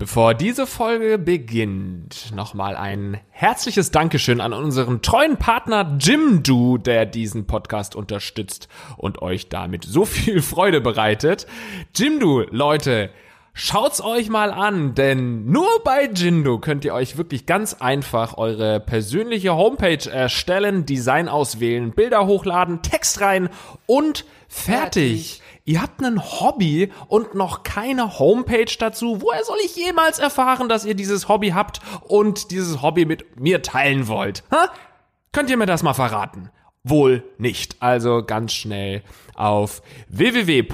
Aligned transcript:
Bevor 0.00 0.32
diese 0.32 0.66
Folge 0.66 1.18
beginnt, 1.18 2.34
nochmal 2.34 2.74
ein 2.74 3.20
herzliches 3.28 3.90
Dankeschön 3.90 4.40
an 4.40 4.54
unseren 4.54 5.02
treuen 5.02 5.36
Partner 5.36 5.98
Jimdo, 6.00 6.78
der 6.78 7.04
diesen 7.04 7.46
Podcast 7.46 7.94
unterstützt 7.94 8.68
und 8.96 9.20
euch 9.20 9.50
damit 9.50 9.84
so 9.84 10.06
viel 10.06 10.40
Freude 10.42 10.80
bereitet. 10.80 11.46
Jimdo, 11.94 12.46
Leute, 12.50 13.10
Schaut's 13.52 14.00
euch 14.00 14.28
mal 14.30 14.52
an, 14.52 14.94
denn 14.94 15.44
nur 15.44 15.68
bei 15.84 16.04
Jindo 16.04 16.60
könnt 16.60 16.84
ihr 16.84 16.94
euch 16.94 17.16
wirklich 17.18 17.46
ganz 17.46 17.74
einfach 17.74 18.38
eure 18.38 18.78
persönliche 18.78 19.54
Homepage 19.54 20.08
erstellen, 20.08 20.86
Design 20.86 21.28
auswählen, 21.28 21.90
Bilder 21.90 22.26
hochladen, 22.26 22.80
Text 22.80 23.20
rein 23.20 23.50
und 23.86 24.24
fertig. 24.48 25.39
fertig. 25.39 25.39
Ihr 25.64 25.82
habt 25.82 26.02
ein 26.02 26.20
Hobby 26.20 26.90
und 27.08 27.34
noch 27.34 27.62
keine 27.62 28.18
Homepage 28.18 28.72
dazu. 28.78 29.20
Woher 29.20 29.44
soll 29.44 29.58
ich 29.64 29.76
jemals 29.76 30.18
erfahren, 30.18 30.68
dass 30.68 30.84
ihr 30.84 30.94
dieses 30.94 31.28
Hobby 31.28 31.50
habt 31.50 31.80
und 32.02 32.50
dieses 32.50 32.82
Hobby 32.82 33.04
mit 33.04 33.38
mir 33.38 33.62
teilen 33.62 34.08
wollt? 34.08 34.42
Ha? 34.50 34.70
Könnt 35.32 35.50
ihr 35.50 35.56
mir 35.56 35.66
das 35.66 35.82
mal 35.82 35.94
verraten? 35.94 36.50
Wohl 36.82 37.22
nicht. 37.38 37.76
Also 37.80 38.24
ganz 38.24 38.52
schnell 38.52 39.02
auf 39.34 39.82
www.jimdo.de 40.08 40.68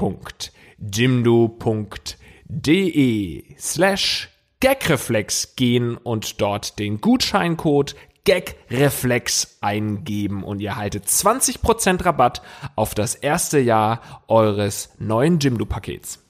slash 3.59 4.30
gagreflex 4.61 5.57
gehen 5.57 5.97
und 5.97 6.41
dort 6.41 6.79
den 6.79 7.01
Gutscheincode 7.01 7.97
Gagreflex 8.27 9.59
eingeben 9.61 10.45
und 10.45 10.61
ihr 10.61 10.77
haltet 10.77 11.07
20% 11.07 12.05
Rabatt 12.05 12.43
auf 12.75 12.95
das 12.95 13.15
erste 13.15 13.59
Jahr 13.59 14.23
eures 14.29 14.91
neuen 14.99 15.39
Jimdo-Pakets. 15.39 16.26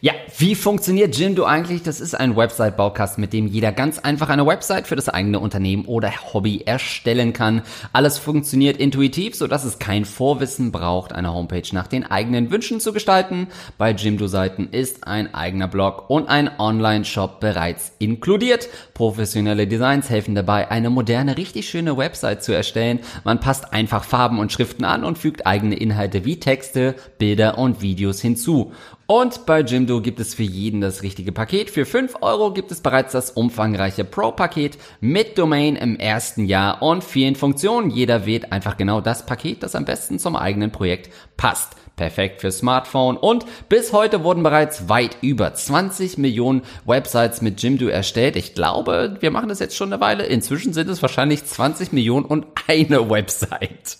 Ja, 0.00 0.12
wie 0.36 0.54
funktioniert 0.54 1.16
Jimdo 1.16 1.44
eigentlich? 1.44 1.82
Das 1.82 1.98
ist 1.98 2.14
ein 2.14 2.36
Website-Baukasten, 2.36 3.22
mit 3.22 3.32
dem 3.32 3.46
jeder 3.46 3.72
ganz 3.72 3.98
einfach 3.98 4.28
eine 4.28 4.46
Website 4.46 4.86
für 4.86 4.96
das 4.96 5.08
eigene 5.08 5.40
Unternehmen 5.40 5.86
oder 5.86 6.12
Hobby 6.34 6.62
erstellen 6.66 7.32
kann. 7.32 7.62
Alles 7.94 8.18
funktioniert 8.18 8.76
intuitiv, 8.76 9.34
sodass 9.34 9.64
es 9.64 9.78
kein 9.78 10.04
Vorwissen 10.04 10.72
braucht, 10.72 11.14
eine 11.14 11.32
Homepage 11.32 11.66
nach 11.72 11.86
den 11.86 12.04
eigenen 12.04 12.50
Wünschen 12.50 12.80
zu 12.80 12.92
gestalten. 12.92 13.48
Bei 13.78 13.92
Jimdo-Seiten 13.92 14.68
ist 14.72 15.06
ein 15.06 15.32
eigener 15.34 15.68
Blog 15.68 16.10
und 16.10 16.28
ein 16.28 16.50
Online-Shop 16.58 17.40
bereits 17.40 17.92
inkludiert. 17.98 18.68
Professionelle 18.92 19.66
Designs 19.66 20.10
helfen 20.10 20.34
dabei, 20.34 20.70
eine 20.70 20.90
moderne, 20.90 21.38
richtig 21.38 21.68
schöne 21.68 21.96
Website 21.96 22.44
zu 22.44 22.52
erstellen. 22.52 23.00
Man 23.24 23.40
passt 23.40 23.72
einfach 23.72 24.04
Farben 24.04 24.38
und 24.38 24.52
Schriften 24.52 24.84
an 24.84 25.02
und 25.02 25.16
fügt 25.16 25.46
eigene 25.46 25.76
Inhalte 25.76 26.26
wie 26.26 26.38
Texte, 26.38 26.94
Bilder 27.18 27.56
und 27.56 27.80
Videos 27.80 28.20
hinzu. 28.20 28.72
Und 29.06 29.44
bei 29.44 29.60
Jimdo 29.60 30.00
gibt 30.00 30.18
es 30.18 30.34
für 30.34 30.44
jeden 30.44 30.80
das 30.80 31.02
richtige 31.02 31.30
Paket. 31.30 31.68
Für 31.68 31.84
5 31.84 32.16
Euro 32.22 32.52
gibt 32.52 32.72
es 32.72 32.80
bereits 32.80 33.12
das 33.12 33.30
umfangreiche 33.30 34.04
Pro-Paket 34.04 34.78
mit 35.00 35.36
Domain 35.36 35.76
im 35.76 35.98
ersten 35.98 36.46
Jahr 36.46 36.82
und 36.82 37.04
vielen 37.04 37.34
Funktionen. 37.34 37.90
Jeder 37.90 38.24
wählt 38.24 38.50
einfach 38.50 38.78
genau 38.78 39.02
das 39.02 39.26
Paket, 39.26 39.62
das 39.62 39.74
am 39.74 39.84
besten 39.84 40.18
zum 40.18 40.36
eigenen 40.36 40.72
Projekt 40.72 41.10
passt. 41.36 41.76
Perfekt 41.96 42.40
für 42.40 42.50
Smartphone 42.50 43.16
und 43.16 43.44
bis 43.68 43.92
heute 43.92 44.24
wurden 44.24 44.42
bereits 44.42 44.88
weit 44.88 45.18
über 45.20 45.54
20 45.54 46.18
Millionen 46.18 46.62
Websites 46.86 47.40
mit 47.40 47.62
Jimdo 47.62 47.86
erstellt. 47.86 48.34
Ich 48.34 48.54
glaube, 48.54 49.18
wir 49.20 49.30
machen 49.30 49.48
das 49.48 49.60
jetzt 49.60 49.76
schon 49.76 49.92
eine 49.92 50.00
Weile. 50.00 50.24
Inzwischen 50.24 50.72
sind 50.72 50.88
es 50.88 51.02
wahrscheinlich 51.02 51.44
20 51.44 51.92
Millionen 51.92 52.24
und 52.24 52.46
eine 52.66 53.10
Website. 53.10 53.98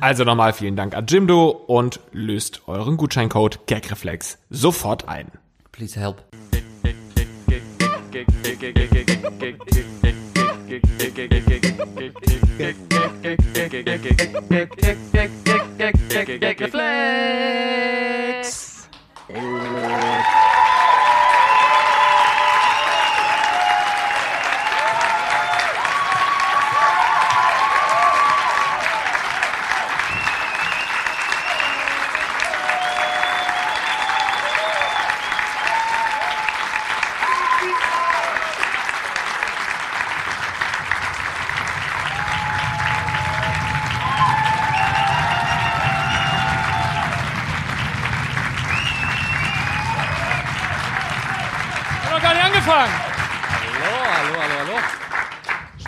Also 0.00 0.24
nochmal 0.24 0.52
vielen 0.52 0.76
Dank 0.76 0.94
an 0.94 1.06
Jimdo 1.06 1.48
und 1.50 2.00
löst 2.12 2.62
euren 2.66 2.96
Gutscheincode 2.96 3.66
GagReflex 3.66 4.38
sofort 4.50 5.08
ein. 5.08 5.30
Please 5.72 5.98
help. 5.98 6.22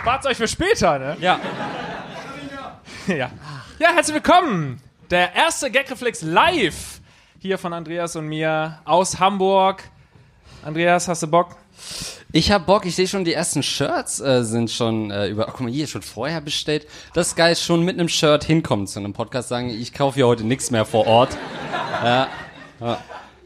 Reflex. 0.04 0.26
euch 0.26 0.36
für 0.36 0.48
später, 0.48 0.98
ne? 0.98 1.16
Ja. 1.20 1.40
ja. 3.06 3.30
Ja, 3.78 3.92
herzlich 3.94 4.14
willkommen. 4.14 4.80
Der 5.10 5.34
erste 5.34 5.70
Gagreflex 5.70 6.22
live 6.22 7.00
hier 7.38 7.58
von 7.58 7.72
Andreas 7.72 8.16
und 8.16 8.26
mir 8.26 8.78
aus 8.84 9.18
Hamburg. 9.18 9.82
Andreas, 10.62 11.08
hast 11.08 11.22
du 11.22 11.26
Bock? 11.26 11.56
Ich 12.32 12.50
hab 12.52 12.66
Bock, 12.66 12.86
ich 12.86 12.94
sehe 12.94 13.08
schon, 13.08 13.24
die 13.24 13.34
ersten 13.34 13.62
Shirts 13.62 14.20
äh, 14.20 14.44
sind 14.44 14.70
schon 14.70 15.10
äh, 15.10 15.28
über, 15.28 15.48
oh, 15.48 15.50
guck 15.50 15.60
mal, 15.62 15.70
hier 15.70 15.86
schon 15.86 16.02
vorher 16.02 16.40
bestellt. 16.40 16.86
Das 17.12 17.28
ist 17.28 17.36
geil, 17.36 17.56
schon 17.56 17.84
mit 17.84 17.98
einem 17.98 18.08
Shirt 18.08 18.44
hinkommen 18.44 18.86
zu 18.86 19.00
einem 19.00 19.12
Podcast, 19.12 19.48
sagen, 19.48 19.68
ich 19.68 19.92
kaufe 19.92 20.14
hier 20.16 20.26
heute 20.26 20.44
nichts 20.44 20.70
mehr 20.70 20.84
vor 20.84 21.06
Ort. 21.06 21.36
Ja. 22.02 22.28
ja. 22.80 22.98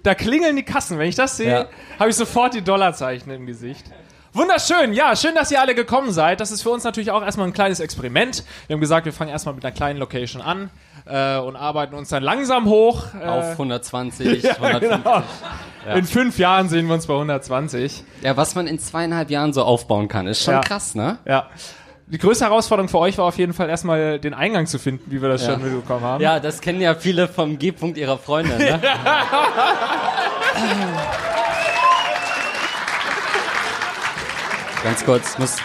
Da 0.05 0.15
klingeln 0.15 0.55
die 0.55 0.63
Kassen, 0.63 0.97
wenn 1.01 1.09
ich 1.09 1.17
das 1.17 1.39
sehe, 1.39 1.51
ja. 1.51 1.69
habe 1.99 2.11
ich 2.11 2.15
sofort 2.15 2.55
die 2.55 2.63
Dollarzeichen 2.63 3.33
im 3.33 3.47
Gesicht. 3.47 3.85
Wunderschön, 4.34 4.95
ja, 4.95 5.15
schön, 5.15 5.37
dass 5.37 5.53
ihr 5.53 5.61
alle 5.61 5.77
gekommen 5.77 6.11
seid. 6.11 6.41
Das 6.41 6.50
ist 6.50 6.61
für 6.61 6.71
uns 6.71 6.83
natürlich 6.83 7.12
auch 7.12 7.22
erstmal 7.22 7.47
ein 7.47 7.53
kleines 7.53 7.78
Experiment. 7.78 8.43
Wir 8.67 8.75
haben 8.75 8.81
gesagt, 8.81 9.06
wir 9.06 9.12
fangen 9.12 9.31
erstmal 9.31 9.55
mit 9.55 9.65
einer 9.65 9.72
kleinen 9.72 10.00
Location 10.00 10.43
an 10.43 10.71
äh, 11.06 11.39
und 11.39 11.55
arbeiten 11.55 11.95
uns 11.95 12.09
dann 12.09 12.25
langsam 12.25 12.69
hoch. 12.69 13.05
Äh, 13.15 13.27
Auf 13.27 13.53
120, 13.53 14.43
ja, 14.43 14.55
150. 14.55 15.05
Genau. 15.05 15.23
Ja. 15.87 15.94
In 15.94 16.05
fünf 16.05 16.37
Jahren 16.41 16.69
sehen 16.69 16.89
wir 16.89 16.94
uns 16.94 17.06
bei 17.06 17.15
120. 17.15 18.03
Ja, 18.23 18.37
was 18.37 18.56
man 18.56 18.67
in 18.67 18.81
zweieinhalb 18.81 19.31
Jahren 19.31 19.53
so 19.53 19.62
aufbauen 19.62 20.09
kann, 20.09 20.27
ist 20.27 20.43
schon 20.43 20.55
ja. 20.55 20.62
krass, 20.62 20.97
ne? 20.97 21.19
Ja. 21.27 21.49
Die 22.09 22.19
größte 22.19 22.44
Herausforderung 22.44 22.89
für 22.89 22.99
euch 22.99 23.17
war 23.17 23.27
auf 23.27 23.39
jeden 23.39 23.53
Fall 23.53 23.71
erstmal 23.71 24.19
den 24.19 24.34
Eingang 24.34 24.67
zu 24.67 24.81
finden, 24.81 25.12
wie 25.12 25.23
wir 25.23 25.28
das 25.28 25.47
ja. 25.47 25.53
schon 25.53 25.62
mitbekommen 25.62 26.05
haben. 26.05 26.21
Ja, 26.21 26.41
das 26.41 26.61
kennen 26.61 26.81
ja 26.81 26.97
viele 26.97 27.28
vom 27.28 27.56
G-Punkt 27.56 27.97
ihrer 27.97 28.19
Freunde, 28.19 28.59
ne? 28.59 28.81
Ganz 34.84 35.03
kurz, 35.03 35.39
muss 35.39 35.56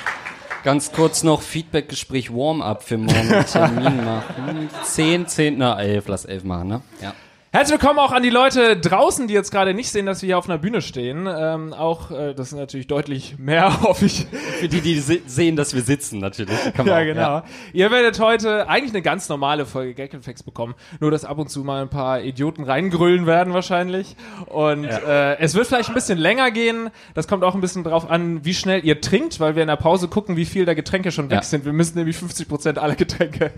ganz 0.63 0.94
kurz 0.94 1.24
noch 1.24 1.41
Feedback-Gespräch 1.41 2.34
Warm-up 2.34 2.84
für 2.84 2.97
morgen 2.97 3.46
Termin 3.52 4.06
machen. 4.06 4.69
10, 4.84 5.28
10, 5.28 5.57
na 5.57 5.78
11, 5.78 6.07
lass 6.07 6.24
11 6.24 6.46
machen, 6.46 6.68
ne? 6.69 6.81
Ja. 7.02 7.13
Herzlich 7.52 7.82
willkommen 7.82 7.98
auch 7.98 8.12
an 8.12 8.22
die 8.22 8.30
Leute 8.30 8.78
draußen, 8.78 9.28
die 9.28 9.34
jetzt 9.34 9.50
gerade 9.50 9.74
nicht 9.74 9.90
sehen, 9.90 10.06
dass 10.06 10.22
wir 10.22 10.28
hier 10.28 10.38
auf 10.38 10.48
einer 10.48 10.60
Bühne 10.60 10.84
stehen. 10.84 11.28
Ähm, 11.28 11.74
auch, 11.74 12.12
äh, 12.12 12.36
das 12.36 12.52
sind 12.52 12.60
natürlich 12.60 12.86
deutlich 12.86 13.40
mehr, 13.40 13.82
hoffe 13.82 14.06
ich. 14.06 14.28
Für 14.60 14.68
die, 14.68 14.82
die 14.82 15.00
se 15.00 15.22
sehen, 15.26 15.56
dass 15.56 15.74
wir 15.74 15.82
sitzen, 15.82 16.20
natürlich. 16.20 16.56
ja, 16.64 16.82
auch, 16.82 17.00
genau. 17.00 17.22
Ja. 17.22 17.44
Ihr 17.74 17.90
werdet 17.90 18.20
heute 18.20 18.70
eigentlich 18.70 18.92
eine 18.92 19.02
ganz 19.02 19.30
normale 19.30 19.66
Folge 19.66 19.96
Gag 19.96 20.16
Facts 20.22 20.44
bekommen. 20.44 20.76
Nur, 21.00 21.09
dass 21.09 21.26
ab 21.26 21.40
und 21.40 21.50
zu 21.50 21.64
mal 21.64 21.82
ein 21.82 21.90
paar 21.90 22.22
Idioten 22.22 22.66
reingrüllen 22.66 23.26
werden 23.26 23.52
wahrscheinlich. 23.56 24.16
Und 24.46 24.84
ja. 24.84 25.32
äh, 25.32 25.40
es 25.40 25.56
wird 25.56 25.66
vielleicht 25.66 25.90
ein 25.90 25.96
bisschen 25.96 26.20
länger 26.20 26.52
gehen. 26.52 26.92
Das 27.16 27.28
kommt 27.28 27.44
auch 27.44 27.56
ein 27.56 27.62
bisschen 27.62 27.84
drauf 27.84 28.12
an, 28.12 28.46
wie 28.46 28.53
schnell 28.53 28.85
ihr 28.85 29.02
trinkt, 29.02 29.40
weil 29.40 29.56
wir 29.56 29.64
in 29.64 29.70
der 29.70 29.76
Pause 29.76 30.08
gucken, 30.08 30.38
wie 30.38 30.46
viel 30.46 30.66
der 30.66 30.76
Getränke 30.76 31.12
schon 31.12 31.32
weg 31.32 31.38
ja. 31.38 31.41
sind. 31.41 31.66
Wir 31.66 31.73
müssen 31.73 31.97
nämlich 31.97 32.18
50 32.18 32.47
Prozent 32.47 32.78
aller 32.78 32.96
Getränke 32.96 33.53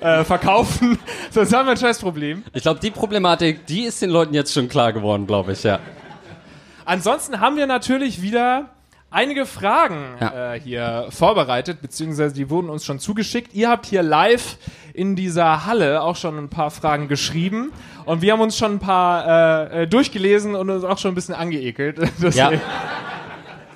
äh, 0.00 0.24
verkaufen. 0.24 0.98
Sonst 1.30 1.52
haben 1.52 1.66
wir 1.66 1.72
ein 1.72 1.76
scheiß 1.76 1.98
Problem. 1.98 2.42
Ich 2.54 2.62
glaube, 2.62 2.80
die 2.80 2.90
Problematik 2.90 3.33
Thematik, 3.38 3.66
die 3.66 3.82
ist 3.82 4.00
den 4.00 4.10
Leuten 4.10 4.32
jetzt 4.32 4.52
schon 4.52 4.68
klar 4.68 4.92
geworden, 4.92 5.26
glaube 5.26 5.52
ich, 5.52 5.64
ja. 5.64 5.80
Ansonsten 6.84 7.40
haben 7.40 7.56
wir 7.56 7.66
natürlich 7.66 8.22
wieder 8.22 8.70
einige 9.10 9.44
Fragen 9.44 10.04
ja. 10.20 10.54
äh, 10.54 10.60
hier 10.60 11.06
vorbereitet, 11.10 11.82
beziehungsweise 11.82 12.32
die 12.32 12.48
wurden 12.48 12.70
uns 12.70 12.84
schon 12.84 13.00
zugeschickt. 13.00 13.52
Ihr 13.52 13.70
habt 13.70 13.86
hier 13.86 14.04
live 14.04 14.56
in 14.92 15.16
dieser 15.16 15.66
Halle 15.66 16.02
auch 16.02 16.14
schon 16.14 16.38
ein 16.38 16.48
paar 16.48 16.70
Fragen 16.70 17.08
geschrieben 17.08 17.72
und 18.04 18.22
wir 18.22 18.32
haben 18.32 18.40
uns 18.40 18.56
schon 18.56 18.74
ein 18.74 18.78
paar 18.78 19.72
äh, 19.72 19.82
äh 19.82 19.86
durchgelesen 19.88 20.54
und 20.54 20.70
uns 20.70 20.84
auch 20.84 20.98
schon 20.98 21.10
ein 21.10 21.16
bisschen 21.16 21.34
angeekelt. 21.34 21.98
ja. 22.34 22.52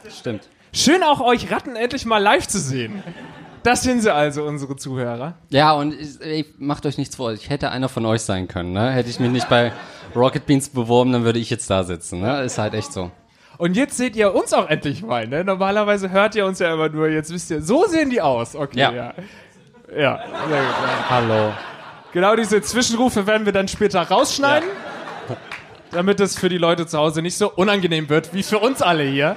Stimmt. 0.09 0.49
Schön 0.73 1.03
auch 1.03 1.21
euch 1.21 1.51
Ratten 1.51 1.75
endlich 1.75 2.05
mal 2.05 2.19
live 2.19 2.47
zu 2.47 2.61
sehen. 2.61 3.03
Das 3.69 3.83
sind 3.83 4.01
sie 4.01 4.11
also, 4.11 4.45
unsere 4.45 4.77
Zuhörer. 4.77 5.35
Ja, 5.51 5.73
und 5.73 5.93
ich, 5.93 6.19
ich, 6.23 6.47
macht 6.57 6.87
euch 6.87 6.97
nichts 6.97 7.17
vor. 7.17 7.35
Ich 7.35 7.51
hätte 7.51 7.69
einer 7.71 7.91
von 7.91 8.07
euch 8.07 8.23
sein 8.23 8.49
können. 8.49 8.73
Ne? 8.73 8.93
Hätte 8.93 9.11
ich 9.11 9.21
mich 9.21 9.31
nicht 9.31 9.47
bei 9.51 9.73
Rocket 10.17 10.47
Beans 10.47 10.71
beworben, 10.71 11.13
dann 11.13 11.25
würde 11.25 11.39
ich 11.39 11.51
jetzt 11.51 11.69
da 11.69 11.85
sitzen. 11.85 12.23
Ne? 12.23 12.45
Ist 12.45 12.57
halt 12.57 12.73
echt 12.73 12.95
so. 12.95 13.11
Und 13.59 13.77
jetzt 13.77 13.99
seht 13.99 14.17
ihr 14.17 14.35
uns 14.35 14.55
auch 14.55 14.71
endlich 14.71 15.03
mal, 15.03 15.29
ne? 15.29 15.45
Normalerweise 15.45 16.09
hört 16.09 16.35
ihr 16.35 16.47
uns 16.47 16.61
ja 16.61 16.73
immer 16.73 16.89
nur, 16.89 17.11
jetzt 17.11 17.31
wisst 17.31 17.51
ihr, 17.51 17.61
so 17.61 17.85
sehen 17.85 18.09
die 18.09 18.23
aus. 18.23 18.57
Okay, 18.57 18.81
Ja. 18.81 18.91
ja. 18.91 19.15
Ja, 19.95 20.17
sehr 20.49 20.63
gut. 20.63 20.75
Ja. 20.81 21.11
Hallo. 21.11 21.53
Genau 22.15 22.37
diese 22.37 22.63
Zwischenrufe 22.63 23.27
werden 23.27 23.45
wir 23.45 23.53
dann 23.53 23.69
später 23.69 24.01
rausschneiden, 24.01 24.71
damit 25.91 26.21
es 26.21 26.39
für 26.39 26.49
die 26.49 26.57
Leute 26.57 26.87
zu 26.87 26.97
Hause 26.97 27.21
nicht 27.21 27.37
so 27.37 27.53
unangenehm 27.53 28.09
wird, 28.09 28.33
wie 28.33 28.43
für 28.43 28.61
uns 28.61 28.81
alle 28.81 29.05
hier. 29.05 29.37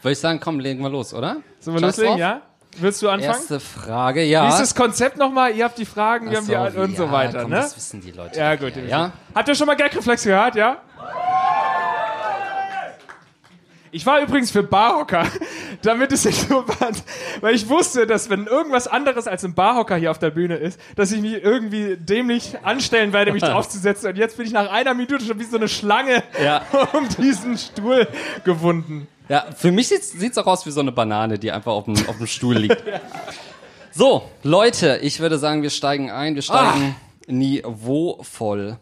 Würde 0.00 0.12
ich 0.12 0.20
sagen, 0.20 0.38
komm, 0.38 0.60
legen 0.60 0.80
wir 0.80 0.90
los, 0.90 1.12
oder? 1.12 1.38
Sollen 1.58 1.76
wir 1.76 1.80
Scheiß 1.80 1.96
loslegen, 1.96 2.18
ja? 2.18 2.42
Willst 2.76 3.02
du 3.02 3.08
anfangen? 3.08 3.32
Erste 3.32 3.60
Frage, 3.60 4.22
ja. 4.22 4.44
Wie 4.44 4.48
ist 4.50 4.60
das 4.60 4.74
Konzept 4.74 5.16
nochmal? 5.16 5.54
Ihr 5.54 5.64
habt 5.64 5.78
die 5.78 5.84
Fragen, 5.84 6.30
wir 6.30 6.38
haben 6.38 6.46
die 6.46 6.78
und 6.78 6.96
so 6.96 7.04
ja, 7.04 7.12
weiter, 7.12 7.42
komm, 7.42 7.50
ne? 7.50 7.56
Das 7.56 7.76
wissen 7.76 8.00
die 8.00 8.12
Leute. 8.12 8.38
Ja, 8.38 8.54
gut. 8.54 8.74
Ja? 8.76 9.12
Habt 9.34 9.48
ihr 9.48 9.54
schon 9.54 9.66
mal 9.66 9.74
Gagreflex 9.74 10.24
gehört, 10.24 10.54
ja? 10.54 10.78
Ich 13.90 14.04
war 14.04 14.20
übrigens 14.20 14.50
für 14.50 14.62
Barhocker, 14.62 15.26
damit 15.82 16.12
es 16.12 16.24
nicht 16.24 16.48
so 16.48 16.66
war, 16.68 16.90
weil 17.40 17.54
ich 17.54 17.68
wusste, 17.68 18.06
dass 18.06 18.28
wenn 18.28 18.46
irgendwas 18.46 18.86
anderes 18.86 19.26
als 19.26 19.44
ein 19.44 19.54
Barhocker 19.54 19.96
hier 19.96 20.10
auf 20.10 20.18
der 20.18 20.30
Bühne 20.30 20.56
ist, 20.56 20.78
dass 20.96 21.10
ich 21.12 21.20
mich 21.20 21.42
irgendwie 21.42 21.96
dämlich 21.96 22.58
anstellen 22.62 23.12
werde, 23.12 23.32
mich 23.32 23.42
draufzusetzen. 23.44 24.10
Und 24.10 24.16
jetzt 24.16 24.36
bin 24.36 24.46
ich 24.46 24.52
nach 24.52 24.70
einer 24.70 24.94
Minute 24.94 25.24
schon 25.24 25.38
wie 25.38 25.44
so 25.44 25.56
eine 25.56 25.68
Schlange 25.68 26.22
Ja. 26.42 26.62
um 26.92 27.08
diesen 27.08 27.56
Stuhl 27.56 28.06
gewunden. 28.44 29.08
Ja, 29.28 29.46
für 29.56 29.70
mich 29.70 29.88
sieht's, 29.88 30.12
sieht's 30.12 30.38
auch 30.38 30.46
aus 30.46 30.64
wie 30.66 30.70
so 30.70 30.80
eine 30.80 30.92
Banane, 30.92 31.38
die 31.38 31.52
einfach 31.52 31.72
auf 31.72 31.84
dem, 31.84 31.96
auf 32.08 32.16
dem 32.16 32.26
Stuhl 32.26 32.56
liegt. 32.56 32.82
So, 33.92 34.22
Leute, 34.42 35.00
ich 35.02 35.20
würde 35.20 35.38
sagen, 35.38 35.62
wir 35.62 35.70
steigen 35.70 36.10
ein. 36.10 36.34
Wir 36.34 36.42
steigen 36.42 36.94
niveauvoll 37.26 38.78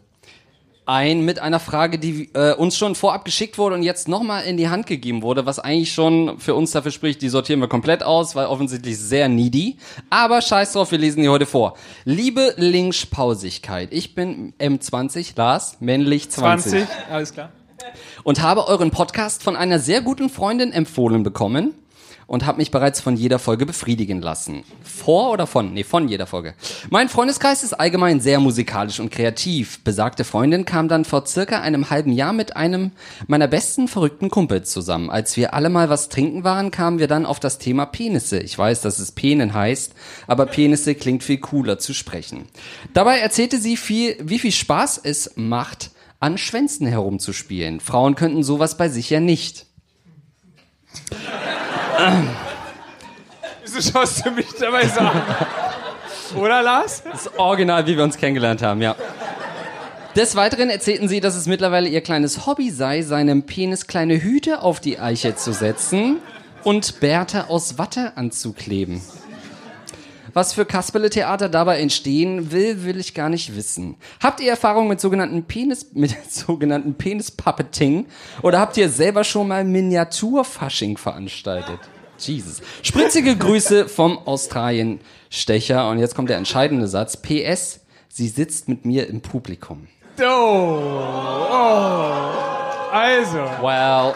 ein 0.87 1.21
mit 1.21 1.39
einer 1.39 1.59
Frage, 1.59 1.99
die 1.99 2.29
äh, 2.33 2.53
uns 2.53 2.77
schon 2.77 2.95
vorab 2.95 3.25
geschickt 3.25 3.57
wurde 3.57 3.75
und 3.75 3.83
jetzt 3.83 4.07
nochmal 4.07 4.45
in 4.45 4.55
die 4.55 4.69
Hand 4.69 4.87
gegeben 4.87 5.21
wurde, 5.21 5.45
was 5.45 5.59
eigentlich 5.59 5.91
schon 5.91 6.39
für 6.39 6.55
uns 6.55 6.71
dafür 6.71 6.91
spricht, 6.91 7.21
die 7.21 7.29
sortieren 7.29 7.59
wir 7.59 7.67
komplett 7.67 8.03
aus, 8.03 8.35
weil 8.35 8.47
offensichtlich 8.47 8.97
sehr 8.97 9.27
needy. 9.27 9.77
Aber 10.09 10.41
scheiß 10.41 10.73
drauf, 10.73 10.91
wir 10.91 10.97
lesen 10.97 11.21
die 11.21 11.29
heute 11.29 11.45
vor. 11.45 11.75
Liebe 12.05 12.53
Linkspausigkeit, 12.55 13.89
ich 13.91 14.15
bin 14.15 14.53
M20, 14.59 15.33
Lars, 15.35 15.77
männlich 15.81 16.29
20 16.29 16.71
20, 16.71 17.11
alles 17.11 17.33
klar. 17.33 17.51
Und 18.23 18.41
habe 18.41 18.67
euren 18.67 18.91
Podcast 18.91 19.43
von 19.43 19.55
einer 19.55 19.79
sehr 19.79 20.01
guten 20.01 20.29
Freundin 20.29 20.71
empfohlen 20.71 21.23
bekommen 21.23 21.73
und 22.27 22.45
habe 22.45 22.57
mich 22.57 22.71
bereits 22.71 22.99
von 22.99 23.15
jeder 23.15 23.39
Folge 23.39 23.65
befriedigen 23.65 24.21
lassen. 24.21 24.63
Vor 24.83 25.31
oder 25.31 25.47
von? 25.47 25.73
Nee, 25.73 25.85
von 25.85 26.07
jeder 26.09 26.27
Folge. 26.27 26.53
Mein 26.89 27.09
Freundeskreis 27.09 27.63
ist 27.63 27.73
allgemein 27.73 28.19
sehr 28.19 28.39
musikalisch 28.39 28.99
und 28.99 29.09
kreativ. 29.09 29.79
Besagte 29.83 30.25
Freundin 30.25 30.65
kam 30.65 30.89
dann 30.89 31.05
vor 31.05 31.25
circa 31.25 31.61
einem 31.61 31.89
halben 31.89 32.11
Jahr 32.11 32.33
mit 32.33 32.55
einem 32.55 32.91
meiner 33.27 33.47
besten 33.47 33.87
verrückten 33.87 34.29
Kumpels 34.29 34.71
zusammen. 34.71 35.09
Als 35.09 35.37
wir 35.37 35.53
alle 35.53 35.69
mal 35.69 35.89
was 35.89 36.09
trinken 36.09 36.43
waren, 36.43 36.69
kamen 36.69 36.99
wir 36.99 37.07
dann 37.07 37.25
auf 37.25 37.39
das 37.39 37.57
Thema 37.59 37.85
Penisse. 37.85 38.39
Ich 38.39 38.57
weiß, 38.57 38.81
dass 38.81 38.99
es 38.99 39.13
Penen 39.13 39.53
heißt, 39.53 39.93
aber 40.27 40.45
Penisse 40.45 40.95
klingt 40.95 41.23
viel 41.23 41.37
cooler 41.37 41.79
zu 41.79 41.93
sprechen. 41.93 42.47
Dabei 42.93 43.19
erzählte 43.19 43.57
sie 43.57 43.77
viel, 43.77 44.17
wie 44.21 44.39
viel 44.39 44.51
Spaß 44.51 44.99
es 45.03 45.31
macht, 45.35 45.91
an 46.19 46.37
Schwänzen 46.37 46.87
herumzuspielen. 46.87 47.79
Frauen 47.79 48.15
könnten 48.15 48.43
sowas 48.43 48.77
bei 48.77 48.89
sich 48.89 49.09
ja 49.09 49.19
nicht. 49.19 49.65
Wieso 53.63 53.91
schaust 53.91 54.25
du 54.25 54.31
mich 54.31 54.47
dabei 54.59 54.87
so 54.87 54.99
an? 54.99 55.21
Oder, 56.35 56.61
Lars? 56.61 57.03
Das 57.03 57.25
ist 57.25 57.39
original, 57.39 57.85
wie 57.87 57.95
wir 57.95 58.03
uns 58.03 58.17
kennengelernt 58.17 58.61
haben, 58.61 58.81
ja. 58.81 58.95
Des 60.15 60.35
Weiteren 60.35 60.69
erzählten 60.69 61.07
sie, 61.07 61.19
dass 61.19 61.35
es 61.35 61.45
mittlerweile 61.45 61.87
ihr 61.87 62.01
kleines 62.01 62.47
Hobby 62.47 62.71
sei, 62.71 63.03
seinem 63.03 63.43
Penis 63.43 63.85
kleine 63.85 64.21
Hüte 64.21 64.63
auf 64.63 64.79
die 64.79 64.99
Eiche 64.99 65.35
zu 65.35 65.53
setzen 65.53 66.17
und 66.63 66.99
Bärte 66.99 67.49
aus 67.49 67.77
Watte 67.77 68.17
anzukleben. 68.17 69.01
Was 70.37 70.53
für 70.53 70.65
Kasperle-Theater 70.65 71.49
dabei 71.49 71.79
entstehen 71.79 72.51
will, 72.51 72.83
will 72.83 72.99
ich 72.99 73.15
gar 73.15 73.27
nicht 73.27 73.55
wissen. 73.55 73.95
Habt 74.21 74.39
ihr 74.39 74.51
Erfahrung 74.51 74.87
mit 74.87 75.01
sogenannten 75.01 75.45
Penis, 75.45 75.87
mit 75.93 76.15
sogenannten 76.31 76.93
Penis-Puppeting? 76.93 78.05
Oder 78.43 78.59
habt 78.59 78.77
ihr 78.77 78.87
selber 78.87 79.23
schon 79.23 79.47
mal 79.47 79.63
Miniatur-Fasching 79.63 80.97
veranstaltet? 80.97 81.79
Jesus. 82.19 82.61
Spritzige 82.83 83.35
Grüße 83.35 83.89
vom 83.89 84.19
Australien-Stecher. 84.27 85.89
Und 85.89 85.97
jetzt 85.97 86.13
kommt 86.13 86.29
der 86.29 86.37
entscheidende 86.37 86.87
Satz. 86.87 87.17
PS, 87.17 87.79
sie 88.07 88.27
sitzt 88.27 88.69
mit 88.69 88.85
mir 88.85 89.07
im 89.07 89.21
Publikum. 89.21 89.87
Oh. 90.21 90.23
oh. 90.23 91.57
Also, 92.91 93.39
Well, 93.63 94.13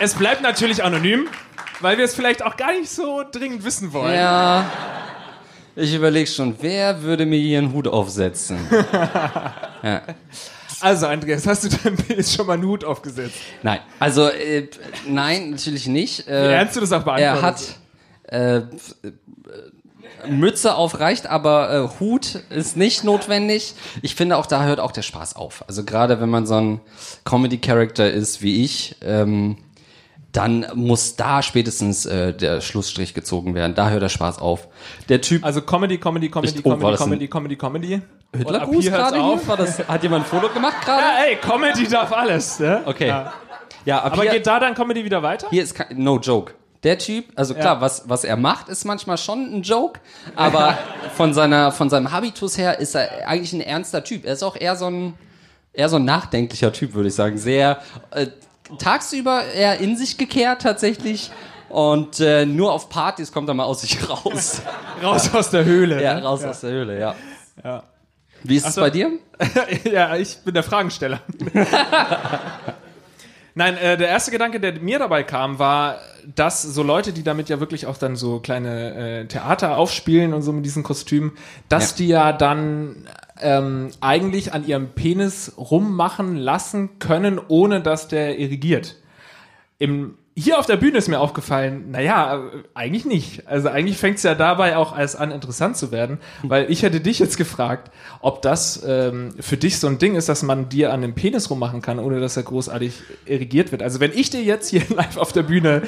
es 0.00 0.14
bleibt 0.14 0.40
natürlich 0.40 0.82
anonym, 0.82 1.28
weil 1.82 1.98
wir 1.98 2.04
es 2.04 2.14
vielleicht 2.14 2.42
auch 2.42 2.56
gar 2.56 2.72
nicht 2.72 2.90
so 2.90 3.22
dringend 3.30 3.64
wissen 3.64 3.92
wollen. 3.92 4.14
ja. 4.14 4.70
Ich 5.74 5.94
überlege 5.94 6.26
schon, 6.28 6.54
wer 6.60 7.02
würde 7.02 7.24
mir 7.24 7.38
hier 7.38 7.58
einen 7.58 7.72
Hut 7.72 7.88
aufsetzen? 7.88 8.58
Also, 10.80 11.06
Andreas, 11.06 11.46
hast 11.46 11.62
du 11.62 11.68
deinem 11.68 11.96
Penis 11.96 12.34
schon 12.34 12.44
mal 12.44 12.54
einen 12.54 12.64
Hut 12.64 12.84
aufgesetzt? 12.84 13.36
Nein, 13.62 13.78
also 14.00 14.26
äh, 14.26 14.66
nein, 15.06 15.50
natürlich 15.50 15.86
nicht. 15.86 16.26
Äh, 16.26 16.48
Wie 16.48 16.52
ernst 16.54 16.74
du 16.74 16.80
das 16.80 16.90
auch 16.90 17.06
er 17.06 17.36
beantwortet? 17.36 17.76
hat 18.26 18.32
äh, 18.32 18.56
äh, 18.56 18.62
Mütze 20.28 20.74
aufreicht, 20.74 21.28
aber 21.28 21.72
äh, 21.72 22.00
Hut 22.00 22.34
ist 22.50 22.76
nicht 22.76 23.04
notwendig. 23.04 23.74
Ich 24.02 24.16
finde 24.16 24.36
auch, 24.36 24.46
da 24.46 24.64
hört 24.64 24.80
auch 24.80 24.90
der 24.90 25.02
Spaß 25.02 25.36
auf. 25.36 25.64
Also 25.68 25.84
gerade 25.84 26.20
wenn 26.20 26.30
man 26.30 26.46
so 26.46 26.56
ein 26.56 26.80
Comedy-Character 27.24 28.10
ist 28.10 28.42
wie 28.42 28.64
ich, 28.64 28.96
ähm, 29.02 29.58
dann 30.32 30.66
muss 30.74 31.16
da 31.16 31.42
spätestens 31.42 32.06
äh, 32.06 32.32
der 32.32 32.60
Schlussstrich 32.62 33.12
gezogen 33.14 33.54
werden. 33.54 33.74
Da 33.74 33.90
hört 33.90 34.02
der 34.02 34.08
Spaß 34.08 34.38
auf. 34.38 34.66
Der 35.08 35.20
Typ 35.20 35.44
Also 35.44 35.60
Comedy, 35.62 35.98
Comedy, 35.98 36.30
Comedy, 36.30 36.58
Ich- 36.58 36.64
oh, 36.66 36.70
Comedy, 36.76 36.96
Comedy, 36.96 37.28
Comedy, 37.28 37.56
Comedy. 37.56 38.02
Hitlergruß 38.34 38.86
gerade 38.86 39.20
auf. 39.20 39.46
War 39.46 39.58
das, 39.58 39.86
hat 39.86 40.02
jemand 40.02 40.24
ein 40.24 40.28
Foto 40.28 40.48
gemacht 40.52 40.76
gerade? 40.84 41.02
Ja, 41.02 41.24
ey, 41.28 41.36
Comedy 41.36 41.86
darf 41.86 42.12
alles, 42.12 42.58
ne? 42.60 42.80
Okay. 42.86 43.08
Ja. 43.08 43.32
Ja, 43.84 43.98
ab 44.02 44.12
Aber 44.14 44.22
hier, 44.22 44.30
geht 44.32 44.46
da 44.46 44.58
dann 44.60 44.74
Comedy 44.74 45.04
wieder 45.04 45.22
weiter? 45.22 45.48
hier 45.50 45.62
ist 45.62 45.74
kein, 45.74 46.02
no 46.02 46.18
joke. 46.18 46.54
Der 46.82 46.98
Typ, 46.98 47.26
also 47.36 47.52
klar, 47.54 47.76
Ja. 47.76 47.80
was, 47.80 48.08
was 48.08 48.24
er 48.24 48.36
macht, 48.36 48.68
ist 48.68 48.84
manchmal 48.84 49.18
schon 49.18 49.54
ein 49.54 49.62
Joke, 49.62 50.00
aber 50.34 50.78
von 51.14 51.34
seiner, 51.34 51.70
von 51.72 51.90
seinem 51.90 52.10
Habitus 52.10 52.56
her 52.58 52.78
ist 52.80 52.94
er 52.96 53.28
eigentlich 53.28 53.52
ein 53.52 53.60
ernster 53.60 54.02
Typ. 54.02 54.24
Er 54.24 54.32
ist 54.32 54.42
auch 54.42 54.56
eher 54.56 54.76
so 54.76 54.86
ein, 54.86 55.14
eher 55.72 55.88
so 55.88 55.96
ein 55.96 56.04
nachdenklicher 56.04 56.72
Typ, 56.72 56.94
würde 56.94 57.08
ich 57.08 57.14
sagen. 57.14 57.38
Sehr, 57.38 57.80
äh, 58.12 58.28
tagsüber 58.78 59.44
eher 59.44 59.78
in 59.78 59.96
sich 59.96 60.18
gekehrt 60.18 60.62
tatsächlich 60.62 61.30
und 61.68 62.20
äh, 62.20 62.44
nur 62.44 62.72
auf 62.72 62.90
Partys 62.90 63.32
kommt 63.32 63.48
er 63.48 63.54
mal 63.54 63.64
aus 63.64 63.80
sich 63.80 64.08
raus. 64.08 64.60
Raus 65.02 65.34
aus 65.34 65.50
der 65.50 65.64
Höhle. 65.64 66.02
ja, 66.02 66.14
ne? 66.14 66.22
raus 66.22 66.44
aus 66.44 66.60
der 66.60 66.70
Höhle, 66.70 67.00
ja. 67.00 67.14
Ja. 67.64 67.82
Wie 68.44 68.56
ist 68.56 68.66
es 68.66 68.74
so. 68.74 68.80
bei 68.82 68.90
dir? 68.90 69.10
ja, 69.84 70.16
ich 70.16 70.38
bin 70.38 70.54
der 70.54 70.62
Fragensteller. 70.62 71.20
Nein, 73.54 73.76
äh, 73.76 73.96
der 73.98 74.08
erste 74.08 74.30
Gedanke, 74.30 74.60
der 74.60 74.80
mir 74.80 74.98
dabei 74.98 75.22
kam, 75.24 75.58
war, 75.58 75.98
dass 76.34 76.62
so 76.62 76.82
Leute, 76.82 77.12
die 77.12 77.22
damit 77.22 77.48
ja 77.50 77.60
wirklich 77.60 77.86
auch 77.86 77.98
dann 77.98 78.16
so 78.16 78.40
kleine 78.40 78.94
äh, 79.20 79.26
Theater 79.26 79.76
aufspielen 79.76 80.32
und 80.32 80.42
so 80.42 80.52
mit 80.52 80.64
diesen 80.64 80.82
Kostümen, 80.82 81.32
dass 81.68 81.90
Ja. 81.90 81.96
die 81.98 82.08
ja 82.08 82.32
dann 82.32 83.06
ähm, 83.40 83.90
eigentlich 84.00 84.54
an 84.54 84.66
ihrem 84.66 84.88
Penis 84.90 85.52
rummachen 85.58 86.36
lassen 86.36 86.98
können, 86.98 87.40
ohne 87.48 87.80
dass 87.82 88.08
der 88.08 88.38
irrigiert. 88.38 88.96
Im, 89.78 90.16
hier 90.34 90.58
auf 90.58 90.64
der 90.64 90.76
Bühne 90.76 90.96
ist 90.96 91.08
mir 91.08 91.20
aufgefallen, 91.20 91.90
naja, 91.90 92.42
eigentlich 92.72 93.04
nicht. 93.04 93.46
Also 93.46 93.68
eigentlich 93.68 93.98
fängt 93.98 94.16
es 94.16 94.22
ja 94.22 94.34
dabei 94.34 94.78
auch 94.78 94.96
erst 94.96 95.18
an, 95.18 95.30
interessant 95.30 95.76
zu 95.76 95.92
werden, 95.92 96.18
weil 96.42 96.70
ich 96.70 96.82
hätte 96.82 97.00
dich 97.00 97.18
jetzt 97.18 97.36
gefragt, 97.36 97.90
ob 98.20 98.40
das 98.40 98.82
ähm, 98.86 99.34
für 99.38 99.58
dich 99.58 99.78
so 99.78 99.88
ein 99.88 99.98
Ding 99.98 100.14
ist, 100.14 100.30
dass 100.30 100.42
man 100.42 100.70
dir 100.70 100.92
an 100.92 101.02
dem 101.02 101.14
Penis 101.14 101.50
rummachen 101.50 101.82
kann, 101.82 101.98
ohne 101.98 102.18
dass 102.18 102.36
er 102.38 102.44
großartig 102.44 102.94
irrigiert 103.26 103.72
wird. 103.72 103.82
Also 103.82 104.00
wenn 104.00 104.12
ich 104.12 104.30
dir 104.30 104.42
jetzt 104.42 104.70
hier 104.70 104.82
live 104.96 105.18
auf 105.18 105.32
der 105.32 105.42
Bühne 105.42 105.82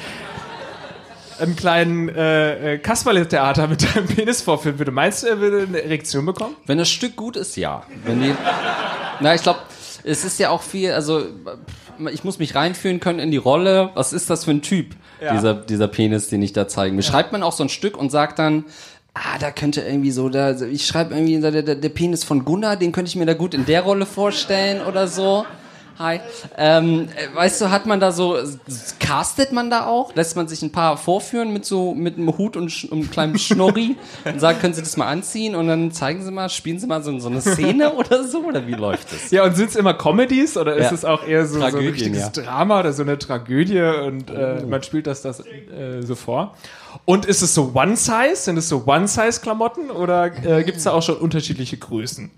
einen 1.39 1.55
kleinen 1.55 2.09
äh, 2.09 2.75
äh, 2.75 2.77
Kasperle-Theater 2.77 3.67
mit 3.67 3.95
deinem 3.95 4.05
Penis 4.05 4.41
vorführen 4.41 4.77
würde, 4.77 4.91
meinst 4.91 5.23
du, 5.23 5.27
er 5.27 5.39
würde 5.39 5.65
eine 5.67 5.83
Erektion 5.83 6.23
bekommen? 6.25 6.55
Wenn 6.67 6.77
das 6.77 6.89
Stück 6.89 7.15
gut 7.15 7.35
ist, 7.35 7.57
ja. 7.57 7.83
Wenn 8.05 8.21
die, 8.21 8.35
na, 9.19 9.33
ich 9.33 9.41
glaube, 9.41 9.59
es 10.03 10.23
ist 10.23 10.39
ja 10.39 10.51
auch 10.51 10.61
viel, 10.61 10.91
also 10.91 11.25
ich 12.11 12.23
muss 12.23 12.39
mich 12.39 12.55
reinfühlen 12.55 12.99
können 12.99 13.19
in 13.19 13.31
die 13.31 13.37
Rolle. 13.37 13.89
Was 13.95 14.13
ist 14.13 14.29
das 14.29 14.45
für 14.45 14.51
ein 14.51 14.61
Typ, 14.61 14.95
Ja. 15.21 15.33
dieser, 15.33 15.53
dieser 15.53 15.87
Penis, 15.87 16.29
den 16.29 16.41
ich 16.41 16.53
da 16.53 16.67
zeigen 16.67 16.95
will? 16.95 17.03
Schreibt 17.03 17.31
man 17.31 17.43
auch 17.43 17.51
so 17.53 17.63
ein 17.63 17.69
Stück 17.69 17.97
und 17.97 18.11
sagt 18.11 18.39
dann, 18.39 18.65
ah, 19.13 19.37
da 19.39 19.51
könnte 19.51 19.81
irgendwie 19.81 20.11
so, 20.11 20.29
da, 20.29 20.51
ich 20.61 20.85
schreibe 20.85 21.13
irgendwie, 21.15 21.39
der, 21.39 21.61
der, 21.63 21.75
der 21.75 21.89
Penis 21.89 22.23
von 22.23 22.45
Gunnar, 22.45 22.75
den 22.75 22.91
könnte 22.91 23.09
ich 23.09 23.15
mir 23.15 23.25
da 23.25 23.33
gut 23.33 23.53
in 23.53 23.65
der 23.65 23.81
Rolle 23.81 24.05
vorstellen 24.05 24.85
oder 24.85 25.07
so. 25.07 25.45
Hi. 25.97 26.19
Ähm, 26.57 27.07
äh, 27.15 27.35
weißt 27.35 27.61
du, 27.61 27.69
hat 27.71 27.85
man 27.85 27.99
da 28.01 28.11
so, 28.11 28.37
castet 28.99 29.53
man 29.53 29.69
da 29.69 29.85
auch? 29.85 30.13
Lässt 30.13 30.35
man 30.35 30.47
sich 30.47 30.61
ein 30.61 30.71
paar 30.71 30.97
vorführen 30.97 31.53
mit 31.53 31.65
so, 31.65 31.93
mit 31.93 32.17
einem 32.17 32.37
Hut 32.37 32.57
und, 32.57 32.83
und 32.85 32.91
einem 32.91 33.11
kleinen 33.11 33.39
Schnorri 33.39 33.95
und 34.25 34.39
sagt, 34.41 34.59
können 34.59 34.73
Sie 34.73 34.81
das 34.81 34.97
mal 34.97 35.07
anziehen 35.07 35.55
und 35.55 35.67
dann 35.67 35.91
zeigen 35.91 36.23
Sie 36.23 36.31
mal, 36.31 36.49
spielen 36.49 36.79
Sie 36.79 36.87
mal 36.87 37.01
so, 37.01 37.17
so 37.19 37.29
eine 37.29 37.39
Szene 37.39 37.93
oder 37.95 38.25
so? 38.25 38.39
Oder 38.43 38.67
wie 38.67 38.73
läuft 38.73 39.13
das? 39.13 39.31
Ja, 39.31 39.45
und 39.45 39.55
sind 39.55 39.69
es 39.69 39.75
immer 39.77 39.93
Comedies 39.93 40.57
oder 40.57 40.75
ist 40.75 40.85
Ja. 40.85 40.93
es 40.93 41.05
auch 41.05 41.25
eher 41.25 41.45
so, 41.45 41.59
so 41.59 41.65
ein 41.65 41.75
richtiges 41.75 42.19
ja. 42.19 42.29
Drama 42.29 42.81
oder 42.81 42.91
so 42.91 43.03
eine 43.03 43.17
Tragödie 43.17 43.81
und 43.81 44.29
äh, 44.29 44.63
man 44.65 44.83
spielt 44.83 45.07
das, 45.07 45.21
das 45.21 45.39
äh, 45.39 46.01
so 46.01 46.15
vor? 46.15 46.55
Und 47.05 47.25
ist 47.25 47.41
es 47.41 47.53
so 47.53 47.71
One-Size? 47.73 48.35
Sind 48.35 48.57
es 48.57 48.67
so 48.67 48.83
One-Size-Klamotten 48.85 49.91
oder 49.91 50.25
äh, 50.45 50.63
gibt 50.63 50.77
es 50.77 50.83
da 50.83 50.91
auch 50.91 51.03
schon 51.03 51.15
unterschiedliche 51.17 51.77
Größen? 51.77 52.31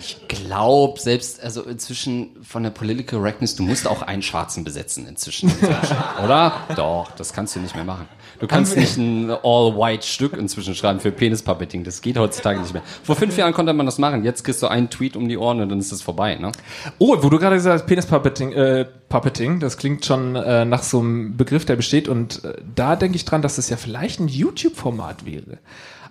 Ich 0.00 0.16
glaube, 0.28 0.98
selbst, 0.98 1.42
also 1.42 1.62
inzwischen 1.62 2.30
von 2.42 2.62
der 2.62 2.70
Political 2.70 3.18
Correctness, 3.18 3.54
du 3.54 3.62
musst 3.62 3.86
auch 3.86 4.00
einen 4.00 4.22
Schwarzen 4.22 4.64
besetzen 4.64 5.06
inzwischen. 5.06 5.52
Oder? 6.24 6.54
Doch, 6.74 7.10
das 7.12 7.34
kannst 7.34 7.54
du 7.54 7.60
nicht 7.60 7.74
mehr 7.74 7.84
machen. 7.84 8.08
Du 8.38 8.46
kannst 8.46 8.78
nicht 8.78 8.96
ein 8.96 9.30
All-White-Stück 9.30 10.32
inzwischen 10.32 10.74
schreiben 10.74 11.00
für 11.00 11.12
Penispuppeting. 11.12 11.84
Das 11.84 12.00
geht 12.00 12.16
heutzutage 12.16 12.60
nicht 12.60 12.72
mehr. 12.72 12.82
Vor 13.02 13.14
fünf 13.14 13.36
Jahren 13.36 13.52
konnte 13.52 13.74
man 13.74 13.84
das 13.84 13.98
machen. 13.98 14.24
Jetzt 14.24 14.42
kriegst 14.42 14.62
du 14.62 14.68
einen 14.68 14.88
Tweet 14.88 15.16
um 15.16 15.28
die 15.28 15.36
Ohren 15.36 15.60
und 15.60 15.68
dann 15.68 15.78
ist 15.78 15.92
das 15.92 16.00
vorbei, 16.00 16.36
ne? 16.36 16.50
Oh, 16.98 17.18
wo 17.20 17.28
du 17.28 17.38
gerade 17.38 17.56
gesagt 17.56 17.82
hast, 17.82 17.86
Penis-Puppeting, 17.86 18.52
äh, 18.52 18.86
Puppeting, 19.10 19.60
das 19.60 19.76
klingt 19.76 20.06
schon 20.06 20.34
äh, 20.34 20.64
nach 20.64 20.82
so 20.82 21.00
einem 21.00 21.36
Begriff, 21.36 21.66
der 21.66 21.76
besteht. 21.76 22.08
Und 22.08 22.42
äh, 22.42 22.54
da 22.74 22.96
denke 22.96 23.16
ich 23.16 23.26
dran, 23.26 23.42
dass 23.42 23.56
das 23.56 23.68
ja 23.68 23.76
vielleicht 23.76 24.20
ein 24.20 24.28
YouTube-Format 24.28 25.26
wäre. 25.26 25.58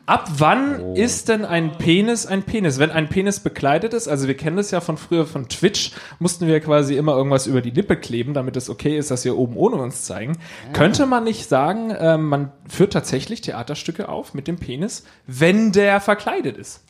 Ab 0.10 0.28
wann 0.40 0.96
ist 0.96 1.30
denn 1.30 1.46
ein 1.46 1.78
Penis 1.78 2.26
ein 2.26 2.42
Penis? 2.42 2.80
Wenn 2.80 2.90
ein 2.90 3.10
Penis 3.10 3.42
bekleidet 3.42 3.94
ist, 3.94 4.08
also 4.08 4.28
wir 4.28 4.36
kennen 4.36 4.58
das 4.58 4.72
ja 4.72 4.82
von 4.82 4.98
früher 4.98 5.28
von 5.28 5.50
Twitch, 5.50 5.92
mussten 6.18 6.48
wir 6.48 6.60
quasi 6.62 6.98
immer 6.98 7.16
irgendwas 7.16 7.46
über 7.46 7.62
die 7.62 7.70
Lippe 7.70 7.96
kleben, 7.96 8.34
damit 8.34 8.56
es 8.56 8.72
okay 8.72 8.98
ist, 8.98 9.12
dass 9.12 9.24
wir 9.24 9.38
oben 9.38 9.56
ohne 9.56 9.76
uns 9.76 10.06
zeigen. 10.06 10.40
Könnte 10.74 11.06
man 11.06 11.26
nicht 11.26 11.48
sagen, 11.48 11.92
äh, 11.92 12.18
man 12.18 12.52
führt 12.68 12.92
tatsächlich 12.92 13.42
Theaterstücke 13.42 14.10
auf 14.10 14.34
mit 14.34 14.48
dem 14.48 14.58
Penis, 14.58 15.04
wenn 15.28 15.74
der 15.74 16.02
verkleidet 16.02 16.58
ist? 16.58 16.82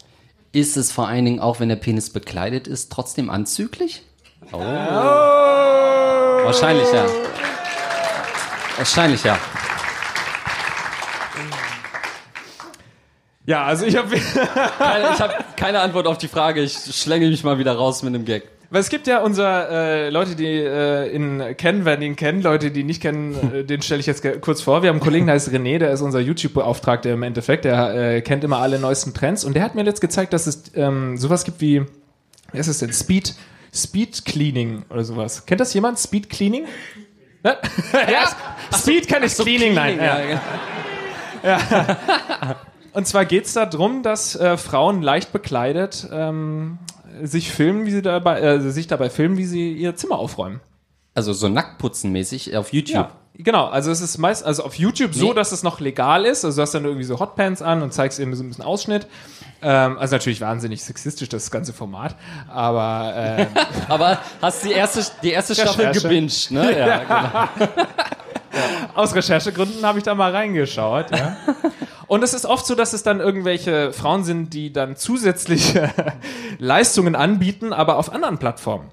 Ist 0.54 0.78
es 0.78 0.94
vor 0.94 1.10
allen 1.10 1.26
Dingen 1.26 1.42
auch, 1.42 1.60
wenn 1.60 1.68
der 1.68 1.76
Penis 1.76 2.12
bekleidet 2.12 2.70
ist, 2.70 2.90
trotzdem 2.90 3.30
anzüglich? 3.30 4.02
Oh. 4.54 4.60
Wahrscheinlich 6.46 6.88
ja. 6.94 7.06
Wahrscheinlich 8.78 9.26
ja. 9.26 9.38
Ja, 13.50 13.64
also 13.64 13.84
ich 13.88 13.96
habe 13.96 14.10
Keine, 14.78 15.10
ich 15.12 15.20
habe 15.20 15.34
keine 15.56 15.80
Antwort 15.80 16.06
auf 16.06 16.20
die 16.20 16.28
Frage. 16.28 16.62
Ich 16.62 16.78
schlänge 16.92 17.28
mich 17.28 17.44
mal 17.44 17.58
wieder 17.58 17.74
raus 17.74 18.04
mit 18.04 18.14
einem 18.14 18.24
Gag. 18.24 18.44
Weil 18.70 18.82
es 18.82 18.90
gibt 18.90 19.08
ja 19.08 19.24
unser 19.24 19.72
äh, 19.72 20.10
Leute, 20.12 20.36
die 20.36 20.46
äh, 20.46 21.16
ihn 21.16 21.58
kennen, 21.58 21.84
werden 21.84 22.04
ihn 22.04 22.16
kennen. 22.16 22.44
Leute, 22.44 22.70
die 22.70 22.82
ihn 22.82 22.86
nicht 22.86 23.02
kennen, 23.02 23.36
äh, 23.52 23.64
den 23.64 23.82
stelle 23.82 24.02
ich 24.02 24.06
jetzt 24.06 24.24
kurz 24.42 24.62
vor. 24.62 24.84
Wir 24.84 24.90
haben 24.90 24.98
einen 24.98 25.04
Kollegen, 25.04 25.26
der 25.26 25.34
heißt 25.34 25.50
René, 25.50 25.80
der 25.80 25.90
ist 25.90 26.02
unser 26.02 26.20
YouTube-Beauftragter 26.20 27.12
im 27.12 27.24
Endeffekt. 27.24 27.66
Der 27.66 27.96
äh, 27.96 28.22
kennt 28.22 28.44
immer 28.44 28.60
alle 28.60 28.78
neuesten 28.78 29.16
Trends 29.16 29.44
und 29.44 29.56
der 29.56 29.64
hat 29.64 29.74
mir 29.74 29.84
jetzt 29.84 30.02
gezeigt, 30.02 30.32
dass 30.34 30.46
es 30.46 30.72
ähm, 30.76 31.18
sowas 31.18 31.44
gibt 31.44 31.60
wie, 31.60 31.82
wie 32.52 32.60
ist 32.60 32.68
es 32.68 32.78
denn? 32.78 32.94
Speed, 32.94 33.34
Speed 33.74 34.26
Cleaning 34.26 34.84
oder 34.92 35.04
sowas. 35.04 35.48
Kennt 35.48 35.60
das 35.60 35.74
jemand? 35.74 35.98
Speed 35.98 36.30
Cleaning? 36.30 36.66
Ne? 37.44 37.58
ja, 37.94 38.78
Speed 38.78 39.08
kann 39.08 39.24
ich 39.24 39.34
Cleaning, 39.34 39.74
nein. 39.74 39.98
Ja. 39.98 40.20
ja. 41.44 42.56
Und 42.94 43.08
zwar 43.08 43.26
geht 43.26 43.46
es 43.46 43.54
darum, 43.54 44.04
dass 44.04 44.36
äh, 44.36 44.58
Frauen 44.58 45.02
leicht 45.02 45.32
bekleidet 45.32 46.08
ähm, 46.12 46.80
sich 47.22 47.52
filmen, 47.52 47.86
wie 47.86 47.92
sie 47.92 48.02
dabei, 48.02 48.40
äh, 48.40 48.60
sich 48.72 48.88
dabei 48.88 49.10
filmen, 49.10 49.38
wie 49.38 49.46
sie 49.46 49.74
ihr 49.74 49.96
Zimmer 49.96 50.18
aufräumen. 50.20 50.60
Also 51.16 51.34
so 51.34 51.50
nacktputzenmäßig 51.50 52.56
auf 52.56 52.72
YouTube. 52.72 52.96
Ja, 52.96 53.12
genau. 53.36 53.66
Also 53.68 53.92
es 53.92 54.00
ist 54.00 54.18
meist, 54.20 54.46
also 54.46 54.64
auf 54.64 54.76
YouTube 54.76 55.14
so, 55.14 55.30
Nee. 55.30 55.34
dass 55.34 55.52
es 55.52 55.64
noch 55.64 55.80
legal 55.80 56.26
ist. 56.26 56.46
Also 56.46 56.58
du 56.58 56.62
hast 56.62 56.74
dann 56.74 56.86
irgendwie 56.86 57.04
so 57.04 57.20
Hotpants 57.20 57.62
an 57.62 57.82
und 57.82 57.94
zeigst 57.94 58.20
eben 58.20 58.34
so 58.36 58.44
ein 58.44 58.48
bisschen 58.50 58.64
Ausschnitt. 58.64 59.08
Ähm, 59.62 59.98
also 59.98 60.16
natürlich 60.16 60.40
wahnsinnig 60.40 60.82
sexistisch 60.84 61.28
das 61.28 61.52
ganze 61.52 61.74
Format, 61.74 62.16
aber 62.48 63.14
äh, 63.16 63.46
Aber 63.90 64.20
hast 64.42 64.64
die 64.64 64.72
erste, 64.72 65.04
die 65.22 65.32
erste 65.32 65.54
Staffel 65.56 65.92
gebinged, 65.92 66.52
ne? 66.52 66.78
Ja, 66.78 67.50
genau. 67.58 67.76
aus 68.96 69.14
Recherchegründen 69.14 69.84
habe 69.86 69.98
ich 69.98 70.04
da 70.06 70.16
mal 70.16 70.32
reingeschaut. 70.32 71.12
Ja. 71.12 71.36
Und 72.10 72.24
es 72.24 72.34
ist 72.34 72.46
oft 72.46 72.66
so, 72.66 72.76
dass 72.76 72.92
es 72.94 73.04
dann 73.04 73.20
irgendwelche 73.22 73.94
Frauen 73.94 74.24
sind, 74.24 74.54
die 74.54 74.74
dann 74.74 74.96
zusätzliche 74.98 75.92
Leistungen 76.58 77.16
anbieten, 77.16 77.72
aber 77.72 77.98
auf 77.98 78.12
anderen 78.12 78.38
Plattformen. 78.40 78.90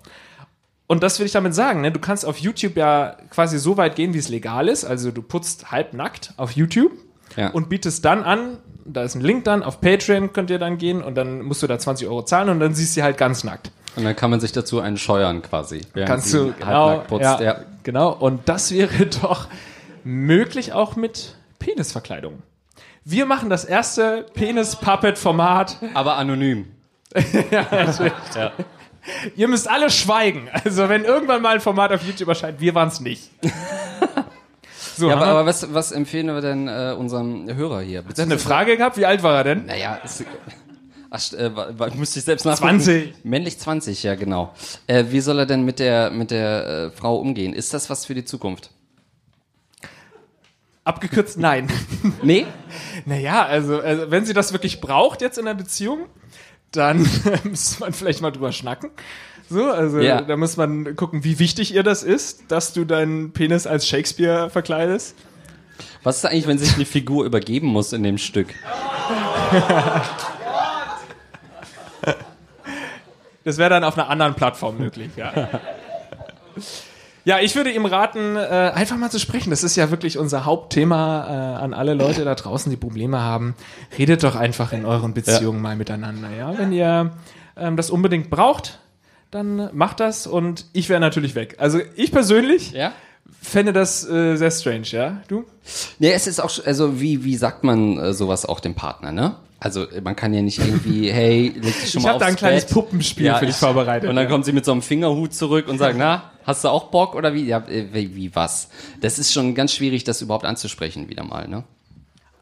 Und 0.87 1.03
das 1.03 1.19
will 1.19 1.27
ich 1.27 1.33
damit 1.33 1.55
sagen. 1.55 1.81
Ne? 1.81 1.91
Du 1.91 1.99
kannst 1.99 2.25
auf 2.25 2.39
YouTube 2.39 2.77
ja 2.77 3.17
quasi 3.31 3.59
so 3.59 3.77
weit 3.77 3.97
gehen, 3.97 4.15
wie 4.15 4.19
es 4.19 4.29
legal 4.29 4.69
ist. 4.69 4.85
Also 4.85 5.11
du 5.11 5.23
putzt 5.23 5.73
halbnackt 5.73 6.33
auf 6.37 6.53
YouTube 6.53 6.93
Ja. 7.37 7.49
und 7.51 7.69
bietest 7.69 8.05
dann 8.05 8.23
an, 8.23 8.59
da 8.85 9.03
ist 9.03 9.17
ein 9.17 9.21
Link 9.21 9.43
dann, 9.45 9.65
auf 9.65 9.81
Patreon 9.81 10.33
könnt 10.33 10.49
ihr 10.51 10.61
dann 10.61 10.79
gehen 10.79 11.03
und 11.03 11.17
dann 11.17 11.43
musst 11.43 11.63
du 11.63 11.67
da 11.67 11.77
20 11.79 12.07
Euro 12.07 12.23
zahlen 12.23 12.51
und 12.51 12.61
dann 12.61 12.75
siehst 12.75 12.97
du 12.97 13.03
halt 13.03 13.19
ganz 13.19 13.43
nackt. 13.43 13.73
Und 13.97 14.05
dann 14.05 14.15
kann 14.15 14.31
man 14.31 14.39
sich 14.41 14.53
dazu 14.53 14.79
einen 14.79 14.97
scheuern 14.99 15.43
quasi. 15.43 15.81
Kannst 15.95 16.33
du, 16.35 16.53
genau, 16.53 16.89
halbnackt 16.91 17.09
putzt. 17.09 17.23
ja, 17.23 17.43
Ja. 17.43 17.57
genau. 17.83 18.13
Und 18.13 18.49
das 18.49 18.71
wäre 18.73 19.07
doch 19.23 19.49
möglich 20.05 20.73
auch 20.75 20.95
mit 20.97 21.35
Penisverkleidung. 21.59 22.43
Wir 23.09 23.25
machen 23.25 23.49
das 23.49 23.65
erste 23.65 24.27
Penis-Puppet-Format. 24.35 25.77
Aber 25.95 26.17
anonym. 26.17 26.67
Ihr 29.37 29.47
müsst 29.47 29.71
alle 29.71 29.91
schweigen. 29.91 30.49
Also 30.65 30.89
wenn 30.89 31.05
irgendwann 31.05 31.41
mal 31.41 31.55
ein 31.55 31.61
Format 31.61 31.93
auf 31.93 32.03
YouTube 32.03 32.27
erscheint, 32.27 32.61
wir 32.61 32.75
waren 32.75 32.89
es 32.89 32.99
nicht. 32.99 33.31
So, 34.97 35.09
Ja, 35.09 35.15
aber, 35.15 35.27
aber 35.27 35.47
was, 35.47 35.73
was 35.73 35.93
empfehlen 35.93 36.27
wir 36.27 36.41
denn 36.41 36.67
äh, 36.67 36.97
unserem 36.99 37.47
Hörer 37.55 37.83
hier? 37.83 38.05
Hat 38.05 38.19
er 38.19 38.25
eine 38.25 38.41
Frage 38.41 38.77
gehabt? 38.77 38.97
Wie 38.97 39.07
alt 39.07 39.23
war 39.23 39.37
er 39.37 39.45
denn? 39.45 39.67
Naja, 39.67 40.01
ist, 40.05 40.25
ach, 41.09 41.33
äh, 41.35 41.51
müsste 41.95 42.19
ich 42.19 42.25
selbst 42.25 42.45
nachgucken. 42.45 42.81
20. 42.81 43.25
Männlich 43.25 43.57
20, 43.61 44.03
ja 44.03 44.17
genau. 44.17 44.53
Äh, 44.89 45.05
wie 45.11 45.21
soll 45.21 45.39
er 45.39 45.47
denn 45.47 45.65
mit 45.65 45.79
der, 45.79 46.11
mit 46.11 46.33
der 46.33 46.67
äh, 46.67 46.91
Frau 46.91 47.19
umgehen? 47.19 47.53
Ist 47.53 47.73
das 47.73 47.89
was 47.89 48.05
für 48.05 48.15
die 48.15 48.25
Zukunft? 48.25 48.71
Abgekürzt, 50.83 51.37
nein. 51.39 51.69
Nee? 52.27 52.47
Naja, 53.05 53.45
also, 53.45 53.81
also 53.81 54.11
wenn 54.11 54.27
sie 54.27 54.35
das 54.35 54.53
wirklich 54.53 54.81
braucht 54.81 55.21
jetzt 55.23 55.39
in 55.39 55.45
der 55.45 55.55
Beziehung, 55.55 56.07
dann 56.73 57.09
müsste 57.45 57.81
man 57.81 57.93
vielleicht 57.93 58.21
mal 58.21 58.31
drüber 58.33 58.53
schnacken. 58.53 58.91
So, 59.49 59.71
also 59.71 60.01
Ja. 60.01 60.23
da 60.23 60.37
muss 60.37 60.57
man 60.57 60.97
gucken, 60.97 61.23
wie 61.25 61.39
wichtig 61.39 61.73
ihr 61.73 61.83
das 61.85 62.03
ist, 62.03 62.45
dass 62.49 62.73
du 62.73 62.85
deinen 62.85 63.33
Penis 63.33 63.67
als 63.67 63.87
Shakespeare 63.87 64.51
verkleidest. 64.51 65.15
Was 66.03 66.19
ist 66.19 66.25
eigentlich, 66.27 66.47
wenn 66.47 66.59
sich 66.59 66.75
eine 66.75 66.85
Figur 66.85 67.25
übergeben 67.25 67.69
muss 67.69 67.93
in 67.93 68.03
dem 68.03 68.19
Stück? 68.19 68.49
Das 73.45 73.59
wäre 73.59 73.71
dann 73.71 73.85
auf 73.85 73.97
einer 73.97 74.09
anderen 74.09 74.35
Plattform 74.35 74.79
möglich, 74.79 75.11
ja. 75.17 75.33
Ja, 77.27 77.41
ich 77.41 77.57
würde 77.57 77.73
ihm 77.73 77.85
raten, 77.87 78.37
äh, 78.37 78.39
einfach 78.73 78.97
mal 78.97 79.11
zu 79.11 79.19
sprechen. 79.19 79.51
Das 79.51 79.65
ist 79.65 79.75
ja 79.75 79.91
wirklich 79.91 80.17
unser 80.17 80.45
Hauptthema 80.45 81.57
äh, 81.59 81.63
an 81.65 81.75
alle 81.75 81.95
Leute 81.95 82.25
da 82.25 82.37
draußen, 82.37 82.71
die 82.71 82.77
Probleme 82.77 83.21
haben. 83.21 83.57
Redet 83.99 84.23
doch 84.23 84.37
einfach 84.37 84.73
in 84.73 84.87
euren 84.87 85.13
Beziehungen 85.13 85.61
mal 85.61 85.75
miteinander. 85.75 86.31
Ja, 86.31 86.57
wenn 86.57 86.71
ihr 86.73 87.11
ähm, 87.57 87.77
das 87.77 87.91
unbedingt 87.91 88.31
braucht, 88.31 88.79
dann 89.33 89.71
macht 89.77 89.99
das 89.99 90.29
und 90.29 90.67
ich 90.73 90.89
wäre 90.89 91.01
natürlich 91.01 91.35
weg. 91.35 91.57
Also 91.59 91.81
ich 91.97 92.13
persönlich 92.13 92.71
Ja? 92.71 92.93
fände 93.43 93.73
das 93.73 94.09
äh, 94.09 94.37
sehr 94.37 94.53
strange, 94.53 94.87
ja? 94.93 95.21
Du? 95.27 95.45
Nee, 95.99 96.13
es 96.13 96.29
ist 96.29 96.39
auch, 96.39 96.65
also 96.65 97.01
wie, 97.01 97.25
wie 97.25 97.37
sagt 97.37 97.65
man 97.65 97.99
äh, 97.99 98.13
sowas 98.15 98.47
auch 98.47 98.61
dem 98.61 98.77
Partner, 98.77 99.11
ne? 99.11 99.35
Also 99.59 99.87
man 100.05 100.15
kann 100.15 100.35
ja 100.35 100.43
nicht 100.43 100.59
irgendwie, 100.59 101.11
hey, 101.11 101.49
leg 101.49 101.63
dich 101.81 101.91
schon 101.91 102.01
Ich 102.01 102.05
mal 102.05 102.11
habe 102.11 102.19
da 102.19 102.27
aufs 102.27 102.35
ein 102.35 102.37
kleines 102.37 102.65
Bett. 102.67 102.75
Puppenspiel 102.75 103.35
für 103.35 103.47
dich 103.47 103.55
ich- 103.55 103.61
vorbereitet. 103.61 104.09
Und 104.11 104.17
dann 104.17 104.27
ja. 104.27 104.31
kommt 104.31 104.45
sie 104.45 104.53
mit 104.53 104.65
so 104.65 104.73
einem 104.73 104.83
Fingerhut 104.83 105.33
zurück 105.35 105.67
und 105.69 105.79
sagt, 105.79 105.97
na, 105.97 106.31
hast 106.45 106.63
du 106.65 106.69
auch 106.69 106.91
Bock 106.91 107.15
oder 107.15 107.33
wie? 107.33 107.45
Ja, 107.47 107.59
äh, 107.67 107.87
wie, 107.93 108.15
wie 108.15 108.35
was? 108.35 108.69
Das 109.01 109.19
ist 109.19 109.33
schon 109.33 109.55
ganz 109.55 109.73
schwierig, 109.73 110.05
das 110.05 110.21
überhaupt 110.21 110.45
anzusprechen 110.45 111.09
wieder 111.09 111.25
mal, 111.25 111.49
ne? 111.49 111.65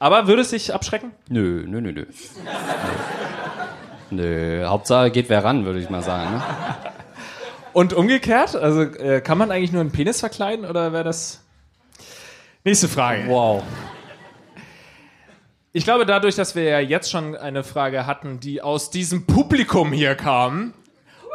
Aber 0.00 0.26
würde 0.26 0.42
es 0.42 0.50
dich 0.50 0.74
abschrecken? 0.74 1.12
Nö, 1.28 1.64
nö, 1.66 1.80
nö, 1.80 1.92
nö. 1.92 2.04
Nö, 4.10 4.22
Nö, 4.60 4.66
Hauptsache 4.66 5.10
geht 5.10 5.28
wer 5.28 5.42
ran, 5.44 5.64
würde 5.64 5.78
ich 5.80 5.88
mal 5.90 6.02
sagen. 6.02 6.32
Ne? 6.36 6.42
Und 7.72 7.92
umgekehrt? 7.94 8.54
Also 8.54 8.82
äh, 8.82 9.20
kann 9.20 9.38
man 9.38 9.50
eigentlich 9.50 9.72
nur 9.72 9.80
einen 9.80 9.92
Penis 9.92 10.20
verkleiden 10.20 10.64
oder 10.64 10.92
wäre 10.92 11.04
das... 11.04 11.40
Nächste 12.64 12.88
Frage. 12.88 13.24
Wow. 13.28 13.62
Ich 15.76 15.82
glaube, 15.82 16.06
dadurch, 16.06 16.36
dass 16.36 16.54
wir 16.54 16.62
ja 16.62 16.78
jetzt 16.78 17.10
schon 17.10 17.34
eine 17.34 17.64
Frage 17.64 18.06
hatten, 18.06 18.38
die 18.38 18.62
aus 18.62 18.90
diesem 18.90 19.26
Publikum 19.26 19.92
hier 19.92 20.14
kam, 20.14 20.72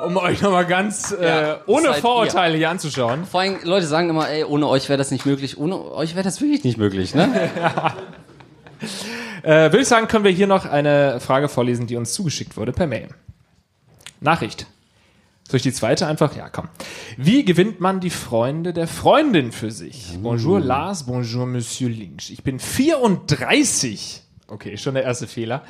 um 0.05 0.15
euch 0.15 0.41
nochmal 0.41 0.65
ganz 0.65 1.11
äh, 1.11 1.27
Ja, 1.27 1.59
ohne 1.65 1.87
seid 1.87 1.99
Vorurteile 1.99 2.55
hier 2.55 2.69
anzuschauen. 2.69 3.25
Vor 3.25 3.41
allem, 3.41 3.57
Leute 3.63 3.85
sagen 3.85 4.09
immer, 4.09 4.29
ey, 4.29 4.45
ohne 4.45 4.65
euch 4.69 4.87
wäre 4.87 4.97
das 4.97 5.11
nicht 5.11 5.25
möglich. 5.25 5.57
Ohne 5.57 5.91
euch 5.91 6.15
wäre 6.15 6.23
das 6.23 6.39
wirklich 6.39 6.63
nicht 6.63 6.77
möglich, 6.77 7.13
ne? 7.13 7.51
Äh, 9.43 9.71
Würde 9.71 9.79
ich 9.81 9.87
sagen, 9.87 10.07
können 10.07 10.23
wir 10.25 10.31
hier 10.31 10.47
noch 10.47 10.65
eine 10.65 11.19
Frage 11.21 11.47
vorlesen, 11.49 11.87
die 11.87 11.95
uns 11.95 12.13
zugeschickt 12.13 12.55
wurde 12.57 12.71
per 12.73 12.87
Mail. 12.87 13.09
Nachricht. 14.21 14.67
Soll 15.49 15.57
ich 15.57 15.63
die 15.63 15.73
zweite 15.73 16.07
einfach? 16.07 16.35
Ja, 16.35 16.49
komm. 16.49 16.69
Wie 17.17 17.43
gewinnt 17.43 17.79
man 17.81 17.99
die 18.01 18.09
Freunde 18.09 18.71
der 18.71 18.87
Freundin 18.87 19.51
für 19.51 19.71
sich? 19.71 20.17
Bonjour 20.21 20.59
Lars, 20.59 21.05
bonjour 21.05 21.45
Monsieur 21.45 21.89
Lynch. 21.89 22.31
Ich 22.31 22.43
bin 22.43 22.59
34. 22.59 24.23
Okay, 24.49 24.77
schon 24.77 24.95
der 24.95 25.03
erste 25.03 25.27
Fehler. 25.27 25.61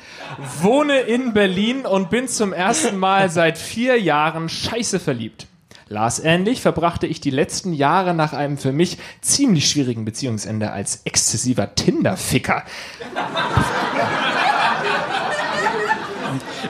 Wohne 0.62 1.00
in 1.00 1.34
Berlin 1.34 1.84
und 1.84 2.08
bin 2.08 2.28
zum 2.28 2.54
ersten 2.54 2.96
Mal 2.96 3.28
seit 3.28 3.58
vier 3.58 4.00
Jahren 4.00 4.48
scheiße 4.48 4.98
verliebt. 4.98 5.46
Lars 5.88 6.20
ähnlich 6.20 6.62
verbrachte 6.62 7.06
ich 7.06 7.20
die 7.20 7.30
letzten 7.30 7.72
Jahre 7.72 8.14
nach 8.14 8.32
einem 8.32 8.56
für 8.56 8.72
mich 8.72 8.96
ziemlich 9.20 9.68
schwierigen 9.68 10.04
Beziehungsende 10.04 10.70
als 10.70 11.02
exzessiver 11.04 11.74
Tinder-Ficker. 11.74 12.64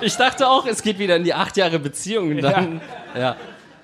Ich 0.01 0.17
dachte 0.17 0.49
auch, 0.49 0.67
es 0.67 0.83
geht 0.83 0.99
wieder 0.99 1.17
in 1.17 1.25
die 1.25 1.35
acht 1.35 1.57
Jahre 1.59 1.79
Beziehung. 1.79 2.39
Dann, 2.39 2.81
ja. 3.15 3.21
ja. 3.21 3.37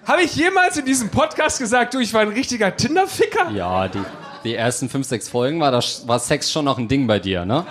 Habe 0.06 0.22
ich 0.22 0.34
jemals 0.34 0.78
in 0.78 0.86
diesem 0.86 1.10
Podcast 1.10 1.58
gesagt, 1.58 1.92
du, 1.92 1.98
ich 1.98 2.14
war 2.14 2.22
ein 2.22 2.28
richtiger 2.28 2.74
Tinder-Ficker? 2.74 3.50
Ja, 3.50 3.88
die, 3.88 4.02
die 4.44 4.54
ersten 4.54 4.88
fünf, 4.88 5.06
sechs 5.06 5.28
Folgen 5.28 5.60
war, 5.60 5.70
das, 5.70 6.08
war 6.08 6.18
Sex 6.18 6.50
schon 6.50 6.64
noch 6.64 6.78
ein 6.78 6.88
Ding 6.88 7.06
bei 7.06 7.18
dir, 7.18 7.44
ne? 7.44 7.66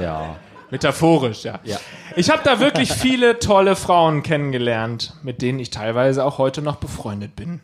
Ja. 0.00 0.36
Metaphorisch, 0.70 1.44
ja. 1.44 1.60
Ja. 1.62 1.78
Ich 2.16 2.30
habe 2.30 2.42
da 2.42 2.58
wirklich 2.58 2.92
viele 2.92 3.38
tolle 3.38 3.76
Frauen 3.76 4.22
kennengelernt, 4.22 5.14
mit 5.22 5.42
denen 5.42 5.58
ich 5.60 5.70
teilweise 5.70 6.24
auch 6.24 6.38
heute 6.38 6.62
noch 6.62 6.76
befreundet 6.76 7.36
bin. 7.36 7.60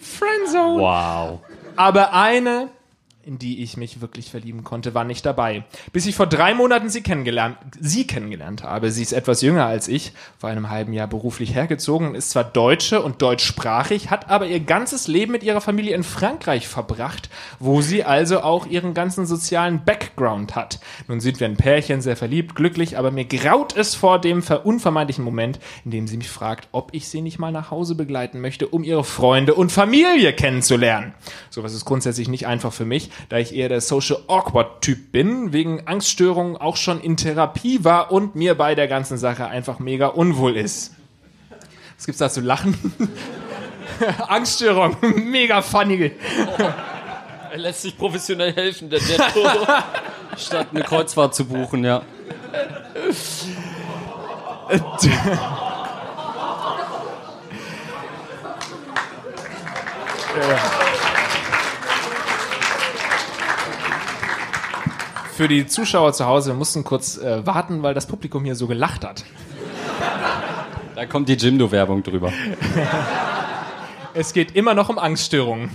Friendzone. 0.00 0.80
Wow. 0.82 1.40
Aber 1.76 2.12
eine, 2.14 2.68
in 3.28 3.38
die 3.38 3.62
ich 3.62 3.76
mich 3.76 4.00
wirklich 4.00 4.30
verlieben 4.30 4.64
konnte, 4.64 4.94
war 4.94 5.04
nicht 5.04 5.26
dabei. 5.26 5.64
Bis 5.92 6.06
ich 6.06 6.16
vor 6.16 6.26
drei 6.26 6.54
Monaten 6.54 6.88
sie 6.88 7.02
kennengelernt, 7.02 7.58
sie 7.78 8.06
kennengelernt 8.06 8.62
habe. 8.62 8.90
Sie 8.90 9.02
ist 9.02 9.12
etwas 9.12 9.42
jünger 9.42 9.66
als 9.66 9.86
ich, 9.86 10.12
vor 10.38 10.48
einem 10.48 10.70
halben 10.70 10.94
Jahr 10.94 11.08
beruflich 11.08 11.54
hergezogen, 11.54 12.14
ist 12.14 12.30
zwar 12.30 12.44
Deutsche 12.44 13.02
und 13.02 13.20
deutschsprachig, 13.20 14.08
hat 14.10 14.30
aber 14.30 14.46
ihr 14.46 14.60
ganzes 14.60 15.08
Leben 15.08 15.32
mit 15.32 15.42
ihrer 15.42 15.60
Familie 15.60 15.94
in 15.94 16.04
Frankreich 16.04 16.68
verbracht, 16.68 17.28
wo 17.60 17.82
sie 17.82 18.02
also 18.02 18.40
auch 18.40 18.66
ihren 18.66 18.94
ganzen 18.94 19.26
sozialen 19.26 19.84
Background 19.84 20.56
hat. 20.56 20.80
Nun 21.06 21.20
sind 21.20 21.38
wir 21.38 21.46
ein 21.48 21.58
Pärchen, 21.58 22.00
sehr 22.00 22.16
verliebt, 22.16 22.54
glücklich, 22.54 22.96
aber 22.96 23.10
mir 23.10 23.26
graut 23.26 23.76
es 23.76 23.94
vor 23.94 24.18
dem 24.18 24.42
ver- 24.42 24.64
unvermeidlichen 24.64 25.22
Moment, 25.22 25.60
in 25.84 25.90
dem 25.90 26.06
sie 26.06 26.16
mich 26.16 26.30
fragt, 26.30 26.68
ob 26.72 26.94
ich 26.94 27.08
sie 27.08 27.20
nicht 27.20 27.38
mal 27.38 27.52
nach 27.52 27.70
Hause 27.70 27.94
begleiten 27.94 28.40
möchte, 28.40 28.68
um 28.68 28.84
ihre 28.84 29.04
Freunde 29.04 29.54
und 29.54 29.70
Familie 29.70 30.32
kennenzulernen. 30.32 31.12
Sowas 31.50 31.74
ist 31.74 31.84
grundsätzlich 31.84 32.28
nicht 32.28 32.46
einfach 32.46 32.72
für 32.72 32.86
mich, 32.86 33.10
da 33.28 33.38
ich 33.38 33.54
eher 33.54 33.68
der 33.68 33.80
Social 33.80 34.18
Awkward 34.28 34.82
Typ 34.82 35.12
bin, 35.12 35.52
wegen 35.52 35.86
Angststörungen 35.86 36.56
auch 36.56 36.76
schon 36.76 37.00
in 37.00 37.16
Therapie 37.16 37.84
war 37.84 38.10
und 38.12 38.34
mir 38.34 38.54
bei 38.54 38.74
der 38.74 38.88
ganzen 38.88 39.18
Sache 39.18 39.46
einfach 39.46 39.78
mega 39.78 40.06
unwohl 40.08 40.56
ist. 40.56 40.94
Was 41.96 42.06
gibt's 42.06 42.18
da 42.18 42.30
zu 42.30 42.40
lachen? 42.40 42.76
Angststörung, 44.28 44.96
mega 45.30 45.62
funny. 45.62 46.12
Er 47.50 47.58
lässt 47.58 47.82
sich 47.82 47.96
professionell 47.96 48.54
helfen, 48.54 48.90
der 48.90 49.00
Netto. 49.00 49.48
Statt 50.36 50.68
eine 50.72 50.84
Kreuzfahrt 50.84 51.34
zu 51.34 51.44
buchen, 51.44 51.84
ja. 51.84 52.02
Für 65.38 65.46
die 65.46 65.68
Zuschauer 65.68 66.14
zu 66.14 66.26
Hause, 66.26 66.50
wir 66.50 66.56
mussten 66.56 66.82
kurz 66.82 67.16
äh, 67.16 67.46
warten, 67.46 67.84
weil 67.84 67.94
das 67.94 68.06
Publikum 68.06 68.44
hier 68.44 68.56
so 68.56 68.66
gelacht 68.66 69.04
hat. 69.04 69.24
Da 70.96 71.06
kommt 71.06 71.28
die 71.28 71.34
Jimdo-Werbung 71.34 72.02
drüber. 72.02 72.32
Es 74.14 74.32
geht 74.32 74.56
immer 74.56 74.74
noch 74.74 74.88
um 74.88 74.98
Angststörungen. 74.98 75.70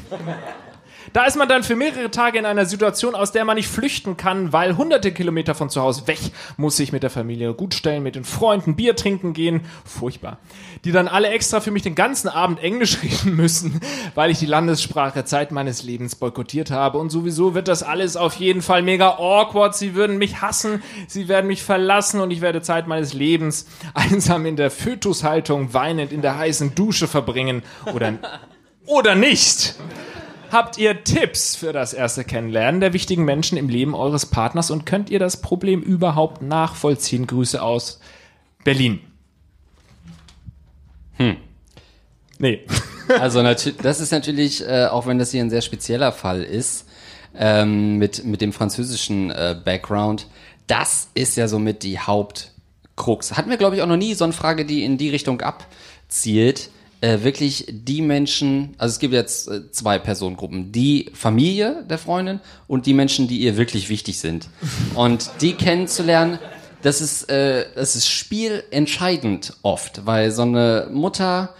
Da 1.14 1.26
ist 1.26 1.38
man 1.38 1.48
dann 1.48 1.62
für 1.62 1.76
mehrere 1.76 2.10
Tage 2.10 2.40
in 2.40 2.46
einer 2.46 2.66
Situation, 2.66 3.14
aus 3.14 3.32
der 3.32 3.46
man 3.46 3.56
nicht 3.56 3.68
flüchten 3.68 4.18
kann, 4.18 4.52
weil 4.52 4.78
hunderte 4.78 5.12
Kilometer 5.12 5.54
von 5.54 5.70
zu 5.70 5.80
Hause 5.80 6.08
weg 6.08 6.20
muss 6.58 6.80
ich 6.80 6.92
mit 6.92 7.04
der 7.04 7.12
Familie 7.12 7.54
gut 7.54 7.76
stellen, 7.76 8.02
mit 8.02 8.16
den 8.16 8.24
Freunden 8.24 8.76
Bier 8.76 8.96
trinken 8.96 9.34
gehen. 9.34 9.62
Furchtbar. 9.86 10.40
Die 10.86 10.92
dann 10.92 11.08
alle 11.08 11.30
extra 11.30 11.60
für 11.60 11.70
mich 11.70 11.84
den 11.84 11.94
ganzen 11.94 12.30
Abend 12.30 12.64
Englisch 12.64 12.98
reden 13.04 13.36
müssen, 13.36 13.80
weil 14.16 14.32
ich 14.32 14.40
die 14.40 14.48
Landessprache 14.48 15.24
Zeit 15.24 15.52
meines 15.52 15.84
Lebens 15.84 16.16
boykottiert 16.16 16.72
habe. 16.72 16.98
Und 16.98 17.12
sowieso 17.12 17.54
wird 17.54 17.68
das 17.68 17.84
alles 17.84 18.18
auf 18.18 18.34
jeden 18.34 18.64
Fall 18.64 18.82
mega 18.82 19.18
awkward. 19.20 19.76
Sie 19.76 19.94
würden 19.94 20.18
mich 20.18 20.42
hassen, 20.42 20.82
sie 21.08 21.28
werden 21.28 21.46
mich 21.46 21.62
verlassen 21.62 22.22
und 22.22 22.32
ich 22.32 22.42
werde 22.42 22.64
Zeit 22.64 22.88
meines 22.88 23.14
Lebens 23.14 23.68
einsam 23.94 24.48
in 24.48 24.56
der 24.56 24.72
Fötushaltung 24.72 25.76
weinend 25.76 26.12
in 26.12 26.24
der 26.24 26.40
heißen 26.40 26.74
Dusche 26.74 27.08
verbringen. 27.08 27.62
Oder, 27.94 28.14
oder 28.88 29.14
nicht. 29.14 29.76
Habt 30.54 30.78
ihr 30.78 31.04
Tipps 31.04 31.56
für 31.56 31.74
das 31.74 31.94
erste 31.94 32.24
Kennenlernen 32.24 32.80
der 32.80 32.94
wichtigen 32.94 33.26
Menschen 33.26 33.58
im 33.58 33.70
Leben 33.70 33.96
eures 33.96 34.28
Partners 34.28 34.70
und 34.70 34.86
könnt 34.86 35.10
ihr 35.10 35.18
das 35.18 35.38
Problem 35.42 35.82
überhaupt 35.82 36.44
nachvollziehen? 36.44 37.26
Grüße 37.26 37.60
aus 37.60 38.00
Berlin. 38.64 39.00
Hm. 41.18 41.38
Nee. 42.38 42.62
Also 43.20 43.44
das 43.44 44.00
ist 44.00 44.12
natürlich, 44.14 44.66
äh, 44.66 44.86
auch 44.86 45.08
wenn 45.08 45.20
das 45.20 45.32
hier 45.32 45.44
ein 45.44 45.50
sehr 45.50 45.62
spezieller 45.62 46.14
Fall 46.14 46.42
ist, 46.42 46.88
ähm, 47.36 47.98
mit, 47.98 48.24
mit 48.24 48.40
dem 48.40 48.54
französischen 48.54 49.30
äh, 49.30 49.60
Background, 49.62 50.28
das 50.68 51.10
ist 51.14 51.36
ja 51.36 51.50
somit 51.50 51.84
die 51.84 52.00
Hauptkrux. 52.00 53.36
Hatten 53.36 53.50
wir, 53.50 53.58
glaube 53.58 53.76
ich, 53.76 53.82
auch 53.82 53.88
noch 53.88 53.98
nie 53.98 54.14
so 54.14 54.24
eine 54.24 54.32
Frage, 54.32 54.64
die 54.64 54.86
in 54.86 54.98
die 54.98 55.10
Richtung 55.10 55.42
abzielt. 55.42 56.70
Äh, 57.04 57.22
wirklich 57.26 57.66
die 57.70 58.02
Menschen, 58.02 58.76
also 58.78 58.94
es 58.94 59.00
gibt 59.00 59.14
jetzt 59.14 59.50
äh, 59.50 59.70
zwei 59.72 60.00
Personengruppen, 60.00 60.72
die 60.72 61.12
Familie 61.14 61.84
der 61.90 61.98
Freundin 61.98 62.40
und 62.66 62.86
die 62.86 62.94
Menschen, 62.94 63.28
die 63.28 63.40
ihr 63.40 63.58
wirklich 63.58 63.90
wichtig 63.90 64.20
sind. 64.20 64.48
Und 64.96 65.30
die 65.42 65.52
kennenzulernen, 65.52 66.40
das 66.82 67.02
ist, 67.02 67.30
äh, 67.30 67.66
das 67.76 67.98
ist 67.98 68.08
spielentscheidend 68.08 69.58
oft, 69.64 70.06
weil 70.06 70.32
so 70.32 70.44
eine 70.44 70.88
Mutter, 70.94 71.54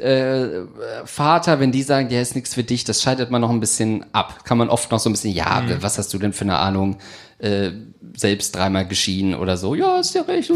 äh, 0.00 0.62
Vater, 1.04 1.60
wenn 1.60 1.70
die 1.70 1.84
sagen, 1.84 2.08
der 2.08 2.22
ist 2.22 2.34
nichts 2.34 2.54
für 2.54 2.64
dich, 2.64 2.82
das 2.82 3.00
scheidet 3.00 3.30
man 3.30 3.42
noch 3.42 3.50
ein 3.50 3.60
bisschen 3.60 4.04
ab. 4.12 4.44
Kann 4.44 4.58
man 4.58 4.68
oft 4.68 4.90
noch 4.90 4.98
so 4.98 5.08
ein 5.08 5.12
bisschen, 5.12 5.32
ja, 5.32 5.62
was 5.80 5.98
hast 5.98 6.12
du 6.12 6.18
denn 6.18 6.32
für 6.32 6.42
eine 6.42 6.58
Ahnung? 6.58 6.96
Äh, 7.40 7.70
selbst 8.16 8.54
dreimal 8.56 8.86
geschieden 8.86 9.34
oder 9.34 9.56
so. 9.56 9.74
Ja, 9.74 9.98
ist 10.00 10.14
ja 10.14 10.22
recht. 10.22 10.50
äh. 10.50 10.54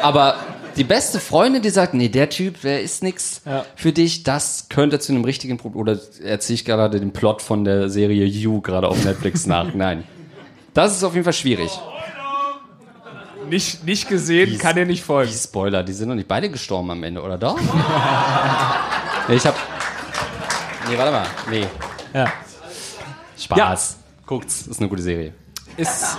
Aber 0.00 0.36
die 0.76 0.84
beste 0.84 1.20
Freundin, 1.20 1.60
die 1.62 1.68
sagt, 1.70 1.94
nee, 1.94 2.08
der 2.08 2.30
Typ, 2.30 2.60
der 2.62 2.80
ist 2.82 3.02
nix 3.02 3.42
Ja. 3.44 3.64
für 3.76 3.92
dich, 3.92 4.22
das 4.22 4.68
könnte 4.70 4.98
zu 5.00 5.12
einem 5.12 5.24
richtigen 5.24 5.58
Problem. 5.58 5.80
Oder 5.82 5.98
erzähle 6.22 6.54
ich 6.54 6.64
gerade 6.64 7.00
den 7.00 7.12
Plot 7.12 7.42
von 7.42 7.64
der 7.64 7.90
Serie 7.90 8.24
You 8.24 8.60
gerade 8.60 8.88
auf 8.88 9.04
Netflix 9.04 9.46
nach. 9.46 9.74
Nein. 9.74 10.04
Das 10.72 10.96
ist 10.96 11.04
auf 11.04 11.12
jeden 11.14 11.24
Fall 11.24 11.32
schwierig. 11.34 11.70
Nicht, 13.50 13.84
nicht 13.84 14.08
gesehen, 14.08 14.50
Wie- 14.52 14.56
kann 14.58 14.74
dir 14.76 14.86
nicht 14.86 15.02
folgen. 15.04 15.30
Die 15.30 15.36
Spoiler, 15.38 15.82
die 15.82 15.92
sind 15.92 16.08
noch 16.08 16.14
nicht 16.14 16.28
beide 16.28 16.48
gestorben 16.48 16.90
am 16.90 17.02
Ende, 17.02 17.20
oder 17.20 17.36
doch? 17.36 17.58
nee, 19.28 19.34
ich 19.34 19.44
hab. 19.46 19.54
Nee, 20.88 20.96
warte 20.96 21.12
mal. 21.12 21.26
Nee. 21.50 21.66
Ja. 22.14 22.32
Spaß. 23.38 23.96
Guckt's, 24.26 24.66
ist 24.66 24.80
eine 24.80 24.88
gute 24.88 25.02
Serie. 25.02 25.34
Ist, 25.76 26.18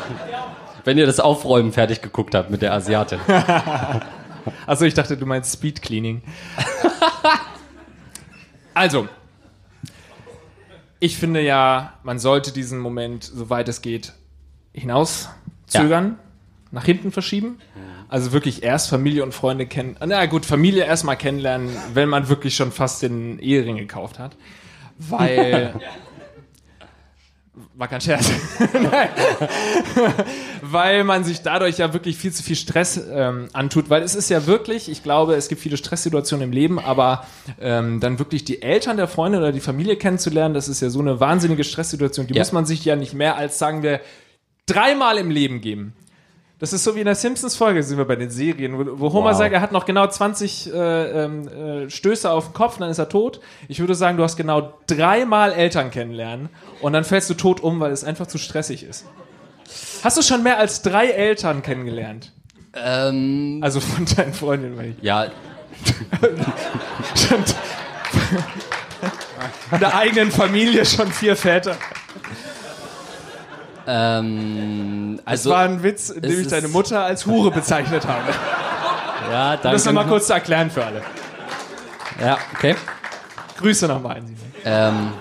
Wenn 0.84 0.98
ihr 0.98 1.06
das 1.06 1.20
Aufräumen 1.20 1.72
fertig 1.72 2.02
geguckt 2.02 2.36
habt 2.36 2.50
mit 2.50 2.62
der 2.62 2.74
Asiatin. 2.74 3.20
also 4.68 4.86
ich 4.86 4.94
dachte, 4.94 5.18
du 5.18 5.26
meinst 5.26 5.54
Speed 5.54 5.82
Cleaning. 5.82 6.22
also, 8.74 9.08
ich 11.00 11.18
finde 11.18 11.42
ja, 11.42 11.94
man 12.04 12.20
sollte 12.20 12.52
diesen 12.52 12.80
Moment, 12.80 13.24
soweit 13.24 13.70
es 13.70 13.82
geht, 13.82 14.14
hinauszögern, 14.74 16.18
nach 16.72 16.86
hinten 16.86 17.12
verschieben. 17.12 17.60
Also 18.08 18.32
wirklich 18.34 18.64
erst 18.64 18.90
Familie 18.90 19.24
und 19.24 19.34
Freunde 19.34 19.66
kennen. 19.66 19.98
Na 20.06 20.26
gut, 20.28 20.46
Familie 20.46 20.84
erstmal 20.86 21.18
kennenlernen, 21.18 21.70
wenn 21.94 22.08
man 22.08 22.30
wirklich 22.30 22.56
schon 22.56 22.72
fast 22.72 23.02
den 23.02 23.40
Ehering 23.40 23.78
gekauft 23.78 24.20
hat. 24.20 24.36
Weil. 24.98 25.74
War 27.76 27.88
kein 27.88 28.02
Scherz. 28.02 28.30
Weil 30.62 31.04
man 31.04 31.24
sich 31.24 31.42
dadurch 31.42 31.78
ja 31.78 31.94
wirklich 31.94 32.18
viel 32.18 32.32
zu 32.34 32.44
viel 32.44 32.56
Stress 32.56 33.02
ähm, 33.10 33.48
antut, 33.54 33.90
weil 33.90 34.04
es 34.04 34.16
ist 34.16 34.30
ja 34.30 34.46
wirklich, 34.46 34.90
ich 34.90 35.04
glaube, 35.04 35.36
es 35.36 35.48
gibt 35.48 35.62
viele 35.62 35.78
Stresssituationen 35.78 36.50
im 36.50 36.52
Leben, 36.52 36.80
aber 36.80 37.26
ähm, 37.60 38.00
dann 38.00 38.20
wirklich 38.20 38.44
die 38.44 38.62
Eltern 38.62 38.98
der 38.98 39.08
Freunde 39.08 39.38
oder 39.38 39.52
die 39.52 39.60
Familie 39.62 39.96
kennenzulernen, 39.96 40.54
das 40.54 40.68
ist 40.68 40.82
ja 40.82 40.90
so 40.90 41.00
eine 41.00 41.20
wahnsinnige 41.20 41.64
Stresssituation, 41.64 42.28
die 42.28 42.34
Ja. 42.34 42.42
muss 42.42 42.52
man 42.52 42.66
sich 42.66 42.84
ja 42.84 42.96
nicht 42.96 43.14
mehr 43.14 43.36
als, 43.38 43.58
sagen 43.58 43.84
wir, 43.84 44.02
dreimal 44.66 45.18
im 45.18 45.30
Leben 45.32 45.62
geben. 45.62 45.94
Das 46.60 46.72
ist 46.72 46.86
so 46.86 46.96
wie 46.96 47.00
in 47.00 47.06
der 47.06 47.16
Simpsons-Folge, 47.16 47.84
sind 47.84 47.98
wir 47.98 48.06
bei 48.06 48.16
den 48.16 48.30
Serien, 48.30 48.78
wo, 48.78 49.00
wo 49.00 49.12
Homer 49.14 49.32
Wow. 49.32 49.38
sagt, 49.38 49.54
er 49.54 49.60
hat 49.60 49.74
noch 49.74 49.86
genau 49.86 50.08
20 50.08 50.74
äh, 50.74 51.24
ähm, 51.24 51.48
äh, 51.50 51.90
Stöße 51.90 52.32
auf 52.32 52.46
den 52.46 52.54
Kopf, 52.54 52.78
dann 52.78 52.90
ist 52.90 52.98
er 52.98 53.10
tot. 53.10 53.42
Ich 53.68 53.80
würde 53.80 53.94
sagen, 53.94 54.16
du 54.18 54.24
hast 54.24 54.38
genau 54.38 54.74
dreimal 54.88 55.52
Eltern 55.52 55.92
kennenlernen 55.92 56.48
und 56.82 56.94
dann 56.94 57.04
fällst 57.04 57.30
du 57.30 57.34
tot 57.34 57.62
um, 57.62 57.82
weil 57.82 57.92
es 57.92 58.06
einfach 58.06 58.28
zu 58.28 58.38
stressig 58.38 58.84
ist. 58.84 59.06
Hast 60.04 60.18
du 60.18 60.22
schon 60.22 60.44
mehr 60.44 60.58
als 60.58 60.82
drei 60.82 61.08
Eltern 61.08 61.62
kennengelernt? 61.62 62.32
ähm, 62.74 63.60
Also 63.62 63.82
von 63.82 64.06
deinen 64.16 64.34
Freundinnen, 64.34 64.78
weil 64.78 64.92
ich. 64.92 64.96
ja, 65.04 65.26
schon 67.16 67.40
in 69.72 69.80
der 69.80 69.96
eigenen 69.98 70.32
Familie 70.32 70.86
schon 70.86 71.12
vier 71.12 71.36
Väter. 71.36 71.76
Ähm, 73.88 75.18
Das 75.18 75.26
also, 75.26 75.50
war 75.52 75.60
ein 75.64 75.84
Witz, 75.84 76.10
in 76.10 76.22
dem 76.22 76.42
ich 76.42 76.48
deine 76.48 76.68
Mutter 76.68 77.04
als 77.04 77.26
Hure 77.26 77.52
bezeichnet 77.52 78.08
habe. 78.08 78.32
ja, 79.32 79.54
Um 79.54 79.60
das 79.62 79.86
nochmal 79.86 80.08
kurz 80.08 80.28
zu 80.28 80.34
erklären 80.34 80.70
für 80.70 80.86
alle. 80.86 81.02
Ja, 82.22 82.38
okay. 82.54 82.76
Grüße 83.58 83.88
nochmal 83.88 84.18
an 84.18 84.28
Sie. 84.28 84.34
Ähm, 84.66 85.12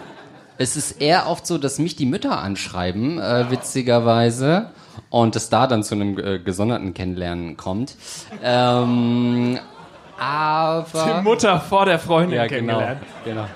es 0.58 0.76
ist 0.76 1.00
eher 1.00 1.28
oft 1.28 1.46
so, 1.46 1.58
dass 1.58 1.78
mich 1.78 1.96
die 1.96 2.06
Mütter 2.06 2.38
anschreiben, 2.38 3.18
äh, 3.18 3.50
witzigerweise, 3.50 4.70
und 5.10 5.36
es 5.36 5.48
da 5.48 5.66
dann 5.66 5.82
zu 5.82 5.94
einem 5.94 6.18
äh, 6.18 6.38
gesonderten 6.38 6.94
Kennenlernen 6.94 7.56
kommt. 7.56 7.96
Ähm, 8.42 9.58
aber. 10.18 10.86
Die 11.18 11.22
Mutter 11.22 11.60
vor 11.60 11.86
der 11.86 11.98
Freundin 11.98 12.36
ja, 12.36 12.46
genau, 12.46 12.78
kennengelernt. 12.78 13.02
genau. 13.24 13.46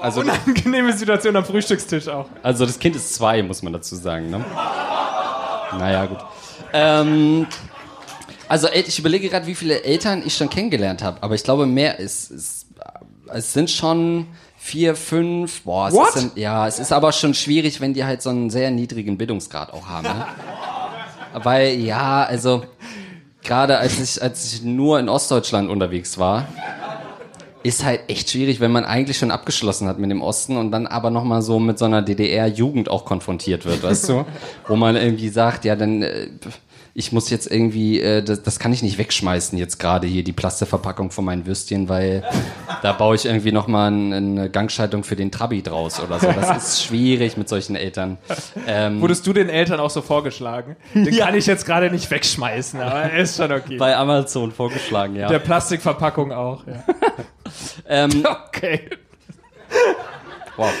Also, 0.00 0.20
Unangenehme 0.20 0.92
Situation 0.92 1.36
am 1.36 1.44
Frühstückstisch 1.44 2.08
auch. 2.08 2.26
also 2.42 2.64
das 2.64 2.78
Kind 2.78 2.96
ist 2.96 3.14
zwei, 3.14 3.42
muss 3.42 3.62
man 3.62 3.72
dazu 3.72 3.96
sagen. 3.96 4.30
Ne? 4.30 4.44
Naja, 5.78 6.06
gut. 6.06 6.18
Ähm, 6.72 7.46
also 8.48 8.68
äh, 8.68 8.80
ich 8.80 8.98
überlege 8.98 9.28
gerade, 9.28 9.46
wie 9.46 9.54
viele 9.54 9.82
Eltern 9.82 10.22
ich 10.24 10.36
schon 10.36 10.48
kennengelernt 10.48 11.02
habe, 11.02 11.22
aber 11.22 11.34
ich 11.34 11.42
glaube 11.42 11.66
mehr 11.66 11.98
ist, 11.98 12.30
ist 12.30 12.66
es 13.32 13.52
sind 13.52 13.70
schon 13.70 14.26
vier, 14.56 14.96
fünf. 14.96 15.62
Boah, 15.62 15.88
es 15.88 15.94
What? 15.94 16.16
Ist, 16.16 16.36
ja, 16.36 16.66
es 16.66 16.78
ist 16.78 16.92
aber 16.92 17.12
schon 17.12 17.34
schwierig, 17.34 17.80
wenn 17.80 17.94
die 17.94 18.04
halt 18.04 18.22
so 18.22 18.30
einen 18.30 18.50
sehr 18.50 18.70
niedrigen 18.70 19.18
Bildungsgrad 19.18 19.72
auch 19.72 19.86
haben. 19.86 20.08
Ne? 20.08 20.26
Weil 21.34 21.74
ja, 21.78 22.24
also 22.24 22.64
gerade 23.44 23.78
als 23.78 23.98
ich 23.98 24.22
als 24.22 24.52
ich 24.52 24.62
nur 24.62 24.98
in 24.98 25.08
Ostdeutschland 25.08 25.70
unterwegs 25.70 26.18
war, 26.18 26.46
ist 27.62 27.84
halt 27.84 28.02
echt 28.08 28.30
schwierig, 28.30 28.60
wenn 28.60 28.70
man 28.70 28.84
eigentlich 28.84 29.18
schon 29.18 29.30
abgeschlossen 29.30 29.88
hat 29.88 29.98
mit 29.98 30.10
dem 30.10 30.22
Osten 30.22 30.56
und 30.56 30.70
dann 30.70 30.86
aber 30.86 31.10
nochmal 31.10 31.42
so 31.42 31.58
mit 31.58 31.78
so 31.78 31.84
einer 31.84 32.02
DDR-Jugend 32.02 32.88
auch 32.88 33.04
konfrontiert 33.04 33.64
wird, 33.64 33.82
weißt 33.82 34.08
du? 34.08 34.24
Wo 34.68 34.76
man 34.76 34.96
irgendwie 34.96 35.28
sagt, 35.28 35.64
ja, 35.64 35.74
dann, 35.74 36.02
äh, 36.02 36.28
ich 36.98 37.12
muss 37.12 37.30
jetzt 37.30 37.48
irgendwie, 37.48 38.00
äh, 38.00 38.24
das, 38.24 38.42
das 38.42 38.58
kann 38.58 38.72
ich 38.72 38.82
nicht 38.82 38.98
wegschmeißen 38.98 39.56
jetzt 39.56 39.78
gerade 39.78 40.08
hier, 40.08 40.24
die 40.24 40.32
Plasteverpackung 40.32 41.12
von 41.12 41.24
meinen 41.24 41.46
Würstchen, 41.46 41.88
weil 41.88 42.24
da 42.82 42.92
baue 42.92 43.14
ich 43.14 43.24
irgendwie 43.24 43.52
nochmal 43.52 43.92
ein, 43.92 44.12
eine 44.12 44.50
Gangschaltung 44.50 45.04
für 45.04 45.14
den 45.14 45.30
Trabi 45.30 45.62
draus 45.62 46.00
oder 46.00 46.18
so. 46.18 46.26
Das 46.32 46.56
ist 46.56 46.82
schwierig 46.82 47.36
mit 47.36 47.48
solchen 47.48 47.76
Eltern. 47.76 48.18
Ähm, 48.66 49.00
Wurdest 49.00 49.24
du 49.28 49.32
den 49.32 49.48
Eltern 49.48 49.78
auch 49.78 49.90
so 49.90 50.02
vorgeschlagen? 50.02 50.74
Den 50.92 51.16
kann 51.16 51.36
ich 51.36 51.46
jetzt 51.46 51.64
gerade 51.64 51.88
nicht 51.88 52.10
wegschmeißen, 52.10 52.80
aber 52.80 53.02
er 53.02 53.20
ist 53.20 53.36
schon 53.36 53.52
okay. 53.52 53.76
bei 53.76 53.96
Amazon 53.96 54.50
vorgeschlagen, 54.50 55.14
ja. 55.14 55.28
der 55.28 55.38
Plastikverpackung 55.38 56.32
auch. 56.32 56.66
Ja. 56.66 56.82
ähm, 57.88 58.26
Okay. 58.48 58.90
wow. 60.56 60.72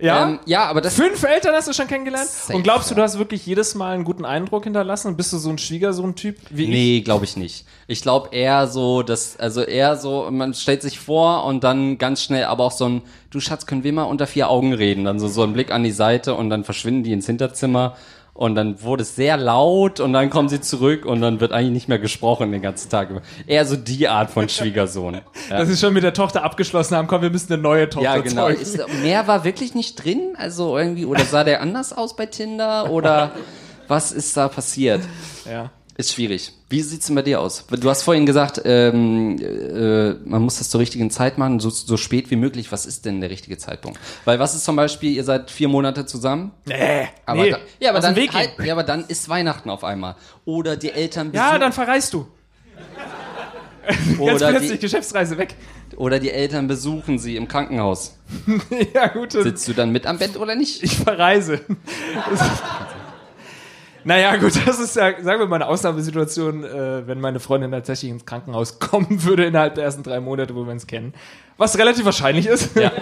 Ja? 0.00 0.24
Ähm, 0.28 0.40
ja, 0.44 0.64
aber 0.66 0.80
das 0.80 0.94
Fünf 0.94 1.22
Eltern 1.22 1.54
hast 1.54 1.68
du 1.68 1.72
schon 1.72 1.86
kennengelernt? 1.86 2.28
Safe, 2.28 2.56
Und 2.56 2.64
glaubst 2.64 2.90
du, 2.90 2.96
du 2.96 3.02
hast 3.02 3.16
wirklich 3.18 3.46
jedes 3.46 3.76
Mal 3.76 3.94
einen 3.94 4.04
guten 4.04 4.24
Eindruck 4.24 4.64
hinterlassen? 4.64 5.16
Bist 5.16 5.32
du 5.32 5.38
so 5.38 5.50
ein 5.50 5.58
Schwiegersohn-Typ 5.58 6.36
wie 6.50 6.64
ich? 6.64 6.68
Nee, 6.68 7.00
glaube 7.02 7.24
ich 7.24 7.36
nicht. 7.36 7.64
Ich 7.86 8.02
glaube 8.02 8.34
eher 8.34 8.66
so, 8.66 9.02
dass, 9.02 9.38
also 9.38 9.62
eher 9.62 9.96
so, 9.96 10.28
man 10.32 10.52
stellt 10.52 10.82
sich 10.82 10.98
vor 10.98 11.44
und 11.44 11.62
dann 11.62 11.96
ganz 11.98 12.22
schnell 12.22 12.44
aber 12.44 12.64
auch 12.64 12.72
so 12.72 12.86
ein, 12.86 13.02
du 13.30 13.38
Schatz, 13.38 13.66
können 13.66 13.84
wir 13.84 13.92
mal 13.92 14.04
unter 14.04 14.26
vier 14.26 14.50
Augen 14.50 14.72
reden? 14.72 15.04
Dann 15.04 15.20
so, 15.20 15.28
so 15.28 15.42
ein 15.44 15.52
Blick 15.52 15.70
an 15.70 15.84
die 15.84 15.92
Seite 15.92 16.34
und 16.34 16.50
dann 16.50 16.64
verschwinden 16.64 17.04
die 17.04 17.12
ins 17.12 17.26
Hinterzimmer 17.26 17.96
und 18.34 18.56
dann 18.56 18.82
wurde 18.82 19.02
es 19.02 19.14
sehr 19.14 19.36
laut 19.36 20.00
und 20.00 20.12
dann 20.12 20.28
kommen 20.28 20.48
sie 20.48 20.60
zurück 20.60 21.06
und 21.06 21.20
dann 21.20 21.40
wird 21.40 21.52
eigentlich 21.52 21.72
nicht 21.72 21.88
mehr 21.88 22.00
gesprochen 22.00 22.50
den 22.50 22.62
ganzen 22.62 22.90
Tag. 22.90 23.08
Eher 23.46 23.64
so 23.64 23.76
die 23.76 24.08
Art 24.08 24.30
von 24.30 24.48
Schwiegersohn. 24.48 25.20
Ja. 25.48 25.58
Dass 25.58 25.68
sie 25.68 25.76
schon 25.76 25.94
mit 25.94 26.02
der 26.02 26.14
Tochter 26.14 26.42
abgeschlossen 26.42 26.96
haben, 26.96 27.06
komm, 27.06 27.22
wir 27.22 27.30
müssen 27.30 27.52
eine 27.52 27.62
neue 27.62 27.88
Tochter 27.88 28.16
Ja, 28.16 28.20
genau. 28.20 28.48
Ist, 28.48 28.80
mehr 29.02 29.28
war 29.28 29.44
wirklich 29.44 29.74
nicht 29.74 30.04
drin, 30.04 30.34
also 30.36 30.76
irgendwie, 30.76 31.06
oder 31.06 31.24
sah 31.24 31.44
der 31.44 31.60
anders 31.62 31.92
aus 31.92 32.16
bei 32.16 32.26
Tinder 32.26 32.90
oder 32.90 33.32
was 33.88 34.10
ist 34.10 34.36
da 34.36 34.48
passiert? 34.48 35.02
Ja. 35.48 35.70
Ist 35.96 36.12
schwierig. 36.12 36.52
Wie 36.68 36.82
sieht's 36.82 37.06
denn 37.06 37.14
bei 37.14 37.22
dir 37.22 37.40
aus? 37.40 37.66
Du 37.70 37.88
hast 37.88 38.02
vorhin 38.02 38.26
gesagt, 38.26 38.60
ähm, 38.64 39.38
äh, 39.38 40.14
man 40.28 40.42
muss 40.42 40.58
das 40.58 40.68
zur 40.68 40.80
richtigen 40.80 41.08
Zeit 41.08 41.38
machen, 41.38 41.60
so, 41.60 41.70
so 41.70 41.96
spät 41.96 42.32
wie 42.32 42.36
möglich. 42.36 42.72
Was 42.72 42.84
ist 42.84 43.04
denn 43.04 43.20
der 43.20 43.30
richtige 43.30 43.58
Zeitpunkt? 43.58 44.00
Weil 44.24 44.40
was 44.40 44.56
ist 44.56 44.64
zum 44.64 44.74
Beispiel, 44.74 45.12
ihr 45.12 45.22
seid 45.22 45.52
vier 45.52 45.68
Monate 45.68 46.04
zusammen, 46.04 46.50
Nee, 46.66 47.08
aber 47.26 47.42
nee. 47.42 47.50
da, 47.50 47.58
ja, 47.78 47.90
aber 47.90 48.00
dann 48.00 48.16
halt, 48.16 48.50
ja, 48.64 48.72
aber 48.72 48.82
dann 48.82 49.04
ist 49.06 49.28
Weihnachten 49.28 49.70
auf 49.70 49.84
einmal. 49.84 50.16
Oder 50.44 50.76
die 50.76 50.90
Eltern 50.90 51.30
Ja, 51.32 51.58
dann 51.58 51.72
verreist 51.72 52.12
du. 52.12 52.26
Oder, 54.18 54.50
plötzlich 54.50 54.72
die, 54.72 54.78
Geschäftsreise 54.78 55.38
weg. 55.38 55.54
oder 55.96 56.18
die 56.18 56.30
Eltern 56.30 56.66
besuchen 56.66 57.18
sie 57.18 57.36
im 57.36 57.46
Krankenhaus. 57.46 58.18
ja, 58.94 59.06
gut. 59.08 59.32
Sitzt 59.32 59.68
du 59.68 59.74
dann 59.74 59.90
mit 59.90 60.06
am 60.06 60.18
Bett 60.18 60.36
oder 60.36 60.56
nicht? 60.56 60.82
Ich 60.82 60.96
verreise. 60.96 61.60
naja, 64.04 64.36
gut, 64.36 64.54
das 64.66 64.78
ist 64.78 64.96
ja, 64.96 65.22
sagen 65.22 65.40
wir 65.40 65.46
mal, 65.46 65.56
eine 65.56 65.66
Ausnahmesituation, 65.66 66.64
äh, 66.64 67.06
wenn 67.06 67.20
meine 67.20 67.40
Freundin 67.40 67.70
tatsächlich 67.70 68.10
ins 68.10 68.24
Krankenhaus 68.26 68.78
kommen 68.78 69.24
würde 69.24 69.44
innerhalb 69.44 69.74
der 69.74 69.84
ersten 69.84 70.02
drei 70.02 70.20
Monate, 70.20 70.54
wo 70.54 70.64
wir 70.64 70.72
uns 70.72 70.86
kennen. 70.86 71.14
Was 71.56 71.78
relativ 71.78 72.04
wahrscheinlich 72.04 72.46
ist. 72.46 72.76
Ja. 72.76 72.92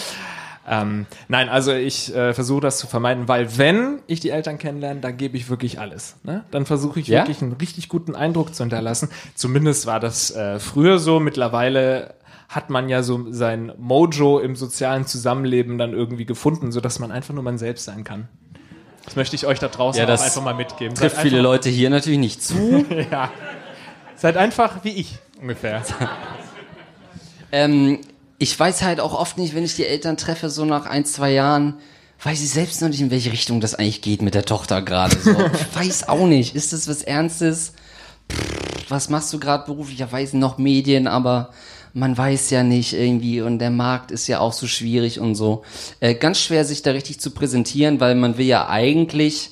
ähm, 0.68 1.06
nein, 1.28 1.48
also 1.48 1.72
ich 1.72 2.14
äh, 2.14 2.34
versuche 2.34 2.60
das 2.60 2.78
zu 2.78 2.86
vermeiden, 2.86 3.28
weil 3.28 3.56
wenn 3.58 4.00
ich 4.06 4.20
die 4.20 4.30
Eltern 4.30 4.58
kennenlerne, 4.58 5.00
dann 5.00 5.16
gebe 5.16 5.36
ich 5.36 5.48
wirklich 5.48 5.80
alles. 5.80 6.16
Ne? 6.24 6.44
Dann 6.50 6.66
versuche 6.66 7.00
ich 7.00 7.08
Ja? 7.08 7.20
wirklich 7.20 7.40
einen 7.42 7.52
richtig 7.52 7.88
guten 7.88 8.14
Eindruck 8.14 8.54
zu 8.54 8.62
hinterlassen. 8.64 9.08
Zumindest 9.34 9.86
war 9.86 10.00
das 10.00 10.34
äh, 10.34 10.58
früher 10.58 10.98
so. 10.98 11.20
Mittlerweile 11.20 12.14
hat 12.48 12.70
man 12.70 12.88
ja 12.88 13.02
so 13.02 13.32
sein 13.32 13.72
Mojo 13.78 14.38
im 14.38 14.56
sozialen 14.56 15.06
Zusammenleben 15.06 15.78
dann 15.78 15.92
irgendwie 15.92 16.26
gefunden, 16.26 16.72
sodass 16.72 16.98
man 16.98 17.10
einfach 17.10 17.34
nur 17.34 17.42
man 17.42 17.58
selbst 17.58 17.84
sein 17.84 18.04
kann. 18.04 18.28
Das 19.04 19.16
möchte 19.16 19.36
ich 19.36 19.46
euch 19.46 19.58
da 19.58 19.68
draußen 19.68 20.00
Ja, 20.00 20.08
einfach 20.08 20.42
mal 20.42 20.54
mitgeben. 20.54 20.94
Trifft 20.94 21.18
viele 21.18 21.40
Leute 21.40 21.68
hier 21.68 21.90
natürlich 21.90 22.18
nicht 22.18 22.42
zu. 22.42 22.84
Ja. 23.10 23.30
Seid 24.16 24.36
einfach 24.36 24.84
wie 24.84 24.90
ich 24.90 25.18
ungefähr. 25.40 25.82
Ähm, 27.52 28.00
ich 28.38 28.58
weiß 28.58 28.82
halt 28.82 28.98
auch 28.98 29.14
oft 29.14 29.38
nicht, 29.38 29.54
wenn 29.54 29.62
ich 29.62 29.76
die 29.76 29.86
Eltern 29.86 30.16
treffe, 30.16 30.50
so 30.50 30.64
nach 30.64 30.86
ein, 30.86 31.04
zwei 31.04 31.30
Jahren, 31.30 31.74
weiß 32.20 32.42
ich 32.42 32.50
selbst 32.50 32.82
noch 32.82 32.88
nicht, 32.88 33.00
in 33.00 33.12
welche 33.12 33.30
Richtung 33.30 33.60
das 33.60 33.76
eigentlich 33.76 34.02
geht 34.02 34.22
mit 34.22 34.34
der 34.34 34.44
Tochter 34.44 34.82
gerade. 34.82 35.16
So. 35.16 35.30
Ich 35.52 35.76
weiß 35.76 36.08
auch 36.08 36.26
nicht. 36.26 36.56
Ist 36.56 36.72
das 36.72 36.88
was 36.88 37.02
Ernstes? 37.02 37.74
Pff, 38.28 38.90
was 38.90 39.08
machst 39.08 39.32
du 39.32 39.38
gerade 39.38 39.64
beruflich? 39.66 40.00
Ja, 40.00 40.10
weiß 40.10 40.32
noch 40.32 40.58
Medien, 40.58 41.06
aber 41.06 41.50
man 41.94 42.16
weiß 42.18 42.50
ja 42.50 42.62
nicht 42.62 42.92
irgendwie 42.92 43.40
und 43.40 43.58
der 43.60 43.70
Markt 43.70 44.10
ist 44.10 44.26
ja 44.26 44.40
auch 44.40 44.52
so 44.52 44.66
schwierig 44.66 45.20
und 45.20 45.34
so. 45.36 45.62
Äh, 46.00 46.14
ganz 46.14 46.40
schwer, 46.40 46.64
sich 46.64 46.82
da 46.82 46.90
richtig 46.90 47.20
zu 47.20 47.30
präsentieren, 47.30 48.00
weil 48.00 48.14
man 48.16 48.36
will 48.36 48.46
ja 48.46 48.68
eigentlich 48.68 49.50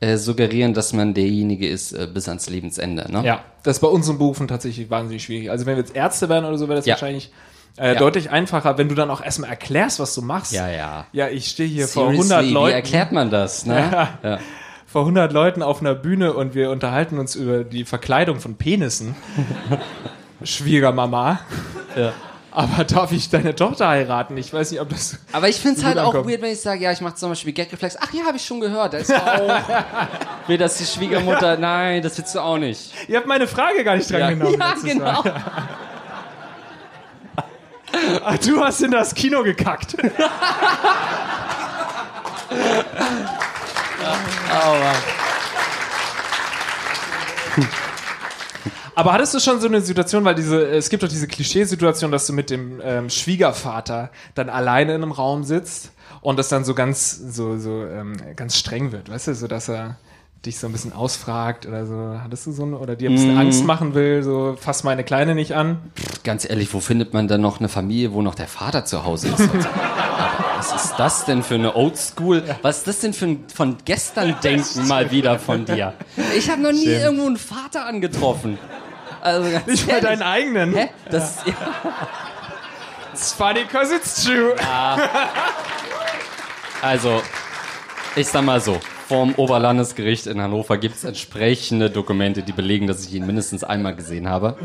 äh, 0.00 0.16
suggerieren, 0.16 0.74
dass 0.74 0.92
man 0.92 1.14
derjenige 1.14 1.68
ist 1.68 1.92
äh, 1.92 2.08
bis 2.12 2.28
ans 2.28 2.50
Lebensende. 2.50 3.10
Ne? 3.10 3.24
Ja, 3.24 3.44
das 3.62 3.76
ist 3.76 3.80
bei 3.80 3.86
unseren 3.88 4.18
Berufen 4.18 4.48
tatsächlich 4.48 4.90
wahnsinnig 4.90 5.22
schwierig. 5.24 5.50
Also 5.50 5.66
wenn 5.66 5.76
wir 5.76 5.82
jetzt 5.84 5.94
Ärzte 5.94 6.28
wären 6.28 6.44
oder 6.44 6.58
so, 6.58 6.68
wäre 6.68 6.76
das 6.76 6.84
Ja. 6.86 6.94
wahrscheinlich 6.94 7.30
äh, 7.78 7.92
Ja. 7.94 7.98
deutlich 7.98 8.30
einfacher, 8.30 8.76
wenn 8.76 8.88
du 8.88 8.94
dann 8.96 9.08
auch 9.10 9.22
erstmal 9.24 9.50
erklärst, 9.50 10.00
was 10.00 10.14
du 10.14 10.22
machst. 10.22 10.52
Ja, 10.52 10.68
ja. 10.68 11.06
Ja, 11.12 11.28
ich 11.28 11.46
stehe 11.46 11.68
hier 11.68 11.86
vor 11.88 12.06
Seriously, 12.08 12.32
100 12.34 12.44
Wie 12.50 12.52
Leuten. 12.54 12.74
erklärt 12.74 13.12
man 13.12 13.30
das? 13.30 13.66
Ne? 13.66 13.74
Ja. 13.92 14.18
Ja. 14.30 14.38
vor 14.86 15.02
100 15.02 15.32
Leuten 15.32 15.62
auf 15.62 15.80
einer 15.80 15.94
Bühne 15.94 16.34
und 16.34 16.54
wir 16.56 16.70
unterhalten 16.70 17.18
uns 17.18 17.34
über 17.36 17.62
die 17.64 17.84
Verkleidung 17.84 18.40
von 18.40 18.56
Penissen. 18.56 19.14
Schwiegermama. 20.42 21.40
Ja. 21.96 22.12
Aber 22.50 22.84
darf 22.84 23.10
ich 23.10 23.30
deine 23.30 23.56
Tochter 23.56 23.88
heiraten? 23.88 24.36
Ich 24.36 24.52
weiß 24.52 24.70
nicht, 24.70 24.80
ob 24.80 24.88
das. 24.88 25.18
Aber 25.32 25.48
ich 25.48 25.56
finde 25.56 25.80
es 25.80 25.84
halt 25.84 25.98
auch 25.98 26.14
ankommt. 26.14 26.30
weird, 26.30 26.40
wenn 26.40 26.52
ich 26.52 26.60
sage, 26.60 26.84
ja, 26.84 26.92
ich 26.92 27.00
mache 27.00 27.16
zum 27.16 27.30
Beispiel 27.30 27.52
Gagreflex. 27.52 27.96
Ach 28.00 28.12
ja, 28.12 28.24
habe 28.24 28.36
ich 28.36 28.46
schon 28.46 28.60
gehört. 28.60 28.94
Da 28.94 28.98
ist 28.98 29.12
auch. 29.12 29.60
Will 30.46 30.56
das 30.56 30.78
die 30.78 30.84
Schwiegermutter? 30.84 31.56
Nein, 31.56 32.00
das 32.00 32.16
willst 32.16 32.34
du 32.34 32.40
auch 32.40 32.58
nicht. 32.58 32.92
Ihr 33.08 33.16
habt 33.16 33.26
meine 33.26 33.48
Frage 33.48 33.82
gar 33.82 33.96
nicht 33.96 34.08
drangenommen. 34.08 34.58
ja 34.58 34.68
letztes 34.68 34.84
genau. 34.84 35.22
Mal. 35.22 35.34
Ach, 38.24 38.38
du 38.38 38.60
hast 38.60 38.82
in 38.82 38.92
das 38.92 39.14
Kino 39.14 39.42
gekackt. 39.42 39.96
Aber 48.94 49.12
hattest 49.12 49.34
du 49.34 49.40
schon 49.40 49.60
so 49.60 49.66
eine 49.66 49.80
Situation, 49.80 50.24
weil 50.24 50.34
diese, 50.34 50.66
es 50.66 50.88
gibt 50.88 51.02
doch 51.02 51.08
diese 51.08 51.26
Klischeesituation, 51.26 52.12
dass 52.12 52.26
du 52.26 52.32
mit 52.32 52.50
dem 52.50 52.80
ähm, 52.82 53.10
Schwiegervater 53.10 54.10
dann 54.34 54.48
alleine 54.48 54.94
in 54.94 55.02
einem 55.02 55.12
Raum 55.12 55.44
sitzt 55.44 55.92
und 56.20 56.38
das 56.38 56.48
dann 56.48 56.64
so 56.64 56.74
ganz, 56.74 57.10
so, 57.10 57.58
so 57.58 57.84
ähm, 57.84 58.14
ganz 58.36 58.56
streng 58.56 58.92
wird, 58.92 59.10
weißt 59.10 59.28
du, 59.28 59.34
so 59.34 59.46
dass 59.46 59.68
er 59.68 59.96
dich 60.46 60.58
so 60.58 60.66
ein 60.66 60.72
bisschen 60.72 60.92
ausfragt 60.92 61.66
oder 61.66 61.86
so. 61.86 62.18
Hattest 62.22 62.46
du 62.46 62.52
so 62.52 62.64
eine, 62.64 62.78
oder 62.78 62.96
dir 62.96 63.08
ein 63.08 63.14
bisschen 63.14 63.38
Angst 63.38 63.64
machen 63.64 63.94
will, 63.94 64.22
so 64.22 64.56
fass 64.60 64.84
meine 64.84 65.02
Kleine 65.02 65.34
nicht 65.34 65.52
an? 65.52 65.78
Ganz 66.22 66.48
ehrlich, 66.48 66.72
wo 66.74 66.80
findet 66.80 67.14
man 67.14 67.28
dann 67.28 67.40
noch 67.40 67.60
eine 67.60 67.68
Familie, 67.68 68.12
wo 68.12 68.22
noch 68.22 68.34
der 68.34 68.46
Vater 68.46 68.84
zu 68.84 69.04
Hause 69.04 69.28
ist? 69.28 69.40
Was 70.56 70.84
ist 70.84 70.94
das 70.96 71.24
denn 71.26 71.42
für 71.42 71.56
eine 71.56 71.76
Oldschool? 71.76 72.42
Was 72.62 72.78
ist 72.78 72.86
das 72.86 73.00
denn 73.00 73.12
für 73.12 73.26
ein 73.26 73.44
von 73.52 73.76
gestern 73.84 74.34
Denken 74.42 74.86
mal 74.86 75.10
wieder 75.10 75.38
von 75.38 75.66
dir? 75.66 75.92
Ich 76.36 76.48
habe 76.48 76.62
noch 76.62 76.72
nie 76.72 76.86
irgendwo 76.86 77.26
einen 77.26 77.36
Vater 77.36 77.84
angetroffen. 77.86 78.58
Also 79.24 79.50
ganz 79.50 79.66
Nicht 79.66 79.88
mal 79.88 80.00
deinen 80.02 80.22
eigenen. 80.22 80.74
Hä? 80.74 80.90
Das, 81.10 81.38
ja. 81.46 81.54
It's 83.14 83.32
funny 83.32 83.64
cause 83.64 83.94
it's 83.94 84.22
true. 84.22 84.54
Also, 86.82 87.22
ich 88.14 88.28
sag 88.28 88.44
mal 88.44 88.60
so. 88.60 88.78
Vom 89.06 89.34
Oberlandesgericht 89.34 90.26
in 90.26 90.40
Hannover 90.40 90.78
gibt 90.78 90.96
es 90.96 91.04
entsprechende 91.04 91.90
Dokumente, 91.90 92.42
die 92.42 92.52
belegen, 92.52 92.86
dass 92.86 93.06
ich 93.06 93.14
ihn 93.14 93.26
mindestens 93.26 93.62
einmal 93.62 93.94
gesehen 93.94 94.28
habe. 94.28 94.56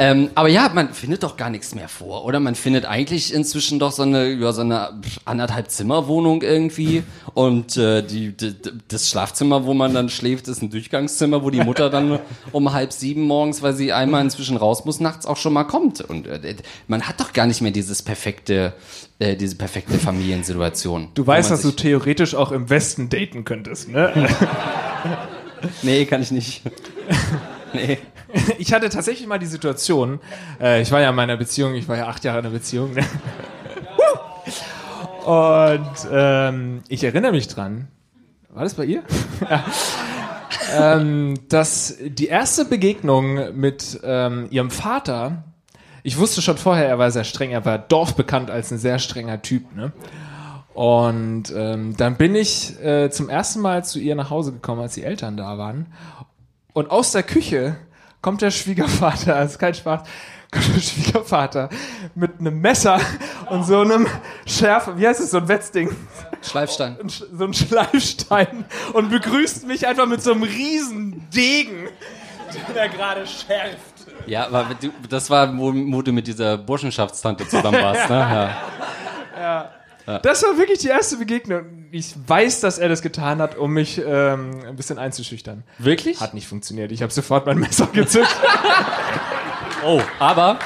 Ähm, 0.00 0.30
aber 0.36 0.48
ja, 0.48 0.70
man 0.72 0.92
findet 0.92 1.24
doch 1.24 1.36
gar 1.36 1.50
nichts 1.50 1.74
mehr 1.74 1.88
vor, 1.88 2.24
oder? 2.24 2.38
Man 2.38 2.54
findet 2.54 2.84
eigentlich 2.84 3.34
inzwischen 3.34 3.80
doch 3.80 3.90
so 3.90 4.02
eine, 4.02 4.30
ja, 4.32 4.52
so 4.52 4.60
eine 4.60 4.90
anderthalb 5.24 5.70
Zimmerwohnung 5.70 6.42
irgendwie. 6.42 7.02
Und 7.34 7.76
äh, 7.76 8.02
die, 8.02 8.36
die, 8.36 8.54
das 8.86 9.10
Schlafzimmer, 9.10 9.64
wo 9.64 9.74
man 9.74 9.94
dann 9.94 10.08
schläft, 10.08 10.46
ist 10.46 10.62
ein 10.62 10.70
Durchgangszimmer, 10.70 11.42
wo 11.42 11.50
die 11.50 11.62
Mutter 11.64 11.90
dann 11.90 12.20
um 12.52 12.72
halb 12.72 12.92
sieben 12.92 13.22
morgens, 13.22 13.60
weil 13.60 13.74
sie 13.74 13.92
einmal 13.92 14.22
inzwischen 14.22 14.56
raus 14.56 14.84
muss, 14.84 15.00
nachts 15.00 15.26
auch 15.26 15.36
schon 15.36 15.52
mal 15.52 15.64
kommt. 15.64 16.00
Und 16.00 16.28
äh, 16.28 16.54
man 16.86 17.02
hat 17.02 17.18
doch 17.20 17.32
gar 17.32 17.46
nicht 17.46 17.60
mehr 17.60 17.72
dieses 17.72 18.02
perfekte, 18.02 18.74
äh, 19.18 19.36
diese 19.36 19.56
perfekte 19.56 19.98
Familiensituation. 19.98 21.08
Du 21.14 21.26
weißt, 21.26 21.50
dass 21.50 21.62
du 21.62 21.72
theoretisch 21.72 22.34
auch 22.34 22.52
im 22.52 22.70
Westen 22.70 23.08
daten 23.08 23.44
könntest, 23.44 23.88
ne? 23.88 24.28
Nee, 25.82 26.04
kann 26.04 26.22
ich 26.22 26.30
nicht. 26.30 26.62
nee. 27.72 27.98
Ich 28.58 28.72
hatte 28.72 28.88
tatsächlich 28.90 29.26
mal 29.26 29.38
die 29.38 29.46
Situation, 29.46 30.20
äh, 30.60 30.82
ich 30.82 30.92
war 30.92 31.00
ja 31.00 31.10
in 31.10 31.16
meiner 31.16 31.36
Beziehung, 31.36 31.74
ich 31.74 31.88
war 31.88 31.96
ja 31.96 32.06
acht 32.06 32.24
Jahre 32.24 32.40
in 32.40 32.46
einer 32.46 32.54
Beziehung. 32.54 32.92
Ne? 32.92 33.04
Und 35.24 36.08
ähm, 36.12 36.82
ich 36.88 37.04
erinnere 37.04 37.32
mich 37.32 37.48
dran, 37.48 37.88
war 38.50 38.64
das 38.64 38.74
bei 38.74 38.84
ihr? 38.84 39.02
ja. 39.40 39.64
ähm, 40.74 41.34
dass 41.48 41.96
die 42.00 42.26
erste 42.26 42.64
Begegnung 42.64 43.58
mit 43.58 43.98
ähm, 44.02 44.46
ihrem 44.50 44.70
Vater, 44.70 45.44
ich 46.08 46.18
wusste 46.18 46.42
schon 46.42 46.56
vorher, 46.58 46.88
er 46.88 46.98
war 46.98 47.10
sehr 47.10 47.24
streng, 47.24 47.50
er 47.50 47.64
war 47.64 47.78
dorfbekannt 47.78 48.50
als 48.50 48.70
ein 48.72 48.78
sehr 48.78 48.98
strenger 48.98 49.42
Typ. 49.42 49.74
Ne? 49.76 49.92
Und 50.74 51.52
ähm, 51.54 51.96
dann 51.96 52.16
bin 52.16 52.34
ich 52.34 52.80
äh, 52.82 53.10
zum 53.10 53.28
ersten 53.28 53.60
Mal 53.60 53.84
zu 53.84 53.98
ihr 53.98 54.14
nach 54.14 54.30
Hause 54.30 54.52
gekommen, 54.52 54.80
als 54.80 54.94
die 54.94 55.02
Eltern 55.04 55.36
da 55.36 55.58
waren. 55.58 55.86
Und 56.72 56.90
aus 56.90 57.12
der 57.12 57.22
Küche 57.24 57.76
kommt 58.22 58.42
der 58.42 58.50
Schwiegervater, 58.50 59.36
also 59.36 59.58
kein 59.58 59.74
Spaß, 59.74 60.02
kommt 60.50 60.76
der 60.76 60.80
Schwiegervater 60.80 61.68
mit 62.14 62.38
einem 62.40 62.60
Messer 62.60 63.00
und 63.50 63.64
so 63.64 63.80
einem 63.80 64.06
Schärfe, 64.46 64.96
wie 64.98 65.06
heißt 65.06 65.20
es, 65.20 65.30
so 65.32 65.38
ein 65.38 65.48
Wetzding, 65.48 65.90
Schleifstein. 66.42 66.96
ein 67.00 67.08
Sch- 67.08 67.24
so 67.36 67.44
ein 67.44 67.52
Schleifstein 67.54 68.64
und 68.94 69.10
begrüßt 69.10 69.66
mich 69.66 69.86
einfach 69.86 70.06
mit 70.06 70.22
so 70.22 70.32
einem 70.32 70.44
riesen 70.44 71.28
Degen, 71.34 71.88
den 72.68 72.76
er 72.76 72.88
gerade 72.88 73.26
schärft. 73.26 73.97
Ja, 74.26 74.46
aber 74.46 74.66
du, 74.80 74.90
das 75.08 75.30
war, 75.30 75.56
wo, 75.56 75.72
wo 75.74 76.02
du 76.02 76.12
mit 76.12 76.26
dieser 76.26 76.58
Burschenschaftstante 76.58 77.46
zusammen 77.48 77.82
warst, 77.82 78.10
ne? 78.10 78.56
Ja. 79.38 79.72
Das 80.22 80.42
war 80.42 80.56
wirklich 80.56 80.78
die 80.78 80.88
erste 80.88 81.18
Begegnung. 81.18 81.88
Ich 81.92 82.14
weiß, 82.26 82.60
dass 82.60 82.78
er 82.78 82.88
das 82.88 83.02
getan 83.02 83.42
hat, 83.42 83.56
um 83.58 83.72
mich 83.74 84.00
ähm, 84.04 84.62
ein 84.66 84.74
bisschen 84.74 84.98
einzuschüchtern. 84.98 85.64
Wirklich? 85.76 86.20
Hat 86.20 86.32
nicht 86.32 86.48
funktioniert. 86.48 86.92
Ich 86.92 87.02
habe 87.02 87.12
sofort 87.12 87.44
mein 87.46 87.58
Messer 87.58 87.86
gezückt. 87.86 88.34
Oh, 89.84 90.00
aber 90.18 90.58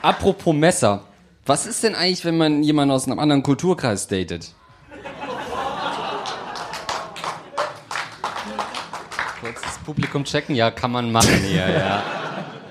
apropos 0.00 0.54
Messer. 0.54 1.02
Was 1.44 1.66
ist 1.66 1.82
denn 1.82 1.96
eigentlich, 1.96 2.24
wenn 2.24 2.38
man 2.38 2.62
jemanden 2.62 2.92
aus 2.94 3.06
einem 3.06 3.18
anderen 3.18 3.42
Kulturkreis 3.42 4.06
datet? 4.06 4.52
Publikum 9.86 10.24
checken? 10.24 10.54
Ja, 10.54 10.70
kann 10.70 10.90
man 10.90 11.10
machen 11.12 11.40
hier, 11.48 11.66
ja. 11.68 12.02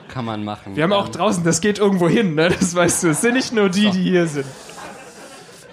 Kann 0.10 0.26
man 0.26 0.44
machen. 0.44 0.76
Wir 0.76 0.84
haben 0.84 0.94
auch 0.94 1.10
draußen, 1.10 1.44
das 1.44 1.60
geht 1.62 1.80
irgendwo 1.80 2.08
hin, 2.08 2.36
ne? 2.36 2.50
Das 2.50 2.76
weißt 2.76 3.04
du. 3.04 3.10
Es 3.10 3.22
sind 3.22 3.34
nicht 3.34 3.52
nur 3.54 3.70
die, 3.70 3.90
die 3.90 4.04
hier 4.04 4.28
sind. 4.28 4.46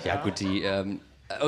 Ja, 0.05 0.17
gut, 0.17 0.41
die, 0.41 0.63
ähm, 0.63 1.01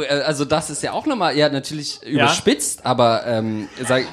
äh, 0.08 0.20
also 0.20 0.44
das 0.44 0.70
ist 0.70 0.82
ja 0.82 0.92
auch 0.92 1.06
nochmal, 1.06 1.36
ja, 1.36 1.48
natürlich 1.48 2.02
überspitzt, 2.04 2.84
aber, 2.86 3.26
ähm, 3.26 3.68
sag, 3.82 4.04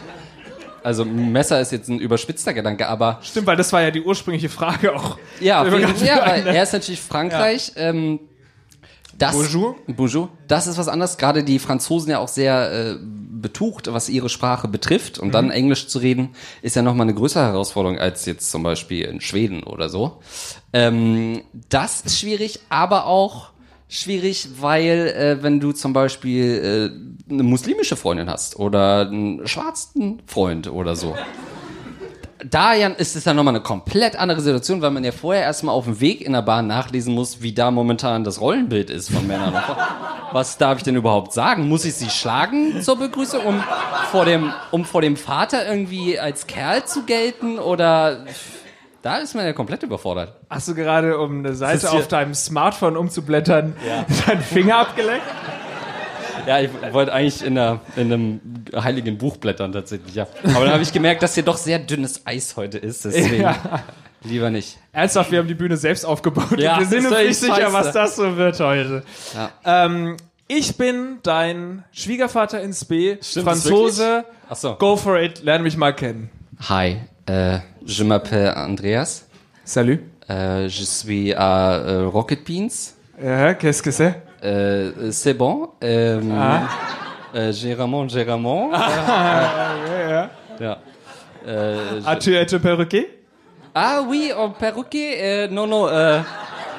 also 0.83 1.05
Messer 1.05 1.61
ist 1.61 1.71
jetzt 1.71 1.89
ein 1.89 1.99
überspitzter 1.99 2.53
Gedanke, 2.55 2.87
aber 2.87 3.19
Stimmt, 3.21 3.45
weil 3.45 3.55
das 3.57 3.71
war 3.71 3.83
ja 3.83 3.91
die 3.91 4.01
ursprüngliche 4.01 4.49
Frage 4.49 4.95
auch. 4.95 5.19
ja, 5.39 5.63
jeden, 5.63 6.05
ja 6.05 6.17
weil 6.21 6.41
eine- 6.41 6.55
er 6.55 6.63
ist 6.63 6.73
natürlich 6.73 7.01
Frankreich. 7.01 7.73
Ähm, 7.75 8.19
das, 9.21 9.34
Bonjour. 9.36 9.75
Bonjour. 9.88 10.29
Das 10.47 10.67
ist 10.67 10.77
was 10.77 10.88
anderes. 10.88 11.17
Gerade 11.17 11.43
die 11.43 11.60
Franzosen 11.60 12.10
ja 12.12 12.19
auch 12.19 12.27
sehr 12.27 12.71
äh, 12.71 12.95
betucht, 13.01 13.91
was 13.91 14.10
ihre 14.10 14.29
Sprache 14.29 14.67
betrifft. 14.67 15.19
Und 15.19 15.29
Mhm. 15.29 15.31
dann 15.34 15.51
Englisch 15.51 15.88
zu 15.88 15.99
reden, 15.99 16.29
ist 16.62 16.75
ja 16.75 16.81
nochmal 16.81 17.05
eine 17.05 17.13
größere 17.15 17.43
Herausforderung 17.45 17.97
als 17.99 18.25
jetzt 18.25 18.51
zum 18.51 18.63
Beispiel 18.63 19.05
in 19.05 19.21
Schweden 19.21 19.63
oder 19.63 19.89
so. 19.89 20.19
Ähm, 20.73 21.41
das 21.69 22.01
ist 22.01 22.19
schwierig, 22.19 22.60
aber 22.69 23.05
auch 23.07 23.49
schwierig, 23.88 24.47
weil 24.60 25.07
äh, 25.07 25.43
wenn 25.43 25.60
du 25.60 25.71
zum 25.73 25.91
Beispiel 25.93 26.91
äh, 27.29 27.31
eine 27.34 27.43
muslimische 27.43 27.95
Freundin 27.95 28.29
hast 28.29 28.57
oder 28.57 29.01
einen 29.07 29.45
schwarzen 29.47 30.21
Freund 30.27 30.71
oder 30.71 30.95
so, 30.95 31.15
da 32.43 32.73
ist 32.73 33.15
es 33.15 33.25
ja 33.25 33.34
nochmal 33.34 33.56
eine 33.56 33.63
komplett 33.63 34.15
andere 34.15 34.41
Situation, 34.41 34.82
weil 34.82 34.91
man 34.91 35.04
ja 35.04 35.12
vorher 35.12 35.43
erstmal 35.43 35.75
auf 35.75 35.86
dem 35.86 35.99
Weg 35.99 36.21
in 36.21 36.34
der 36.34 36.41
Bahn 36.41 36.67
nachlesen 36.67 37.13
muss, 37.13 37.41
wie 37.41 37.54
da 37.54 37.71
momentan 37.71 38.23
das 38.23 38.41
Rollenbild 38.41 38.89
ist 38.89 39.12
von 39.12 39.25
Männern. 39.27 39.54
Was 40.32 40.58
darf 40.58 40.77
ich 40.77 40.84
denn 40.84 40.95
überhaupt 40.95 41.34
sagen? 41.34 41.67
Muss 41.67 41.86
ich 41.86 41.93
sie 41.95 42.10
schlagen 42.10 42.82
zur 42.82 42.97
Begrüßung, 42.97 43.45
um 43.45 43.63
vor 44.12 44.25
dem, 44.25 44.54
um 44.71 44.86
vor 44.86 45.01
dem 45.01 45.17
Vater 45.17 45.67
irgendwie 45.67 46.19
als 46.19 46.47
Kerl 46.47 46.86
zu 46.86 47.04
gelten? 47.04 47.60
Oder 47.60 48.25
da 49.01 49.17
ist 49.17 49.36
man 49.36 49.45
ja 49.45 49.54
komplett 49.54 49.84
überfordert. 49.84 50.36
Hast 50.49 50.67
du 50.67 50.75
gerade, 50.75 51.17
um 51.17 51.39
eine 51.39 51.56
Seite 51.56 51.91
auf 51.91 52.08
deinem 52.08 52.34
Smartphone 52.34 52.95
umzublättern, 52.97 53.75
Ja. 53.88 54.06
deinen 54.27 54.41
Finger 54.41 54.77
abgeleckt? 54.77 55.23
Ja, 56.47 56.60
ich 56.60 56.69
wollte 56.91 57.13
eigentlich 57.13 57.43
in, 57.43 57.58
einer, 57.58 57.80
in 57.95 58.12
einem 58.13 58.39
heiligen 58.75 59.17
Buch 59.17 59.38
blättern 59.38 59.71
tatsächlich, 59.71 60.15
ja. 60.15 60.27
Aber 60.43 60.65
dann 60.65 60.73
habe 60.73 60.84
ich 60.84 60.91
gemerkt, 60.93 61.21
dass 61.23 61.34
hier 61.36 61.43
doch 61.43 61.58
sehr 61.58 61.80
dünnes 61.80 62.25
Eis 62.25 62.56
heute 62.58 62.77
ist, 62.77 63.06
deswegen 63.06 63.41
Ja. 63.41 63.56
lieber 64.23 64.49
nicht. 64.49 64.77
Ernsthaft, 64.91 65.32
wir 65.32 65.39
haben 65.39 65.47
die 65.47 65.54
Bühne 65.56 65.77
selbst 65.77 66.06
aufgebaut. 66.06 66.58
Ja, 66.60 66.80
wir 66.80 66.86
sind 66.88 67.06
uns 67.06 67.17
nicht 67.17 67.38
sicher, 67.39 67.56
scheiße. 67.56 67.73
was 67.73 67.91
das 67.91 68.15
so 68.15 68.38
wird 68.38 68.60
heute. 68.60 69.04
Ja. 69.36 69.86
Ähm, 69.86 70.17
ich 70.47 70.75
bin 70.77 71.19
dein 71.23 71.84
Schwiegervater 71.91 72.62
ins 72.62 72.84
B, 72.86 73.17
Stimmt 73.21 73.45
Franzose. 73.45 74.25
Ach 74.49 74.56
so. 74.56 74.75
Go 74.75 74.97
for 74.97 75.17
it, 75.19 75.43
lern 75.43 75.63
mich 75.63 75.77
mal 75.77 75.93
kennen. 75.95 76.30
Hi, 76.67 76.97
euh, 77.30 77.60
je 77.86 78.04
m'appelle 78.04 78.54
Andreas. 78.56 79.25
Salut. 79.63 79.99
Euh, 80.30 80.67
je 80.69 80.84
suis 80.84 81.34
à 81.34 81.75
euh, 81.75 82.08
Rocket 82.08 82.43
Beans. 82.45 82.93
Ja, 83.23 83.54
qu'est-ce 83.54 83.82
que 83.82 83.91
c'est? 83.91 84.15
Euh, 84.43 85.12
c'est 85.12 85.34
bon. 85.36 85.69
Euh, 85.84 86.19
euh, 87.36 87.51
j'ai 87.54 87.73
Ramon, 87.73 88.08
j'ai 88.10 88.23
Ramon. 88.23 88.71
ja. 88.73 90.80
Euh, 91.47 92.01
je- 92.01 92.08
As-tu 92.08 92.36
été 92.36 92.60
perruqué? 92.60 93.19
ah 93.75 94.01
oui, 94.08 94.32
en 94.38 94.49
perroquet. 94.49 95.17
Euh, 95.21 95.47
non, 95.47 95.67
non. 95.67 95.88
Euh, 95.88 96.19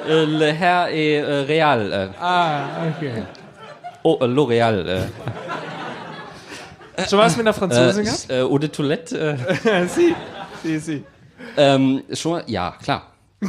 euh, 0.09 0.27
le 0.27 0.45
Herr 0.47 0.89
est 0.89 1.21
euh, 1.21 1.45
Real. 1.47 1.91
Euh, 1.93 2.07
Ah, 2.21 2.65
okay. 2.97 3.13
oh, 4.05 4.19
euh, 4.23 4.27
L'Oréal. 4.27 4.85
Euh, 4.87 5.05
Schon 7.09 7.19
was 7.19 7.37
mit 7.37 7.47
einer 7.47 7.55
Franzosin 7.55 8.03
gehabt? 8.03 8.27
äh, 8.31 8.41
äh, 8.41 8.43
Eau 8.43 8.59
de 8.59 8.69
Toilette. 8.69 9.13
Äh, 9.13 9.87
sie. 9.89 10.15
Sie, 10.63 10.79
sie. 10.79 11.05
ähm, 11.57 12.03
schon, 12.13 12.43
ja, 12.47 12.75
klar. 12.83 13.03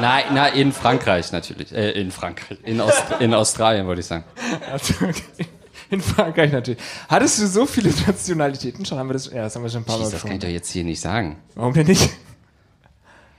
Nein, 0.00 0.24
na, 0.32 0.48
in 0.48 0.72
Frankreich 0.72 1.32
natürlich. 1.32 1.72
Äh, 1.72 1.92
in 1.92 2.10
Frankreich. 2.10 2.58
In, 2.64 2.80
Aust 2.80 3.02
in 3.20 3.34
Australien, 3.34 3.86
wollte 3.86 4.00
ich 4.00 4.06
sagen. 4.06 4.24
Also, 4.70 4.94
okay. 5.04 5.14
In 5.90 6.00
Frankreich 6.00 6.50
natürlich. 6.50 6.80
Hattest 7.08 7.40
du 7.40 7.46
so 7.46 7.66
viele 7.66 7.90
Nationalitäten 8.06 8.84
schon? 8.84 8.98
Haben 8.98 9.10
wir 9.10 9.12
das? 9.12 9.26
Ja, 9.26 9.42
das 9.42 9.54
haben 9.54 9.62
wir 9.62 9.68
schon 9.68 9.82
ein 9.82 9.84
paar 9.84 9.98
Mal 9.98 10.10
Das 10.10 10.22
kann 10.22 10.32
ich 10.32 10.38
doch 10.40 10.48
jetzt 10.48 10.70
hier 10.70 10.82
nicht 10.82 11.00
sagen. 11.00 11.36
Warum 11.54 11.74
denn 11.74 11.86
nicht? 11.86 12.10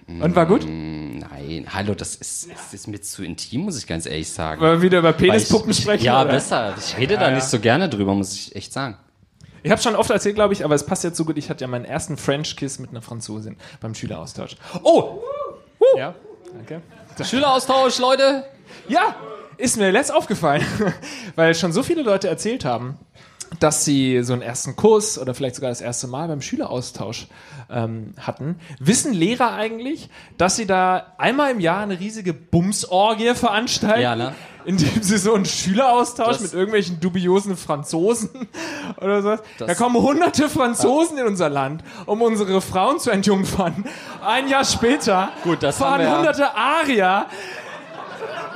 Und 0.08 0.36
war 0.36 0.46
gut? 0.46 0.64
Nein, 0.68 1.66
hallo, 1.74 1.96
das 1.96 2.16
ist, 2.16 2.50
das 2.52 2.74
ist 2.74 2.88
mir 2.88 3.02
zu 3.02 3.24
intim, 3.24 3.62
muss 3.62 3.78
ich 3.78 3.88
ganz 3.88 4.06
ehrlich 4.06 4.30
sagen. 4.30 4.62
Wollen 4.62 4.74
wir 4.74 4.82
wieder 4.84 5.00
über 5.00 5.14
Penispuppen 5.14 5.72
ich, 5.72 5.78
sprechen? 5.78 6.06
Ja, 6.06 6.22
oder? 6.22 6.32
besser. 6.32 6.76
Ich 6.78 6.96
rede 6.96 7.16
da 7.16 7.30
ja. 7.30 7.36
nicht 7.36 7.46
so 7.46 7.60
gerne 7.60 7.90
drüber, 7.90 8.14
muss 8.14 8.34
ich 8.36 8.56
echt 8.56 8.72
sagen. 8.72 8.98
Ich 9.64 9.72
habe 9.72 9.82
schon 9.82 9.96
oft 9.96 10.12
erzählt, 10.12 10.36
glaube 10.36 10.54
ich, 10.54 10.64
aber 10.64 10.76
es 10.76 10.86
passt 10.86 11.04
jetzt 11.04 11.18
so 11.18 11.26
gut. 11.26 11.40
Ich 11.40 11.50
hatte 11.50 11.64
ja 11.64 11.68
meinen 11.68 11.86
ersten 11.86 12.18
French 12.18 12.56
Kiss 12.56 12.78
mit 12.78 12.92
einer 12.92 13.02
Franzosin 13.02 13.58
beim 13.82 13.96
Schüleraustausch. 13.96 14.58
Oh! 14.84 15.24
Ja, 15.98 16.14
danke. 16.56 16.82
Schüleraustausch, 17.24 18.00
Leute. 18.00 18.46
Ja, 18.88 19.16
ist 19.58 19.78
mir 19.78 19.92
letzt 19.92 20.14
aufgefallen, 20.14 20.66
weil 21.36 21.56
schon 21.56 21.72
so 21.72 21.84
viele 21.84 22.02
Leute 22.02 22.28
erzählt 22.28 22.66
haben, 22.66 22.98
dass 23.60 23.86
sie 23.86 24.22
so 24.24 24.34
einen 24.34 24.42
ersten 24.42 24.76
Kurs 24.76 25.18
oder 25.18 25.34
vielleicht 25.34 25.56
sogar 25.56 25.70
das 25.70 25.82
erste 25.82 26.08
Mal 26.08 26.28
beim 26.28 26.42
Schüleraustausch 26.42 27.28
ähm, 27.70 28.14
hatten. 28.20 28.60
Wissen 28.80 29.14
Lehrer 29.14 29.54
eigentlich, 29.54 30.10
dass 30.38 30.56
sie 30.56 30.66
da 30.66 31.14
einmal 31.18 31.52
im 31.52 31.60
Jahr 31.60 31.82
eine 31.82 32.00
riesige 32.00 32.34
Bumsorgie 32.34 33.34
veranstalten? 33.34 34.02
Ja, 34.02 34.16
ne? 34.16 34.34
Indem 34.66 35.02
sie 35.04 35.18
so 35.18 35.34
einen 35.34 35.46
Schüleraustausch 35.46 36.28
Das- 36.38 36.42
mit 36.42 36.54
irgendwelchen 36.54 37.00
dubiosen 37.00 37.56
Franzosen 37.58 38.30
oder 39.02 39.22
so. 39.22 39.30
Das- 39.58 39.68
Da 39.68 39.76
kommen 39.76 39.96
hunderte 40.02 40.50
Franzosen 40.50 41.18
in 41.18 41.26
unser 41.28 41.50
Land, 41.50 41.84
um 42.06 42.22
unsere 42.22 42.60
Frauen 42.62 43.00
zu 43.00 43.12
entjungfern. 43.12 43.86
Ein 44.26 44.48
Jahr 44.48 44.66
später 44.66 45.30
Gut, 45.44 45.62
das 45.64 45.78
fahren 45.78 45.94
haben 45.94 46.00
wir 46.02 46.06
ja- 46.08 46.18
hunderte 46.18 46.56
Arier 46.56 47.26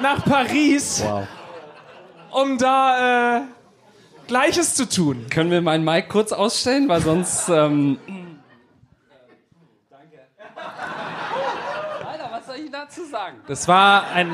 nach 0.01 0.23
Paris, 0.25 1.03
Wow. 1.05 1.27
um 2.31 2.57
da 2.57 3.37
äh, 3.37 3.41
Gleiches 4.27 4.75
zu 4.75 4.87
tun. 4.87 5.25
Können 5.29 5.51
wir 5.51 5.61
meinen 5.61 5.83
Mic 5.83 6.07
kurz 6.09 6.31
ausstellen, 6.31 6.87
weil 6.87 7.01
sonst. 7.01 7.49
Ähm 7.49 7.97
Alter, 12.05 12.29
was 12.31 12.45
soll 12.45 12.55
ich 12.57 12.71
dazu 12.71 13.05
sagen? 13.05 13.37
Das 13.47 13.67
war 13.67 14.07
ein 14.13 14.31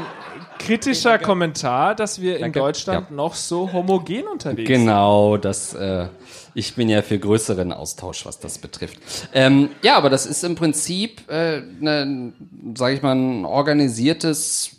kritischer 0.65 1.19
Kommentar, 1.19 1.95
dass 1.95 2.21
wir 2.21 2.35
in 2.35 2.41
Danke. 2.41 2.59
Deutschland 2.59 3.11
noch 3.11 3.35
so 3.35 3.71
homogen 3.71 4.27
unterwegs 4.27 4.67
Genau, 4.67 5.37
das. 5.37 5.73
Äh, 5.73 6.07
ich 6.53 6.73
bin 6.73 6.87
ja 6.87 7.01
für 7.01 7.19
größeren 7.19 7.73
Austausch, 7.73 8.25
was 8.25 8.39
das 8.39 8.57
betrifft. 8.57 8.97
Ähm, 9.33 9.69
ja, 9.81 9.97
aber 9.97 10.09
das 10.09 10.25
ist 10.25 10.43
im 10.43 10.55
Prinzip, 10.55 11.29
äh, 11.29 11.61
ne, 11.79 12.31
sage 12.75 12.95
ich 12.95 13.01
mal, 13.01 13.13
ein 13.13 13.43
organisiertes 13.45 14.71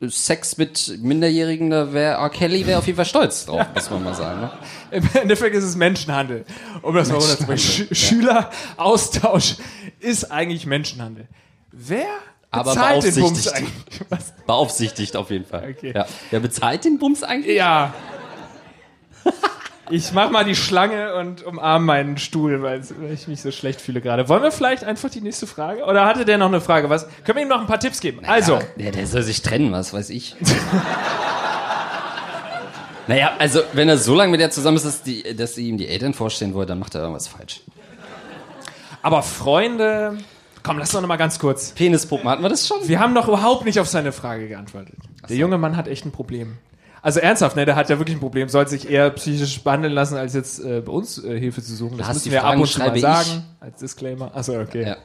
Sex 0.00 0.56
mit 0.58 0.98
Minderjährigen. 1.02 1.70
Da 1.70 1.92
wäre 1.92 2.18
R. 2.18 2.30
Kelly 2.30 2.66
wäre 2.66 2.78
auf 2.78 2.86
jeden 2.86 2.96
Fall 2.96 3.06
stolz 3.06 3.46
drauf, 3.46 3.66
muss 3.74 3.90
man 3.90 4.04
mal 4.04 4.14
sagen. 4.14 4.40
Ne? 4.40 4.50
Im 4.92 5.08
Endeffekt 5.14 5.56
ist 5.56 5.64
es 5.64 5.74
Menschenhandel. 5.74 6.44
Um 6.82 6.94
das 6.94 7.08
mal 7.08 7.16
runterzubringen. 7.18 7.58
Sch 7.58 7.86
Schüleraustausch 7.92 9.56
ist 9.98 10.30
eigentlich 10.30 10.66
Menschenhandel. 10.66 11.26
Wer 11.72 12.06
Aber 12.56 12.72
bezahlt 12.72 13.04
den 13.04 13.14
Bums 13.14 13.44
beaufsichtigt. 13.44 14.06
Was? 14.10 14.32
Beaufsichtigt 14.46 15.16
auf 15.16 15.30
jeden 15.30 15.44
Fall. 15.44 15.74
Okay. 15.76 15.92
Ja. 15.94 16.06
Wer 16.30 16.40
bezahlt 16.40 16.84
den 16.84 16.98
Bums 16.98 17.22
eigentlich? 17.22 17.56
Ja. 17.56 17.94
Ich 19.88 20.12
mach 20.12 20.30
mal 20.30 20.44
die 20.44 20.56
Schlange 20.56 21.14
und 21.14 21.44
umarme 21.44 21.84
meinen 21.84 22.18
Stuhl, 22.18 22.60
weil 22.62 22.82
ich 23.12 23.28
mich 23.28 23.40
so 23.40 23.52
schlecht 23.52 23.80
fühle 23.80 24.00
gerade. 24.00 24.28
Wollen 24.28 24.42
wir 24.42 24.50
vielleicht 24.50 24.82
einfach 24.82 25.10
die 25.10 25.20
nächste 25.20 25.46
Frage? 25.46 25.84
Oder 25.84 26.06
hatte 26.06 26.24
der 26.24 26.38
noch 26.38 26.48
eine 26.48 26.60
Frage? 26.60 26.90
Was? 26.90 27.06
Können 27.24 27.36
wir 27.36 27.42
ihm 27.42 27.48
noch 27.48 27.60
ein 27.60 27.68
paar 27.68 27.78
Tipps 27.78 28.00
geben? 28.00 28.24
Also, 28.26 28.58
Ja, 28.76 28.90
der 28.90 29.06
soll 29.06 29.22
sich 29.22 29.42
trennen, 29.42 29.70
was 29.70 29.92
weiß 29.92 30.10
ich. 30.10 30.34
naja, 33.06 33.32
also 33.38 33.60
wenn 33.74 33.88
er 33.88 33.96
so 33.98 34.16
lange 34.16 34.32
mit 34.32 34.40
der 34.40 34.50
zusammen 34.50 34.76
ist, 34.76 34.86
dass, 34.86 35.02
die, 35.02 35.36
dass 35.36 35.54
sie 35.54 35.68
ihm 35.68 35.78
die 35.78 35.86
Eltern 35.86 36.14
vorstellen 36.14 36.52
wollen, 36.54 36.66
dann 36.66 36.80
macht 36.80 36.96
er 36.96 37.02
irgendwas 37.02 37.28
falsch. 37.28 37.60
aber 39.02 39.22
Freunde, 39.22 40.18
komm, 40.66 40.78
lass 40.78 40.90
doch 40.90 41.00
noch 41.00 41.08
mal 41.08 41.16
ganz 41.16 41.38
kurz. 41.38 41.70
Penispuppen, 41.70 42.28
hatten 42.28 42.42
wir 42.42 42.48
das 42.48 42.66
schon? 42.66 42.78
Wir 42.88 42.98
haben 42.98 43.12
noch 43.12 43.28
überhaupt 43.28 43.64
nicht 43.64 43.78
auf 43.78 43.88
seine 43.88 44.10
Frage 44.10 44.48
geantwortet. 44.48 44.96
Der 45.28 45.36
junge 45.36 45.58
Mann 45.58 45.76
hat 45.76 45.86
echt 45.86 46.04
ein 46.04 46.10
Problem. 46.12 46.58
Also 47.02 47.20
ernsthaft, 47.20 47.54
ne, 47.54 47.64
der 47.64 47.76
hat 47.76 47.88
ja 47.88 47.98
wirklich 47.98 48.16
ein 48.16 48.20
Problem, 48.20 48.48
soll 48.48 48.66
sich 48.66 48.90
eher 48.90 49.10
psychisch 49.10 49.62
behandeln 49.62 49.92
lassen, 49.92 50.16
als 50.16 50.34
jetzt 50.34 50.58
äh, 50.58 50.80
bei 50.84 50.90
uns 50.90 51.22
äh, 51.22 51.38
Hilfe 51.38 51.62
zu 51.62 51.72
suchen. 51.76 51.98
Das 51.98 52.08
Lars, 52.08 52.16
müssen 52.16 52.24
die 52.24 52.32
wir 52.32 52.40
ab 52.40 52.48
Fragen 52.48 52.60
und 52.62 52.66
zu 52.66 52.78
mal 52.80 52.98
sagen, 52.98 53.44
als 53.60 53.78
Disclaimer. 53.78 54.34
Achso, 54.34 54.60
okay. 54.60 54.82
Ja. 54.88 54.96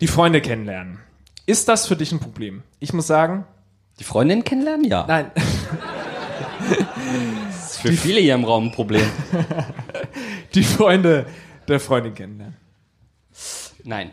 Die 0.00 0.08
Freunde 0.08 0.40
kennenlernen. 0.40 0.98
Ist 1.46 1.68
das 1.68 1.86
für 1.86 1.94
dich 1.94 2.10
ein 2.10 2.18
Problem? 2.18 2.64
Ich 2.80 2.92
muss 2.92 3.06
sagen, 3.06 3.44
Die 4.00 4.04
Freundin 4.04 4.42
kennenlernen? 4.42 4.84
Ja. 4.84 5.04
nein. 5.06 5.30
Das 7.46 7.72
ist 7.72 7.80
für 7.80 7.92
viele 7.92 8.20
hier 8.20 8.34
im 8.34 8.44
Raum 8.44 8.66
ein 8.66 8.72
Problem. 8.72 9.04
Die 10.54 10.64
Freunde 10.64 11.26
der 11.68 11.78
Freundin 11.78 12.14
kennenlernen. 12.14 12.56
Nein. 13.84 14.10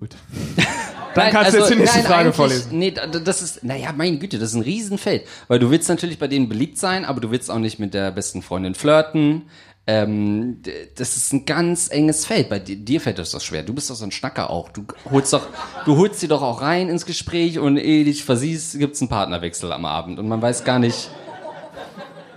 Gut. 0.00 0.16
Dann 1.14 1.32
kannst 1.32 1.52
du 1.54 1.58
jetzt 1.58 1.70
die 1.70 1.74
nächste 1.76 2.00
Frage 2.02 2.14
eigentlich- 2.20 2.36
vorlesen. 2.36 2.78
Nee, 2.78 2.92
da- 2.92 3.06
das 3.06 3.42
ist, 3.42 3.64
naja, 3.64 3.92
meine 3.92 4.18
Güte, 4.18 4.38
das 4.38 4.50
ist 4.50 4.54
ein 4.56 4.62
Riesenfeld. 4.62 5.26
Weil 5.48 5.58
du 5.58 5.70
willst 5.70 5.88
natürlich 5.88 6.18
bei 6.18 6.28
denen 6.28 6.48
beliebt 6.48 6.78
sein, 6.78 7.04
aber 7.04 7.20
du 7.20 7.30
willst 7.30 7.50
auch 7.50 7.58
nicht 7.58 7.78
mit 7.80 7.94
der 7.94 8.12
besten 8.12 8.42
Freundin 8.42 8.74
flirten. 8.76 9.48
Ähm, 9.88 10.60
das 10.96 11.16
ist 11.16 11.32
ein 11.32 11.46
ganz 11.46 11.88
enges 11.90 12.26
Feld. 12.26 12.48
Bei 12.50 12.58
dir, 12.58 12.76
dir 12.76 13.00
fällt 13.00 13.18
das 13.18 13.30
doch 13.30 13.40
schwer. 13.40 13.62
Du 13.62 13.72
bist 13.74 13.88
doch 13.90 13.94
so 13.96 14.04
ein 14.04 14.12
Schnacker 14.12 14.50
auch. 14.50 14.68
Du 14.68 14.84
holst 15.10 15.32
doch, 15.32 15.46
du 15.86 15.96
holst 15.96 16.20
sie 16.20 16.28
doch 16.28 16.42
auch 16.42 16.60
rein 16.60 16.88
ins 16.90 17.06
Gespräch 17.06 17.58
und 17.58 17.78
ehe 17.78 18.04
dich 18.04 18.22
versiehst, 18.22 18.78
gibt's 18.78 19.00
einen 19.00 19.08
Partnerwechsel 19.08 19.72
am 19.72 19.86
Abend 19.86 20.18
und 20.18 20.28
man 20.28 20.42
weiß 20.42 20.62
gar 20.64 20.78
nicht. 20.78 21.10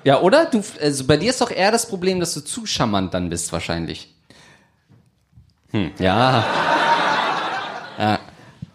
Ja, 0.05 0.21
oder? 0.21 0.45
Du, 0.45 0.63
also 0.81 1.03
bei 1.05 1.17
dir 1.17 1.29
ist 1.29 1.41
doch 1.41 1.51
eher 1.51 1.71
das 1.71 1.85
Problem, 1.87 2.19
dass 2.21 2.33
du 2.33 2.39
zu 2.39 2.65
charmant 2.65 3.13
dann 3.13 3.29
bist, 3.29 3.51
wahrscheinlich. 3.51 4.15
Hm, 5.71 5.91
ja. 5.99 6.45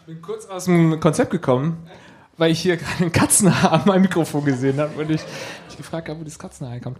Bin 0.06 0.22
kurz 0.22 0.46
aus 0.46 0.66
dem 0.66 1.00
Konzept 1.00 1.32
gekommen, 1.32 1.88
weil 2.36 2.52
ich 2.52 2.60
hier 2.60 2.76
gerade 2.76 3.04
ein 3.04 3.12
Katzenhaar 3.12 3.72
an 3.72 3.82
meinem 3.84 4.02
Mikrofon 4.02 4.44
gesehen 4.44 4.78
habe 4.78 5.00
und 5.00 5.10
ich 5.10 5.20
mich 5.66 5.76
gefragt 5.76 6.08
habe, 6.08 6.20
wo 6.20 6.24
das 6.24 6.38
Katzenhaar 6.38 6.74
herkommt. 6.74 6.98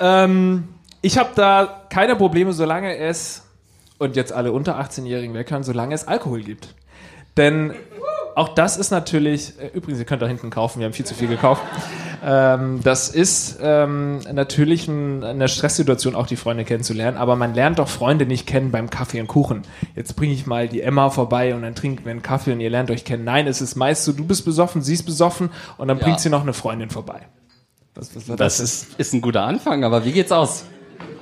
Ähm, 0.00 0.68
ich 1.02 1.18
habe 1.18 1.30
da 1.36 1.86
keine 1.88 2.16
Probleme, 2.16 2.52
solange 2.52 2.96
es, 2.96 3.44
und 3.98 4.16
jetzt 4.16 4.32
alle 4.32 4.50
unter 4.50 4.80
18-Jährigen 4.80 5.34
weghören, 5.34 5.62
solange 5.62 5.94
es 5.94 6.08
Alkohol 6.08 6.42
gibt. 6.42 6.74
Denn 7.36 7.74
auch 8.34 8.48
das 8.48 8.76
ist 8.76 8.90
natürlich, 8.90 9.60
äh, 9.60 9.68
übrigens, 9.68 10.00
ihr 10.00 10.06
könnt 10.06 10.22
da 10.22 10.26
hinten 10.26 10.50
kaufen, 10.50 10.80
wir 10.80 10.86
haben 10.86 10.94
viel 10.94 11.06
zu 11.06 11.14
viel 11.14 11.28
gekauft. 11.28 11.62
Ähm, 12.22 12.80
das 12.82 13.08
ist 13.08 13.58
ähm, 13.62 14.20
natürlich 14.32 14.88
ein, 14.88 15.24
eine 15.24 15.48
Stresssituation, 15.48 16.14
auch 16.14 16.26
die 16.26 16.36
Freunde 16.36 16.64
kennenzulernen, 16.64 17.16
aber 17.16 17.34
man 17.36 17.54
lernt 17.54 17.78
doch 17.78 17.88
Freunde 17.88 18.26
nicht 18.26 18.46
kennen 18.46 18.70
beim 18.70 18.90
Kaffee 18.90 19.20
und 19.20 19.26
Kuchen. 19.26 19.62
Jetzt 19.96 20.16
bringe 20.16 20.34
ich 20.34 20.46
mal 20.46 20.68
die 20.68 20.82
Emma 20.82 21.08
vorbei 21.10 21.54
und 21.54 21.62
dann 21.62 21.74
trinken 21.74 22.04
wir 22.04 22.10
einen 22.10 22.22
Kaffee 22.22 22.52
und 22.52 22.60
ihr 22.60 22.68
lernt 22.68 22.90
euch 22.90 23.04
kennen. 23.04 23.24
Nein, 23.24 23.46
es 23.46 23.60
ist 23.62 23.74
meist 23.74 24.04
so, 24.04 24.12
du 24.12 24.26
bist 24.26 24.44
besoffen, 24.44 24.82
sie 24.82 24.94
ist 24.94 25.04
besoffen 25.04 25.50
und 25.78 25.88
dann 25.88 25.98
bringt 25.98 26.20
sie 26.20 26.28
noch 26.28 26.42
eine 26.42 26.52
Freundin 26.52 26.90
vorbei. 26.90 27.22
Was, 27.94 28.14
was 28.14 28.28
war 28.28 28.36
Das 28.36 28.60
ist, 28.60 28.98
ist 28.98 29.14
ein 29.14 29.22
guter 29.22 29.42
Anfang, 29.42 29.84
aber 29.84 30.04
wie 30.04 30.12
geht's 30.12 30.32
aus? 30.32 30.64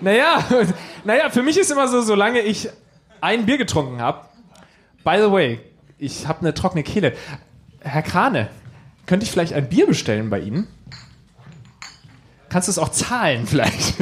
Naja, 0.01 0.45
naja, 1.05 1.31
für 1.31 1.43
mich 1.43 1.57
ist 1.59 1.71
immer 1.71 1.87
so, 1.87 2.03
solange 2.03 2.41
ich 2.41 2.69
ein 3.21 3.47
Bier 3.47 3.59
getrunken 3.59 4.01
habe, 4.01 4.23
by 5.05 5.17
the 5.19 5.31
way, 5.31 5.61
ich 5.97 6.27
habe 6.27 6.41
eine 6.41 6.55
trockene 6.55 6.83
Kehle. 6.83 7.15
Herr 7.81 8.03
Krane, 8.03 8.49
könnte 9.07 9.25
ich 9.25 9.31
vielleicht 9.31 9.53
ein 9.53 9.69
Bier 9.69 9.87
bestellen 9.87 10.29
bei 10.29 10.41
Ihnen? 10.41 10.67
Kannst 12.49 12.69
du 12.69 12.71
es 12.71 12.79
auch 12.79 12.89
zahlen 12.89 13.47
vielleicht? 13.47 13.95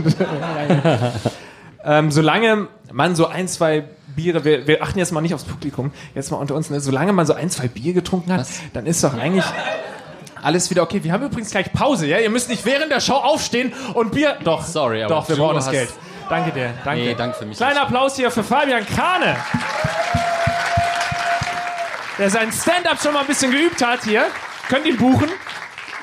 ähm, 1.84 2.10
solange 2.10 2.68
man 2.92 3.16
so 3.16 3.26
ein, 3.26 3.48
zwei 3.48 3.84
Biere, 4.14 4.44
wir, 4.44 4.66
wir 4.66 4.82
achten 4.82 4.98
jetzt 4.98 5.12
mal 5.12 5.20
nicht 5.20 5.34
aufs 5.34 5.44
Publikum, 5.44 5.92
jetzt 6.14 6.30
mal 6.30 6.38
unter 6.38 6.54
uns, 6.54 6.70
ne? 6.70 6.80
solange 6.80 7.12
man 7.12 7.26
so 7.26 7.34
ein, 7.34 7.50
zwei 7.50 7.68
Bier 7.68 7.92
getrunken 7.92 8.32
hat, 8.32 8.46
dann 8.72 8.86
ist 8.86 9.04
doch 9.04 9.14
eigentlich 9.14 9.44
alles 10.42 10.70
wieder 10.70 10.82
okay. 10.82 11.02
Wir 11.02 11.12
haben 11.12 11.24
übrigens 11.24 11.50
gleich 11.50 11.72
Pause, 11.72 12.06
ja? 12.06 12.18
Ihr 12.18 12.30
müsst 12.30 12.48
nicht 12.48 12.64
während 12.64 12.90
der 12.92 13.00
Show 13.00 13.14
aufstehen 13.14 13.72
und 13.94 14.12
Bier. 14.12 14.36
Doch, 14.44 14.64
Sorry, 14.64 15.02
aber 15.02 15.16
doch, 15.16 15.28
wir 15.28 15.36
brauchen 15.36 15.56
das 15.56 15.70
Geld. 15.70 15.90
Danke 16.28 16.52
dir, 16.52 16.74
danke. 16.84 17.04
Nee, 17.04 17.14
danke 17.14 17.36
für 17.36 17.46
mich 17.46 17.56
Kleiner. 17.56 17.82
Applaus 17.82 18.16
hier 18.16 18.30
für 18.30 18.42
Fabian 18.42 18.84
Krane. 18.86 19.36
Der 22.18 22.30
sein 22.30 22.50
Stand-up 22.50 23.00
schon 23.00 23.12
mal 23.12 23.20
ein 23.20 23.26
bisschen 23.26 23.50
geübt 23.50 23.84
hat 23.84 24.04
hier. 24.04 24.24
Könnt 24.68 24.86
ihn 24.86 24.96
buchen. 24.96 25.28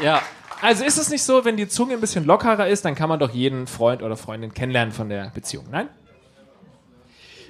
Ja. 0.01 0.21
Also 0.63 0.85
ist 0.85 0.97
es 0.97 1.09
nicht 1.09 1.23
so, 1.23 1.43
wenn 1.43 1.57
die 1.57 1.67
Zunge 1.67 1.93
ein 1.93 1.99
bisschen 1.99 2.23
lockerer 2.23 2.69
ist, 2.69 2.85
dann 2.85 2.95
kann 2.95 3.09
man 3.09 3.19
doch 3.19 3.31
jeden 3.33 3.67
Freund 3.67 4.01
oder 4.01 4.15
Freundin 4.15 4.53
kennenlernen 4.53 4.93
von 4.93 5.09
der 5.09 5.29
Beziehung, 5.35 5.65
nein? 5.69 5.89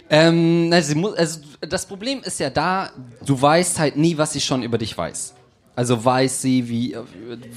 Ähm, 0.10 0.74
sie 0.82 0.96
muss, 0.96 1.16
also 1.16 1.40
das 1.62 1.86
Problem 1.86 2.22
ist 2.24 2.40
ja 2.40 2.50
da, 2.50 2.90
du 3.24 3.40
weißt 3.40 3.78
halt 3.80 3.98
nie, 3.98 4.18
was 4.18 4.34
sie 4.34 4.42
schon 4.42 4.64
über 4.64 4.80
dich 4.80 4.98
weiß. 4.98 5.36
Also 5.76 6.04
weiß 6.04 6.42
sie, 6.42 6.68
wie, 6.68 6.94
äh, 6.94 7.02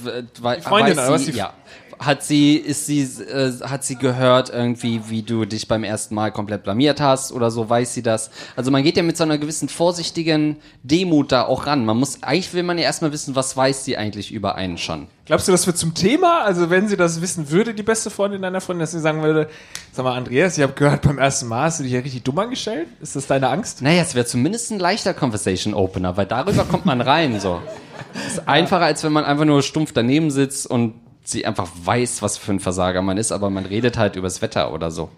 we, 0.03 0.25
Freundin, 0.61 0.61
weiß 0.97 0.97
oder 0.97 1.11
was 1.11 1.25
sie, 1.25 1.31
die- 1.31 1.37
ja. 1.39 1.53
Hat 1.99 2.23
sie, 2.23 2.57
ist 2.57 2.85
sie, 2.85 3.01
äh, 3.01 3.53
hat 3.61 3.83
sie 3.83 3.95
gehört 3.95 4.49
irgendwie, 4.49 5.01
wie 5.09 5.23
du 5.23 5.45
dich 5.45 5.67
beim 5.67 5.83
ersten 5.83 6.13
Mal 6.13 6.31
komplett 6.31 6.63
blamiert 6.63 7.01
hast 7.01 7.31
oder 7.31 7.49
so, 7.49 7.69
weiß 7.69 7.93
sie 7.93 8.03
das? 8.03 8.29
Also 8.55 8.69
man 8.69 8.83
geht 8.83 8.97
ja 8.97 9.03
mit 9.03 9.17
so 9.17 9.23
einer 9.23 9.39
gewissen 9.39 9.67
vorsichtigen 9.67 10.57
Demut 10.83 11.31
da 11.31 11.45
auch 11.45 11.65
ran. 11.65 11.85
Man 11.85 11.97
muss, 11.97 12.21
eigentlich 12.21 12.53
will 12.53 12.63
man 12.63 12.77
ja 12.77 12.83
erstmal 12.83 13.11
wissen, 13.11 13.35
was 13.35 13.57
weiß 13.57 13.83
sie 13.83 13.97
eigentlich 13.97 14.31
über 14.31 14.55
einen 14.55 14.77
schon. 14.77 15.07
Glaubst 15.25 15.47
du, 15.47 15.51
das 15.51 15.67
wird 15.67 15.77
zum 15.77 15.93
Thema? 15.93 16.43
Also 16.43 16.69
wenn 16.69 16.87
sie 16.87 16.95
das 16.95 17.19
wissen 17.19 17.49
würde, 17.49 17.73
die 17.73 17.83
beste 17.83 18.09
Freundin 18.09 18.43
deiner 18.43 18.61
Freundin, 18.61 18.81
dass 18.81 18.91
sie 18.91 18.99
sagen 18.99 19.23
würde, 19.23 19.49
sag 19.91 20.05
mal, 20.05 20.15
Andreas, 20.15 20.57
ich 20.57 20.63
habe 20.63 20.73
gehört, 20.73 21.01
beim 21.01 21.17
ersten 21.17 21.47
Mal 21.47 21.63
hast 21.63 21.79
du 21.79 21.83
dich 21.83 21.91
ja 21.91 21.99
richtig 21.99 22.23
dumm 22.23 22.39
angestellt? 22.39 22.87
Ist 23.01 23.15
das 23.15 23.27
deine 23.27 23.49
Angst? 23.49 23.81
Naja, 23.81 24.03
es 24.03 24.15
wäre 24.15 24.25
zumindest 24.25 24.71
ein 24.71 24.79
leichter 24.79 25.13
Conversation 25.13 25.73
Opener, 25.73 26.15
weil 26.15 26.27
darüber 26.27 26.63
kommt 26.63 26.85
man 26.85 27.01
rein, 27.01 27.39
so. 27.39 27.61
Ist 28.27 28.47
einfacher, 28.47 28.85
als 28.85 29.03
wenn 29.03 29.11
man 29.11 29.25
einfach 29.25 29.43
nur 29.43 29.63
stumpf 29.63 29.91
daneben 29.91 30.31
sitzt 30.31 30.65
und 30.67 30.93
sie 31.29 31.45
einfach 31.45 31.67
weiß, 31.83 32.21
was 32.21 32.37
für 32.37 32.53
ein 32.53 32.59
Versager 32.59 33.01
man 33.01 33.17
ist, 33.17 33.31
aber 33.31 33.49
man 33.49 33.65
redet 33.65 33.97
halt 33.97 34.15
übers 34.15 34.41
Wetter 34.41 34.73
oder 34.73 34.91
so. 34.91 35.09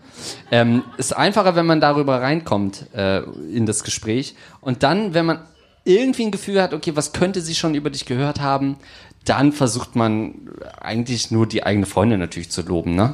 Ähm, 0.51 0.83
ist 0.97 1.15
einfacher, 1.15 1.55
wenn 1.55 1.67
man 1.67 1.79
darüber 1.79 2.21
reinkommt 2.21 2.87
äh, 2.95 3.19
in 3.53 3.65
das 3.65 3.83
Gespräch 3.83 4.35
und 4.59 4.81
dann, 4.81 5.13
wenn 5.13 5.25
man 5.25 5.41
irgendwie 5.85 6.25
ein 6.25 6.31
Gefühl 6.31 6.61
hat, 6.61 6.73
okay, 6.73 6.95
was 6.95 7.13
könnte 7.13 7.41
sie 7.41 7.55
schon 7.55 7.75
über 7.75 7.89
dich 7.89 8.05
gehört 8.05 8.41
haben, 8.41 8.77
dann 9.25 9.51
versucht 9.51 9.95
man 9.95 10.49
eigentlich 10.79 11.29
nur 11.29 11.45
die 11.45 11.63
eigene 11.63 11.85
Freundin 11.85 12.19
natürlich 12.19 12.49
zu 12.49 12.61
loben, 12.63 12.95
ne? 12.95 13.13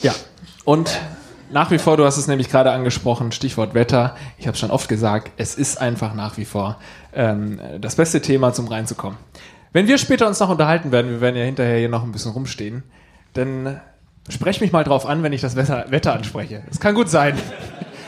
Ja. 0.00 0.14
Und 0.64 0.98
nach 1.50 1.70
wie 1.70 1.78
vor, 1.78 1.98
du 1.98 2.04
hast 2.06 2.16
es 2.16 2.26
nämlich 2.26 2.48
gerade 2.48 2.72
angesprochen, 2.72 3.32
Stichwort 3.32 3.74
Wetter. 3.74 4.16
Ich 4.38 4.46
habe 4.46 4.56
schon 4.56 4.70
oft 4.70 4.88
gesagt, 4.88 5.30
es 5.36 5.54
ist 5.54 5.78
einfach 5.80 6.14
nach 6.14 6.38
wie 6.38 6.46
vor 6.46 6.78
ähm, 7.12 7.60
das 7.80 7.96
beste 7.96 8.22
Thema, 8.22 8.54
zum 8.54 8.68
reinzukommen. 8.68 9.18
Wenn 9.72 9.88
wir 9.88 9.96
später 9.98 10.26
uns 10.26 10.38
noch 10.38 10.50
unterhalten 10.50 10.92
werden, 10.92 11.10
wir 11.10 11.20
werden 11.20 11.36
ja 11.36 11.44
hinterher 11.44 11.78
hier 11.78 11.88
noch 11.88 12.02
ein 12.02 12.12
bisschen 12.12 12.32
rumstehen, 12.32 12.82
dann 13.32 13.80
sprech 14.28 14.60
mich 14.60 14.72
mal 14.72 14.84
drauf 14.84 15.06
an, 15.06 15.22
wenn 15.22 15.32
ich 15.32 15.40
das 15.40 15.56
Wetter, 15.56 15.86
Wetter 15.88 16.12
anspreche. 16.12 16.62
Es 16.70 16.78
kann 16.80 16.94
gut 16.94 17.08
sein. 17.08 17.38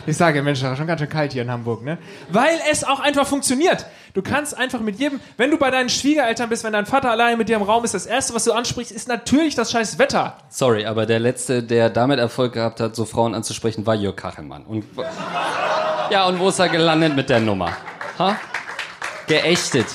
Ich 0.07 0.19
sage, 0.19 0.43
Mensch, 0.43 0.61
das 0.61 0.73
ist 0.73 0.77
schon 0.77 0.87
ganz 0.87 1.01
schön 1.01 1.09
kalt 1.09 1.33
hier 1.33 1.41
in 1.41 1.51
Hamburg, 1.51 1.83
ne? 1.83 1.97
Weil 2.29 2.59
es 2.71 2.85
auch 2.85 3.01
einfach 3.01 3.27
funktioniert. 3.27 3.87
Du 4.13 4.21
kannst 4.21 4.55
einfach 4.55 4.81
mit 4.81 4.99
jedem, 4.99 5.19
wenn 5.39 5.51
du 5.51 5.57
bei 5.57 5.71
deinen 5.71 5.89
Schwiegereltern 5.89 6.51
bist, 6.51 6.63
wenn 6.63 6.75
dein 6.75 6.85
Vater 6.85 7.11
alleine 7.11 7.39
mit 7.39 7.49
dir 7.49 7.57
im 7.57 7.63
Raum 7.63 7.85
ist, 7.85 7.95
das 7.95 8.05
erste, 8.05 8.35
was 8.35 8.45
du 8.45 8.53
ansprichst, 8.53 8.93
ist 8.93 9.09
natürlich 9.09 9.55
das 9.55 9.73
scheiß 9.73 9.99
Wetter. 9.99 10.37
Sorry, 10.51 10.85
aber 10.85 11.07
der 11.07 11.21
letzte, 11.21 11.63
der 11.63 11.89
damit 11.89 12.19
Erfolg 12.19 12.53
gehabt 12.53 12.81
hat, 12.81 12.95
so 12.95 13.07
Frauen 13.07 13.35
anzusprechen, 13.35 13.87
war 13.87 13.95
Jörg 13.95 14.15
Kachelmann. 14.15 14.65
Und, 14.65 14.85
ja, 16.11 16.27
und 16.27 16.39
wo 16.39 16.51
ist 16.51 16.59
er 16.59 16.69
gelandet 16.69 17.17
mit 17.17 17.31
der 17.31 17.41
Nummer? 17.41 17.71
Ha? 18.19 18.37
Geächtet. 19.27 19.87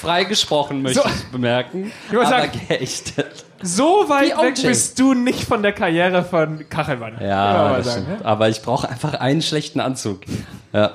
Freigesprochen, 0.00 0.82
möchte 0.82 1.02
So. 1.02 1.08
ich 1.08 1.24
bemerken. 1.30 1.92
Ich 2.10 2.16
aber 2.16 2.26
sagen- 2.26 2.60
geächtet. 2.68 3.44
So 3.62 4.08
weit 4.08 4.32
Wie 4.38 4.42
weg 4.42 4.54
OJ. 4.58 4.66
bist 4.68 4.98
du 4.98 5.12
nicht 5.12 5.44
von 5.44 5.62
der 5.62 5.72
Karriere 5.72 6.24
von 6.24 6.66
Kachelmann. 6.70 7.18
Ja, 7.20 7.76
das 7.76 7.86
sagen, 7.86 8.04
stimmt. 8.06 8.20
ne? 8.20 8.24
aber 8.26 8.48
ich 8.48 8.62
brauche 8.62 8.88
einfach 8.88 9.12
einen 9.14 9.42
schlechten 9.42 9.80
Anzug. 9.80 10.20
Ja. 10.72 10.92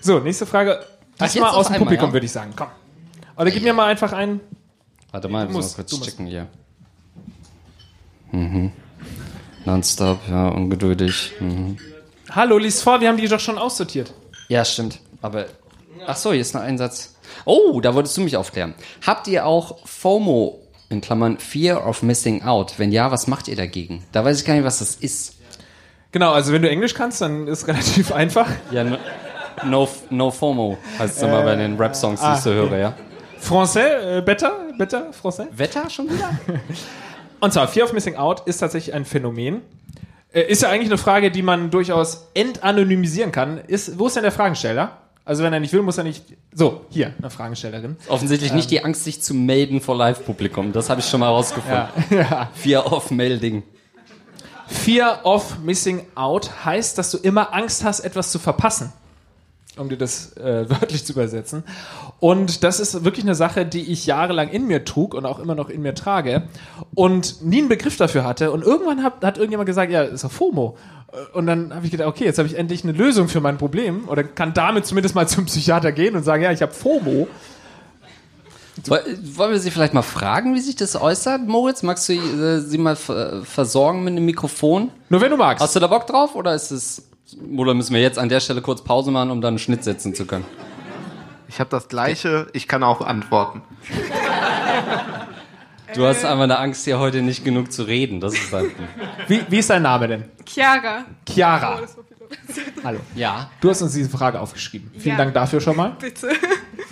So, 0.00 0.18
nächste 0.18 0.46
Frage. 0.46 0.84
Diesmal 1.20 1.50
aus 1.50 1.66
dem 1.66 1.74
einmal, 1.74 1.78
Publikum, 1.86 2.08
ja? 2.08 2.12
würde 2.14 2.26
ich 2.26 2.32
sagen. 2.32 2.52
Komm. 2.56 2.66
Oder 3.36 3.50
gib 3.52 3.62
mir 3.62 3.72
mal 3.72 3.86
einfach 3.86 4.12
einen. 4.12 4.40
Warte 5.12 5.28
mal, 5.28 5.46
ich 5.46 5.52
muss 5.52 5.76
mal 5.76 5.84
kurz 5.84 6.00
checken 6.00 6.26
hier. 6.26 6.48
Mhm. 8.32 8.72
Nonstop, 9.64 10.18
ja, 10.28 10.48
ungeduldig. 10.48 11.32
Mhm. 11.40 11.76
Hallo, 12.30 12.58
lies 12.58 12.82
vor, 12.82 13.00
wir 13.00 13.08
haben 13.08 13.16
die 13.18 13.28
doch 13.28 13.40
schon 13.40 13.58
aussortiert. 13.58 14.12
Ja, 14.48 14.64
stimmt. 14.64 14.98
Aber. 15.22 15.46
Ach 16.06 16.16
so, 16.16 16.32
hier 16.32 16.40
ist 16.40 16.54
noch 16.54 16.62
ein 16.62 16.78
Satz. 16.78 17.16
Oh, 17.44 17.80
da 17.80 17.94
wolltest 17.94 18.16
du 18.16 18.20
mich 18.22 18.36
aufklären. 18.36 18.74
Habt 19.06 19.28
ihr 19.28 19.46
auch 19.46 19.78
FOMO, 19.86 20.60
in 20.88 21.00
Klammern 21.00 21.38
Fear 21.38 21.86
of 21.86 22.02
Missing 22.02 22.42
Out? 22.42 22.74
Wenn 22.78 22.92
ja, 22.92 23.10
was 23.10 23.26
macht 23.26 23.48
ihr 23.48 23.56
dagegen? 23.56 24.04
Da 24.12 24.24
weiß 24.24 24.40
ich 24.40 24.46
gar 24.46 24.54
nicht, 24.54 24.64
was 24.64 24.80
das 24.80 24.96
ist. 24.96 25.36
Genau, 26.12 26.32
also 26.32 26.52
wenn 26.52 26.62
du 26.62 26.68
Englisch 26.68 26.94
kannst, 26.94 27.20
dann 27.20 27.46
ist 27.46 27.66
relativ 27.68 28.12
einfach. 28.12 28.48
Ja, 28.70 28.84
no, 28.84 28.98
no, 29.64 29.88
no 30.10 30.30
FOMO 30.30 30.76
heißt 30.98 31.16
es 31.16 31.22
immer 31.22 31.42
bei 31.42 31.56
den 31.56 31.76
Rap-Songs, 31.76 32.20
die 32.20 32.32
ich 32.32 32.40
so 32.40 32.50
höre, 32.50 32.76
ja. 32.76 32.94
Français, 33.40 34.18
äh, 34.18 34.20
better, 34.20 34.52
better, 34.76 35.10
Français. 35.10 35.46
Wetter 35.52 35.88
schon 35.88 36.10
wieder? 36.10 36.38
Und 37.40 37.52
zwar, 37.52 37.68
Fear 37.68 37.86
of 37.86 37.92
Missing 37.92 38.16
Out 38.16 38.42
ist 38.46 38.58
tatsächlich 38.58 38.94
ein 38.94 39.04
Phänomen. 39.06 39.62
Äh, 40.32 40.42
ist 40.42 40.62
ja 40.62 40.68
eigentlich 40.68 40.88
eine 40.88 40.98
Frage, 40.98 41.30
die 41.30 41.42
man 41.42 41.70
durchaus 41.70 42.28
entanonymisieren 42.34 43.32
kann. 43.32 43.58
Ist, 43.66 43.98
wo 43.98 44.08
ist 44.08 44.16
denn 44.16 44.22
der 44.22 44.32
Fragensteller? 44.32 44.98
Also 45.30 45.44
wenn 45.44 45.52
er 45.52 45.60
nicht 45.60 45.72
will, 45.72 45.82
muss 45.82 45.96
er 45.96 46.02
nicht. 46.02 46.24
So, 46.52 46.86
hier, 46.90 47.14
eine 47.18 47.30
Fragestellerin. 47.30 47.96
Offensichtlich 48.08 48.52
nicht 48.52 48.68
die 48.68 48.84
Angst, 48.84 49.04
sich 49.04 49.22
zu 49.22 49.32
melden 49.32 49.80
vor 49.80 49.94
Live-Publikum. 49.94 50.72
Das 50.72 50.90
habe 50.90 51.02
ich 51.02 51.06
schon 51.06 51.20
mal 51.20 51.28
rausgefunden. 51.28 51.86
Ja. 52.10 52.50
Fear 52.52 52.92
of 52.92 53.12
Melding. 53.12 53.62
Fear 54.66 55.24
of 55.24 55.60
Missing 55.60 56.04
Out 56.16 56.64
heißt, 56.64 56.98
dass 56.98 57.12
du 57.12 57.18
immer 57.18 57.54
Angst 57.54 57.84
hast, 57.84 58.00
etwas 58.00 58.32
zu 58.32 58.40
verpassen. 58.40 58.92
Um 59.76 59.88
dir 59.88 59.96
das 59.96 60.36
äh, 60.36 60.68
wörtlich 60.68 61.04
zu 61.04 61.12
übersetzen. 61.12 61.62
Und 62.20 62.64
das 62.64 62.80
ist 62.80 63.02
wirklich 63.04 63.24
eine 63.24 63.34
Sache, 63.34 63.64
die 63.64 63.90
ich 63.90 64.04
jahrelang 64.06 64.50
in 64.50 64.66
mir 64.66 64.84
trug 64.84 65.14
und 65.14 65.24
auch 65.24 65.38
immer 65.38 65.54
noch 65.54 65.70
in 65.70 65.80
mir 65.80 65.94
trage 65.94 66.42
und 66.94 67.42
nie 67.42 67.58
einen 67.60 67.68
Begriff 67.68 67.96
dafür 67.96 68.24
hatte. 68.24 68.50
Und 68.52 68.62
irgendwann 68.62 69.02
hat, 69.02 69.24
hat 69.24 69.38
irgendjemand 69.38 69.66
gesagt, 69.66 69.90
ja, 69.90 70.02
ist 70.02 70.22
doch 70.24 70.30
FOMO. 70.30 70.76
Und 71.32 71.46
dann 71.46 71.74
habe 71.74 71.86
ich 71.86 71.90
gedacht, 71.90 72.08
okay, 72.08 72.24
jetzt 72.24 72.38
habe 72.38 72.46
ich 72.46 72.56
endlich 72.58 72.84
eine 72.84 72.92
Lösung 72.92 73.28
für 73.28 73.40
mein 73.40 73.56
Problem 73.58 74.06
oder 74.08 74.22
kann 74.22 74.52
damit 74.54 74.84
zumindest 74.86 75.14
mal 75.14 75.26
zum 75.28 75.46
Psychiater 75.46 75.92
gehen 75.92 76.14
und 76.14 76.22
sagen, 76.22 76.42
ja, 76.42 76.52
ich 76.52 76.60
habe 76.62 76.72
FOMO. 76.72 77.26
Woll- 78.86 79.18
Wollen 79.36 79.52
wir 79.52 79.58
Sie 79.58 79.70
vielleicht 79.70 79.94
mal 79.94 80.02
fragen, 80.02 80.54
wie 80.54 80.60
sich 80.60 80.76
das 80.76 80.96
äußert, 81.00 81.46
Moritz? 81.46 81.82
Magst 81.82 82.08
du 82.08 82.12
äh, 82.12 82.60
Sie 82.60 82.78
mal 82.78 82.96
ver- 82.96 83.42
versorgen 83.44 84.04
mit 84.04 84.12
einem 84.12 84.24
Mikrofon? 84.24 84.90
Nur 85.08 85.20
wenn 85.20 85.30
du 85.30 85.36
magst. 85.36 85.62
Hast 85.62 85.74
du 85.74 85.80
da 85.80 85.86
Bock 85.86 86.06
drauf 86.06 86.34
oder 86.34 86.54
ist 86.54 86.70
es 86.70 87.02
oder 87.56 87.74
müssen 87.74 87.94
wir 87.94 88.00
jetzt 88.02 88.18
an 88.18 88.28
der 88.28 88.40
Stelle 88.40 88.60
kurz 88.60 88.82
Pause 88.82 89.10
machen, 89.10 89.30
um 89.30 89.40
dann 89.40 89.50
einen 89.52 89.58
Schnitt 89.58 89.84
setzen 89.84 90.14
zu 90.14 90.26
können? 90.26 90.44
Ich 91.50 91.58
habe 91.58 91.68
das 91.68 91.88
gleiche, 91.88 92.46
ich 92.52 92.68
kann 92.68 92.82
auch 92.84 93.00
antworten. 93.00 93.62
Du 95.92 96.06
hast 96.06 96.24
einfach 96.24 96.44
eine 96.44 96.56
Angst, 96.60 96.84
hier 96.84 97.00
heute 97.00 97.20
nicht 97.20 97.44
genug 97.44 97.72
zu 97.72 97.82
reden. 97.82 98.20
Das 98.20 98.34
ist 98.34 98.52
halt. 98.52 98.70
Wie, 99.26 99.42
wie 99.48 99.58
ist 99.58 99.70
dein 99.70 99.82
Name 99.82 100.06
denn? 100.06 100.24
Chiara. 100.46 101.04
Chiara. 101.28 101.80
Oh, 101.82 102.30
Hallo. 102.84 103.00
Ja. 103.16 103.50
Du 103.60 103.70
hast 103.70 103.82
uns 103.82 103.94
diese 103.94 104.08
Frage 104.08 104.38
aufgeschrieben. 104.38 104.88
Vielen 104.92 105.16
Ja. 105.18 105.24
Dank 105.24 105.34
dafür 105.34 105.60
schon 105.60 105.74
mal. 105.76 105.96
Bitte. 105.98 106.28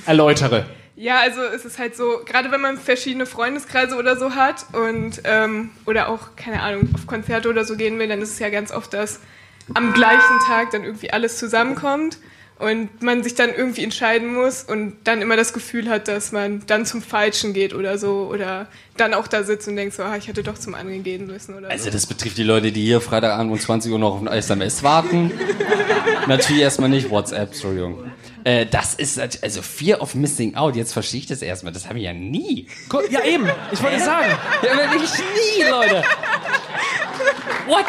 Erläutere. 0.04 0.66
Ja, 0.96 1.20
also 1.20 1.40
es 1.42 1.64
ist 1.64 1.78
halt 1.78 1.94
so, 1.96 2.22
gerade 2.26 2.50
wenn 2.50 2.60
man 2.60 2.76
verschiedene 2.76 3.24
Freundeskreise 3.26 3.94
oder 3.94 4.16
so 4.16 4.34
hat 4.34 4.66
und 4.72 5.20
ähm, 5.22 5.70
oder 5.86 6.08
auch, 6.08 6.34
keine 6.34 6.60
Ahnung, 6.60 6.88
auf 6.92 7.06
Konzerte 7.06 7.48
oder 7.50 7.64
so 7.64 7.76
gehen 7.76 8.00
will, 8.00 8.08
dann 8.08 8.20
ist 8.20 8.30
es 8.32 8.40
ja 8.40 8.50
ganz 8.50 8.72
oft, 8.72 8.92
dass 8.94 9.20
am 9.74 9.92
gleichen 9.92 10.40
Tag 10.48 10.72
dann 10.72 10.82
irgendwie 10.82 11.12
alles 11.12 11.38
zusammenkommt 11.38 12.18
und 12.58 13.02
man 13.02 13.22
sich 13.22 13.34
dann 13.34 13.50
irgendwie 13.54 13.84
entscheiden 13.84 14.34
muss 14.34 14.62
und 14.64 14.94
dann 15.04 15.22
immer 15.22 15.36
das 15.36 15.52
Gefühl 15.52 15.88
hat, 15.88 16.08
dass 16.08 16.32
man 16.32 16.62
dann 16.66 16.86
zum 16.86 17.02
Falschen 17.02 17.52
geht 17.52 17.72
oder 17.74 17.98
so 17.98 18.28
oder 18.32 18.66
dann 18.96 19.14
auch 19.14 19.28
da 19.28 19.44
sitzt 19.44 19.68
und 19.68 19.76
denkt 19.76 19.94
so, 19.94 20.02
ah, 20.02 20.16
ich 20.16 20.26
hätte 20.26 20.42
doch 20.42 20.58
zum 20.58 20.74
anderen 20.74 21.04
gehen 21.04 21.26
müssen 21.26 21.54
oder 21.56 21.70
Also 21.70 21.84
so. 21.84 21.90
das 21.90 22.06
betrifft 22.06 22.36
die 22.36 22.42
Leute, 22.42 22.72
die 22.72 22.82
hier 22.84 23.00
Freitagabend 23.00 23.52
um 23.52 23.58
20 23.60 23.92
Uhr 23.92 23.98
noch 23.98 24.14
auf 24.16 24.20
ein 24.20 24.26
SMS 24.26 24.82
warten. 24.82 25.30
Natürlich 26.26 26.62
erstmal 26.62 26.88
nicht 26.88 27.10
WhatsApp, 27.10 27.52
Entschuldigung. 27.52 28.10
Äh, 28.44 28.66
das 28.66 28.94
ist 28.94 29.18
also 29.20 29.62
Fear 29.62 30.00
of 30.00 30.14
Missing 30.14 30.54
Out. 30.56 30.74
Jetzt 30.76 30.92
verstehe 30.92 31.20
ich 31.20 31.26
das 31.26 31.42
erstmal. 31.42 31.72
Das 31.72 31.88
habe 31.88 31.98
ich 31.98 32.04
ja 32.04 32.12
nie. 32.12 32.66
Ja, 33.10 33.24
eben. 33.24 33.48
Ich 33.72 33.82
wollte 33.82 34.00
sagen. 34.00 34.30
Ja, 34.62 34.72
aber 34.72 34.96
ich 34.96 35.18
nie, 35.18 35.70
Leute. 35.70 36.02
What? 37.66 37.86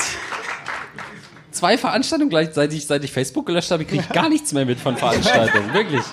Zwei 1.51 1.77
Veranstaltungen 1.77 2.29
gleichzeitig, 2.29 2.85
seit 2.85 3.03
ich 3.03 3.11
Facebook 3.11 3.45
gelöscht 3.45 3.71
habe, 3.71 3.85
kriege 3.85 4.03
ich 4.07 4.09
gar 4.09 4.29
nichts 4.29 4.53
mehr 4.53 4.65
mit 4.65 4.79
von 4.79 4.95
Veranstaltungen. 4.97 5.73
Wirklich. 5.73 6.03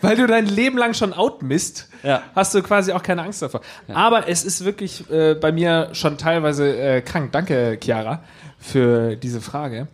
Weil 0.00 0.16
du 0.16 0.26
dein 0.26 0.46
Leben 0.46 0.76
lang 0.76 0.92
schon 0.94 1.12
out 1.14 1.42
misst, 1.42 1.88
Ja. 2.02 2.22
hast 2.34 2.54
du 2.54 2.62
quasi 2.62 2.92
auch 2.92 3.02
keine 3.02 3.22
Angst 3.22 3.40
davor. 3.42 3.62
Aber 3.88 4.28
es 4.28 4.44
ist 4.44 4.64
wirklich 4.64 5.08
äh, 5.10 5.34
bei 5.34 5.50
mir 5.50 5.88
schon 5.92 6.18
teilweise 6.18 6.76
äh, 6.76 7.00
krank. 7.00 7.32
Danke, 7.32 7.78
Chiara, 7.82 8.22
für 8.58 9.16
diese 9.16 9.40
Frage. 9.40 9.88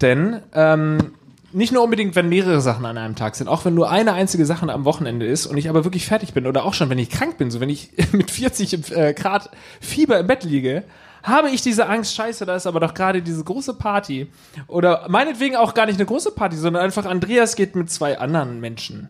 Denn 0.00 0.40
ähm, 0.54 1.12
nicht 1.52 1.72
nur 1.72 1.84
unbedingt, 1.84 2.16
wenn 2.16 2.28
mehrere 2.28 2.60
Sachen 2.60 2.84
an 2.84 2.98
einem 2.98 3.14
Tag 3.14 3.36
sind, 3.36 3.46
auch 3.46 3.64
wenn 3.64 3.74
nur 3.74 3.88
eine 3.90 4.12
einzige 4.14 4.44
Sache 4.44 4.68
am 4.72 4.84
Wochenende 4.84 5.24
ist 5.24 5.46
und 5.46 5.56
ich 5.56 5.68
aber 5.68 5.84
wirklich 5.84 6.04
fertig 6.04 6.34
bin 6.34 6.48
oder 6.48 6.64
auch 6.64 6.74
schon, 6.74 6.90
wenn 6.90 6.98
ich 6.98 7.10
krank 7.10 7.38
bin, 7.38 7.52
so 7.52 7.60
wenn 7.60 7.68
ich 7.70 7.90
mit 8.12 8.32
40 8.32 8.90
äh, 8.90 9.14
Grad 9.14 9.50
Fieber 9.80 10.18
im 10.18 10.26
Bett 10.26 10.42
liege, 10.42 10.82
habe 11.24 11.50
ich 11.50 11.62
diese 11.62 11.88
Angst, 11.88 12.14
scheiße, 12.14 12.46
da 12.46 12.54
ist 12.54 12.66
aber 12.66 12.80
doch 12.80 12.94
gerade 12.94 13.22
diese 13.22 13.42
große 13.42 13.74
Party. 13.74 14.30
Oder 14.68 15.06
meinetwegen 15.08 15.56
auch 15.56 15.74
gar 15.74 15.86
nicht 15.86 15.96
eine 15.96 16.06
große 16.06 16.32
Party, 16.32 16.56
sondern 16.56 16.82
einfach 16.82 17.06
Andreas 17.06 17.56
geht 17.56 17.74
mit 17.74 17.90
zwei 17.90 18.18
anderen 18.18 18.60
Menschen. 18.60 19.08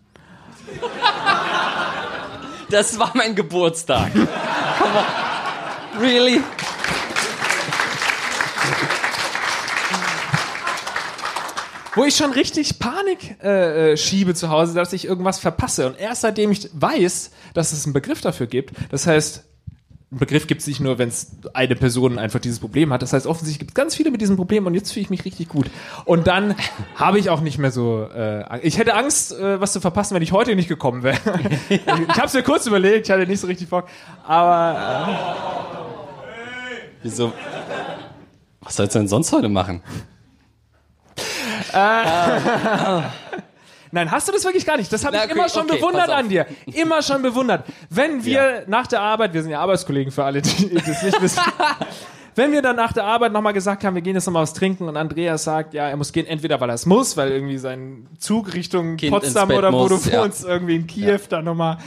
Das 2.71 2.99
war 2.99 3.11
mein 3.15 3.35
Geburtstag. 3.35 4.13
Come 4.13 4.25
on. 4.97 6.01
Really? 6.01 6.41
wo 11.97 12.05
ich 12.05 12.17
schon 12.17 12.33
richtig 12.33 12.81
Panik 12.81 13.37
äh, 13.43 13.93
äh, 13.93 13.97
schiebe 13.97 14.35
zu 14.35 14.49
Hause, 14.49 14.75
dass 14.75 14.93
ich 14.93 15.05
irgendwas 15.05 15.39
verpasse. 15.39 15.87
Und 15.87 15.99
erst 15.99 16.23
seitdem 16.23 16.51
ich 16.51 16.69
weiß, 16.73 17.31
dass 17.53 17.73
es 17.73 17.85
einen 17.85 17.93
Begriff 17.93 18.21
dafür 18.21 18.49
gibt, 18.49 18.75
das 18.91 19.07
heißt, 19.07 19.45
Begriff 20.19 20.47
gibt 20.47 20.61
es 20.61 20.67
nicht 20.67 20.81
nur, 20.81 20.99
wenn 20.99 21.09
es 21.09 21.33
eine 21.53 21.77
Person 21.77 22.19
einfach 22.19 22.41
dieses 22.41 22.61
Problem 22.61 22.93
hat. 22.93 23.03
Das 23.03 23.13
heißt, 23.13 23.27
offensichtlich 23.27 23.59
gibt 23.59 23.71
es 23.73 23.75
ganz 23.75 23.95
viele 23.95 24.11
mit 24.11 24.21
diesem 24.21 24.37
Problem 24.37 24.67
und 24.67 24.75
jetzt 24.75 24.93
fühle 24.93 25.05
ich 25.05 25.11
mich 25.11 25.25
richtig 25.25 25.49
gut. 25.49 25.71
Und 26.05 26.27
dann 26.27 26.55
habe 26.95 27.19
ich 27.19 27.31
auch 27.31 27.41
nicht 27.41 27.59
mehr 27.59 27.71
so. 27.71 28.09
Äh, 28.15 28.45
Angst. 28.49 28.65
ich 28.65 28.79
hätte 28.79 28.95
Angst, 28.95 29.33
äh, 29.33 29.61
was 29.61 29.73
zu 29.73 29.81
verpassen, 29.81 30.15
wenn 30.15 30.23
ich 30.23 30.33
heute 30.33 30.55
nicht 30.57 30.69
gekommen 30.69 31.03
wäre. 31.03 31.19
ich 31.69 31.87
habe 31.87 32.27
es 32.27 32.35
mir 32.35 32.43
kurz 32.43 32.67
überlegt, 32.67 33.07
ich 33.07 33.13
hatte 33.13 33.27
nicht 33.27 33.41
so 33.41 33.47
richtig 33.47 33.69
Bock. 33.69 33.87
Aber 34.27 35.65
Wieso? 37.03 37.33
Was 38.61 38.77
sollst 38.77 38.95
du 38.95 38.99
denn 38.99 39.09
sonst 39.09 39.31
heute 39.33 39.51
machen? 39.51 39.83
Nein, 43.95 44.11
hast 44.11 44.27
du 44.27 44.33
das 44.33 44.45
wirklich 44.45 44.67
gar 44.67 44.77
nicht. 44.77 44.93
Das 44.93 45.05
habe 45.05 45.17
ich 45.17 45.31
immer 45.31 45.49
schon 45.49 45.71
okay, 45.71 45.77
bewundert 45.77 46.11
an 46.11 46.29
dir. 46.29 46.47
Immer 46.67 47.01
schon 47.01 47.23
bewundert. 47.23 47.65
Wenn 47.91 48.25
wir 48.25 48.65
nach 48.67 48.89
der 48.89 49.01
Arbeit, 49.01 49.33
wir 49.33 49.41
sind 49.41 49.53
ja 49.53 49.61
Arbeitskollegen 49.61 50.11
für 50.11 50.25
alle, 50.25 50.43
die 50.43 50.75
das 50.75 51.03
nicht 51.05 51.23
wissen. 51.23 51.41
Wenn 52.35 52.51
wir 52.51 52.61
dann 52.61 52.75
nach 52.75 52.93
der 52.93 53.05
Arbeit 53.05 53.33
nochmal 53.33 53.53
gesagt 53.53 53.85
haben, 53.85 53.95
wir 53.95 54.03
gehen 54.03 54.17
jetzt 54.17 54.27
nochmal 54.27 54.43
was 54.43 54.53
trinken 54.53 54.89
und 54.89 54.97
Andreas 54.97 55.45
sagt, 55.45 55.75
ja, 55.75 55.89
er 55.89 55.97
muss 55.97 56.13
gehen, 56.13 56.27
entweder 56.27 56.61
weil 56.61 56.71
er 56.71 56.75
es 56.75 56.87
muss, 56.87 57.17
weil 57.17 57.31
irgendwie 57.31 57.57
sein 57.57 58.09
Zug 58.19 58.53
Richtung 58.53 58.97
Kind 58.97 59.13
Potsdam 59.13 59.53
oder 59.53 59.73
wo 59.73 59.87
muss, 59.87 60.03
du 60.03 60.11
ja. 60.11 60.25
wohnst, 60.25 60.45
irgendwie 60.45 60.75
in 60.75 60.89
Kiew 60.89 61.21
dann 61.29 61.45
nochmal 61.45 61.79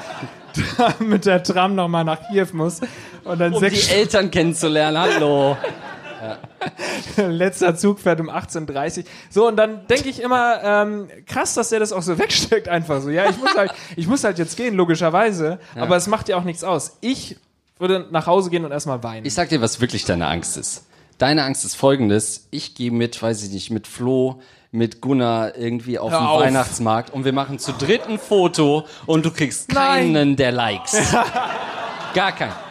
mit 1.00 1.26
der 1.26 1.42
Tram 1.42 1.74
nochmal 1.74 2.04
nach 2.04 2.20
Kiew 2.30 2.46
muss 2.54 2.80
und 3.24 3.38
dann 3.38 3.52
Um 3.52 3.60
sechs 3.60 3.88
die 3.88 3.92
Eltern 3.92 4.30
kennenzulernen. 4.30 4.98
Hallo. 4.98 5.58
Letzter 7.16 7.76
Zug 7.76 8.00
fährt 8.00 8.20
um 8.20 8.30
18.30 8.30 9.04
So, 9.30 9.48
und 9.48 9.56
dann 9.56 9.86
denke 9.86 10.08
ich 10.08 10.20
immer, 10.20 10.62
ähm, 10.62 11.08
krass, 11.26 11.54
dass 11.54 11.70
der 11.70 11.80
das 11.80 11.92
auch 11.92 12.02
so 12.02 12.18
wegsteckt 12.18 12.68
einfach 12.68 13.00
so. 13.00 13.10
Ja, 13.10 13.28
ich 13.28 13.38
muss 13.38 13.54
halt, 13.56 13.72
ich 13.96 14.06
muss 14.06 14.24
halt 14.24 14.38
jetzt 14.38 14.56
gehen, 14.56 14.74
logischerweise. 14.74 15.58
Aber 15.74 15.96
es 15.96 16.06
macht 16.06 16.28
ja 16.28 16.36
auch 16.36 16.44
nichts 16.44 16.64
aus. 16.64 16.96
Ich 17.00 17.36
würde 17.78 18.06
nach 18.10 18.26
Hause 18.26 18.50
gehen 18.50 18.64
und 18.64 18.72
erstmal 18.72 19.02
weinen. 19.02 19.26
Ich 19.26 19.34
sag 19.34 19.48
dir, 19.48 19.60
was 19.60 19.80
wirklich 19.80 20.04
deine 20.04 20.26
Angst 20.26 20.56
ist. 20.56 20.84
Deine 21.18 21.44
Angst 21.44 21.64
ist 21.64 21.74
folgendes. 21.74 22.46
Ich 22.50 22.74
gehe 22.74 22.90
mit, 22.92 23.20
weiß 23.20 23.42
ich 23.42 23.50
nicht, 23.50 23.70
mit 23.70 23.86
Flo, 23.86 24.40
mit 24.70 25.00
Gunnar 25.00 25.56
irgendwie 25.56 25.98
auf 25.98 26.12
Hör 26.12 26.18
den 26.18 26.26
auf. 26.26 26.40
Weihnachtsmarkt 26.42 27.10
und 27.12 27.24
wir 27.24 27.32
machen 27.32 27.58
zu 27.58 27.72
dritt 27.72 28.06
ein 28.08 28.18
Foto 28.18 28.86
und 29.06 29.24
du 29.24 29.30
kriegst 29.30 29.72
Nein. 29.72 30.12
keinen 30.12 30.36
der 30.36 30.52
Likes. 30.52 30.92
Gar 32.14 32.32
keinen. 32.32 32.67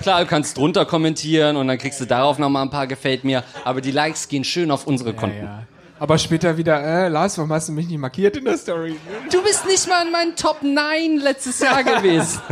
Klar, 0.00 0.20
du 0.20 0.26
kannst 0.26 0.56
drunter 0.56 0.84
kommentieren 0.84 1.56
und 1.56 1.68
dann 1.68 1.78
kriegst 1.78 2.00
du 2.00 2.04
darauf 2.04 2.38
nochmal 2.38 2.62
ein 2.62 2.70
paar 2.70 2.86
gefällt 2.86 3.24
mir, 3.24 3.42
aber 3.64 3.80
die 3.80 3.90
Likes 3.90 4.28
gehen 4.28 4.44
schön 4.44 4.70
auf 4.70 4.86
unsere 4.86 5.14
Konten. 5.14 5.44
ja. 5.44 5.62
Aber 5.98 6.18
später 6.18 6.58
wieder, 6.58 6.78
äh, 6.82 7.08
Lars, 7.08 7.38
warum 7.38 7.50
hast 7.54 7.68
du 7.68 7.72
mich 7.72 7.88
nicht 7.88 7.96
markiert 7.98 8.36
in 8.36 8.44
der 8.44 8.58
Story? 8.58 8.96
Du 9.32 9.42
bist 9.42 9.64
nicht 9.66 9.88
mal 9.88 10.04
in 10.04 10.12
meinen 10.12 10.36
Top 10.36 10.62
9 10.62 11.16
letztes 11.22 11.58
Jahr 11.60 11.82
gewesen. 11.84 12.42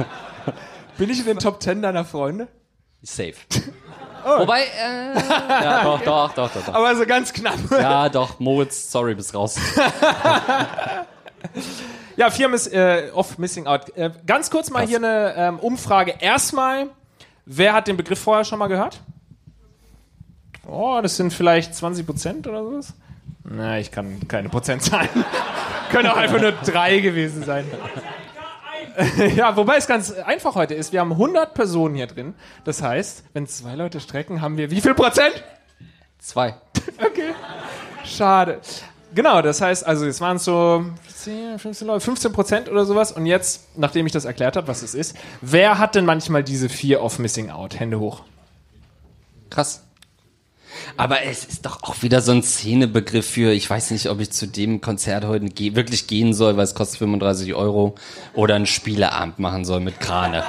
Bin 0.97 1.11
ich 1.11 1.19
in 1.21 1.27
den 1.27 1.39
Top 1.39 1.63
10 1.63 1.83
deiner 1.83 2.07
Freunde? 2.07 2.49
Safe. 3.03 3.35
Wobei, 4.25 4.63
äh, 4.63 5.15
ja, 5.63 5.83
doch, 5.85 6.01
doch, 6.01 6.33
doch, 6.33 6.51
doch, 6.55 6.65
doch. 6.65 6.75
Aber 6.75 6.97
so 6.97 7.05
ganz 7.05 7.35
knapp. 7.35 7.59
Ja, 7.71 8.09
doch, 8.09 8.41
Moritz, 8.41 8.91
sorry, 8.91 9.15
bist 9.15 9.35
raus. 9.35 9.57
Ja, 12.17 12.31
vier 12.31 12.49
miss, 12.49 12.67
äh, 12.69 13.11
off 13.13 13.37
Missing 13.39 13.67
Out. 13.67 13.95
Äh, 13.97 14.11
ganz 14.27 14.51
kurz 14.51 14.71
mal 14.71 14.81
Krass. 14.81 14.89
hier 14.89 14.99
eine 14.99 15.35
ähm, 15.37 15.59
Umfrage. 15.59 16.15
Erstmal, 16.21 16.87
wer 17.47 17.73
hat 17.73 17.89
den 17.89 17.97
Begriff 17.97 18.19
vorher 18.19 18.45
schon 18.45 18.59
mal 18.59 18.69
gehört? 18.69 19.01
Oh, 20.67 21.01
das 21.03 21.17
sind 21.17 21.33
vielleicht 21.33 21.75
20 21.75 22.07
Prozent 22.07 22.47
oder 22.47 22.65
sowas. 22.65 22.95
Na, 23.45 23.79
ich 23.79 23.91
kann 23.91 24.27
keine 24.27 24.49
Prozentzahlen. 24.49 25.11
Können 25.91 26.09
auch 26.09 26.17
einfach 26.17 26.41
nur 26.41 26.53
drei 26.53 27.01
gewesen 27.01 27.45
sein. 27.45 27.67
ja, 29.37 29.57
wobei 29.57 29.77
es 29.77 29.87
ganz 29.87 30.13
einfach 30.13 30.55
heute 30.55 30.75
ist. 30.75 30.93
Wir 30.93 31.01
haben 31.01 31.13
100 31.13 31.53
Personen 31.53 31.95
hier 31.95 32.07
drin. 32.07 32.35
Das 32.65 32.83
heißt, 32.83 33.25
wenn 33.35 33.47
zwei 33.47 33.75
Leute 33.75 34.01
strecken, 34.01 34.41
haben 34.41 34.57
wir 34.57 34.71
wie 34.71 34.81
viel 34.81 34.95
Prozent? 34.95 35.45
Zwei. 36.19 36.55
Okay. 36.99 37.35
Schade. 38.05 38.61
Genau, 39.15 39.41
das 39.41 39.61
heißt, 39.61 39.87
also 39.87 40.05
es 40.05 40.21
waren 40.21 40.39
so 40.39 40.85
10, 41.25 41.59
15, 41.59 41.87
Leute, 41.87 42.01
15 42.01 42.33
Prozent 42.33 42.69
oder 42.69 42.85
sowas. 42.85 43.13
Und 43.13 43.25
jetzt, 43.25 43.77
nachdem 43.77 44.07
ich 44.07 44.13
das 44.13 44.27
erklärt 44.27 44.57
habe, 44.57 44.69
was 44.69 44.83
es 44.83 44.95
ist, 44.95 45.17
wer 45.41 45.79
hat 45.79 45.95
denn 45.95 46.05
manchmal 46.05 46.45
diese 46.45 46.69
Fear 46.69 47.03
of 47.03 47.19
Missing 47.19 47.51
Out? 47.51 47.81
Hände 47.81 47.99
hoch. 47.99 48.23
Krass. 49.49 49.83
Aber 50.97 51.23
es 51.23 51.45
ist 51.45 51.65
doch 51.65 51.83
auch 51.83 52.03
wieder 52.03 52.21
so 52.21 52.33
ein 52.33 52.43
Szenebegriff 52.43 53.27
für, 53.27 53.53
ich 53.53 53.69
weiß 53.71 53.93
nicht, 53.93 54.11
ob 54.11 54.21
ich 54.21 54.33
zu 54.33 54.47
dem 54.47 54.81
Konzert 54.81 55.25
heute 55.25 55.47
ge 55.47 55.75
wirklich 55.75 56.07
gehen 56.09 56.35
soll, 56.35 56.57
weil 56.57 56.65
es 56.65 56.75
kostet 56.75 56.99
35 56.99 57.55
Euro, 57.55 57.95
oder 58.35 58.57
einen 58.57 58.67
Spieleabend 58.67 59.39
machen 59.39 59.65
soll 59.65 59.81
mit 59.81 60.01
Krane. 60.01 60.45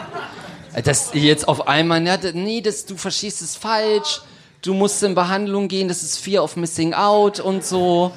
Das 0.83 1.11
jetzt 1.13 1.47
auf 1.47 1.67
einmal, 1.67 2.01
nee, 2.01 2.61
das, 2.61 2.85
du 2.85 2.97
verstehst 2.97 3.41
es 3.41 3.55
falsch, 3.55 4.21
du 4.61 4.73
musst 4.73 5.01
in 5.03 5.15
Behandlung 5.15 5.67
gehen, 5.67 5.87
das 5.87 6.03
ist 6.03 6.17
Fear 6.17 6.43
of 6.43 6.57
Missing 6.57 6.93
Out 6.93 7.39
und 7.39 7.63
so. 7.63 8.11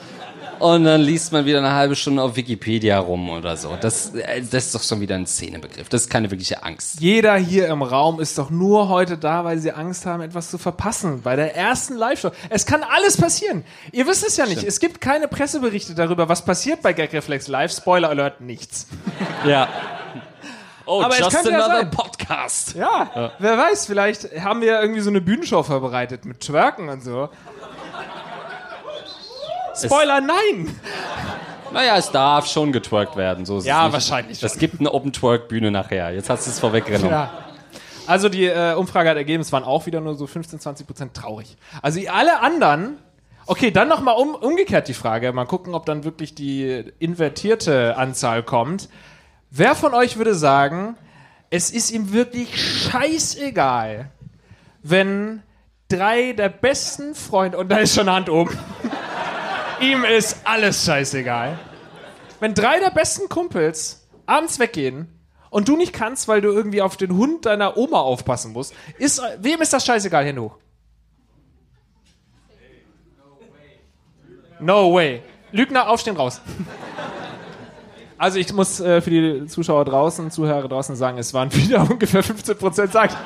Und 0.59 0.85
dann 0.85 1.01
liest 1.01 1.33
man 1.33 1.45
wieder 1.45 1.59
eine 1.59 1.73
halbe 1.73 1.95
Stunde 1.95 2.23
auf 2.23 2.37
Wikipedia 2.37 2.99
rum 2.99 3.31
oder 3.31 3.57
so. 3.57 3.77
Das, 3.81 4.15
äh, 4.15 4.43
das 4.43 4.67
ist 4.67 4.75
doch 4.75 4.83
schon 4.83 5.01
wieder 5.01 5.15
ein 5.15 5.27
Szenebegriff. 5.27 5.89
Das 5.89 6.03
ist 6.03 6.11
keine 6.11 6.31
wirkliche 6.31 6.63
Angst. 6.65 7.01
Jeder 7.01 7.37
hier 7.37 7.69
im 7.69 7.83
Raum 7.83 8.21
ist 8.21 8.39
doch 8.39 8.51
nur 8.51 8.89
heute 8.89 9.19
da, 9.19 9.45
weil 9.45 9.59
sie 9.59 9.73
Angst 9.73 10.05
haben, 10.07 10.23
etwas 10.23 10.51
zu 10.51 10.59
verpassen. 10.59 11.23
Bei 11.23 11.37
der 11.37 11.55
ersten 11.55 11.95
Live-Show. 11.95 12.31
Es 12.51 12.67
kann 12.67 12.83
alles 12.83 13.17
passieren. 13.17 13.65
Ihr 13.93 14.07
wisst 14.07 14.27
es 14.27 14.37
ja 14.37 14.47
nicht. 14.47 14.65
Es 14.65 14.81
gibt 14.81 15.01
keine 15.01 15.29
Presseberichte 15.29 15.95
darüber, 15.95 16.29
was 16.29 16.45
passiert 16.45 16.83
bei 16.83 16.93
Gagreflex 16.93 17.49
Live. 17.49 17.73
Spoiler 17.73 18.09
Alert, 18.11 18.41
nichts. 18.41 18.87
Ja. 19.47 19.69
Oh, 20.91 21.03
Aber 21.03 21.13
es 21.13 21.21
just 21.21 21.37
könnte 21.37 21.51
ja 21.51 21.57
another 21.59 21.81
sein. 21.81 21.91
podcast. 21.91 22.75
Ja, 22.75 23.33
wer 23.39 23.59
weiß, 23.59 23.85
vielleicht 23.85 24.41
haben 24.41 24.63
wir 24.63 24.81
irgendwie 24.81 25.03
so 25.03 25.11
eine 25.11 25.21
Bühnenshow 25.21 25.63
vorbereitet 25.63 26.25
mit 26.25 26.41
Twerken 26.41 26.89
und 26.89 27.05
so. 27.05 27.29
Spoiler, 29.85 30.21
nein! 30.21 30.75
Naja, 31.73 31.97
es 31.99 32.11
darf 32.11 32.47
schon 32.47 32.73
getwerkt 32.73 33.17
werden. 33.17 33.45
So 33.45 33.59
ist 33.59 33.67
Ja, 33.67 33.81
es 33.81 33.85
nicht. 33.87 33.93
wahrscheinlich 33.95 34.43
Es 34.43 34.59
gibt 34.59 34.81
eine 34.81 34.93
Open-Twerk-Bühne 34.93 35.71
nachher. 35.71 36.13
Jetzt 36.13 36.31
hast 36.31 36.47
du 36.47 36.51
es 36.51 36.59
vorweggenommen. 36.59 37.11
Ja. 37.11 37.31
Also 38.07 38.31
die 38.31 38.47
äh, 38.47 38.73
Umfrage 38.75 39.11
hat 39.11 39.17
ergeben, 39.19 39.43
es 39.43 39.53
waren 39.53 39.65
auch 39.65 39.85
wieder 39.85 40.01
nur 40.01 40.15
so 40.17 40.27
15, 40.27 40.61
20 40.61 40.87
Prozent 40.87 41.15
traurig. 41.15 41.59
Also 41.83 42.01
alle 42.11 42.41
anderen, 42.41 42.97
okay, 43.45 43.71
dann 43.71 43.87
nochmal 43.89 44.17
um, 44.17 44.35
umgekehrt 44.35 44.89
die 44.89 44.95
Frage, 44.95 45.31
mal 45.35 45.45
gucken, 45.45 45.75
ob 45.75 45.85
dann 45.85 46.05
wirklich 46.05 46.35
die 46.35 46.85
invertierte 46.99 47.99
Anzahl 47.99 48.43
kommt. 48.43 48.89
Wer 49.51 49.75
von 49.75 49.93
euch 49.93 50.17
würde 50.17 50.35
sagen, 50.35 50.97
es 51.51 51.71
ist 51.71 51.91
ihm 51.91 52.15
wirklich 52.15 52.59
scheißegal, 52.59 54.11
wenn 54.83 55.43
drei 55.91 56.33
der 56.33 56.49
besten 56.49 57.15
Freunde, 57.15 57.59
und 57.59 57.69
da 57.69 57.77
ist 57.79 57.95
schon 57.95 58.09
eine 58.09 58.17
Hand 58.17 58.31
oben, 58.31 58.57
ihm 59.81 60.05
ist 60.05 60.39
alles 60.45 60.85
scheißegal. 60.85 61.59
Wenn 62.41 62.55
drei 62.55 62.79
der 62.79 62.91
besten 62.91 63.29
Kumpels 63.29 64.07
abends 64.27 64.59
weggehen 64.59 65.09
und 65.51 65.69
du 65.69 65.77
nicht 65.77 65.93
kannst, 65.93 66.29
weil 66.29 66.41
du 66.41 66.51
irgendwie 66.51 66.83
auf 66.83 66.97
den 66.97 67.17
Hund 67.17 67.47
deiner 67.47 67.77
Oma 67.77 68.01
aufpassen 68.01 68.53
musst, 68.53 68.75
ist, 68.99 69.21
wem 69.39 69.61
ist 69.61 69.73
das 69.73 69.85
scheißegal, 69.85 70.39
hoch? 70.39 70.57
No 74.61 74.93
way. 74.93 75.23
Lügner, 75.53 75.89
aufstehen, 75.89 76.17
raus. 76.17 76.41
Also 78.19 78.39
ich 78.39 78.53
muss 78.53 78.81
äh, 78.81 79.01
für 79.01 79.11
die 79.11 79.47
Zuschauer 79.47 79.85
draußen, 79.85 80.31
Zuhörer 80.33 80.69
draußen 80.69 80.97
sagen, 80.97 81.19
es 81.19 81.33
waren 81.33 81.53
wieder 81.55 81.89
ungefähr 81.89 82.23
15 82.23 82.59
Prozent, 82.59 82.93
sagt. 82.93 83.17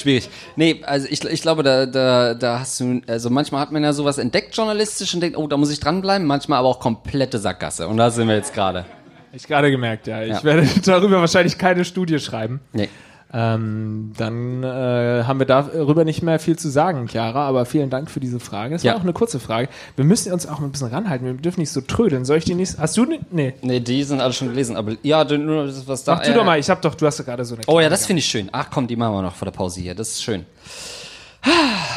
Schwierig. 0.00 0.28
Nee, 0.56 0.82
also 0.84 1.06
ich, 1.10 1.24
ich 1.24 1.42
glaube, 1.42 1.62
da, 1.62 1.86
da, 1.86 2.34
da 2.34 2.60
hast 2.60 2.78
du, 2.80 3.00
also 3.06 3.30
manchmal 3.30 3.60
hat 3.60 3.72
man 3.72 3.82
ja 3.82 3.92
sowas 3.92 4.18
entdeckt 4.18 4.56
journalistisch 4.56 5.12
und 5.14 5.20
denkt, 5.20 5.36
oh, 5.36 5.46
da 5.46 5.56
muss 5.56 5.70
ich 5.70 5.80
dranbleiben, 5.80 6.26
manchmal 6.26 6.58
aber 6.60 6.68
auch 6.68 6.80
komplette 6.80 7.38
Sackgasse. 7.38 7.88
Und 7.88 7.96
da 7.96 8.10
sind 8.10 8.28
wir 8.28 8.36
jetzt 8.36 8.54
gerade. 8.54 8.84
Ich 9.32 9.46
gerade 9.46 9.70
gemerkt, 9.70 10.06
ja. 10.06 10.22
Ich 10.22 10.28
Ja. 10.30 10.44
werde 10.44 10.66
darüber 10.84 11.20
wahrscheinlich 11.20 11.58
keine 11.58 11.84
Studie 11.84 12.18
schreiben. 12.18 12.60
Nee. 12.72 12.88
Ähm, 13.30 14.12
dann 14.16 14.62
äh, 14.62 15.24
haben 15.24 15.38
wir 15.38 15.44
darüber 15.46 16.04
nicht 16.06 16.22
mehr 16.22 16.38
viel 16.38 16.58
zu 16.58 16.70
sagen, 16.70 17.08
Chiara, 17.08 17.46
aber 17.46 17.66
vielen 17.66 17.90
Dank 17.90 18.10
für 18.10 18.20
diese 18.20 18.40
Frage. 18.40 18.74
Es 18.76 18.82
Ja. 18.82 18.92
war 18.92 18.98
auch 19.00 19.02
eine 19.02 19.12
kurze 19.12 19.38
Frage. 19.38 19.68
Wir 19.96 20.04
müssen 20.06 20.32
uns 20.32 20.46
auch 20.46 20.60
ein 20.60 20.70
bisschen 20.72 20.88
ranhalten. 20.88 21.26
Wir 21.26 21.34
dürfen 21.34 21.60
nicht 21.60 21.70
so 21.70 21.82
trödeln. 21.82 22.24
Soll 22.24 22.38
ich 22.38 22.44
die 22.46 22.54
nicht? 22.54 22.78
Hast 22.78 22.96
du 22.96 23.04
die? 23.04 23.20
Nee. 23.30 23.52
Nee, 23.60 23.80
die 23.80 24.02
sind 24.04 24.22
alle 24.22 24.32
schon 24.32 24.48
gelesen, 24.48 24.76
aber 24.76 24.92
ja, 25.02 25.24
du- 25.24 25.36
nur 25.36 25.70
was 25.86 26.04
da. 26.04 26.14
Mach 26.14 26.22
du 26.22 26.30
äh, 26.30 26.34
doch 26.34 26.44
mal. 26.44 26.58
Ich 26.58 26.70
hab 26.70 26.80
doch, 26.80 26.94
du 26.94 27.06
hast 27.06 27.20
doch 27.20 27.26
gerade 27.26 27.44
so 27.44 27.54
eine. 27.54 27.64
Oh 27.66 27.80
ja, 27.80 27.90
das 27.90 28.06
finde 28.06 28.20
ich 28.20 28.26
schön. 28.26 28.48
Ach 28.52 28.68
komm, 28.72 28.86
die 28.86 28.96
machen 28.96 29.12
wir 29.14 29.22
noch 29.22 29.34
vor 29.34 29.44
der 29.46 29.52
Pause 29.52 29.80
hier. 29.82 29.94
Das 29.94 30.08
ist 30.08 30.22
schön. 30.22 30.46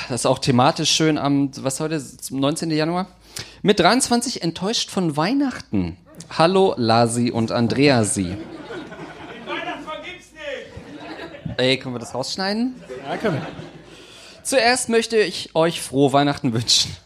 Das 0.10 0.22
ist 0.22 0.26
auch 0.26 0.40
thematisch 0.40 0.92
schön 0.92 1.18
am, 1.18 1.50
was 1.62 1.80
heute, 1.80 2.00
zum 2.06 2.40
19. 2.40 2.70
Januar? 2.72 3.08
Mit 3.62 3.80
23 3.80 4.44
enttäuscht 4.44 4.90
von 4.92 5.16
Weihnachten. 5.18 5.98
Hallo 6.38 6.74
Lasi 6.78 7.32
und 7.32 7.52
Andreasi. 7.52 8.36
Ey, 11.58 11.78
können 11.78 11.96
wir 11.96 12.00
das 12.00 12.14
rausschneiden? 12.14 12.76
Ja, 13.08 13.18
können 13.18 13.36
wir. 13.36 13.48
Zuerst 14.44 14.90
möchte 14.90 15.18
ich 15.18 15.56
euch 15.56 15.82
frohe 15.82 16.14
Weihnachten 16.14 16.54
wünschen. 16.54 16.96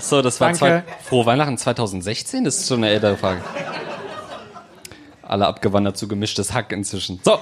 So, 0.00 0.20
das 0.22 0.40
war 0.40 0.48
Danke. 0.48 0.58
zwei, 0.58 0.82
frohe 1.04 1.24
Weihnachten 1.24 1.56
2016? 1.56 2.44
Das 2.44 2.58
ist 2.58 2.68
schon 2.68 2.78
eine 2.78 2.90
ältere 2.92 3.16
Frage. 3.16 3.40
Alle 5.26 5.46
abgewandert 5.46 5.96
zu 5.96 6.08
gemischtes 6.08 6.52
Hack 6.52 6.72
inzwischen. 6.72 7.20
So, 7.24 7.38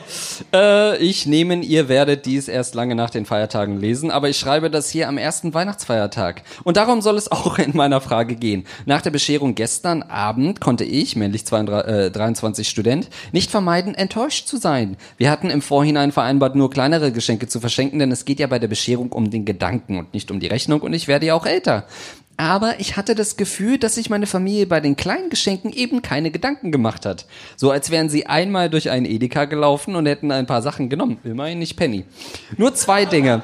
äh, 0.54 0.96
ich 0.98 1.26
nehme, 1.26 1.56
ihr 1.56 1.88
werdet 1.88 2.26
dies 2.26 2.48
erst 2.48 2.74
lange 2.74 2.94
nach 2.94 3.10
den 3.10 3.26
Feiertagen 3.26 3.78
lesen, 3.78 4.10
aber 4.10 4.28
ich 4.28 4.38
schreibe 4.38 4.70
das 4.70 4.90
hier 4.90 5.08
am 5.08 5.18
ersten 5.18 5.54
Weihnachtsfeiertag. 5.54 6.42
Und 6.64 6.76
darum 6.76 7.02
soll 7.02 7.16
es 7.16 7.30
auch 7.32 7.58
in 7.58 7.76
meiner 7.76 8.00
Frage 8.00 8.36
gehen. 8.36 8.64
Nach 8.86 9.02
der 9.02 9.10
Bescherung 9.10 9.54
gestern 9.54 10.02
Abend 10.02 10.60
konnte 10.60 10.84
ich, 10.84 11.16
männlich 11.16 11.44
22, 11.46 11.92
äh, 11.92 12.10
23 12.10 12.68
Student, 12.68 13.08
nicht 13.32 13.50
vermeiden, 13.50 13.94
enttäuscht 13.94 14.46
zu 14.46 14.56
sein. 14.56 14.96
Wir 15.16 15.30
hatten 15.30 15.50
im 15.50 15.62
Vorhinein 15.62 16.12
vereinbart, 16.12 16.54
nur 16.54 16.70
kleinere 16.70 17.12
Geschenke 17.12 17.48
zu 17.48 17.60
verschenken, 17.60 17.98
denn 17.98 18.12
es 18.12 18.24
geht 18.24 18.40
ja 18.40 18.46
bei 18.46 18.58
der 18.58 18.68
Bescherung 18.68 19.12
um 19.12 19.30
den 19.30 19.44
Gedanken 19.44 19.98
und 19.98 20.14
nicht 20.14 20.30
um 20.30 20.40
die 20.40 20.46
Rechnung 20.46 20.80
und 20.80 20.92
ich 20.92 21.08
werde 21.08 21.26
ja 21.26 21.34
auch 21.34 21.46
älter. 21.46 21.84
Aber 22.43 22.80
ich 22.80 22.97
hatte 22.97 23.14
das 23.14 23.36
Gefühl, 23.36 23.78
dass 23.78 23.95
sich 23.95 24.11
meine 24.11 24.26
Familie 24.26 24.66
bei 24.66 24.80
den 24.80 24.97
kleinen 24.97 25.30
Geschenken 25.30 25.72
eben 25.72 26.03
keine 26.03 26.32
Gedanken 26.32 26.72
gemacht 26.72 27.07
hat. 27.07 27.26
So 27.55 27.70
als 27.70 27.93
wären 27.93 28.09
sie 28.09 28.26
einmal 28.26 28.68
durch 28.68 28.90
einen 28.90 29.07
Edeka 29.07 29.45
gelaufen 29.45 29.95
und 29.95 30.07
hätten 30.07 30.32
ein 30.32 30.47
paar 30.47 30.61
Sachen 30.61 30.88
genommen. 30.88 31.18
Immerhin 31.22 31.61
nicht 31.61 31.76
Penny. 31.76 32.05
Nur 32.57 32.74
zwei 32.74 33.05
Dinge. 33.05 33.43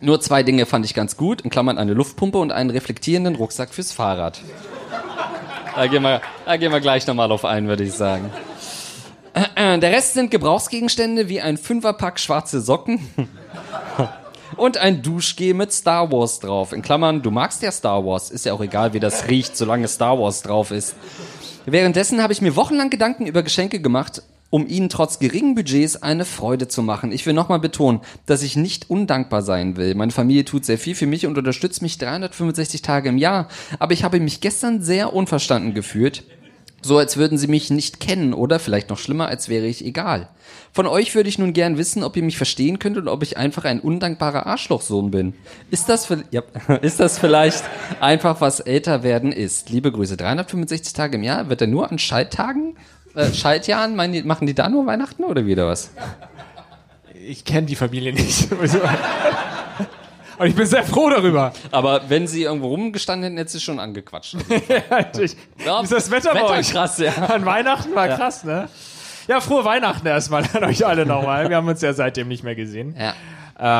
Nur 0.00 0.22
zwei 0.22 0.42
Dinge 0.42 0.64
fand 0.64 0.86
ich 0.86 0.94
ganz 0.94 1.18
gut. 1.18 1.42
In 1.42 1.50
Klammern 1.50 1.76
eine 1.76 1.92
Luftpumpe 1.92 2.38
und 2.38 2.50
einen 2.50 2.70
reflektierenden 2.70 3.34
Rucksack 3.34 3.74
fürs 3.74 3.92
Fahrrad. 3.92 4.40
Da 5.76 5.86
gehen 5.86 6.02
wir, 6.02 6.22
da 6.46 6.56
gehen 6.56 6.72
wir 6.72 6.80
gleich 6.80 7.06
nochmal 7.06 7.30
auf 7.32 7.44
ein, 7.44 7.68
würde 7.68 7.84
ich 7.84 7.92
sagen. 7.92 8.30
Der 9.54 9.82
Rest 9.82 10.14
sind 10.14 10.30
Gebrauchsgegenstände 10.30 11.28
wie 11.28 11.42
ein 11.42 11.58
Fünferpack 11.58 12.18
schwarze 12.18 12.62
Socken 12.62 13.00
und 14.60 14.76
ein 14.76 15.02
Duschgel 15.02 15.54
mit 15.54 15.72
Star 15.72 16.12
Wars 16.12 16.38
drauf. 16.38 16.72
In 16.72 16.82
Klammern, 16.82 17.22
du 17.22 17.30
magst 17.30 17.62
ja 17.62 17.72
Star 17.72 18.04
Wars, 18.04 18.30
ist 18.30 18.44
ja 18.44 18.52
auch 18.52 18.60
egal, 18.60 18.92
wie 18.92 19.00
das 19.00 19.28
riecht, 19.28 19.56
solange 19.56 19.88
Star 19.88 20.18
Wars 20.18 20.42
drauf 20.42 20.70
ist. 20.70 20.94
Währenddessen 21.64 22.22
habe 22.22 22.32
ich 22.32 22.42
mir 22.42 22.56
wochenlang 22.56 22.90
Gedanken 22.90 23.26
über 23.26 23.42
Geschenke 23.42 23.80
gemacht, 23.80 24.22
um 24.50 24.66
ihnen 24.66 24.88
trotz 24.88 25.18
geringen 25.18 25.54
Budgets 25.54 26.02
eine 26.02 26.24
Freude 26.24 26.68
zu 26.68 26.82
machen. 26.82 27.10
Ich 27.10 27.24
will 27.24 27.32
nochmal 27.32 27.60
betonen, 27.60 28.00
dass 28.26 28.42
ich 28.42 28.56
nicht 28.56 28.90
undankbar 28.90 29.42
sein 29.42 29.76
will. 29.76 29.94
Meine 29.94 30.12
Familie 30.12 30.44
tut 30.44 30.66
sehr 30.66 30.78
viel 30.78 30.94
für 30.94 31.06
mich 31.06 31.26
und 31.26 31.38
unterstützt 31.38 31.80
mich 31.80 31.96
365 31.96 32.82
Tage 32.82 33.08
im 33.08 33.16
Jahr. 33.16 33.48
Aber 33.78 33.92
ich 33.92 34.04
habe 34.04 34.20
mich 34.20 34.40
gestern 34.40 34.82
sehr 34.82 35.14
unverstanden 35.14 35.72
gefühlt. 35.72 36.24
So 36.82 36.98
als 36.98 37.16
würden 37.16 37.36
sie 37.36 37.46
mich 37.46 37.70
nicht 37.70 38.00
kennen 38.00 38.32
oder 38.32 38.58
vielleicht 38.58 38.88
noch 38.88 38.98
schlimmer, 38.98 39.28
als 39.28 39.48
wäre 39.48 39.66
ich 39.66 39.84
egal. 39.84 40.28
Von 40.72 40.86
euch 40.86 41.14
würde 41.14 41.28
ich 41.28 41.38
nun 41.38 41.52
gern 41.52 41.76
wissen, 41.76 42.02
ob 42.02 42.16
ihr 42.16 42.22
mich 42.22 42.36
verstehen 42.36 42.78
könnt 42.78 42.96
und 42.96 43.08
ob 43.08 43.22
ich 43.22 43.36
einfach 43.36 43.64
ein 43.64 43.80
undankbarer 43.80 44.46
Arschlochsohn 44.46 45.10
bin. 45.10 45.34
Ist 45.70 45.88
das, 45.88 46.08
ja, 46.30 46.42
ist 46.82 47.00
das 47.00 47.18
vielleicht 47.18 47.64
einfach, 48.00 48.40
was 48.40 48.60
älter 48.60 49.02
werden 49.02 49.32
ist? 49.32 49.68
Liebe 49.68 49.92
Grüße. 49.92 50.16
365 50.16 50.92
Tage 50.92 51.16
im 51.16 51.22
Jahr? 51.22 51.48
Wird 51.48 51.60
er 51.60 51.66
nur 51.66 51.90
an 51.90 51.98
Schalttagen, 51.98 52.76
äh, 53.14 53.32
Schaltjahren, 53.32 54.12
die, 54.12 54.22
machen 54.22 54.46
die 54.46 54.54
da 54.54 54.68
nur 54.68 54.86
Weihnachten 54.86 55.24
oder 55.24 55.44
wieder 55.44 55.66
was? 55.66 55.90
Ich 57.26 57.44
kenne 57.44 57.66
die 57.66 57.76
Familie 57.76 58.14
nicht. 58.14 58.48
Und 60.40 60.46
ich 60.46 60.54
bin 60.54 60.64
sehr 60.66 60.84
froh 60.84 61.10
darüber. 61.10 61.52
Aber 61.70 62.02
wenn 62.08 62.26
sie 62.26 62.44
irgendwo 62.44 62.68
rumgestanden 62.68 63.24
hätten, 63.24 63.36
hätte 63.36 63.50
sie 63.52 63.60
schon 63.60 63.78
angequatscht. 63.78 64.36
Ich, 65.20 65.36
Ja, 65.66 65.80
ist 65.82 65.92
das 65.92 66.10
Wetter, 66.10 66.30
bei 66.32 66.40
Wetter 66.42 66.50
euch? 66.52 66.70
krass, 66.70 66.96
ja. 66.98 67.12
An 67.12 67.44
Weihnachten 67.44 67.94
war 67.94 68.08
krass, 68.08 68.42
ne? 68.44 68.68
Ja, 69.28 69.40
frohe 69.40 69.64
Weihnachten 69.66 70.06
erstmal 70.06 70.44
an 70.54 70.64
euch 70.64 70.86
alle 70.86 71.04
nochmal. 71.04 71.50
Wir 71.50 71.56
haben 71.56 71.68
uns 71.68 71.82
ja 71.82 71.92
seitdem 71.92 72.28
nicht 72.28 72.42
mehr 72.42 72.54
gesehen. 72.54 72.96
Ja. 72.98 73.12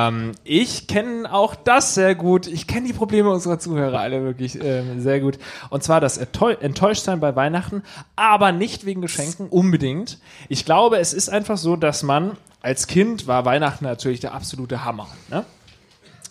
Ähm, 0.08 0.32
ich 0.44 0.86
kenne 0.86 1.32
auch 1.32 1.54
das 1.54 1.94
sehr 1.94 2.14
gut. 2.14 2.46
Ich 2.46 2.66
kenne 2.66 2.86
die 2.86 2.92
Probleme 2.92 3.30
unserer 3.30 3.58
Zuhörer 3.58 3.98
alle 3.98 4.22
wirklich 4.22 4.62
ähm, 4.62 5.00
sehr 5.00 5.20
gut. 5.20 5.38
Und 5.70 5.82
zwar 5.82 6.02
das 6.02 6.20
Enttäu- 6.20 6.60
Enttäuschtsein 6.60 7.20
bei 7.20 7.34
Weihnachten, 7.36 7.82
aber 8.16 8.52
nicht 8.52 8.84
wegen 8.84 9.00
Geschenken 9.00 9.48
unbedingt. 9.48 10.18
Ich 10.50 10.66
glaube, 10.66 10.98
es 10.98 11.14
ist 11.14 11.30
einfach 11.30 11.56
so, 11.56 11.76
dass 11.76 12.02
man 12.02 12.36
als 12.60 12.86
Kind 12.86 13.26
war 13.26 13.46
Weihnachten 13.46 13.86
natürlich 13.86 14.20
der 14.20 14.34
absolute 14.34 14.84
Hammer. 14.84 15.08
Ne? 15.30 15.46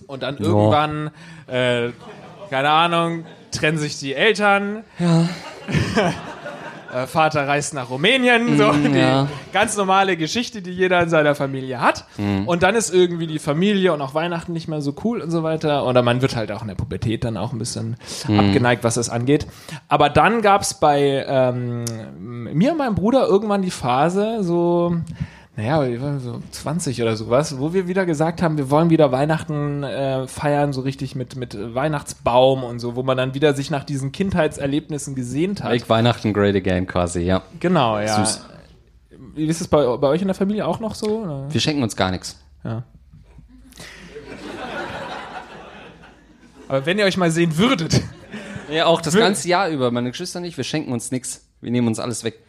Und 0.10 0.24
dann 0.24 0.38
irgendwann, 0.38 1.12
äh, 1.45 1.89
keine 2.49 2.72
Ahnung, 2.72 3.26
trennen 3.51 3.78
sich 3.78 3.99
die 3.99 4.16
Eltern. 4.16 4.84
Äh, 6.91 7.05
Vater 7.05 7.47
reist 7.47 7.76
nach 7.76 7.91
Rumänien, 7.91 8.57
so 8.57 8.72
die 8.72 8.97
ja. 8.97 9.28
ganz 9.53 9.78
normale 9.78 10.18
Geschichte, 10.18 10.64
die 10.64 10.72
jeder 10.72 10.99
in 11.03 11.10
seiner 11.10 11.36
Familie 11.36 11.80
hat. 11.80 12.05
Und 12.47 12.64
dann 12.64 12.74
ist 12.74 12.91
irgendwie 12.91 13.28
die 13.28 13.38
Familie 13.38 13.93
und 13.93 14.01
auch 14.01 14.16
Weihnachten 14.16 14.53
nicht 14.53 14.68
mehr 14.68 14.82
so 14.82 14.95
cool 15.03 15.22
und 15.22 15.30
so 15.30 15.43
weiter. 15.43 15.86
Oder 15.86 16.01
man 16.01 16.24
wird 16.24 16.36
halt 16.36 16.51
auch 16.51 16.64
in 16.64 16.68
der 16.68 16.74
Pubertät 16.74 17.24
dann 17.24 17.38
auch 17.38 17.53
ein 17.53 17.60
bisschen 17.60 17.95
abgeneigt, 18.24 18.84
was 18.84 18.95
das 18.95 19.07
angeht. 19.07 19.45
Aber 19.88 20.10
dann 20.10 20.41
gab's 20.41 20.80
bei 20.80 21.24
ähm, 21.28 21.86
mir 22.20 22.72
und 22.72 22.80
meinem 22.80 22.95
Bruder 22.95 23.28
irgendwann 23.28 23.62
die 23.62 23.70
Phase, 23.70 24.39
so 24.41 24.95
naja, 25.60 25.86
wir 25.86 26.01
waren 26.01 26.22
so 26.22 26.41
20 26.51 27.01
oder 27.01 27.18
sowas, 27.18 27.60
wo 27.60 27.74
wir 27.74 27.86
wieder 27.89 28.05
gesagt 28.05 28.41
haben, 28.41 28.57
wir 28.57 28.70
wollen 28.70 28.89
wieder 28.89 29.12
Weihnachten 29.12 29.84
äh, 29.84 30.26
feiern, 30.26 30.72
so 30.72 30.80
richtig 30.80 31.16
mit, 31.16 31.36
mit 31.36 31.57
Weihnachtsbaum 31.76 32.64
und 32.64 32.80
so, 32.80 32.95
wo 32.95 33.03
man 33.03 33.18
dann 33.18 33.34
wieder 33.34 33.53
sich 33.53 33.70
nach 33.70 33.84
diesen 33.84 34.14
Kindheitserlebnissen 34.14 35.16
gesehnt 35.16 35.62
hat. 35.62 35.72
Make 35.72 35.89
Weihnachten 35.89 36.32
great 36.32 36.55
again 36.55 36.88
quasi, 36.88 37.24
ja. 37.24 37.41
Genau, 37.60 37.99
ja. 37.99 38.24
Süß. 38.24 38.45
Wie 39.36 39.45
ist 39.47 39.60
es 39.60 39.68
bei, 39.68 39.97
bei 39.97 40.07
euch 40.07 40.22
in 40.22 40.30
der 40.30 40.36
Familie 40.36 40.66
auch 40.66 40.80
noch 40.80 40.95
so? 40.95 41.24
Oder? 41.24 41.51
Wir 41.51 41.60
schenken 41.60 41.84
uns 41.84 41.97
gar 41.97 42.12
nichts. 42.12 42.39
Ja. 42.64 42.84
Aber 46.70 46.86
wenn 46.86 46.97
ihr 46.99 47.05
euch 47.05 47.18
mal 47.18 47.32
sehen 47.32 47.57
würdet. 47.57 48.01
Ja, 48.72 48.86
auch 48.86 49.01
das 49.01 49.16
ganze 49.16 49.49
Jahr 49.49 49.68
über. 49.70 49.91
Meine 49.91 50.12
Geschwister 50.12 50.39
nicht, 50.39 50.55
wir 50.55 50.64
schenken 50.64 50.93
uns 50.93 51.12
nichts. 51.12 51.43
Wir 51.60 51.72
nehmen 51.72 51.88
uns 51.88 51.99
alles 51.99 52.24
weg. 52.24 52.39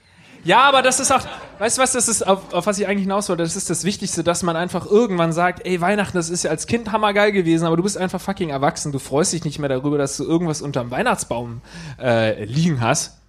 Ja, 0.44 0.62
aber 0.62 0.82
das 0.82 1.00
ist 1.00 1.12
auch, 1.12 1.20
weißt 1.58 1.78
du 1.78 1.82
was, 1.82 1.92
das 1.92 2.08
ist, 2.08 2.26
auf, 2.26 2.52
auf 2.52 2.66
was 2.66 2.78
ich 2.78 2.86
eigentlich 2.86 3.02
hinaus 3.02 3.28
wollte, 3.28 3.42
das 3.42 3.56
ist 3.56 3.68
das 3.68 3.84
Wichtigste, 3.84 4.24
dass 4.24 4.42
man 4.42 4.56
einfach 4.56 4.86
irgendwann 4.86 5.32
sagt, 5.32 5.66
ey, 5.66 5.80
Weihnachten, 5.80 6.16
das 6.16 6.30
ist 6.30 6.44
ja 6.44 6.50
als 6.50 6.66
Kind 6.66 6.92
hammergeil 6.92 7.32
gewesen, 7.32 7.66
aber 7.66 7.76
du 7.76 7.82
bist 7.82 7.98
einfach 7.98 8.20
fucking 8.20 8.48
erwachsen, 8.48 8.92
du 8.92 8.98
freust 8.98 9.32
dich 9.32 9.44
nicht 9.44 9.58
mehr 9.58 9.68
darüber, 9.68 9.98
dass 9.98 10.16
du 10.16 10.24
irgendwas 10.24 10.62
unterm 10.62 10.90
Weihnachtsbaum 10.90 11.60
äh, 12.00 12.44
liegen 12.44 12.80
hast. 12.80 13.20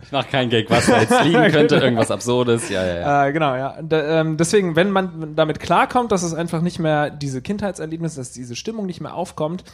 Ich 0.00 0.12
mach 0.12 0.28
keinen 0.28 0.48
Gag, 0.48 0.70
was 0.70 0.86
da 0.86 1.00
jetzt 1.00 1.24
liegen 1.24 1.42
könnte. 1.50 1.76
Irgendwas 1.76 2.10
Absurdes. 2.10 2.68
Ja, 2.68 2.86
ja, 2.86 2.94
ja. 3.00 3.26
Äh, 3.26 3.32
genau, 3.32 3.54
ja. 3.56 3.76
Da, 3.82 4.20
ähm, 4.20 4.36
deswegen, 4.36 4.76
wenn 4.76 4.90
man 4.90 5.34
damit 5.34 5.60
klarkommt, 5.60 6.12
dass 6.12 6.22
es 6.22 6.34
einfach 6.34 6.62
nicht 6.62 6.78
mehr 6.78 7.10
diese 7.10 7.42
Kindheitserlebnisse, 7.42 8.18
dass 8.18 8.30
diese 8.30 8.54
Stimmung 8.54 8.86
nicht 8.86 9.00
mehr 9.00 9.14
aufkommt, 9.14 9.64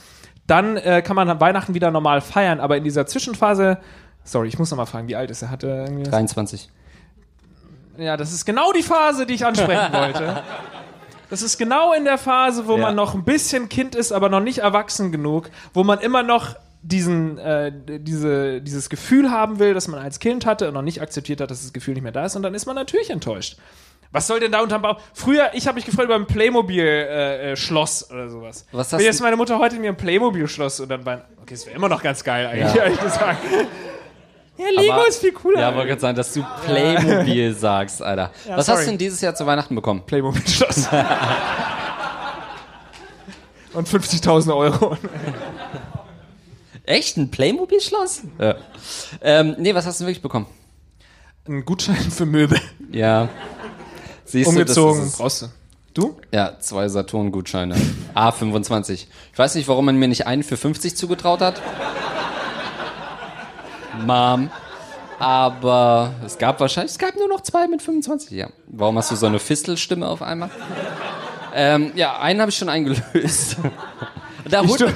dann 0.46 0.76
äh, 0.76 1.02
kann 1.02 1.16
man 1.16 1.40
Weihnachten 1.40 1.74
wieder 1.74 1.90
normal 1.90 2.20
feiern. 2.20 2.60
Aber 2.60 2.76
in 2.76 2.84
dieser 2.84 3.06
Zwischenphase, 3.06 3.78
sorry, 4.24 4.48
ich 4.48 4.58
muss 4.58 4.70
noch 4.70 4.78
mal 4.78 4.86
fragen, 4.86 5.06
wie 5.08 5.16
alt 5.16 5.30
ist 5.30 5.42
er? 5.42 5.50
Hatte 5.50 5.66
irgendwie 5.68 6.04
23. 6.10 6.68
Ja, 7.98 8.16
das 8.16 8.32
ist 8.32 8.44
genau 8.44 8.72
die 8.72 8.82
Phase, 8.82 9.24
die 9.26 9.34
ich 9.34 9.46
ansprechen 9.46 9.92
wollte. 9.92 10.42
Das 11.30 11.42
ist 11.42 11.58
genau 11.58 11.92
in 11.92 12.04
der 12.04 12.18
Phase, 12.18 12.66
wo 12.66 12.76
Ja. 12.76 12.82
man 12.82 12.94
noch 12.96 13.14
ein 13.14 13.24
bisschen 13.24 13.68
Kind 13.68 13.94
ist, 13.94 14.12
aber 14.12 14.28
noch 14.28 14.40
nicht 14.40 14.58
erwachsen 14.58 15.12
genug, 15.12 15.50
wo 15.72 15.84
man 15.84 16.00
immer 16.00 16.22
noch 16.22 16.56
diesen, 16.82 17.38
äh, 17.38 17.72
diese, 17.74 18.60
dieses 18.60 18.90
Gefühl 18.90 19.30
haben 19.30 19.58
will, 19.58 19.72
das 19.74 19.88
man 19.88 20.00
als 20.00 20.18
Kind 20.18 20.44
hatte 20.44 20.68
und 20.68 20.74
noch 20.74 20.82
nicht 20.82 21.00
akzeptiert 21.00 21.40
hat, 21.40 21.50
dass 21.50 21.62
das 21.62 21.72
Gefühl 21.72 21.94
nicht 21.94 22.02
mehr 22.02 22.12
da 22.12 22.26
ist. 22.26 22.36
Und 22.36 22.42
dann 22.42 22.54
ist 22.54 22.66
man 22.66 22.76
natürlich 22.76 23.08
enttäuscht. 23.10 23.56
Was 24.12 24.26
soll 24.26 24.38
denn 24.38 24.52
da 24.52 24.60
unterm 24.60 24.82
Baum? 24.82 24.96
Früher, 25.12 25.50
ich 25.54 25.66
habe 25.66 25.76
mich 25.76 25.86
gefreut 25.86 26.04
über 26.04 26.14
ein 26.14 26.26
Playmobil-Schloss 26.26 28.10
oder 28.10 28.28
sowas. 28.28 28.66
Was 28.70 28.92
Wenn 28.92 28.98
hast 28.98 29.04
jetzt 29.04 29.20
du- 29.20 29.24
meine 29.24 29.36
Mutter 29.36 29.58
heute 29.58 29.76
mir 29.76 29.88
ein 29.90 29.96
Playmobil-Schloss 29.96 30.80
und 30.80 30.88
dann 30.90 31.04
war, 31.06 31.22
okay, 31.42 31.54
es 31.54 31.66
wäre 31.66 31.74
immer 31.74 31.88
noch 31.88 32.02
ganz 32.02 32.22
geil 32.22 32.46
eigentlich, 32.46 32.74
Ja. 32.74 32.82
ehrlich 32.84 33.00
gesagt. 33.00 33.38
Ja, 34.56 34.66
Lego 34.80 34.92
Aber- 34.92 35.08
ist 35.08 35.18
viel 35.20 35.32
cooler. 35.32 35.60
Ja, 35.60 35.74
wollte 35.74 35.88
gerade 35.88 36.00
sagen, 36.00 36.16
dass 36.16 36.32
du 36.32 36.44
Playmobil 36.64 37.54
sagst, 37.58 38.00
Alter. 38.02 38.30
Was 38.48 38.66
sorry. 38.66 38.78
hast 38.78 38.86
du 38.86 38.90
denn 38.92 38.98
dieses 38.98 39.20
Jahr 39.20 39.34
zu 39.34 39.44
Weihnachten 39.46 39.74
bekommen? 39.74 40.02
Playmobil-Schloss. 40.06 40.88
Und 43.72 43.88
50.000 43.88 44.54
Euro. 44.56 44.96
Echt? 46.84 47.16
Ein 47.16 47.30
Playmobil-Schloss? 47.30 48.22
Ja. 48.38 48.54
Ähm, 49.20 49.56
nee, 49.58 49.74
was 49.74 49.86
hast 49.86 49.98
du 49.98 50.04
denn 50.04 50.08
wirklich 50.10 50.22
bekommen? 50.22 50.46
Ein 51.48 51.64
Gutschein 51.64 51.96
für 51.96 52.24
Möbel. 52.26 52.60
Ja. 52.92 53.28
Siehst 54.24 54.48
Umgezogen. 54.48 55.00
du, 55.00 55.04
das. 55.06 55.16
Brauchst 55.18 55.42
du. 55.42 55.46
Du? 55.94 56.16
Ja, 56.32 56.58
zwei 56.60 56.88
Saturn-Gutscheine. 56.88 57.76
A25. 58.14 58.92
Ich 59.32 59.38
weiß 59.38 59.54
nicht, 59.56 59.68
warum 59.68 59.84
man 59.86 59.96
mir 59.96 60.08
nicht 60.08 60.26
einen 60.26 60.42
für 60.42 60.56
50 60.56 60.96
zugetraut 60.96 61.40
hat. 61.40 61.60
Mom. 64.06 64.50
Aber 65.18 66.12
es 66.26 66.36
gab 66.38 66.58
wahrscheinlich, 66.60 66.92
es 66.92 66.98
gab 66.98 67.14
nur 67.16 67.28
noch 67.28 67.40
zwei 67.42 67.68
mit 67.68 67.80
25, 67.82 68.30
ja. 68.32 68.48
Warum 68.66 68.98
hast 68.98 69.10
du 69.10 69.16
so 69.16 69.26
eine 69.26 69.38
Fistelstimme 69.38 70.08
auf 70.08 70.22
einmal? 70.22 70.50
Ähm, 71.54 71.92
ja, 71.94 72.18
einen 72.18 72.40
habe 72.40 72.50
ich 72.50 72.56
schon 72.56 72.68
eingelöst. 72.68 73.56
Da 74.50 74.60
holt 74.62 74.78
man, 74.80 74.92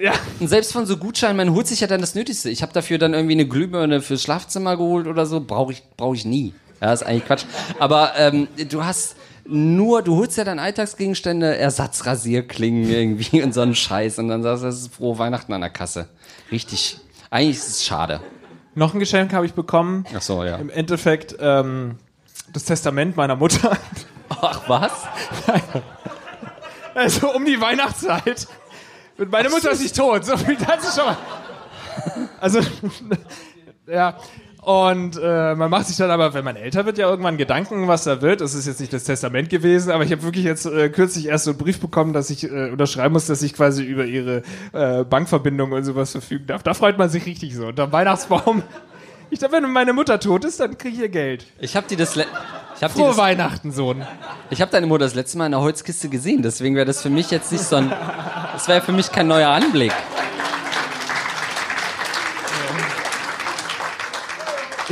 Ja. 0.00 0.12
und 0.40 0.48
selbst 0.48 0.72
von 0.72 0.86
so 0.86 0.96
Gutscheinen, 0.96 1.36
man 1.36 1.52
holt 1.52 1.66
sich 1.66 1.80
ja 1.80 1.86
dann 1.86 2.00
das 2.00 2.14
Nötigste. 2.14 2.48
Ich 2.48 2.62
habe 2.62 2.72
dafür 2.72 2.96
dann 2.96 3.12
irgendwie 3.12 3.34
eine 3.34 3.46
Glühbirne 3.46 4.00
fürs 4.00 4.22
Schlafzimmer 4.22 4.78
geholt 4.78 5.06
oder 5.06 5.26
so. 5.26 5.40
Brauche 5.42 5.72
ich, 5.72 5.82
brauch 5.98 6.14
ich 6.14 6.24
nie. 6.24 6.54
Ja, 6.80 6.90
ist 6.90 7.02
eigentlich 7.02 7.26
Quatsch. 7.26 7.44
Aber 7.78 8.12
ähm, 8.16 8.48
du 8.70 8.82
hast 8.82 9.16
nur, 9.44 10.00
du 10.00 10.16
holst 10.16 10.38
ja 10.38 10.44
dann 10.44 10.58
Alltagsgegenstände, 10.58 11.54
Ersatzrasierklingen 11.58 12.88
irgendwie 12.88 13.42
und 13.42 13.52
so 13.52 13.60
einen 13.60 13.74
Scheiß 13.74 14.18
und 14.20 14.28
dann 14.28 14.42
sagst 14.42 14.62
du, 14.62 14.68
das 14.68 14.78
ist 14.80 14.94
frohe 14.94 15.18
Weihnachten 15.18 15.52
an 15.52 15.60
der 15.60 15.68
Kasse. 15.70 16.08
Richtig. 16.50 16.98
Eigentlich 17.32 17.56
ist 17.56 17.68
es 17.68 17.84
schade. 17.86 18.20
Noch 18.74 18.92
ein 18.92 19.00
Geschenk 19.00 19.32
habe 19.32 19.46
ich 19.46 19.54
bekommen. 19.54 20.04
Ach 20.14 20.20
so, 20.20 20.44
ja. 20.44 20.56
Im 20.56 20.68
Endeffekt 20.68 21.34
ähm, 21.40 21.96
das 22.52 22.64
Testament 22.64 23.16
meiner 23.16 23.36
Mutter. 23.36 23.76
Ach 24.28 24.68
was? 24.68 24.92
Also 26.94 27.32
um 27.32 27.46
die 27.46 27.58
Weihnachtszeit. 27.58 28.46
Meine 29.16 29.48
Mutter 29.48 29.70
ist 29.70 29.80
nicht 29.80 29.96
tot. 29.96 30.26
So 30.26 30.36
viel 30.36 30.56
dazu 30.56 30.94
schon 30.94 31.06
mal. 31.06 31.16
Also, 32.38 32.60
ja. 33.86 34.18
Und 34.62 35.18
äh, 35.20 35.56
man 35.56 35.70
macht 35.70 35.88
sich 35.88 35.96
dann 35.96 36.12
aber, 36.12 36.34
wenn 36.34 36.44
man 36.44 36.54
älter 36.54 36.86
wird, 36.86 36.96
ja 36.96 37.10
irgendwann 37.10 37.36
Gedanken, 37.36 37.88
was 37.88 38.04
da 38.04 38.22
wird. 38.22 38.40
Das 38.40 38.54
ist 38.54 38.68
jetzt 38.68 38.78
nicht 38.78 38.92
das 38.92 39.02
Testament 39.02 39.50
gewesen, 39.50 39.90
aber 39.90 40.04
ich 40.04 40.12
habe 40.12 40.22
wirklich 40.22 40.44
jetzt 40.44 40.66
äh, 40.66 40.88
kürzlich 40.88 41.26
erst 41.26 41.46
so 41.46 41.50
einen 41.50 41.58
Brief 41.58 41.80
bekommen, 41.80 42.12
dass 42.12 42.30
ich 42.30 42.44
äh, 42.44 42.70
unterschreiben 42.70 43.12
muss, 43.12 43.26
dass 43.26 43.42
ich 43.42 43.54
quasi 43.54 43.82
über 43.82 44.04
ihre 44.04 44.42
äh, 44.72 45.02
Bankverbindung 45.02 45.72
und 45.72 45.82
sowas 45.82 46.12
verfügen 46.12 46.46
darf. 46.46 46.62
Da 46.62 46.74
freut 46.74 46.96
man 46.96 47.08
sich 47.08 47.26
richtig 47.26 47.56
so. 47.56 47.66
Unter 47.66 47.88
dem 47.88 47.92
Weihnachtsbaum. 47.92 48.62
Ich 49.30 49.40
glaube, 49.40 49.54
wenn 49.56 49.72
meine 49.72 49.94
Mutter 49.94 50.20
tot 50.20 50.44
ist, 50.44 50.60
dann 50.60 50.78
kriege 50.78 50.94
ich 50.94 51.00
ihr 51.00 51.08
Geld. 51.08 51.44
Ich 51.58 51.74
habe 51.74 51.88
die 51.88 51.96
das, 51.96 52.14
le 52.14 52.26
ich 52.76 52.84
hab 52.84 52.92
die 52.92 53.00
Frohe 53.00 53.08
das 53.08 53.16
Weihnachten, 53.16 53.72
Sohn. 53.72 54.06
Ich 54.50 54.60
habe 54.60 54.70
deine 54.70 54.86
Mutter 54.86 55.06
das 55.06 55.14
letzte 55.14 55.38
Mal 55.38 55.46
in 55.46 55.52
der 55.52 55.60
Holzkiste 55.60 56.08
gesehen, 56.08 56.42
deswegen 56.42 56.76
wäre 56.76 56.86
das 56.86 57.02
für 57.02 57.10
mich 57.10 57.32
jetzt 57.32 57.50
nicht 57.50 57.64
so 57.64 57.76
ein. 57.76 57.90
Das 58.52 58.68
wäre 58.68 58.80
für 58.80 58.92
mich 58.92 59.10
kein 59.10 59.26
neuer 59.26 59.48
Anblick. 59.48 59.92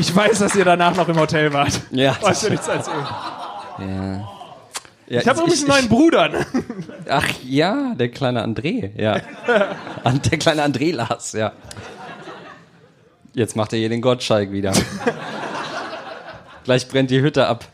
Ich 0.01 0.16
weiß, 0.16 0.38
dass 0.38 0.55
ihr 0.57 0.64
danach 0.64 0.96
noch 0.96 1.09
im 1.09 1.18
Hotel 1.20 1.53
wart. 1.53 1.78
Ja. 1.90 2.16
Was 2.22 2.42
für 2.42 2.51
nichts 2.51 2.66
erzählen. 2.68 3.07
ja. 3.80 4.28
Ja, 5.07 5.20
Ich 5.20 5.28
habe 5.28 5.40
übrigens 5.40 5.61
einen 5.61 5.68
neuen 5.68 5.88
Bruder. 5.88 6.30
Ach 7.09 7.26
ja, 7.44 7.94
der 7.94 8.11
kleine 8.11 8.42
André, 8.42 8.92
ja. 8.98 9.20
Der 10.05 10.38
kleine 10.38 10.64
André 10.64 10.94
Lars, 10.94 11.32
ja. 11.32 11.53
Jetzt 13.34 13.57
macht 13.57 13.74
er 13.74 13.78
hier 13.80 13.90
den 13.90 14.01
Gottschalk 14.01 14.53
wieder. 14.53 14.72
Gleich 16.64 16.88
brennt 16.88 17.11
die 17.11 17.20
Hütte 17.20 17.46
ab. 17.46 17.66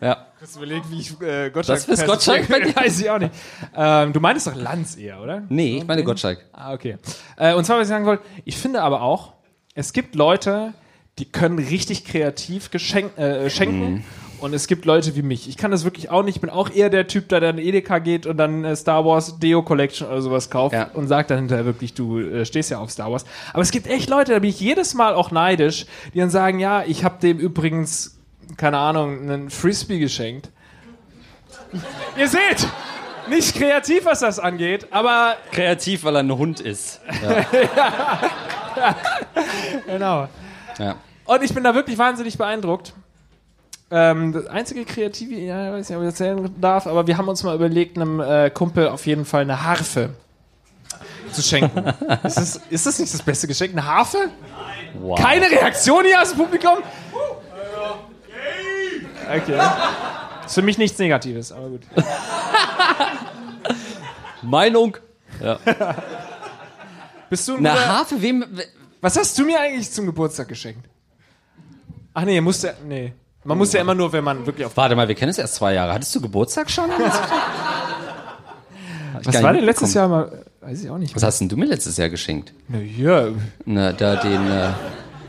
Ja. 0.00 0.26
Ich 0.42 0.56
überlegt, 0.56 0.90
wie 0.90 1.00
ich 1.00 1.20
äh, 1.20 1.50
Gottschalk 1.50 1.78
Das 1.78 1.86
bist 1.86 2.06
Gottschalk? 2.06 2.48
Weiß 2.76 3.00
ich 3.00 3.08
auch 3.10 3.18
nicht. 3.18 3.32
Ähm, 3.76 4.12
du 4.12 4.18
meinst 4.20 4.48
doch 4.48 4.56
Lanz 4.56 4.96
eher, 4.96 5.20
oder? 5.20 5.42
Nee, 5.48 5.78
ich 5.78 5.86
meine 5.86 6.02
Gottschalk. 6.02 6.44
Ah, 6.52 6.72
okay. 6.72 6.96
Äh, 7.36 7.54
und 7.54 7.64
zwar, 7.66 7.76
was 7.76 7.84
ich 7.84 7.88
sagen 7.90 8.06
wollte, 8.06 8.24
ich 8.44 8.56
finde 8.56 8.82
aber 8.82 9.02
auch, 9.02 9.34
es 9.74 9.92
gibt 9.92 10.14
Leute, 10.14 10.72
die 11.18 11.24
können 11.26 11.58
richtig 11.58 12.04
kreativ 12.04 12.70
geschenk, 12.70 13.16
äh, 13.18 13.50
schenken. 13.50 13.94
Mhm. 13.94 14.04
Und 14.40 14.54
es 14.54 14.68
gibt 14.68 14.84
Leute 14.84 15.16
wie 15.16 15.22
mich. 15.22 15.48
Ich 15.48 15.56
kann 15.56 15.72
das 15.72 15.82
wirklich 15.82 16.10
auch 16.10 16.22
nicht. 16.22 16.36
Ich 16.36 16.40
bin 16.40 16.50
auch 16.50 16.70
eher 16.70 16.90
der 16.90 17.08
Typ, 17.08 17.28
der 17.28 17.40
dann 17.40 17.58
in 17.58 17.66
Edeka 17.66 17.98
geht 17.98 18.24
und 18.24 18.36
dann 18.36 18.64
äh, 18.64 18.76
Star 18.76 19.04
Wars 19.04 19.40
Deo 19.40 19.62
Collection 19.62 20.06
oder 20.06 20.22
sowas 20.22 20.48
kauft 20.48 20.74
Ja. 20.74 20.90
und 20.94 21.08
sagt 21.08 21.30
dann 21.30 21.38
hinterher 21.38 21.64
wirklich, 21.64 21.92
du 21.94 22.20
äh, 22.20 22.46
stehst 22.46 22.70
ja 22.70 22.78
auf 22.78 22.90
Star 22.92 23.10
Wars. 23.10 23.24
Aber 23.52 23.62
es 23.62 23.72
gibt 23.72 23.88
echt 23.88 24.08
Leute, 24.08 24.32
da 24.32 24.38
bin 24.38 24.50
ich 24.50 24.60
jedes 24.60 24.94
Mal 24.94 25.14
auch 25.14 25.32
neidisch, 25.32 25.86
die 26.14 26.20
dann 26.20 26.30
sagen, 26.30 26.60
ja, 26.60 26.84
ich 26.84 27.02
habe 27.02 27.18
dem 27.20 27.38
übrigens, 27.38 28.16
keine 28.56 28.78
Ahnung, 28.78 29.22
einen 29.22 29.50
Frisbee 29.50 29.98
geschenkt. 29.98 30.50
Ihr 32.16 32.28
seht, 32.28 32.68
nicht 33.28 33.56
kreativ, 33.56 34.04
was 34.04 34.20
das 34.20 34.38
angeht, 34.38 34.86
aber 34.92 35.34
Kreativ, 35.50 36.04
weil 36.04 36.14
er 36.14 36.20
ein 36.20 36.38
Hund 36.38 36.60
ist. 36.60 37.00
genau. 39.86 40.28
Ja. 40.78 40.96
Und 41.28 41.42
ich 41.42 41.52
bin 41.52 41.62
da 41.62 41.74
wirklich 41.74 41.98
wahnsinnig 41.98 42.38
beeindruckt. 42.38 42.94
Ähm, 43.90 44.32
das 44.32 44.46
einzige 44.46 44.86
Kreative, 44.86 45.34
ja, 45.34 45.68
ich 45.68 45.72
weiß 45.74 45.88
nicht, 45.90 45.98
ob 45.98 46.02
ich 46.02 46.08
das 46.08 46.20
erzählen 46.20 46.54
darf, 46.58 46.86
aber 46.86 47.06
wir 47.06 47.18
haben 47.18 47.28
uns 47.28 47.42
mal 47.42 47.54
überlegt, 47.54 47.98
einem 47.98 48.18
äh, 48.20 48.48
Kumpel 48.48 48.88
auf 48.88 49.06
jeden 49.06 49.26
Fall 49.26 49.42
eine 49.42 49.62
Harfe 49.62 50.08
zu 51.30 51.42
schenken. 51.42 51.84
ist, 52.24 52.38
das, 52.38 52.60
ist 52.70 52.86
das 52.86 52.98
nicht 52.98 53.12
das 53.12 53.20
beste 53.20 53.46
Geschenk? 53.46 53.72
Eine 53.72 53.84
Harfe? 53.84 54.30
Wow. 54.94 55.20
Keine 55.20 55.50
Reaktion 55.50 56.06
hier 56.06 56.20
aus 56.20 56.30
dem 56.30 56.38
Publikum? 56.38 56.78
Okay. 59.30 59.60
Ist 60.46 60.54
für 60.54 60.62
mich 60.62 60.78
nichts 60.78 60.98
Negatives, 60.98 61.52
aber 61.52 61.68
gut. 61.68 61.82
Meinung. 64.42 64.96
Bist 67.28 67.46
du 67.48 67.56
ein 67.56 67.66
Eine 67.66 67.86
Harfe, 67.86 68.22
wem. 68.22 68.46
Was 69.02 69.18
hast 69.18 69.38
du 69.38 69.44
mir 69.44 69.60
eigentlich 69.60 69.90
zum 69.90 70.06
Geburtstag 70.06 70.48
geschenkt? 70.48 70.88
Ach 72.18 72.24
nee, 72.24 72.40
musste. 72.40 72.74
Nee. 72.84 73.12
Man 73.44 73.58
muss 73.58 73.72
ja 73.72 73.80
immer 73.80 73.94
nur, 73.94 74.12
wenn 74.12 74.24
man 74.24 74.44
wirklich 74.44 74.66
auf. 74.66 74.76
Warte 74.76 74.96
mal, 74.96 75.06
wir 75.06 75.14
kennen 75.14 75.30
es 75.30 75.38
erst 75.38 75.54
zwei 75.54 75.74
Jahre. 75.74 75.94
Hattest 75.94 76.12
du 76.16 76.20
Geburtstag 76.20 76.68
schon? 76.68 76.90
Was 79.22 79.40
war 79.40 79.52
denn 79.52 79.64
letztes 79.64 79.94
Jahr 79.94 80.08
mal? 80.08 80.42
Weiß 80.60 80.82
ich 80.82 80.90
auch 80.90 80.98
nicht. 80.98 81.14
Was 81.14 81.22
hast 81.22 81.38
denn 81.38 81.48
du 81.48 81.56
mir 81.56 81.66
letztes 81.66 81.96
Jahr 81.96 82.08
geschenkt? 82.08 82.52
Na, 82.66 82.78
ja, 82.78 83.28
Na, 83.64 83.92
da 83.92 84.16
den. 84.16 84.50
Äh, 84.50 84.70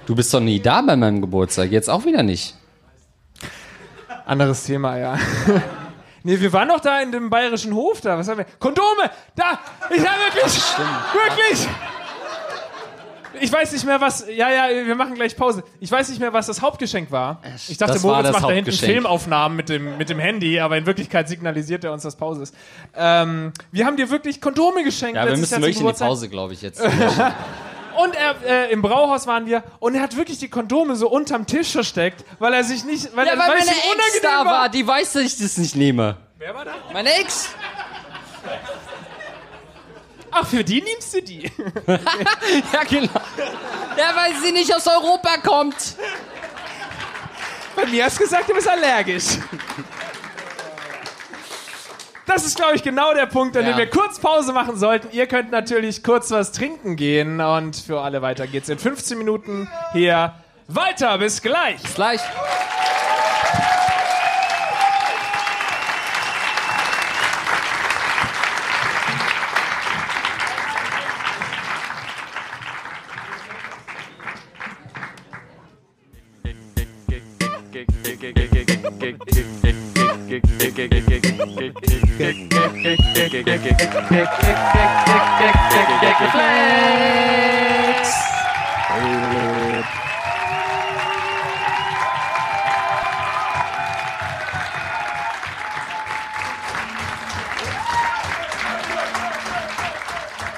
du 0.07 0.15
bist 0.15 0.33
doch 0.33 0.39
nie 0.39 0.59
da 0.59 0.81
bei 0.81 0.95
meinem 0.95 1.21
Geburtstag. 1.21 1.69
Jetzt 1.69 1.91
auch 1.91 2.05
wieder 2.05 2.23
nicht. 2.23 2.55
anderes 4.25 4.63
Thema, 4.63 4.97
ja. 4.97 5.15
nee, 6.23 6.39
wir 6.39 6.51
waren 6.51 6.69
doch 6.69 6.79
da 6.79 7.01
in 7.01 7.11
dem 7.11 7.29
bayerischen 7.29 7.75
Hof 7.75 8.01
da. 8.01 8.17
Was 8.17 8.27
haben 8.27 8.39
wir? 8.39 8.47
Kondome! 8.57 9.11
Da! 9.35 9.59
Ich 9.91 9.99
habe 9.99 10.21
wirklich! 10.33 10.59
Wirklich! 11.13 11.67
Ich 13.41 13.51
weiß 13.51 13.71
nicht 13.73 13.85
mehr, 13.85 14.01
was. 14.01 14.25
Ja, 14.27 14.49
ja, 14.49 14.85
wir 14.85 14.95
machen 14.95 15.15
gleich 15.15 15.35
Pause. 15.35 15.63
Ich 15.79 15.91
weiß 15.91 16.09
nicht 16.09 16.19
mehr, 16.19 16.33
was 16.33 16.47
das 16.47 16.61
Hauptgeschenk 16.61 17.11
war. 17.11 17.41
Ich 17.67 17.77
dachte, 17.77 17.93
Das 17.93 18.03
Moritz 18.03 18.23
das 18.23 18.33
macht 18.33 18.49
da 18.49 18.53
hinten. 18.53 18.71
Filmaufnahmen 18.71 19.55
mit 19.55 19.69
dem, 19.69 19.97
mit 19.97 20.09
dem 20.09 20.19
Handy, 20.19 20.59
aber 20.59 20.77
in 20.77 20.85
Wirklichkeit 20.85 21.29
signalisiert 21.29 21.83
er 21.83 21.93
uns, 21.93 22.03
dass 22.03 22.15
Pause 22.15 22.43
ist. 22.43 22.55
Ähm, 22.95 23.53
wir 23.71 23.85
haben 23.85 23.97
dir 23.97 24.09
wirklich 24.09 24.41
Kondome 24.41 24.83
geschenkt. 24.83 25.15
Ja, 25.15 25.23
wir 25.23 25.31
letztes 25.31 25.51
müssen 25.51 25.61
wirklich 25.61 25.79
in 25.79 25.87
die. 25.87 25.93
Pause, 26.03 26.29
glaube 26.29 26.53
ich, 26.53 26.61
jetzt. 26.61 26.81
Und 28.01 28.15
er, 28.15 28.67
äh, 28.69 28.71
im 28.71 28.81
Brauhaus 28.81 29.27
waren 29.27 29.45
wir 29.45 29.61
und 29.79 29.93
er 29.93 30.01
hat 30.01 30.15
wirklich 30.15 30.37
die 30.37 30.47
Kondome 30.47 30.95
so 30.95 31.09
unterm 31.09 31.45
Tisch 31.47 31.71
versteckt, 31.71 32.23
weil 32.37 32.53
er 32.53 32.63
sich 32.63 32.85
nicht, 32.85 33.13
weil, 33.13 33.25
Ja, 33.25 33.33
er, 33.33 33.39
weil 33.39 33.49
weil 33.49 33.57
meine 33.57 33.71
Ex 33.71 34.21
da 34.21 34.45
war. 34.45 34.45
war. 34.45 34.69
Die 34.69 34.87
weiß, 34.87 35.13
dass 35.13 35.23
ich 35.23 35.37
das 35.37 35.57
nicht 35.57 35.75
nehme. 35.75 36.15
Wer 36.37 36.55
war 36.55 36.63
da? 36.63 36.71
Meine 36.93 37.09
Ex? 37.19 37.49
Ach, 40.31 40.47
für 40.47 40.63
die 40.63 40.81
nimmst 40.81 41.13
du 41.13 41.21
die. 41.21 41.43
Ja, 42.73 42.83
genau. 42.87 43.09
Ja, 43.97 44.15
weil 44.15 44.35
sie 44.43 44.51
nicht 44.51 44.73
aus 44.73 44.87
Europa 44.87 45.37
kommt. 45.43 45.75
Bei 47.75 47.85
mir 47.85 48.05
hast 48.05 48.17
du 48.19 48.23
gesagt, 48.23 48.49
du 48.49 48.53
bist 48.53 48.67
allergisch. 48.67 49.37
Das 52.25 52.45
ist, 52.45 52.55
glaube 52.57 52.75
ich, 52.75 52.83
genau 52.83 53.13
der 53.13 53.25
Punkt, 53.25 53.57
an 53.57 53.63
dem 53.63 53.71
Ja. 53.71 53.77
wir 53.77 53.89
kurz 53.89 54.19
Pause 54.19 54.53
machen 54.53 54.77
sollten. 54.77 55.09
Ihr 55.11 55.25
könnt 55.25 55.51
natürlich 55.51 56.03
kurz 56.03 56.29
was 56.31 56.51
trinken 56.51 56.95
gehen 56.95 57.41
und 57.41 57.75
für 57.75 58.01
alle 58.01 58.21
weiter 58.21 58.45
geht's 58.45 58.69
in 58.69 58.77
15 58.77 59.17
Minuten 59.17 59.67
hier 59.93 60.35
weiter. 60.67 61.17
Bis 61.17 61.41
gleich. 61.41 61.81
Bis 61.81 61.95
gleich. 61.95 62.21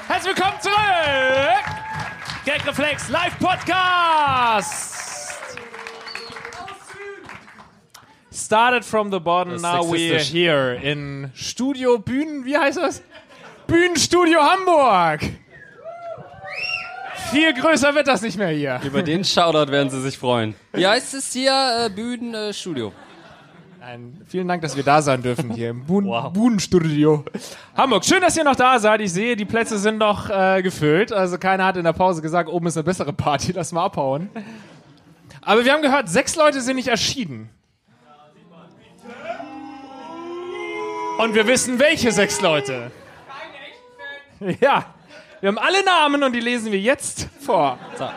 Herzlich 0.08 0.36
willkommen 0.36 0.60
zurück! 0.60 0.76
Gagreflex 2.46 3.08
Live 3.08 3.40
Podcast! 3.40 4.91
Started 8.52 8.84
from 8.84 9.10
the 9.14 9.20
bottom, 9.22 9.54
Das 9.54 9.62
now 9.62 9.82
we're 9.82 10.20
here 10.20 10.74
in 10.74 11.32
Studio 11.34 11.98
Bühnen, 11.98 12.44
wie 12.44 12.58
heißt 12.58 12.80
das? 12.80 13.02
Bühnenstudio 13.66 14.42
Hamburg! 14.42 15.22
Viel 17.32 17.54
größer 17.54 17.96
wird 17.96 18.10
das 18.10 18.22
nicht 18.22 18.38
mehr 18.38 18.50
hier. 18.50 18.82
Über 18.84 19.04
den 19.04 19.24
Shoutout 19.24 19.72
werden 19.72 19.90
Sie 19.90 20.02
sich 20.02 20.18
freuen. 20.18 20.54
Wie 20.74 20.86
heißt 20.86 21.14
es 21.14 21.32
hier? 21.32 21.86
Äh, 21.86 21.90
Bühnenstudio. 21.92 22.92
Nein, 23.80 24.20
vielen 24.28 24.50
Dank, 24.50 24.62
dass 24.64 24.76
wir 24.76 24.84
da 24.84 25.02
sein 25.02 25.22
dürfen 25.22 25.54
hier 25.54 25.70
im 25.70 25.86
Buhn 25.86 26.04
Buhnenstudio. 26.34 27.24
Hamburg, 27.78 28.04
schön, 28.04 28.20
dass 28.20 28.36
ihr 28.36 28.44
noch 28.44 28.58
da 28.58 28.80
seid. 28.80 29.00
Ich 29.00 29.14
sehe, 29.14 29.38
die 29.38 29.46
Plätze 29.46 29.78
sind 29.78 29.98
noch 29.98 30.30
äh, 30.30 30.62
gefüllt. 30.62 31.14
Also 31.14 31.38
keiner 31.38 31.64
hat 31.64 31.78
in 31.78 31.86
der 31.86 31.94
Pause 31.94 32.22
gesagt, 32.22 32.50
oben 32.50 32.68
ist 32.68 32.76
eine 32.76 32.84
bessere 32.84 33.14
Party, 33.14 33.54
lass 33.54 33.72
mal 33.72 33.86
abhauen. 33.86 34.30
Aber 35.42 35.64
wir 35.64 35.72
haben 35.72 35.82
gehört, 35.82 36.10
sechs 36.10 36.36
Leute 36.36 36.60
sind 36.60 36.76
nicht 36.76 36.90
erschienen. 36.90 37.50
Und 41.22 41.36
wir 41.36 41.46
wissen, 41.46 41.78
welche 41.78 42.12
sechs 42.12 42.42
Leute. 42.42 42.90
Ja, 44.60 44.86
wir 45.40 45.50
haben 45.50 45.60
alle 45.60 45.86
Namen 45.86 46.24
und 46.24 46.34
die 46.34 46.40
lesen 46.40 46.72
wir 46.72 46.80
jetzt 46.80 47.30
vor. 47.40 47.78
So. 47.96 48.10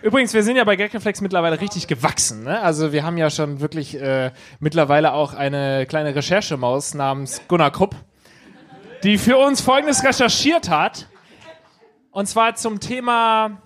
Übrigens, 0.00 0.32
wir 0.32 0.44
sind 0.44 0.54
ja 0.54 0.62
bei 0.62 0.76
Gagreflex 0.76 1.20
mittlerweile 1.22 1.60
richtig 1.60 1.88
gewachsen. 1.88 2.44
Ne? 2.44 2.60
Also 2.60 2.92
wir 2.92 3.02
haben 3.02 3.16
ja 3.16 3.30
schon 3.30 3.58
wirklich 3.58 4.00
äh, 4.00 4.30
mittlerweile 4.60 5.12
auch 5.12 5.34
eine 5.34 5.86
kleine 5.86 6.14
Recherchemaus 6.14 6.94
namens 6.94 7.42
Gunnar 7.48 7.72
Krupp, 7.72 7.96
die 9.02 9.18
für 9.18 9.36
uns 9.36 9.60
Folgendes 9.60 10.04
recherchiert 10.04 10.70
hat. 10.70 11.08
Und 12.12 12.26
zwar 12.26 12.54
zum 12.54 12.78
Thema 12.78 13.60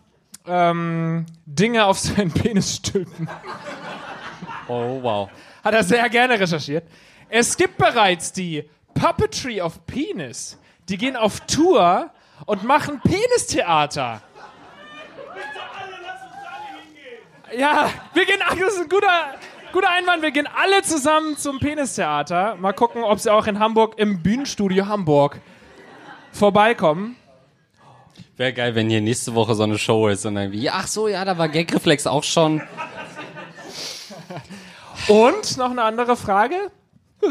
ähm, 0.46 1.26
Dinge 1.44 1.84
auf 1.84 1.98
seinen 1.98 2.32
Penis 2.32 2.76
stülpen. 2.76 3.28
Oh, 4.68 5.00
wow. 5.02 5.28
Hat 5.62 5.74
er 5.74 5.84
sehr 5.84 6.08
gerne 6.08 6.40
recherchiert. 6.40 6.84
Es 7.30 7.56
gibt 7.56 7.76
bereits 7.76 8.32
die 8.32 8.68
Puppetry 8.94 9.60
of 9.60 9.86
Penis. 9.86 10.58
Die 10.88 10.96
gehen 10.96 11.16
auf 11.16 11.40
Tour 11.40 12.10
und 12.46 12.64
machen 12.64 13.00
Penistheater. 13.00 14.22
Ja, 17.56 17.90
wir 18.14 18.26
gehen, 18.26 18.40
ach, 18.46 18.56
das 18.56 18.74
ist 18.74 18.82
ein 18.82 18.88
guter, 18.88 19.34
guter 19.72 19.90
Einwand. 19.90 20.22
Wir 20.22 20.30
gehen 20.30 20.46
alle 20.46 20.82
zusammen 20.82 21.36
zum 21.36 21.58
Penistheater. 21.58 22.56
Mal 22.56 22.72
gucken, 22.72 23.02
ob 23.02 23.18
sie 23.20 23.32
auch 23.32 23.46
in 23.46 23.58
Hamburg 23.58 23.98
im 23.98 24.22
Bühnenstudio 24.22 24.86
Hamburg 24.86 25.40
vorbeikommen. 26.32 27.16
Wäre 28.36 28.52
geil, 28.52 28.74
wenn 28.74 28.88
hier 28.88 29.00
nächste 29.00 29.34
Woche 29.34 29.54
so 29.54 29.64
eine 29.64 29.78
Show 29.78 30.08
ist 30.08 30.24
und 30.24 30.36
irgendwie, 30.36 30.60
ja, 30.60 30.72
ach 30.76 30.86
so, 30.86 31.08
ja, 31.08 31.24
da 31.24 31.38
war 31.38 31.48
Gagreflex 31.48 32.06
auch 32.06 32.22
schon. 32.22 32.62
Und 35.08 35.56
noch 35.56 35.70
eine 35.70 35.82
andere 35.82 36.16
Frage. 36.16 36.70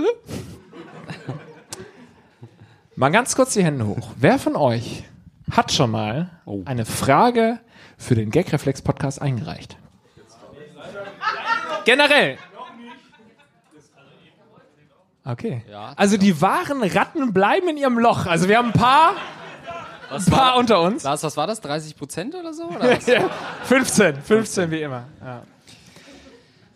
Mal 2.96 3.10
ganz 3.12 3.36
kurz 3.36 3.54
die 3.54 3.64
Hände 3.64 3.86
hoch. 3.88 4.10
Wer 4.16 4.40
von 4.40 4.56
euch 4.56 5.04
hat 5.52 5.72
schon 5.72 5.92
mal 5.92 6.30
Oh. 6.46 6.62
eine 6.66 6.86
Frage 6.86 7.60
für 7.98 8.16
den 8.16 8.32
Gagreflex-Podcast 8.32 9.22
eingereicht? 9.22 9.78
Generell. 11.86 12.38
Okay. 15.24 15.64
Also 15.96 16.18
die 16.18 16.42
wahren 16.42 16.82
Ratten 16.84 17.34
bleiben 17.34 17.68
in 17.70 17.78
ihrem 17.78 18.00
Loch. 18.00 18.26
Also 18.26 18.48
wir 18.50 18.58
haben 18.58 18.68
ein 18.68 18.74
paar, 18.74 19.14
ein 20.10 20.26
paar 20.26 20.56
unter 20.58 20.82
uns. 20.82 21.04
Lars, 21.04 21.22
was 21.24 21.36
war 21.38 21.48
das? 21.48 21.60
30 21.62 21.96
Prozent 21.98 22.34
oder 22.36 22.54
so? 22.54 22.66
Oder 22.66 22.96
was? 22.96 23.06
Ja, 23.08 23.30
15, 23.64 24.22
15 24.22 24.72
wie 24.72 24.82
immer. 24.82 25.06
Ja. 25.22 25.44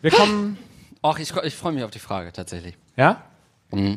Wir 0.01 0.11
kommen, 0.11 0.57
Och, 1.03 1.17
ich, 1.19 1.33
ich 1.35 1.55
freue 1.55 1.71
mich 1.73 1.83
auf 1.83 1.91
die 1.91 1.99
Frage 1.99 2.31
tatsächlich. 2.33 2.75
Ja? 2.95 3.23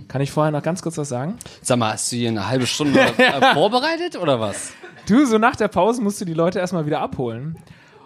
Kann 0.07 0.21
ich 0.21 0.31
vorher 0.31 0.53
noch 0.53 0.63
ganz 0.63 0.83
kurz 0.83 0.97
was 0.99 1.09
sagen? 1.09 1.37
Sag 1.61 1.79
mal, 1.79 1.95
hast 1.95 2.13
du 2.13 2.17
hier 2.17 2.29
eine 2.29 2.47
halbe 2.47 2.67
Stunde 2.67 3.01
äh, 3.01 3.55
vorbereitet 3.55 4.17
oder 4.17 4.39
was? 4.39 4.73
Du, 5.07 5.27
so 5.27 5.39
nach 5.39 5.57
der 5.57 5.67
Pause 5.67 6.01
musst 6.01 6.21
du 6.21 6.25
die 6.25 6.35
Leute 6.35 6.61
erstmal 6.61 6.87
wieder 6.87 7.01
abholen. 7.01 7.59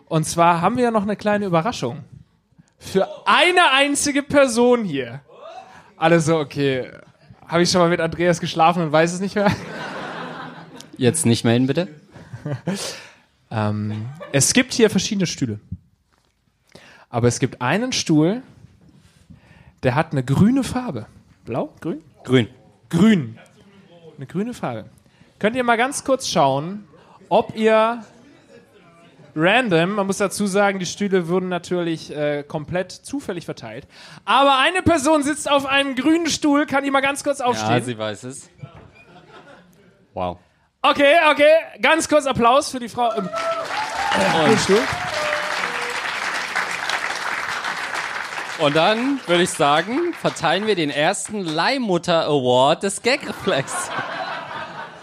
Und 0.07 0.25
zwar 0.25 0.63
haben 0.63 0.77
wir 0.77 0.85
ja 0.85 0.91
noch 0.91 1.03
eine 1.03 1.17
kleine 1.17 1.45
Überraschung. 1.45 2.05
Für 2.79 3.07
eine 3.27 3.71
einzige 3.73 4.23
Person 4.23 4.85
hier. 4.85 5.21
Alle 5.99 6.21
so, 6.21 6.39
okay, 6.39 6.91
habe 7.47 7.63
ich 7.63 7.71
schon 7.71 7.83
mal 7.83 7.91
mit 7.91 8.01
Andreas 8.01 8.41
geschlafen 8.41 8.83
und 8.83 8.93
weiß 8.93 9.13
es 9.13 9.21
nicht 9.21 9.35
mehr? 9.35 9.51
Jetzt 10.97 11.27
nicht 11.27 11.45
melden, 11.45 11.67
bitte. 11.67 11.89
Ähm, 13.51 14.11
es 14.31 14.53
gibt 14.53 14.75
hier 14.75 14.91
verschiedene 14.91 15.27
Stühle. 15.27 15.59
Aber 17.09 17.29
es 17.29 17.39
gibt 17.39 17.63
einen 17.63 17.93
Stuhl, 17.93 18.43
der 19.83 19.95
hat 19.95 20.13
eine 20.13 20.25
grüne 20.25 20.65
Farbe. 20.65 21.07
Blau? 21.45 21.73
Grün? 21.81 22.03
Grün. 22.25 22.49
Grün. 22.91 23.39
Eine 24.17 24.27
grüne 24.27 24.55
Farbe. 24.55 24.87
Könnt 25.39 25.57
ihr 25.57 25.65
mal 25.65 25.77
ganz 25.77 26.05
kurz 26.05 26.29
schauen, 26.29 26.87
ob 27.29 27.55
ihr 27.57 28.03
random, 29.37 29.95
man 29.95 30.07
muss 30.07 30.19
dazu 30.19 30.47
sagen, 30.47 30.79
die 30.81 30.87
Stühle 30.87 31.29
wurden 31.29 31.49
natürlich 31.49 32.11
äh, 32.15 32.43
komplett 32.43 32.91
zufällig 32.91 33.45
verteilt. 33.45 33.87
Aber 34.25 34.59
eine 34.59 34.83
Person 34.83 35.23
sitzt 35.23 35.49
auf 35.51 35.65
einem 35.67 35.95
grünen 35.95 36.27
Stuhl, 36.27 36.67
kann 36.67 36.83
die 36.83 36.91
mal 36.91 37.01
ganz 37.03 37.23
kurz 37.23 37.39
Ja, 37.39 37.45
aufstehen? 37.47 37.85
sie 37.85 37.97
weiß 37.97 38.25
es. 38.25 38.51
Wow. 40.15 40.39
okay, 40.83 41.15
okay, 41.31 41.53
ganz 41.81 42.09
kurz 42.09 42.27
Applaus 42.27 42.71
für 42.71 42.81
die 42.81 42.89
Frau 42.89 43.13
im 43.13 43.29
grünen 44.43 44.59
Stuhl. 44.59 44.81
Und 48.59 48.75
dann 48.75 49.21
würde 49.27 49.45
ich 49.45 49.51
sagen, 49.51 50.13
verteilen 50.15 50.67
wir 50.67 50.75
den 50.75 50.91
ersten 50.91 51.45
Leihmutter 51.45 52.25
Award 52.27 52.83
des 52.83 53.03
Gagreflex. 53.03 53.91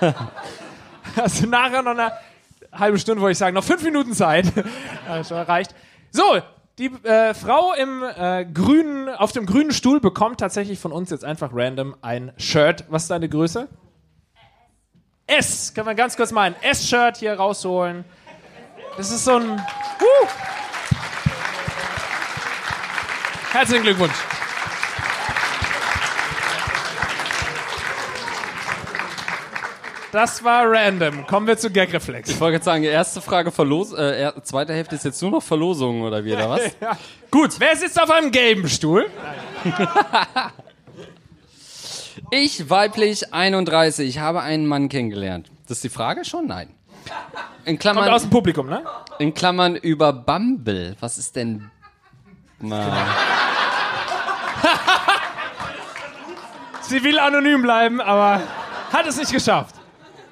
Also 1.18 1.48
nachher 1.48 1.82
noch 1.82 1.92
eine 1.92 2.12
halbe 2.74 3.00
Stunde, 3.00 3.22
wollte 3.22 3.32
ich 3.32 3.38
sagen, 3.38 3.56
noch 3.56 3.64
fünf 3.64 3.82
Minuten 3.84 4.12
Zeit. 4.12 4.48
Schon 5.26 5.38
reicht. 5.38 5.74
So, 6.12 6.42
die 6.78 6.88
äh, 7.04 7.34
Frau 7.34 7.72
im 7.74 8.04
äh, 8.04 8.44
grünen, 8.44 9.08
auf 9.08 9.32
dem 9.32 9.46
grünen 9.46 9.72
Stuhl 9.72 10.02
bekommt 10.02 10.42
tatsächlich 10.42 10.78
von 10.78 10.92
uns 10.92 11.10
jetzt 11.12 11.24
einfach 11.24 11.52
random 11.54 11.96
ein 12.02 12.34
Shirt. 12.36 12.84
Was 12.90 13.04
ist 13.04 13.12
deine 13.12 13.30
Größe? 13.30 13.70
S. 15.28 15.74
Können 15.74 15.88
wir 15.88 15.96
ganz 15.96 16.18
kurz 16.18 16.34
mal 16.34 16.42
ein 16.42 16.56
S-Shirt 16.62 17.16
hier 17.16 17.36
rausholen. 17.36 18.04
Das 18.98 19.10
ist 19.10 19.24
so 19.24 19.38
ein. 19.38 19.48
Woo. 19.48 20.28
Herzlichen 23.56 23.84
Glückwunsch. 23.84 24.12
Das 30.12 30.44
war 30.44 30.70
random. 30.70 31.26
Kommen 31.26 31.48
wir 31.48 31.58
zu 31.58 31.72
Gagreflex. 31.72 32.32
Ich 32.32 32.40
wollte 32.42 32.56
jetzt 32.56 32.66
sagen, 32.66 32.84
erste 32.84 33.22
Frage 33.22 33.54
Verlos 33.54 33.94
äh, 33.94 34.30
zweite 34.44 34.74
Hälfte 34.74 34.96
ist 34.96 35.06
jetzt 35.06 35.22
nur 35.22 35.32
noch 35.32 35.42
Verlosung 35.42 36.02
oder 36.02 36.26
wie, 36.26 36.34
oder 36.34 36.50
was? 36.50 36.64
Gut, 37.32 37.58
wer 37.60 37.78
sitzt 37.78 38.02
auf 38.02 38.12
einem 38.12 38.32
gelben 38.32 38.68
Stuhl? 38.68 39.08
Ich, 42.32 42.70
weiblich 42.70 43.34
31, 43.34 44.10
ich 44.10 44.20
habe 44.20 44.42
einen 44.42 44.66
Mann 44.66 44.90
kennengelernt. 44.90 45.52
Das 45.68 45.78
ist 45.78 45.84
die 45.84 45.90
Frage 45.90 46.26
schon? 46.26 46.48
Nein. 46.48 46.70
In 47.66 47.78
Kommt 47.78 47.98
aus 47.98 48.04
Klammern, 48.04 48.22
dem 48.22 48.30
Publikum, 48.30 48.68
ne? 48.68 48.84
in 49.20 49.34
Klammern 49.34 49.76
über 49.76 50.12
Bumble. 50.12 50.96
Was 51.02 51.18
ist 51.18 51.36
denn... 51.36 51.70
Na, 52.60 53.06
Sie 56.82 57.04
will 57.04 57.20
anonym 57.20 57.62
bleiben, 57.64 58.00
aber 58.00 58.42
hat 58.92 59.08
es 59.08 59.18
nicht 59.18 59.32
geschafft. 59.32 59.76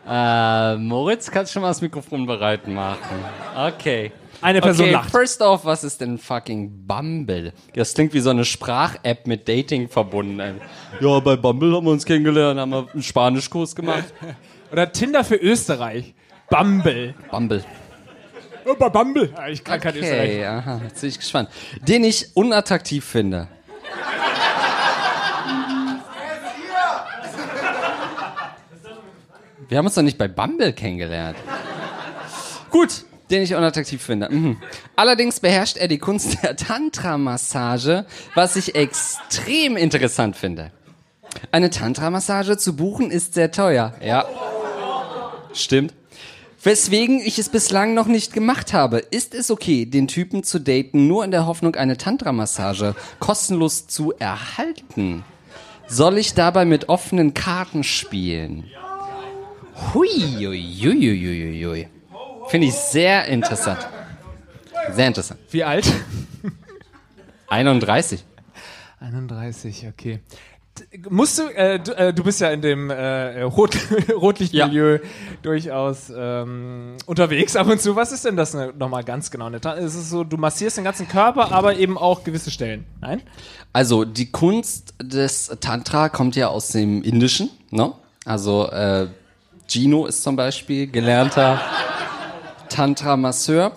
äh, 0.07 0.75
Moritz, 0.77 1.31
kannst 1.31 1.51
du 1.51 1.53
schon 1.53 1.61
mal 1.63 1.69
das 1.69 1.81
Mikrofon 1.81 2.25
bereit 2.25 2.67
machen? 2.67 3.23
Okay. 3.57 4.11
Eine 4.41 4.59
Person 4.59 4.85
okay, 4.87 4.93
lacht. 4.93 5.09
first 5.09 5.41
off, 5.41 5.63
was 5.63 5.83
ist 5.85 6.01
denn 6.01 6.17
fucking 6.17 6.85
Bumble? 6.85 7.53
Das 7.75 7.93
klingt 7.93 8.13
wie 8.13 8.19
so 8.19 8.29
eine 8.29 8.43
Sprach-App 8.43 9.25
mit 9.25 9.47
Dating 9.47 9.87
verbunden. 9.87 10.59
Ja, 10.99 11.19
bei 11.21 11.37
Bumble 11.37 11.73
haben 11.75 11.85
wir 11.85 11.91
uns 11.91 12.05
kennengelernt, 12.05 12.59
haben 12.59 12.71
wir 12.71 12.87
einen 12.93 13.03
Spanischkurs 13.03 13.73
gemacht. 13.73 14.13
Oder 14.71 14.91
Tinder 14.91 15.23
für 15.23 15.35
Österreich. 15.35 16.13
Bumble. 16.49 17.15
Bumble. 17.31 17.63
Oh, 18.65 18.75
bei 18.75 18.89
Bumble. 18.89 19.33
Ich 19.49 19.63
kann 19.63 19.79
kein 19.79 19.95
Österreich. 19.95 20.31
Okay, 20.31 20.45
aha, 20.45 20.81
jetzt 20.83 21.01
bin 21.01 21.09
ich 21.09 21.19
gespannt. 21.19 21.49
Den 21.81 22.03
ich 22.03 22.35
unattraktiv 22.35 23.05
finde. 23.05 23.47
Wir 29.67 29.77
haben 29.77 29.85
uns 29.85 29.95
doch 29.95 30.01
nicht 30.03 30.17
bei 30.17 30.27
Bumble 30.27 30.73
kennengelernt. 30.73 31.37
Gut, 32.69 33.05
den 33.31 33.41
ich 33.43 33.55
unattraktiv 33.55 34.01
finde. 34.01 34.29
Mhm. 34.29 34.57
Allerdings 34.95 35.39
beherrscht 35.39 35.77
er 35.77 35.87
die 35.87 35.97
Kunst 35.97 36.43
der 36.43 36.55
Tantra-Massage, 36.55 38.05
was 38.35 38.55
ich 38.55 38.75
extrem 38.75 39.77
interessant 39.77 40.35
finde. 40.35 40.71
Eine 41.51 41.69
Tantra-Massage 41.69 42.57
zu 42.57 42.75
buchen 42.75 43.09
ist 43.09 43.33
sehr 43.33 43.51
teuer. 43.51 43.93
Ja. 44.03 44.25
Stimmt. 45.53 45.93
Weswegen 46.63 47.19
ich 47.19 47.39
es 47.39 47.49
bislang 47.49 47.93
noch 47.93 48.07
nicht 48.07 48.31
gemacht 48.31 48.71
habe. 48.71 48.99
Ist 48.99 49.35
es 49.35 49.51
okay, 49.51 49.85
den 49.85 50.07
Typen 50.07 50.43
zu 50.43 50.59
daten, 50.59 51.07
nur 51.07 51.25
in 51.25 51.31
der 51.31 51.45
Hoffnung, 51.45 51.75
eine 51.75 51.97
Tantra-Massage 51.97 52.95
kostenlos 53.19 53.87
zu 53.87 54.13
erhalten? 54.13 55.25
Soll 55.87 56.17
ich 56.17 56.33
dabei 56.33 56.63
mit 56.63 56.87
offenen 56.87 57.33
Karten 57.33 57.83
spielen? 57.83 58.63
Hui, 59.93 60.07
hui, 60.07 60.63
hui, 60.81 60.93
hui, 60.93 61.51
hui, 61.51 61.65
hui. 61.65 61.87
Finde 62.47 62.67
ich 62.67 62.73
sehr 62.73 63.25
interessant. 63.25 63.85
Sehr 64.91 65.07
interessant. 65.07 65.41
Wie 65.51 65.63
alt? 65.65 65.91
31. 67.47 68.23
31, 68.99 69.87
okay. 69.87 70.19
Musst 71.09 71.37
du, 71.37 71.43
äh, 71.55 71.79
du, 71.79 71.91
äh, 71.95 72.13
du 72.13 72.23
bist 72.23 72.41
ja 72.41 72.49
in 72.49 72.61
dem 72.61 72.89
äh, 72.89 73.41
Rot 73.43 73.77
Rotlichtmilieu 74.15 74.99
durchaus 75.43 76.11
ähm, 76.15 76.95
unterwegs 77.05 77.55
ab 77.55 77.67
und 77.67 77.79
zu. 77.79 77.95
Was 77.95 78.11
ist 78.11 78.25
denn 78.25 78.35
das 78.35 78.55
ne, 78.55 78.73
nochmal 78.77 79.03
ganz 79.03 79.29
genau? 79.29 79.45
Eine 79.45 79.61
Ta- 79.61 79.73
Ist 79.73 79.93
es 79.93 80.09
so, 80.09 80.23
du 80.23 80.37
massierst 80.37 80.77
den 80.77 80.83
ganzen 80.83 81.07
Körper, 81.07 81.51
aber 81.51 81.75
eben 81.77 81.95
auch 81.97 82.23
gewisse 82.23 82.49
Stellen? 82.49 82.85
Nein? 83.01 83.21
Also 83.71 84.03
die 84.03 84.31
Kunst 84.31 84.95
des 85.01 85.55
Tantra 85.59 86.09
kommt 86.09 86.35
ja 86.35 86.47
aus 86.47 86.69
dem 86.69 87.03
Indischen, 87.03 87.49
ne? 87.69 87.93
Also 88.25 88.67
äh, 88.71 89.07
Gino 89.67 90.05
ist 90.07 90.23
zum 90.23 90.35
Beispiel 90.35 90.87
gelernter 90.87 91.61
Tantra-Masseur. 92.69 93.73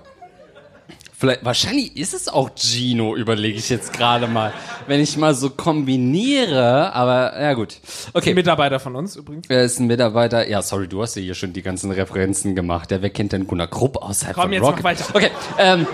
Vielleicht, 1.18 1.44
wahrscheinlich 1.46 1.96
ist 1.96 2.12
es 2.12 2.28
auch 2.28 2.50
Gino, 2.54 3.16
überlege 3.16 3.58
ich 3.58 3.70
jetzt 3.70 3.94
gerade 3.94 4.26
mal. 4.26 4.52
Wenn 4.86 5.00
ich 5.00 5.16
mal 5.16 5.34
so 5.34 5.48
kombiniere, 5.48 6.92
aber 6.92 7.40
ja 7.40 7.54
gut. 7.54 7.78
Okay. 8.12 8.34
Mitarbeiter 8.34 8.78
von 8.80 8.94
uns 8.96 9.16
übrigens. 9.16 9.46
Er 9.48 9.62
ist 9.62 9.80
ein 9.80 9.86
Mitarbeiter. 9.86 10.46
Ja, 10.46 10.60
sorry, 10.60 10.88
du 10.88 11.00
hast 11.02 11.16
ja 11.16 11.22
hier 11.22 11.34
schon 11.34 11.54
die 11.54 11.62
ganzen 11.62 11.90
Referenzen 11.90 12.54
gemacht. 12.54 12.90
Der 12.90 13.00
wer 13.00 13.08
kennt 13.08 13.32
denn 13.32 13.46
Gunnar 13.46 13.68
Krupp 13.68 13.96
außerhalb 13.96 14.34
Komm, 14.34 14.42
von 14.44 14.52
jetzt 14.52 14.62
Rock? 14.62 14.76
mach 14.76 14.84
weiter. 14.84 15.04
Okay. 15.14 15.30
Ähm, 15.58 15.86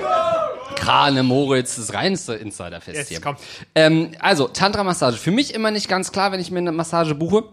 Krane, 0.75 1.23
Moritz, 1.23 1.77
das 1.77 1.95
reinste 1.95 2.35
Insiderfest 2.35 2.97
Jetzt, 2.99 3.09
hier. 3.11 3.20
komm. 3.20 3.37
Ähm, 3.77 4.11
also, 4.18 4.49
Tantra-Massage. 4.49 5.16
Für 5.18 5.31
mich 5.31 5.55
immer 5.55 5.70
nicht 5.70 5.89
ganz 5.89 6.11
klar, 6.11 6.33
wenn 6.33 6.41
ich 6.41 6.51
mir 6.51 6.59
eine 6.59 6.73
Massage 6.73 7.14
buche. 7.14 7.45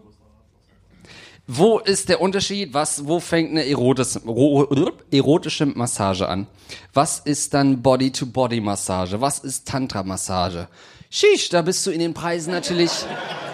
Wo 1.52 1.78
ist 1.80 2.08
der 2.08 2.20
Unterschied? 2.20 2.72
Was, 2.74 3.06
wo 3.08 3.18
fängt 3.18 3.50
eine 3.50 3.66
erotische, 3.68 4.20
ro- 4.24 4.68
erotische 5.10 5.66
Massage 5.66 6.28
an? 6.28 6.46
Was 6.94 7.18
ist 7.18 7.54
dann 7.54 7.82
Body-to-Body-Massage? 7.82 9.20
Was 9.20 9.40
ist 9.40 9.66
Tantra-Massage? 9.66 10.68
Shish, 11.10 11.48
da 11.48 11.62
bist 11.62 11.84
du 11.86 11.90
in 11.90 11.98
den 11.98 12.14
Preisen 12.14 12.52
natürlich, 12.52 12.92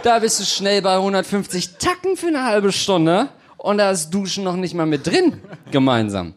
da 0.03 0.19
bist 0.19 0.39
du 0.41 0.45
schnell 0.45 0.83
bei 0.83 0.95
150 0.97 1.77
Tacken 1.79 2.17
für 2.19 2.27
eine 2.27 2.45
halbe 2.45 2.71
Stunde 2.71 3.31
und 3.57 3.79
da 3.79 3.91
ist 3.91 4.11
Duschen 4.11 4.45
noch 4.45 4.57
nicht 4.57 4.75
mal 4.75 4.85
mit 4.85 5.07
drin, 5.07 5.41
gemeinsam. 5.71 6.35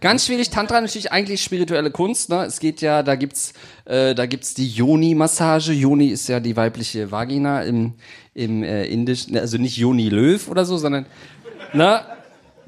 Ganz 0.00 0.26
schwierig, 0.26 0.50
Tantra 0.50 0.80
natürlich 0.80 1.10
eigentlich 1.12 1.40
spirituelle 1.42 1.90
Kunst, 1.92 2.28
ne? 2.30 2.44
Es 2.44 2.58
geht 2.60 2.80
ja, 2.82 3.02
da 3.04 3.14
gibt's, 3.14 3.52
äh, 3.84 4.12
da 4.14 4.26
gibt's 4.26 4.52
die 4.54 4.68
Yoni-Massage. 4.68 5.72
Yoni 5.72 6.08
ist 6.08 6.28
ja 6.28 6.40
die 6.40 6.56
weibliche 6.56 7.12
Vagina 7.12 7.62
im, 7.62 7.94
im 8.38 8.62
äh, 8.62 8.84
indischen, 8.84 9.36
also 9.36 9.58
nicht 9.58 9.76
Yoni 9.76 10.08
Löw 10.08 10.48
oder 10.48 10.64
so, 10.64 10.78
sondern, 10.78 11.06
ne? 11.72 12.00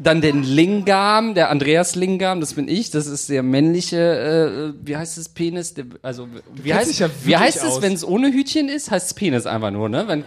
Dann 0.03 0.23
den 0.23 0.43
Lingam, 0.43 1.35
der 1.35 1.51
Andreas 1.51 1.95
Lingam, 1.95 2.41
das 2.41 2.55
bin 2.55 2.69
ich, 2.69 2.91
das 2.91 3.07
ist 3.07 3.29
der 3.29 3.43
männliche, 3.43 3.99
äh, 3.99 4.87
wie 4.87 4.97
heißt 4.97 5.19
es, 5.19 5.29
Penis? 5.29 5.75
Der, 5.75 5.85
also, 6.01 6.27
wie 6.55 6.73
heißt, 6.73 6.99
ja 6.99 7.11
wie 7.23 7.37
heißt 7.37 7.63
es, 7.63 7.83
wenn 7.83 7.93
es 7.93 8.03
ohne 8.03 8.33
Hütchen 8.33 8.71
ist? 8.71 8.91
Heißt 8.91 9.09
es 9.09 9.15
Penis 9.15 9.45
einfach 9.45 9.71
nur, 9.71 9.91
ne? 9.91 10.05
Wenn, 10.09 10.25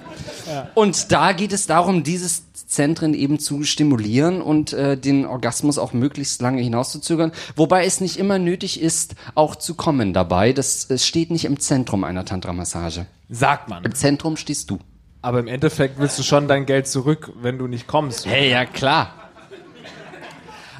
Und 0.75 1.11
da 1.11 1.31
geht 1.31 1.53
es 1.53 1.65
darum, 1.65 2.03
dieses 2.03 2.43
Zentren 2.67 3.15
eben 3.15 3.39
zu 3.39 3.63
stimulieren 3.63 4.43
und 4.43 4.73
äh, 4.73 4.95
den 4.95 5.25
Orgasmus 5.25 5.79
auch 5.79 5.93
möglichst 5.93 6.41
lange 6.41 6.61
hinauszuzögern. 6.61 7.31
Wobei 7.55 7.85
es 7.85 7.99
nicht 7.99 8.17
immer 8.17 8.37
nötig 8.37 8.79
ist, 8.79 9.15
auch 9.33 9.55
zu 9.55 9.73
kommen 9.73 10.13
dabei. 10.13 10.53
Das 10.53 10.89
äh, 10.91 10.99
steht 10.99 11.31
nicht 11.31 11.45
im 11.45 11.59
Zentrum 11.59 12.03
einer 12.03 12.25
Tantra-Massage. 12.25 13.07
Sagt 13.29 13.69
man. 13.69 13.83
Im 13.83 13.95
Zentrum 13.95 14.37
stehst 14.37 14.69
du. 14.69 14.77
Aber 15.23 15.39
im 15.39 15.47
Endeffekt 15.47 15.97
willst 15.99 16.19
du 16.19 16.23
schon 16.23 16.47
dein 16.47 16.65
Geld 16.65 16.87
zurück, 16.87 17.31
wenn 17.41 17.57
du 17.57 17.65
nicht 17.67 17.87
kommst. 17.87 18.25
Hey, 18.25 18.51
ja 18.51 18.65
klar. 18.65 19.13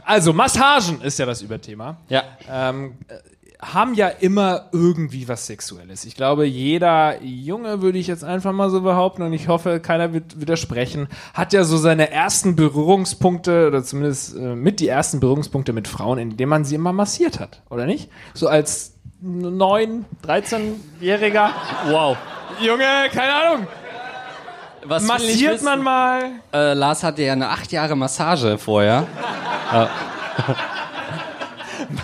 Also, 0.06 0.34
Massagen 0.34 1.02
ist 1.02 1.18
ja 1.18 1.26
das 1.26 1.42
Überthema. 1.42 1.96
Ja. 2.10 2.24
ähm, 2.52 2.98
äh, 3.08 3.16
haben 3.62 3.94
ja 3.94 4.10
immer 4.10 4.68
irgendwie 4.74 5.30
was 5.30 5.48
Sexuelles. 5.48 6.04
Ich 6.04 6.16
glaube, 6.16 6.46
jeder 6.46 7.24
Junge, 7.24 7.82
würde 7.82 7.98
ich 7.98 8.08
jetzt 8.08 8.26
einfach 8.26 8.52
mal 8.52 8.70
so 8.70 8.82
behaupten, 8.82 9.22
und 9.22 9.32
ich 9.32 9.48
hoffe, 9.48 9.80
keiner 9.80 10.12
wird 10.12 10.42
widersprechen, 10.42 11.08
hat 11.34 11.54
ja 11.54 11.64
so 11.64 11.78
seine 11.78 12.12
ersten 12.12 12.58
Berührungspunkte, 12.58 13.68
oder 13.68 13.82
zumindest 13.82 14.36
äh, 14.36 14.56
mit 14.56 14.82
die 14.82 14.90
ersten 14.90 15.22
Berührungspunkte 15.22 15.72
mit 15.72 15.88
Frauen, 15.88 16.20
indem 16.20 16.50
man 16.50 16.66
sie 16.66 16.76
immer 16.76 16.92
massiert 16.92 17.40
hat, 17.40 17.62
oder 17.70 17.86
nicht? 17.86 18.10
So 18.34 18.50
als 18.50 18.96
9, 19.22 20.04
13-Jähriger. 20.28 21.52
Wow. 21.88 22.18
Junge, 22.60 22.84
keine 23.14 23.34
Ahnung. 23.34 23.68
Was 24.86 25.04
Massiert 25.04 25.62
man 25.62 25.82
mal. 25.82 26.32
Äh, 26.54 26.74
Lars 26.74 27.04
hatte 27.04 27.24
ja 27.24 27.34
eine 27.34 27.50
acht 27.50 27.72
Jahre 27.72 27.96
Massage 27.96 28.58
vorher. 28.58 29.08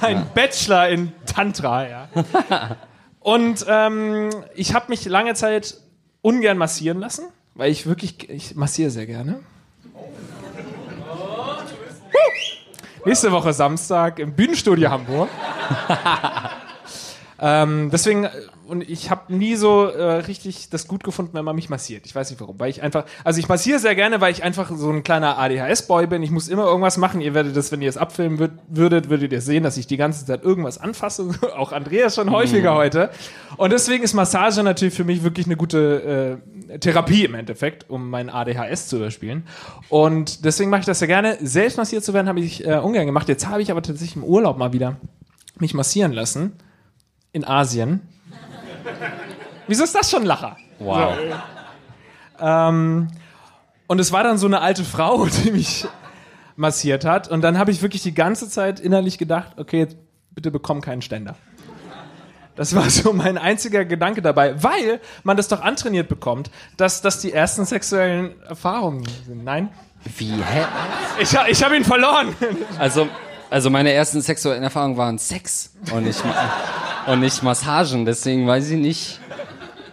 Mein 0.02 0.26
Bachelor 0.34 0.90
in 0.90 1.14
Tantra, 1.26 1.88
ja. 1.88 2.08
Und 3.20 3.66
ähm, 3.68 4.30
ich 4.56 4.74
habe 4.74 4.86
mich 4.90 5.06
lange 5.06 5.34
Zeit 5.34 5.78
ungern 6.22 6.58
massieren 6.58 7.00
lassen, 7.00 7.26
weil 7.54 7.72
ich 7.72 7.86
wirklich, 7.86 8.30
ich 8.30 8.56
massiere 8.56 8.90
sehr 8.90 9.06
gerne. 9.06 9.42
Nächste 13.06 13.32
Woche 13.32 13.54
Samstag 13.54 14.20
im 14.20 14.34
Bühnenstudio 14.34 14.90
Hamburg. 14.90 15.30
ähm, 17.40 17.90
deswegen, 17.92 18.26
äh, 18.26 18.30
und 18.70 18.88
ich 18.88 19.10
habe 19.10 19.34
nie 19.34 19.56
so 19.56 19.86
äh, 19.86 20.04
richtig 20.04 20.70
das 20.70 20.88
gut 20.88 21.04
gefunden, 21.04 21.34
wenn 21.34 21.44
man 21.44 21.56
mich 21.56 21.70
massiert. 21.70 22.06
Ich 22.06 22.14
weiß 22.14 22.30
nicht 22.30 22.40
warum, 22.40 22.60
weil 22.60 22.70
ich 22.70 22.84
einfach, 22.84 23.06
also 23.24 23.40
ich 23.40 23.50
massiere 23.50 23.80
sehr 23.80 23.96
gerne, 23.96 24.22
weil 24.22 24.32
ich 24.32 24.44
einfach 24.44 24.72
so 24.76 24.92
ein 24.92 25.04
kleiner 25.04 25.40
ADHS-Boy 25.40 26.06
bin. 26.08 26.22
Ich 26.22 26.30
muss 26.30 26.48
immer 26.48 26.66
irgendwas 26.66 26.98
machen. 26.98 27.20
Ihr 27.20 27.34
werdet 27.34 27.58
das, 27.58 27.72
wenn 27.72 27.82
ihr 27.82 27.90
es 27.90 27.98
abfilmen 27.98 28.38
würd, 28.38 28.52
würdet, 28.68 29.10
würdet 29.10 29.32
ihr 29.32 29.42
sehen, 29.42 29.64
dass 29.64 29.76
ich 29.78 29.88
die 29.88 29.98
ganze 29.98 30.26
Zeit 30.26 30.44
irgendwas 30.44 30.78
anfasse. 30.78 31.32
Auch 31.58 31.72
Andreas 31.72 32.16
schon 32.16 32.30
häufiger 32.30 32.76
heute. 32.76 33.10
Und 33.58 33.72
deswegen 33.72 34.04
ist 34.04 34.14
Massage 34.14 34.62
natürlich 34.62 34.94
für 34.94 35.04
mich 35.04 35.24
wirklich 35.24 35.48
eine 35.48 35.58
gute 35.58 36.40
äh, 36.70 36.78
Therapie 36.78 37.26
im 37.26 37.34
Endeffekt, 37.34 37.90
um 37.90 38.10
mein 38.10 38.30
ADHS 38.30 38.88
zu 38.88 38.98
überspielen. 38.98 39.48
Und 39.90 40.46
deswegen 40.46 40.70
mache 40.70 40.82
ich 40.82 40.86
das 40.86 41.00
sehr 41.00 41.08
gerne. 41.08 41.38
Selbst 41.42 41.78
massiert 41.78 42.04
zu 42.04 42.14
werden, 42.14 42.28
habe 42.28 42.40
ich 42.40 42.66
äh, 42.66 42.78
ungern 42.78 43.08
gemacht. 43.08 43.28
Jetzt 43.28 43.48
habe 43.48 43.64
ich 43.64 43.72
aber 43.72 43.82
tatsächlich 43.82 44.16
im 44.16 44.24
Urlaub 44.24 44.58
mal 44.58 44.74
wieder 44.74 44.98
mich 45.58 45.74
massieren 45.74 46.14
lassen. 46.14 46.54
In 47.32 47.44
Asien. 47.46 48.02
Wieso 49.68 49.84
ist 49.84 49.96
das 49.96 50.10
schon 50.10 50.24
ein 50.24 50.26
Lacher? 50.26 50.58
Wow. 50.80 51.18
Ähm, 52.40 53.08
und 53.88 54.00
es 54.00 54.12
war 54.12 54.24
dann 54.24 54.38
so 54.38 54.48
eine 54.48 54.62
alte 54.62 54.84
Frau, 54.84 55.26
die 55.44 55.52
mich 55.52 55.88
massiert 56.56 57.06
hat. 57.06 57.28
Und 57.28 57.42
dann 57.42 57.58
habe 57.58 57.72
ich 57.72 57.82
wirklich 57.82 58.04
die 58.04 58.14
ganze 58.14 58.50
Zeit 58.50 58.80
innerlich 58.80 59.18
gedacht, 59.18 59.54
okay, 59.58 59.80
jetzt 59.80 59.98
bitte 60.32 60.52
bekomm 60.52 60.82
keinen 60.82 61.02
Ständer. 61.02 61.36
Das 62.56 62.76
war 62.76 62.90
so 62.90 63.14
mein 63.14 63.38
einziger 63.38 63.86
Gedanke 63.86 64.22
dabei, 64.22 64.62
weil 64.62 65.00
man 65.24 65.38
das 65.38 65.48
doch 65.48 65.62
antrainiert 65.62 66.10
bekommt, 66.10 66.52
dass 66.76 67.02
das 67.02 67.22
die 67.22 67.32
ersten 67.32 67.64
sexuellen 67.64 68.42
Erfahrungen 68.44 69.06
sind. 69.26 69.46
Nein? 69.46 69.70
Wie, 70.18 70.32
hä? 70.32 70.66
Ich, 71.20 71.34
ich 71.48 71.64
habe 71.64 71.78
ihn 71.78 71.86
verloren. 71.86 72.36
Also, 72.78 73.08
also 73.50 73.70
meine 73.70 73.92
ersten 73.92 74.22
sexuellen 74.22 74.64
Erfahrungen 74.64 74.98
waren 74.98 75.18
Sex 75.18 75.72
und 75.92 76.04
nicht, 76.04 76.24
und 77.08 77.20
nicht 77.20 77.44
Massagen. 77.44 78.06
Deswegen 78.06 78.48
weiß 78.48 78.70
ich 78.72 78.78
nicht, 78.78 79.20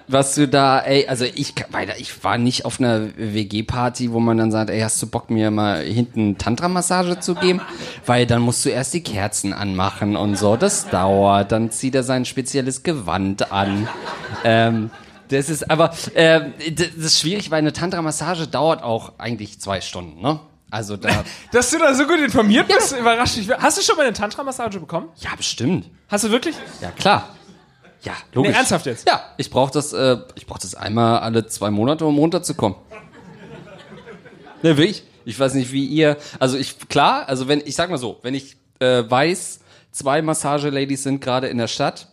was 0.09 0.35
du 0.35 0.47
da, 0.47 0.81
ey, 0.81 1.09
also 1.09 1.25
ich, 1.25 1.55
ich 1.99 2.25
war 2.25 2.39
nicht 2.39 2.65
auf 2.65 2.79
einer 2.79 3.09
WG-Party, 3.17 4.13
wo 4.13 4.21
man 4.21 4.37
dann 4.37 4.53
sagt, 4.53 4.71
ey, 4.71 4.81
hast 4.81 5.03
du 5.03 5.09
Bock, 5.09 5.31
mir 5.31 5.51
mal 5.51 5.83
hinten 5.83 6.39
Tantra-Massage 6.39 7.19
zu 7.19 7.35
geben? 7.35 7.61
Weil 8.05 8.27
dann 8.27 8.43
musst 8.43 8.65
du 8.65 8.69
erst 8.69 8.95
die 8.95 9.03
Kerzen 9.03 9.53
anmachen 9.53 10.17
und 10.17 10.37
so. 10.37 10.57
Das 10.57 10.89
dauert. 10.89 11.51
Dann 11.51 11.71
zieht 11.71 11.95
er 11.95 12.03
sein 12.03 12.25
spezielles 12.25 12.83
Gewand 12.83 13.51
an. 13.53 13.89
Ähm, 14.45 14.91
das 15.29 15.49
ist 15.49 15.69
aber, 15.71 15.93
äh, 16.15 16.41
das 16.73 16.89
ist 16.95 17.21
schwierig, 17.21 17.51
weil 17.51 17.59
eine 17.59 17.73
Tantra-Massage 17.73 18.47
dauert 18.47 18.83
auch 18.85 19.19
eigentlich 19.19 19.61
zwei 19.61 19.81
Stunden, 19.81 20.21
ne? 20.21 20.39
Also 20.71 20.97
da, 20.97 21.25
Dass 21.53 21.71
du 21.71 21.79
da 21.79 21.95
so 21.95 22.07
gut 22.07 22.19
informiert 22.19 22.67
bist, 22.69 22.97
überrascht 22.97 23.37
mich. 23.37 23.49
Hast 23.51 23.79
du 23.79 23.83
schon 23.83 23.97
mal 23.97 24.05
eine 24.07 24.13
Tantra-Massage 24.13 24.81
bekommen? 24.81 25.09
ja, 25.17 25.31
bestimmt. 25.37 25.91
Hast 26.09 26.25
du 26.25 26.31
wirklich? 26.31 26.57
Ja, 26.81 26.91
klar. 26.91 27.37
Ja, 28.03 28.13
logisch. 28.33 28.53
Nee, 28.53 28.59
ernsthaft 28.59 28.87
jetzt? 28.87 29.09
Ja, 29.09 29.21
ich 29.37 29.51
brauche 29.51 29.73
das, 29.73 29.93
äh, 29.93 30.19
ich 30.35 30.47
brauche 30.47 30.61
das 30.61 30.75
einmal 30.75 31.21
alle 31.21 31.47
zwei 31.47 31.71
Monate, 31.71 32.05
um 32.05 32.19
runterzukommen. 32.19 32.79
Ne, 34.63 34.77
wirklich? 34.77 35.03
Ich 35.25 35.39
weiß 35.39 35.55
nicht, 35.55 35.73
wie 35.73 35.85
ihr, 35.85 36.17
also 36.39 36.57
ich, 36.57 36.89
klar, 36.89 37.29
also 37.29 37.49
wenn, 37.49 37.61
ich 37.65 37.75
sag 37.75 37.91
mal 37.91 37.99
so, 37.99 38.19
wenn 38.23 38.35
ich 38.35 38.57
äh, 38.79 39.03
weiß, 39.09 39.61
zwei 39.91 40.23
Massage-Ladies 40.23 41.03
sind 41.03 41.21
gerade 41.21 41.49
in 41.49 41.59
der 41.59 41.67
Stadt, 41.67 42.09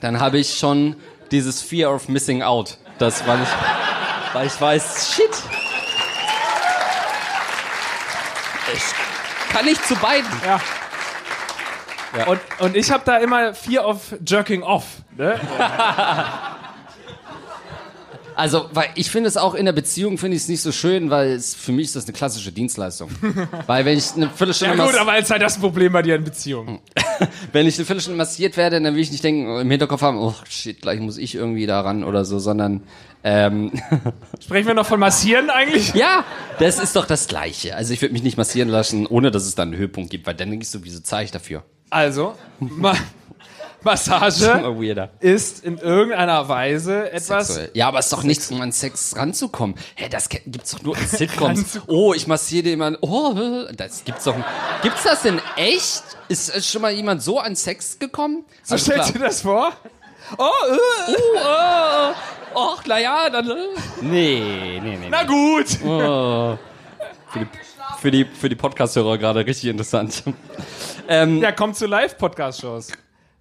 dann 0.00 0.20
habe 0.20 0.38
ich 0.38 0.56
schon 0.58 0.96
dieses 1.32 1.60
Fear 1.62 1.92
of 1.92 2.08
Missing 2.08 2.42
Out. 2.42 2.78
Das, 2.98 3.26
weil 3.26 3.42
ich, 3.42 3.48
weil 4.32 4.46
ich 4.46 4.60
weiß, 4.60 5.14
shit. 5.14 5.30
Kann 9.56 9.64
nicht 9.64 9.86
zu 9.86 9.96
beiden. 9.96 10.30
Ja. 10.44 10.60
Und, 12.26 12.40
und 12.58 12.76
ich 12.76 12.90
habe 12.90 13.02
da 13.04 13.16
immer 13.18 13.54
Fear 13.54 13.86
of 13.86 14.14
Jerking 14.24 14.62
Off. 14.62 14.84
Ne? 15.16 15.40
Also, 18.36 18.68
weil 18.74 18.88
ich 18.96 19.10
finde 19.10 19.28
es 19.28 19.38
auch 19.38 19.54
in 19.54 19.64
der 19.64 19.72
Beziehung 19.72 20.18
finde 20.18 20.36
ich 20.36 20.42
es 20.42 20.48
nicht 20.48 20.60
so 20.60 20.70
schön, 20.70 21.08
weil 21.08 21.30
es, 21.30 21.54
für 21.54 21.72
mich 21.72 21.86
ist 21.86 21.96
das 21.96 22.04
eine 22.04 22.12
klassische 22.12 22.52
Dienstleistung. 22.52 23.08
weil 23.66 23.86
wenn 23.86 23.96
ich 23.96 24.12
eine 24.14 24.28
Viertelstunde, 24.28 24.76
Ja 24.76 24.84
gut, 24.84 24.94
aber 24.94 25.12
als 25.12 25.28
sei 25.28 25.38
das 25.38 25.56
ein 25.56 25.62
Problem 25.62 25.92
bei 25.92 26.02
dir 26.02 26.16
in 26.16 26.24
Beziehungen. 26.24 26.80
wenn 27.52 27.66
ich 27.66 27.78
eine 27.78 27.86
Viertelstunde 27.86 28.18
massiert 28.18 28.58
werde, 28.58 28.78
dann 28.78 28.94
will 28.94 29.00
ich 29.00 29.10
nicht 29.10 29.24
denken, 29.24 29.58
im 29.58 29.70
Hinterkopf 29.70 30.02
haben, 30.02 30.18
oh 30.18 30.34
shit, 30.48 30.82
gleich 30.82 31.00
muss 31.00 31.16
ich 31.16 31.34
irgendwie 31.34 31.64
da 31.64 31.80
ran 31.80 32.04
oder 32.04 32.26
so, 32.26 32.38
sondern 32.38 32.82
ähm, 33.24 33.72
Sprechen 34.40 34.66
wir 34.66 34.74
noch 34.74 34.86
von 34.86 35.00
Massieren 35.00 35.48
eigentlich? 35.48 35.94
ja, 35.94 36.22
das 36.58 36.78
ist 36.78 36.94
doch 36.94 37.06
das 37.06 37.28
Gleiche. 37.28 37.74
Also 37.74 37.94
ich 37.94 38.02
würde 38.02 38.12
mich 38.12 38.22
nicht 38.22 38.36
massieren 38.36 38.68
lassen, 38.68 39.06
ohne 39.06 39.30
dass 39.30 39.46
es 39.46 39.54
dann 39.54 39.70
einen 39.70 39.78
Höhepunkt 39.78 40.10
gibt, 40.10 40.26
weil 40.26 40.34
dann 40.34 40.50
denke 40.50 40.62
ich 40.62 40.70
so, 40.70 40.84
wieso 40.84 41.00
zahle 41.00 41.24
ich 41.24 41.30
dafür? 41.30 41.64
Also, 41.88 42.34
Massage 43.86 44.44
Immer 44.50 44.76
weirder. 44.80 45.10
ist 45.20 45.64
in 45.64 45.78
irgendeiner 45.78 46.46
Weise 46.48 47.10
etwas. 47.10 47.46
Sexuell. 47.48 47.70
Ja, 47.72 47.88
aber 47.88 48.00
es 48.00 48.06
ist 48.06 48.12
doch 48.12 48.22
nichts, 48.24 48.50
um 48.50 48.60
an 48.60 48.72
Sex 48.72 49.16
ranzukommen. 49.16 49.76
Hä, 49.94 50.08
das 50.10 50.28
gibt's 50.28 50.72
doch 50.72 50.82
nur 50.82 50.98
in 50.98 51.06
Sitcoms. 51.06 51.80
Oh, 51.86 52.12
ich 52.12 52.26
massiere 52.26 52.68
jemanden. 52.68 52.98
Oh, 53.00 53.64
das 53.74 54.04
gibt's 54.04 54.24
doch. 54.24 54.34
Gibt's 54.82 55.04
das 55.04 55.22
denn 55.22 55.40
echt? 55.56 56.02
Ist 56.28 56.68
schon 56.70 56.82
mal 56.82 56.90
jemand 56.92 57.22
so 57.22 57.38
an 57.38 57.56
Sex 57.56 57.98
gekommen? 57.98 58.44
So 58.62 58.74
Also 58.74 58.84
stellst 58.90 59.10
du 59.10 59.12
dir 59.14 59.24
das 59.26 59.40
vor? 59.42 59.72
Oh, 60.36 60.42
äh. 60.42 61.12
Oh, 61.38 62.12
oh, 62.54 62.58
och, 62.72 62.82
na 62.86 62.98
ja, 62.98 63.30
dann. 63.30 63.48
äh. 63.48 63.54
Nee, 64.02 64.80
nee, 64.82 64.96
nee. 64.96 65.08
na 65.08 65.22
nee. 65.22 65.28
gut. 65.28 65.68
Für 65.68 66.58
die, 67.38 67.46
für 68.00 68.10
die, 68.10 68.24
für 68.24 68.48
die 68.48 68.56
Podcast-Hörer 68.56 69.18
gerade 69.18 69.46
richtig 69.46 69.70
interessant. 69.70 70.24
ähm, 71.08 71.40
Ja, 71.40 71.52
kommt 71.52 71.76
zu 71.76 71.86
Live-Podcast-Shows. 71.86 72.88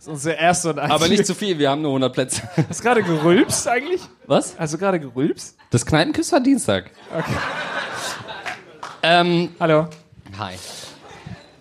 Das 0.06 0.12
ist 0.12 0.26
unsere 0.26 0.36
erste 0.36 0.70
und 0.70 0.78
einzige. 0.78 0.94
aber 0.94 1.08
nicht 1.08 1.26
zu 1.26 1.34
viel, 1.34 1.58
wir 1.58 1.72
haben 1.72 1.82
nur 1.82 1.90
100 1.90 2.14
Plätze. 2.14 2.44
Hast 2.70 2.80
du 2.80 2.84
gerade 2.84 3.02
gerülpst 3.02 3.68
eigentlich? 3.68 4.02
Was? 4.28 4.56
Hast 4.60 4.76
du 4.76 4.78
gerade 4.78 5.00
gerülpst? 5.00 5.58
Das 5.72 5.84
Kneipenkiss 5.84 6.32
war 6.32 6.40
Dienstag. 6.42 6.92
Okay. 7.12 7.34
Ähm, 9.02 9.50
Hallo. 9.60 9.88
Hi. 10.38 10.54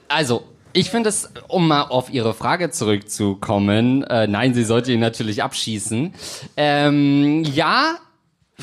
Also, 0.09 0.45
ich 0.75 0.91
finde 0.91 1.09
es, 1.09 1.31
um 1.49 1.69
mal 1.69 1.85
auf 1.85 2.11
Ihre 2.11 2.35
Frage 2.35 2.71
zurückzukommen, 2.71 4.03
äh, 4.05 4.27
nein, 4.27 4.53
sie 4.53 4.65
sollte 4.65 4.93
ihn 4.93 5.01
natürlich 5.01 5.43
abschießen. 5.43 6.13
Ähm, 6.59 7.45
ja, 7.45 7.97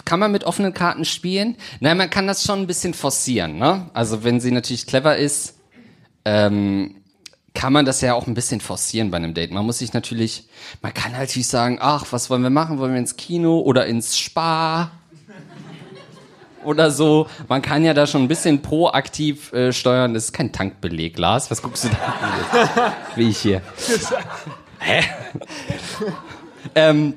kann 0.06 0.20
man 0.20 0.32
mit 0.32 0.44
offenen 0.44 0.76
Karten 0.76 1.06
spielen? 1.06 1.58
Nein, 1.80 1.98
man 1.98 2.12
kann 2.12 2.28
das 2.28 2.44
schon 2.44 2.60
ein 2.60 2.68
bisschen 2.68 2.94
forcieren, 2.94 3.58
ne? 3.58 3.90
Also, 3.96 4.24
wenn 4.24 4.40
sie 4.40 4.52
natürlich 4.52 4.86
clever 4.86 5.18
ist, 5.18 5.56
ähm, 6.24 7.01
kann 7.54 7.74
man 7.74 7.86
das 7.86 8.02
ja 8.02 8.14
auch 8.14 8.28
ein 8.28 8.34
bisschen 8.34 8.62
forcieren 8.62 9.12
bei 9.12 9.18
einem 9.18 9.34
Date. 9.34 9.52
Man 9.52 9.66
muss 9.66 9.80
sich 9.80 9.94
natürlich, 9.94 10.48
man 10.82 10.94
kann 10.94 11.12
halt 11.12 11.30
natürlich 11.30 11.48
sagen, 11.48 11.80
ach, 11.82 12.06
was 12.12 12.30
wollen 12.30 12.44
wir 12.44 12.50
machen? 12.50 12.80
Wollen 12.80 12.94
wir 12.94 13.00
ins 13.00 13.18
Kino 13.18 13.60
oder 13.60 13.86
ins 13.86 14.18
Spa? 14.18 14.92
Oder 16.64 16.92
so. 16.92 17.28
Man 17.48 17.64
kann 17.64 17.84
ja 17.84 17.96
da 17.96 18.06
schon 18.06 18.22
ein 18.22 18.28
bisschen 18.28 18.62
proaktiv 18.62 19.52
äh, 19.52 19.74
steuern. 19.74 20.14
Das 20.14 20.26
ist 20.26 20.34
kein 20.34 20.52
Tankbeleg, 20.52 21.18
Lars. 21.18 21.50
Was 21.50 21.64
guckst 21.64 21.86
du 21.86 21.90
da? 21.90 22.94
Wie 23.16 23.30
ich 23.30 23.40
hier. 23.40 23.64
Hä? 24.78 25.02
ähm, 26.76 27.16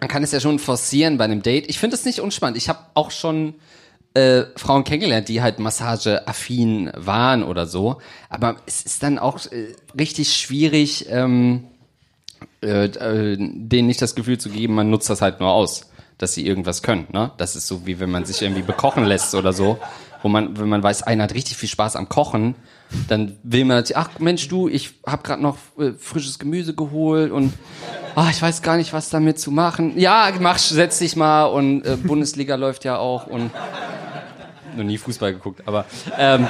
man 0.00 0.08
kann 0.08 0.22
es 0.22 0.32
ja 0.32 0.40
schon 0.40 0.58
forcieren 0.58 1.18
bei 1.18 1.24
einem 1.24 1.42
Date. 1.42 1.68
Ich 1.68 1.78
finde 1.78 1.96
es 1.96 2.06
nicht 2.06 2.20
unspannend. 2.20 2.56
Ich 2.56 2.70
habe 2.70 2.78
auch 2.94 3.10
schon 3.10 3.54
äh, 4.18 4.46
Frauen 4.56 4.84
kennengelernt, 4.84 5.28
die 5.28 5.42
halt 5.42 5.60
massageaffin 5.60 6.90
waren 6.96 7.44
oder 7.44 7.66
so. 7.66 7.98
Aber 8.28 8.56
es 8.66 8.82
ist 8.82 9.02
dann 9.02 9.18
auch 9.18 9.38
äh, 9.46 9.74
richtig 9.98 10.36
schwierig, 10.36 11.06
ähm, 11.08 11.64
äh, 12.62 12.86
äh, 12.86 13.36
denen 13.38 13.86
nicht 13.86 14.02
das 14.02 14.14
Gefühl 14.14 14.38
zu 14.38 14.50
geben, 14.50 14.74
man 14.74 14.90
nutzt 14.90 15.08
das 15.08 15.22
halt 15.22 15.38
nur 15.38 15.50
aus, 15.50 15.90
dass 16.18 16.34
sie 16.34 16.46
irgendwas 16.46 16.82
können. 16.82 17.06
Ne? 17.12 17.30
Das 17.36 17.54
ist 17.54 17.68
so 17.68 17.86
wie 17.86 18.00
wenn 18.00 18.10
man 18.10 18.24
sich 18.24 18.42
irgendwie 18.42 18.62
bekochen 18.62 19.04
lässt 19.04 19.34
oder 19.34 19.52
so, 19.52 19.78
wo 20.22 20.28
man, 20.28 20.58
wenn 20.58 20.68
man 20.68 20.82
weiß, 20.82 21.04
einer 21.04 21.24
hat 21.24 21.34
richtig 21.34 21.56
viel 21.56 21.68
Spaß 21.68 21.94
am 21.94 22.08
Kochen, 22.08 22.56
dann 23.06 23.36
will 23.44 23.64
man 23.64 23.76
natürlich, 23.76 23.96
ach 23.96 24.18
Mensch, 24.18 24.48
du, 24.48 24.68
ich 24.68 24.94
habe 25.06 25.22
gerade 25.22 25.42
noch 25.42 25.58
äh, 25.78 25.92
frisches 25.92 26.38
Gemüse 26.38 26.74
geholt 26.74 27.30
und 27.30 27.52
ah, 28.16 28.28
ich 28.30 28.42
weiß 28.42 28.62
gar 28.62 28.76
nicht, 28.76 28.92
was 28.92 29.10
damit 29.10 29.38
zu 29.38 29.52
machen. 29.52 29.98
Ja, 29.98 30.32
mach, 30.40 30.58
setz 30.58 30.98
dich 30.98 31.14
mal 31.14 31.44
und 31.44 31.84
äh, 31.84 31.96
Bundesliga 31.96 32.54
läuft 32.56 32.84
ja 32.84 32.98
auch 32.98 33.26
und 33.26 33.50
noch 34.78 34.84
nie 34.84 34.98
Fußball 34.98 35.32
geguckt, 35.32 35.62
aber 35.66 35.84
ähm, 36.16 36.46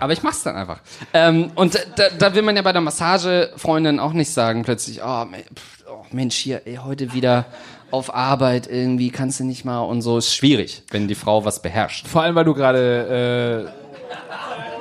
aber 0.00 0.12
ich 0.12 0.24
mach's 0.24 0.42
dann 0.42 0.56
einfach. 0.56 0.80
Ähm, 1.14 1.52
und 1.54 1.78
da, 1.94 2.08
da 2.18 2.34
will 2.34 2.42
man 2.42 2.56
ja 2.56 2.62
bei 2.62 2.72
der 2.72 2.80
Massagefreundin 2.80 4.00
auch 4.00 4.12
nicht 4.12 4.32
sagen 4.32 4.64
plötzlich, 4.64 5.00
oh, 5.00 5.26
oh 5.88 6.04
Mensch, 6.10 6.34
hier 6.34 6.62
ey, 6.64 6.80
heute 6.82 7.12
wieder 7.12 7.46
auf 7.92 8.12
Arbeit 8.12 8.66
irgendwie 8.66 9.10
kannst 9.10 9.38
du 9.38 9.44
nicht 9.44 9.64
mal 9.64 9.80
und 9.82 10.02
so 10.02 10.18
ist 10.18 10.34
schwierig, 10.34 10.82
wenn 10.90 11.06
die 11.06 11.14
Frau 11.14 11.44
was 11.44 11.62
beherrscht. 11.62 12.08
Vor 12.08 12.22
allem, 12.22 12.34
weil 12.34 12.44
du 12.44 12.54
gerade, 12.54 13.68
äh, 13.68 14.71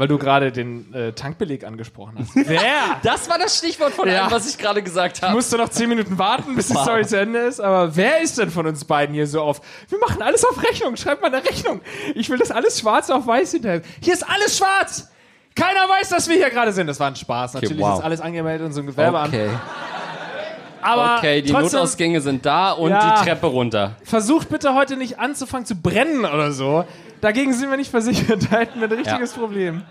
weil 0.00 0.08
du 0.08 0.16
gerade 0.16 0.50
den 0.50 0.94
äh, 0.94 1.12
Tankbeleg 1.12 1.62
angesprochen 1.64 2.14
hast. 2.18 2.34
Wer? 2.48 2.60
Das 3.02 3.28
war 3.28 3.38
das 3.38 3.58
Stichwort 3.58 3.92
von 3.92 4.08
Ja. 4.08 4.22
allem, 4.22 4.30
was 4.30 4.48
ich 4.48 4.56
gerade 4.56 4.82
gesagt 4.82 5.20
habe. 5.20 5.34
musst 5.34 5.52
du 5.52 5.58
noch 5.58 5.68
zehn 5.68 5.90
Minuten 5.90 6.16
warten, 6.18 6.56
bis 6.56 6.68
die. 6.68 6.74
Story 6.74 7.06
zu 7.06 7.18
Ende 7.20 7.40
ist. 7.40 7.60
Aber 7.60 7.94
wer 7.94 8.22
ist 8.22 8.38
denn 8.38 8.50
von 8.50 8.66
uns 8.66 8.82
beiden 8.86 9.14
hier 9.14 9.26
so 9.26 9.42
auf? 9.42 9.60
Wir 9.90 9.98
machen 9.98 10.22
alles 10.22 10.42
auf 10.46 10.62
Rechnung. 10.62 10.96
Schreib 10.96 11.20
mal 11.20 11.26
eine 11.26 11.44
Rechnung. 11.44 11.82
Ich 12.14 12.30
will 12.30 12.38
das 12.38 12.50
alles 12.50 12.80
schwarz 12.80 13.10
auf 13.10 13.26
weiß 13.26 13.52
hinterher. 13.52 13.82
Hier 14.00 14.14
ist 14.14 14.26
alles 14.26 14.56
schwarz. 14.56 15.10
Keiner 15.54 15.80
weiß, 15.88 16.08
dass 16.08 16.30
wir 16.30 16.36
hier 16.36 16.48
gerade 16.48 16.72
sind. 16.72 16.86
Das 16.86 16.98
war 16.98 17.08
ein 17.08 17.16
Spaß. 17.16 17.52
Natürlich 17.54 17.78
wow. 17.78 17.98
ist 17.98 18.04
alles 18.04 18.22
angemeldet 18.22 18.60
in 18.62 18.66
unserem 18.68 18.86
Gewerbeamt. 18.86 19.28
Okay, 19.34 19.50
Aber 20.80 21.16
okay, 21.18 21.42
die 21.42 21.50
trotzdem, 21.52 21.78
Notausgänge 21.80 22.20
sind 22.22 22.46
da 22.46 22.72
und 22.72 22.90
Ja. 22.90 23.18
die 23.18 23.24
Treppe 23.26 23.48
runter. 23.48 23.96
versucht 24.02 24.48
bitte 24.48 24.74
heute 24.74 24.96
nicht 24.96 25.18
anzufangen 25.18 25.66
zu 25.66 25.74
brennen 25.74 26.24
oder 26.24 26.52
so. 26.52 26.84
Dagegen 27.20 27.52
sind 27.52 27.70
wir 27.70 27.76
nicht 27.76 27.90
versichert. 27.90 28.42
Da 28.50 28.58
hätten 28.58 28.80
wir 28.80 28.88
ein 28.88 28.92
richtiges 28.96 29.32
Problem. 29.32 29.82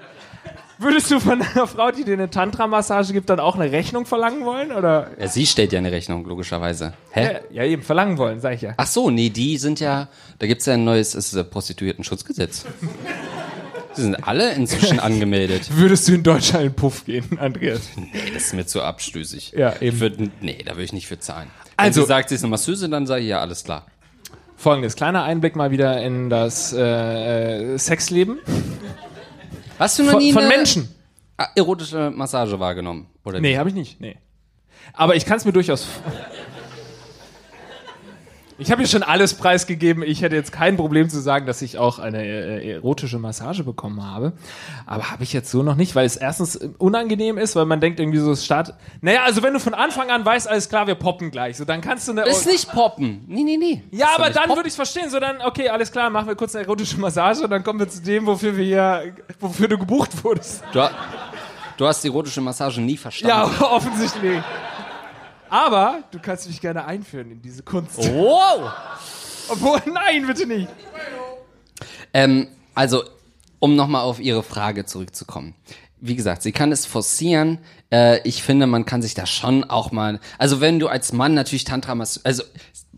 Würdest 0.82 1.12
du 1.12 1.20
von 1.20 1.42
einer 1.42 1.68
Frau, 1.68 1.92
die 1.92 2.06
dir 2.06 2.14
eine 2.14 2.30
Tantra-Massage 2.30 3.12
gibt, 3.12 3.30
dann 3.30 3.42
auch 3.42 3.56
eine 3.56 3.70
Rechnung 3.70 4.06
verlangen 4.06 4.46
wollen? 4.46 4.72
Oder? 4.72 5.12
Ja, 5.20 5.28
sie 5.28 5.46
stellt 5.46 5.74
ja 5.74 5.80
eine 5.80 5.92
Rechnung, 5.92 6.26
logischerweise. 6.26 6.94
Hä? 7.12 7.24
Ja, 7.52 7.64
ja 7.64 7.64
eben, 7.70 7.84
verlangen 7.84 8.18
wollen, 8.18 8.40
sag 8.40 8.54
ich 8.56 8.62
ja. 8.62 8.76
Ach 8.78 8.88
so, 8.88 9.10
nee, 9.10 9.30
die 9.30 9.58
sind 9.58 9.82
ja, 9.82 10.08
da 10.40 10.48
gibt's 10.48 10.66
ja 10.68 10.76
ein 10.76 10.86
neues, 10.86 11.16
es 11.16 11.26
ist 11.28 11.36
das 11.36 11.50
Prostituiertenschutzgesetz. 11.50 12.66
Sie 13.94 14.04
sind 14.04 14.16
alle 14.28 14.54
inzwischen 14.54 15.00
angemeldet. 15.00 15.68
Würdest 15.76 16.08
du 16.08 16.14
in 16.14 16.24
Deutschland 16.24 16.64
in 16.64 16.74
Puff 16.74 17.04
gehen, 17.06 17.38
Andreas? 17.40 17.82
Nee, 17.98 18.32
das 18.34 18.44
ist 18.46 18.54
mir 18.54 18.66
zu 18.66 18.82
abstößig. 18.82 19.54
Ja, 19.58 19.74
eben. 19.82 19.96
Ich 19.96 20.00
würd, 20.00 20.42
nee, 20.42 20.60
da 20.64 20.74
würde 20.74 20.84
ich 20.84 20.94
nicht 20.94 21.08
für 21.08 21.20
zahlen. 21.20 21.50
Also- 21.76 22.02
Wenn 22.02 22.04
sie 22.06 22.08
sagt, 22.08 22.30
sie 22.30 22.36
ist 22.36 22.44
eine 22.44 22.52
Masseuse, 22.52 22.88
dann 22.88 23.06
sage 23.08 23.24
ich 23.24 23.30
ja, 23.30 23.42
alles 23.42 23.64
klar. 23.66 23.86
Folgendes, 24.60 24.96
kleiner 24.98 25.24
Einblick 25.24 25.56
mal 25.56 25.72
wieder 25.72 26.02
in 26.02 26.30
das 26.30 26.74
äh, 26.74 26.82
äh, 26.82 27.78
Sexleben 27.78 28.40
Hast 29.80 29.98
du 29.98 30.04
noch 30.04 30.12
von, 30.12 30.20
nie 30.22 30.34
von 30.34 30.46
Menschen. 30.50 30.94
erotische 31.56 32.12
Massage 32.14 32.60
wahrgenommen? 32.60 33.08
Oder 33.24 33.40
Nee, 33.40 33.58
habe 33.58 33.70
ich 33.70 33.76
nicht. 33.76 34.02
Nee. 34.02 34.18
Aber 34.92 35.16
ich 35.16 35.26
kann 35.26 35.38
es 35.38 35.46
mir 35.46 35.54
durchaus. 35.54 35.88
Ich 38.60 38.72
habe 38.72 38.82
hier 38.82 38.90
schon 38.90 39.04
alles 39.04 39.36
preisgegeben. 39.36 40.04
Ich 40.04 40.22
hätte 40.22 40.36
jetzt 40.36 40.52
kein 40.52 40.76
Problem 40.76 41.10
zu 41.10 41.22
sagen, 41.22 41.46
dass 41.46 41.62
ich 41.62 41.78
auch 41.78 41.98
eine 41.98 42.26
äh, 42.26 42.74
erotische 42.74 43.18
Massage 43.18 43.64
bekommen 43.64 44.06
habe. 44.06 44.34
Aber 44.86 45.12
habe 45.12 45.24
ich 45.24 45.32
jetzt 45.32 45.50
so 45.50 45.64
noch 45.64 45.76
nicht, 45.76 45.96
weil 45.96 46.06
es 46.06 46.18
erstens 46.18 46.58
unangenehm 46.78 47.38
ist, 47.38 47.56
weil 47.56 47.64
man 47.64 47.80
denkt 47.80 48.02
irgendwie 48.02 48.20
so, 48.20 48.32
es 48.34 48.44
Start. 48.44 48.74
Naja, 49.00 49.24
also 49.24 49.44
wenn 49.44 49.54
du 49.54 49.62
von 49.62 49.74
Anfang 49.74 50.10
an 50.10 50.26
weißt, 50.26 50.50
alles 50.50 50.68
klar, 50.68 50.88
wir 50.88 50.96
poppen 50.96 51.32
gleich. 51.32 51.56
So, 51.56 51.64
dann 51.64 51.80
kannst 51.80 52.10
du 52.10 52.12
eine. 52.12 52.24
Ist 52.24 52.48
nicht 52.48 52.70
poppen. 52.70 53.24
Nee, 53.28 53.44
nee, 53.44 53.56
nee. 53.56 53.82
ja, 53.92 54.08
Ist 54.08 54.20
aber 54.20 54.30
dann 54.30 54.50
würde 54.50 54.64
ich 54.64 54.74
es 54.74 54.76
verstehen. 54.76 55.10
So, 55.10 55.22
dann, 55.22 55.42
okay, 55.42 55.70
alles 55.70 55.90
klar, 55.90 56.10
machen 56.10 56.28
wir 56.28 56.36
kurz 56.36 56.54
eine 56.54 56.66
erotische 56.66 57.00
Massage 57.00 57.42
und 57.44 57.50
dann 57.52 57.64
kommen 57.64 57.80
wir 57.80 57.88
zu 57.88 58.02
dem, 58.02 58.26
wofür 58.26 58.58
wir 58.58 58.66
hier, 58.66 59.14
wofür 59.40 59.70
du 59.70 59.78
gebucht 59.78 60.22
wurdest. 60.22 60.64
Du, 60.74 60.90
du 61.78 61.88
hast 61.88 62.04
die 62.04 62.10
erotische 62.10 62.42
Massage 62.42 62.82
nie 62.82 62.98
verstanden. 62.98 63.54
Ja, 63.58 63.68
offensichtlich. 63.72 64.42
Aber 65.50 66.04
du 66.12 66.20
kannst 66.20 66.48
mich 66.48 66.62
gerne 66.62 66.86
einführen 66.86 67.32
in 67.32 67.42
diese 67.42 67.64
Kunst. 67.64 67.98
Wow! 67.98 68.72
Obwohl, 69.50 69.82
nein, 69.92 70.28
bitte 70.28 70.46
nicht. 70.46 70.68
Ähm, 72.14 72.48
also, 72.76 73.04
um 73.60 73.76
nochmal 73.76 74.04
auf 74.04 74.20
Ihre 74.20 74.44
Frage 74.44 74.86
zurückzukommen. 74.86 75.56
Wie 76.02 76.16
gesagt, 76.16 76.44
sie 76.44 76.52
kann 76.52 76.72
es 76.72 76.86
forcieren. 76.86 77.58
Äh, 77.92 78.22
ich 78.28 78.44
finde, 78.44 78.68
man 78.68 78.86
kann 78.86 79.02
sich 79.02 79.16
da 79.16 79.26
schon 79.26 79.64
auch 79.64 79.92
mal. 79.92 80.20
Also, 80.38 80.62
wenn 80.62 80.80
du 80.80 80.88
als 80.88 81.14
Mann 81.14 81.34
natürlich 81.34 81.64
Tantra 81.64 81.96
machst, 81.96 82.26
also 82.26 82.44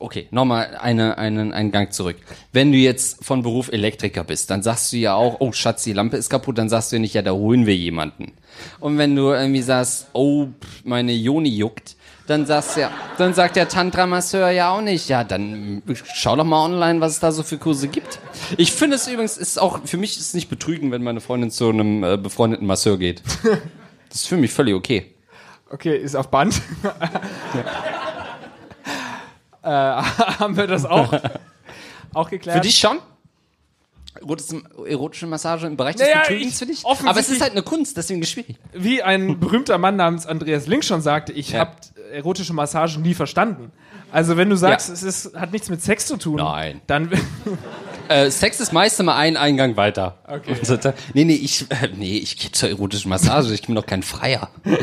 okay, 0.01 0.27
nochmal 0.31 0.77
eine, 0.79 1.17
einen, 1.17 1.53
einen 1.53 1.71
Gang 1.71 1.93
zurück. 1.93 2.17
Wenn 2.51 2.71
du 2.71 2.77
jetzt 2.77 3.23
von 3.23 3.43
Beruf 3.43 3.71
Elektriker 3.71 4.23
bist, 4.23 4.49
dann 4.49 4.63
sagst 4.63 4.91
du 4.91 4.97
ja 4.97 5.13
auch, 5.13 5.37
oh 5.39 5.51
Schatz, 5.51 5.83
die 5.83 5.93
Lampe 5.93 6.17
ist 6.17 6.29
kaputt, 6.29 6.57
dann 6.57 6.69
sagst 6.69 6.91
du 6.91 6.97
ja 6.97 6.99
nicht, 6.99 7.13
ja, 7.13 7.21
da 7.21 7.31
holen 7.31 7.65
wir 7.65 7.75
jemanden. 7.75 8.33
Und 8.79 8.97
wenn 8.97 9.15
du 9.15 9.31
irgendwie 9.31 9.61
sagst, 9.61 10.07
oh, 10.13 10.47
meine 10.83 11.13
Joni 11.13 11.49
juckt, 11.49 11.95
dann 12.27 12.45
sagst 12.45 12.77
ja, 12.77 12.91
dann 13.17 13.33
sagt 13.33 13.55
der 13.55 13.67
Tantra-Masseur 13.67 14.49
ja 14.51 14.69
auch 14.71 14.81
nicht, 14.81 15.09
ja, 15.09 15.23
dann 15.23 15.81
schau 16.13 16.35
doch 16.35 16.43
mal 16.45 16.63
online, 16.65 17.01
was 17.01 17.13
es 17.13 17.19
da 17.19 17.31
so 17.31 17.43
für 17.43 17.57
Kurse 17.57 17.87
gibt. 17.87 18.19
Ich 18.57 18.71
finde 18.71 18.95
es 18.95 19.07
übrigens, 19.07 19.37
ist 19.37 19.59
auch, 19.59 19.79
für 19.85 19.97
mich 19.97 20.17
ist 20.17 20.21
es 20.27 20.33
nicht 20.33 20.49
betrügen, 20.49 20.91
wenn 20.91 21.03
meine 21.03 21.19
Freundin 21.21 21.51
zu 21.51 21.69
einem 21.69 22.03
äh, 22.03 22.17
befreundeten 22.17 22.65
Masseur 22.67 22.97
geht. 22.97 23.21
Das 24.09 24.23
ist 24.23 24.27
für 24.27 24.35
mich 24.35 24.51
völlig 24.51 24.75
okay. 24.75 25.15
Okay, 25.69 25.95
ist 25.95 26.15
auf 26.15 26.27
Band. 26.29 26.53
äh, 29.63 29.69
haben 29.69 30.57
wir 30.57 30.67
das 30.67 30.85
auch, 30.85 31.13
auch 32.13 32.29
geklärt? 32.29 32.57
Für 32.57 32.61
dich 32.61 32.77
schon? 32.77 32.99
Erotische, 34.19 34.61
erotische 34.85 35.27
Massage 35.27 35.65
im 35.67 35.77
Bereich 35.77 35.95
des 35.95 36.05
Naja, 36.07 36.19
Betrügens 36.27 36.51
ich- 36.53 36.57
für 36.59 36.65
dich? 36.65 36.83
offensichtlich- 36.85 37.09
Aber 37.09 37.19
es 37.21 37.29
ist 37.29 37.41
halt 37.41 37.51
eine 37.53 37.63
Kunst, 37.63 37.95
deswegen 37.95 38.21
ist 38.21 38.27
es 38.27 38.33
schwierig. 38.33 38.57
Wie 38.73 39.01
ein 39.01 39.39
berühmter 39.39 39.77
Mann 39.77 39.95
namens 39.95 40.25
Andreas 40.25 40.67
Link 40.67 40.83
schon 40.83 41.01
sagte, 41.01 41.31
ich 41.31 41.51
Ja. 41.51 41.59
habe 41.61 41.71
erotische 42.11 42.53
Massagen 42.53 43.01
nie 43.01 43.13
verstanden. 43.13 43.71
Also 44.11 44.37
wenn 44.37 44.49
du 44.49 44.55
sagst, 44.55 44.87
Ja. 44.89 44.93
es 44.93 45.03
ist, 45.03 45.35
hat 45.35 45.51
nichts 45.51 45.69
mit 45.69 45.81
Sex 45.81 46.05
zu 46.05 46.17
tun, 46.17 46.37
Nein. 46.37 46.81
dann 46.87 47.09
Äh, 48.09 48.29
Sex 48.29 48.59
ist 48.59 48.73
meist 48.73 48.99
immer 48.99 49.15
ein 49.15 49.37
Eingang 49.37 49.77
weiter. 49.77 50.17
Okay. 50.27 50.51
Und 50.51 50.65
so, 50.65 50.75
da- 50.75 50.93
nee, 51.13 51.23
nee, 51.23 51.33
ich, 51.35 51.71
äh, 51.71 51.87
nee, 51.95 52.17
ich 52.17 52.37
gehe 52.37 52.51
zur 52.51 52.67
erotischen 52.67 53.07
Massage, 53.07 53.53
ich 53.53 53.61
bin 53.61 53.73
doch 53.75 53.85
kein 53.85 54.03
Freier. 54.03 54.49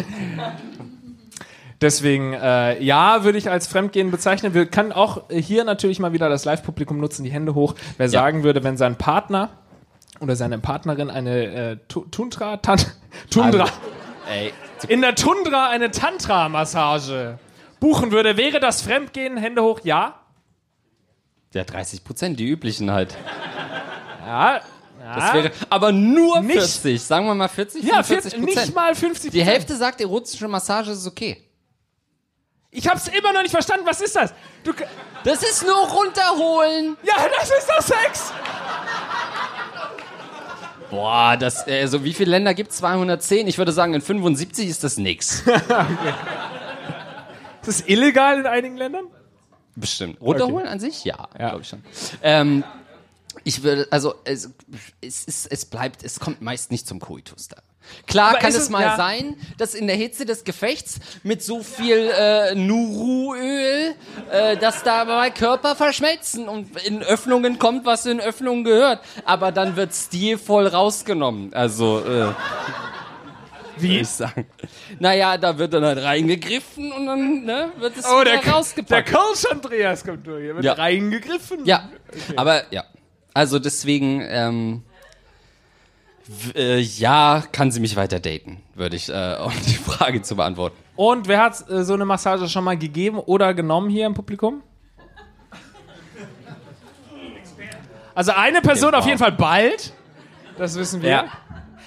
Deswegen, 1.81 2.33
äh, 2.33 2.83
ja, 2.83 3.23
würde 3.25 3.39
ich 3.39 3.51
als 3.51 3.67
Fremdgehen 3.69 4.11
bezeichnen. 4.11 4.53
Wir 4.53 4.67
können 4.67 4.91
auch 4.93 5.25
hier 5.31 5.63
natürlich 5.65 6.01
mal 6.01 6.13
wieder 6.13 6.29
das 6.29 6.45
Live-Publikum 6.45 6.99
nutzen, 6.99 7.23
die 7.23 7.31
Hände 7.31 7.55
hoch. 7.55 7.75
Wer 7.99 8.09
sagen 8.09 8.43
würde, 8.43 8.65
wenn 8.65 8.77
sein 8.77 8.97
Partner 8.97 9.51
oder 10.21 10.35
seine 10.35 10.59
Partnerin 10.59 11.09
eine 11.11 11.45
äh, 11.45 11.77
Tu- 11.87 12.07
Tundra, 12.11 12.57
Tan 12.57 12.81
Tundra, 13.31 13.67
ey, 14.29 14.53
in 14.89 15.01
der 15.01 15.15
Tundra 15.15 15.69
eine 15.69 15.91
Tantra-Massage 15.91 17.39
buchen 17.81 18.11
würde, 18.11 18.37
wäre 18.37 18.61
das 18.61 18.83
Fremdgehen? 18.83 19.37
Hände 19.37 19.63
hoch, 19.63 19.81
ja? 19.85 20.21
ja, 21.55 21.65
30 21.65 22.05
Prozent, 22.05 22.39
die 22.39 22.47
üblichen 22.49 22.91
halt. 22.91 23.17
Ja. 24.27 24.61
Das 25.15 25.33
wäre, 25.33 25.51
aber 25.71 25.91
nur 25.93 26.41
Nicht- 26.43 26.59
40, 26.59 27.03
sagen 27.03 27.27
wir 27.27 27.35
mal 27.35 27.49
40, 27.49 27.83
ja, 27.83 28.03
45 28.03 28.33
40, 28.45 28.57
nicht 28.57 28.75
mal 28.75 28.95
50 28.95 29.31
Die 29.31 29.43
Hälfte 29.43 29.75
sagt, 29.75 30.01
erotische 30.03 30.47
Massage 30.49 30.91
ist 30.91 31.07
okay. 31.07 31.43
Ich 32.71 32.87
hab's 32.87 33.09
immer 33.09 33.33
noch 33.33 33.41
nicht 33.41 33.53
verstanden. 33.53 33.87
Was 33.87 34.03
ist 34.03 34.15
das? 34.15 34.35
Du, 34.65 34.73
Das 35.25 35.43
ist 35.43 35.65
nur 35.65 35.75
runterholen. 35.89 36.99
ja, 37.03 37.15
das 37.41 37.49
ist 37.51 37.67
doch 37.69 37.81
Sex. 37.81 38.33
Boah, 40.91 41.37
das, 41.37 41.67
äh, 41.67 41.87
so 41.87 42.03
wie 42.05 42.15
viele 42.15 42.31
Länder 42.31 42.55
gibt's? 42.55 42.79
210? 42.79 43.47
Ich 43.47 43.59
würde 43.59 43.73
sagen, 43.73 43.95
in 43.95 44.01
75 44.01 44.69
ist 44.69 44.85
das 44.85 44.97
nix. 44.99 45.43
Ist 47.61 47.81
das 47.83 47.89
illegal 47.89 48.39
in 48.41 48.47
einigen 48.47 48.77
Ländern? 48.79 49.05
Bestimmt. 49.77 50.21
Runterholen 50.23 50.67
an 50.67 50.81
sich? 50.81 51.05
Ja, 51.05 51.29
Ja. 51.39 51.49
glaube 51.51 51.63
ich 51.63 51.69
schon. 51.69 51.85
Ähm, 52.23 52.65
ich 53.45 53.63
würde, 53.63 53.87
also, 53.91 54.15
es, 54.25 54.49
es, 55.03 55.47
es 55.47 55.65
bleibt, 55.67 56.03
es 56.03 56.19
kommt 56.19 56.41
meist 56.41 56.71
nicht 56.71 56.87
zum 56.87 56.99
Koitus 56.99 57.49
da. 57.49 57.57
Klar 58.07 58.31
Aber 58.31 58.39
kann 58.39 58.51
es 58.51 58.57
es- 58.57 58.71
mal 58.71 58.83
ja. 58.83 58.97
sein, 58.97 59.37
dass 59.59 59.75
in 59.75 59.87
der 59.87 59.97
Hitze 59.97 60.25
des 60.25 60.45
Gefechts 60.45 60.99
mit 61.23 61.43
so 61.43 61.63
viel 61.63 62.11
äh, 62.17 62.55
Nuruöl, 62.55 63.95
äh, 64.31 64.57
dass 64.57 64.83
da 64.83 65.05
mal 65.05 65.31
Körper 65.33 65.77
verschmelzen 65.77 66.49
und 66.49 66.77
in 66.85 67.03
Öffnungen 67.03 67.59
kommt, 67.59 67.85
was 67.85 68.07
in 68.07 68.21
Öffnungen 68.21 68.65
gehört. 68.65 69.01
Aber 69.25 69.53
dann 69.53 69.77
wird 69.77 69.93
stilvoll 69.95 70.67
rausgenommen. 70.67 71.53
Also, 71.55 72.01
äh, 72.05 72.33
wie 73.79 74.01
ich 74.01 74.09
sagen. 74.09 74.47
Naja, 74.99 75.39
da 75.39 75.57
wird 75.59 75.73
dann 75.73 75.85
halt 75.85 76.03
reingegriffen 76.03 76.91
und 76.93 77.07
dann 77.07 77.45
ne, 77.45 77.71
wird 77.79 77.97
es 77.97 78.05
Oh, 78.07 78.25
der, 78.25 78.35
wieder 78.35 78.43
der 78.43 78.53
rausgepackt. 78.53 79.13
Coach 79.13 79.45
Andreas 79.51 80.05
kommt 80.05 80.27
durch. 80.27 80.45
Er 80.47 80.55
wird 80.57 80.65
Ja. 80.65 80.73
reingegriffen. 80.73 81.65
Ja, 81.65 81.89
aber 82.37 82.63
ja. 82.73 82.85
Also 83.35 83.61
deswegen, 83.61 84.21
ähm, 84.29 84.83
äh, 86.55 86.79
ja, 86.79 87.43
kann 87.53 87.71
sie 87.71 87.81
mich 87.81 87.97
weiter 87.97 88.21
daten, 88.21 88.61
würde 88.75 88.97
ich, 88.97 89.09
äh, 89.09 89.37
um 89.45 89.53
die 89.67 89.75
Frage 89.75 90.23
zu 90.23 90.37
beantworten. 90.37 90.77
Und 90.97 91.29
wer 91.29 91.43
hat 91.43 91.69
äh, 91.71 91.85
so 91.85 91.95
eine 91.95 92.05
Massage 92.05 92.49
schon 92.49 92.65
mal 92.65 92.77
gegeben 92.77 93.19
oder 93.19 93.55
genommen 93.55 93.89
hier 93.89 94.07
im 94.07 94.15
Publikum? 94.15 94.63
Also 98.15 98.33
eine 98.33 98.61
Person 98.61 98.95
auf 98.95 99.07
jeden 99.07 99.19
Fall 99.19 99.31
bald. 99.31 99.93
Das 100.57 100.77
wissen 100.77 101.03
wir. 101.03 101.09
Ja. 101.09 101.25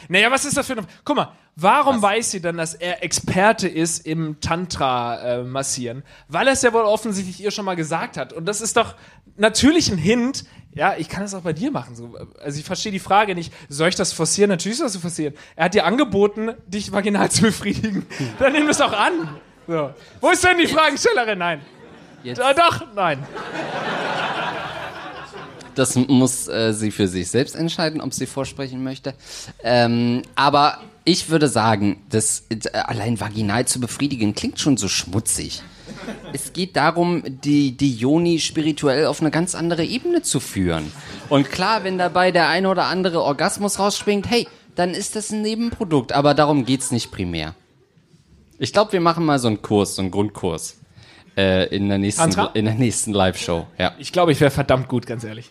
Naja, 0.07 0.31
was 0.31 0.45
ist 0.45 0.55
das 0.55 0.65
für 0.65 0.73
eine. 0.73 0.83
Guck 1.03 1.17
mal, 1.17 1.33
warum 1.57 2.01
weiß 2.01 2.31
sie 2.31 2.41
dann, 2.41 2.55
dass 2.55 2.73
er 2.73 3.03
Experte 3.03 3.67
ist 3.67 4.05
im 4.05 4.39
Tantra-Massieren? 4.39 6.03
Weil 6.29 6.47
er 6.47 6.53
es 6.53 6.61
ja 6.61 6.71
wohl 6.71 6.83
offensichtlich 6.83 7.43
ihr 7.43 7.51
schon 7.51 7.65
mal 7.65 7.75
gesagt 7.75 8.15
hat. 8.15 8.31
Und 8.31 8.45
das 8.45 8.61
ist 8.61 8.77
doch 8.77 8.95
natürlich 9.37 9.91
ein 9.91 9.97
Hint. 9.97 10.45
Ja, 10.73 10.95
ich 10.97 11.09
kann 11.09 11.23
es 11.23 11.33
auch 11.33 11.41
bei 11.41 11.51
dir 11.53 11.69
machen. 11.69 11.95
So. 11.95 12.15
Also 12.41 12.57
ich 12.59 12.65
verstehe 12.65 12.91
die 12.93 12.99
Frage 12.99 13.35
nicht. 13.35 13.51
Soll 13.67 13.89
ich 13.89 13.95
das 13.95 14.13
forcieren? 14.13 14.49
Natürlich 14.49 14.77
soll 14.77 14.87
das 14.87 14.95
forcieren. 14.95 15.33
Er 15.57 15.65
hat 15.65 15.73
dir 15.73 15.85
angeboten, 15.85 16.51
dich 16.65 16.91
vaginal 16.93 17.29
zu 17.29 17.41
befriedigen. 17.41 18.05
Dann 18.39 18.53
nimm 18.53 18.69
es 18.69 18.77
doch 18.77 18.93
an. 18.93 19.11
So. 19.67 19.93
Wo 20.21 20.29
ist 20.29 20.43
denn 20.43 20.57
die 20.57 20.67
Fragenstellerin? 20.67 21.39
Nein. 21.39 21.61
Jetzt- 22.23 22.39
Äh, 22.39 22.55
doch, 22.55 22.83
nein. 22.95 23.19
Das 25.75 25.95
muss 25.95 26.47
äh, 26.47 26.73
sie 26.73 26.91
für 26.91 27.07
sich 27.07 27.29
selbst 27.29 27.55
entscheiden, 27.55 28.01
ob 28.01 28.13
sie 28.13 28.25
vorsprechen 28.25 28.83
möchte. 28.83 29.13
Ähm, 29.63 30.21
aber 30.35 30.79
ich 31.05 31.29
würde 31.29 31.47
sagen, 31.47 32.01
das 32.09 32.43
äh, 32.49 32.77
allein 32.77 33.19
vaginal 33.19 33.65
zu 33.65 33.79
befriedigen 33.79 34.35
klingt 34.35 34.59
schon 34.59 34.75
so 34.77 34.87
schmutzig. 34.89 35.63
Es 36.33 36.53
geht 36.53 36.75
darum, 36.75 37.23
die, 37.25 37.75
die 37.75 37.95
Joni 37.95 38.39
spirituell 38.39 39.05
auf 39.05 39.21
eine 39.21 39.31
ganz 39.31 39.55
andere 39.55 39.83
Ebene 39.83 40.21
zu 40.21 40.39
führen. 40.39 40.91
Und 41.29 41.49
klar, 41.51 41.83
wenn 41.83 41.97
dabei 41.97 42.31
der 42.31 42.47
eine 42.47 42.69
oder 42.69 42.85
andere 42.85 43.21
Orgasmus 43.23 43.79
rausspringt, 43.79 44.29
hey, 44.29 44.47
dann 44.75 44.91
ist 44.91 45.15
das 45.15 45.31
ein 45.31 45.41
Nebenprodukt, 45.41 46.13
aber 46.13 46.33
darum 46.33 46.65
geht's 46.65 46.91
nicht 46.91 47.11
primär. 47.11 47.55
Ich 48.59 48.73
glaube, 48.73 48.93
wir 48.93 49.01
machen 49.01 49.25
mal 49.25 49.39
so 49.39 49.47
einen 49.47 49.61
Kurs, 49.61 49.95
so 49.95 50.01
einen 50.01 50.11
Grundkurs. 50.11 50.77
Äh, 51.37 51.75
in 51.75 51.87
der 51.87 51.97
nächsten, 51.97 52.21
Tantra? 52.21 52.51
in 52.53 52.65
der 52.65 52.75
nächsten 52.75 53.13
Live-Show. 53.13 53.65
Ja. 53.77 53.93
Ich 53.97 54.11
glaube, 54.11 54.33
ich 54.33 54.41
wäre 54.41 54.51
verdammt 54.51 54.87
gut, 54.87 55.05
ganz 55.05 55.23
ehrlich. 55.23 55.49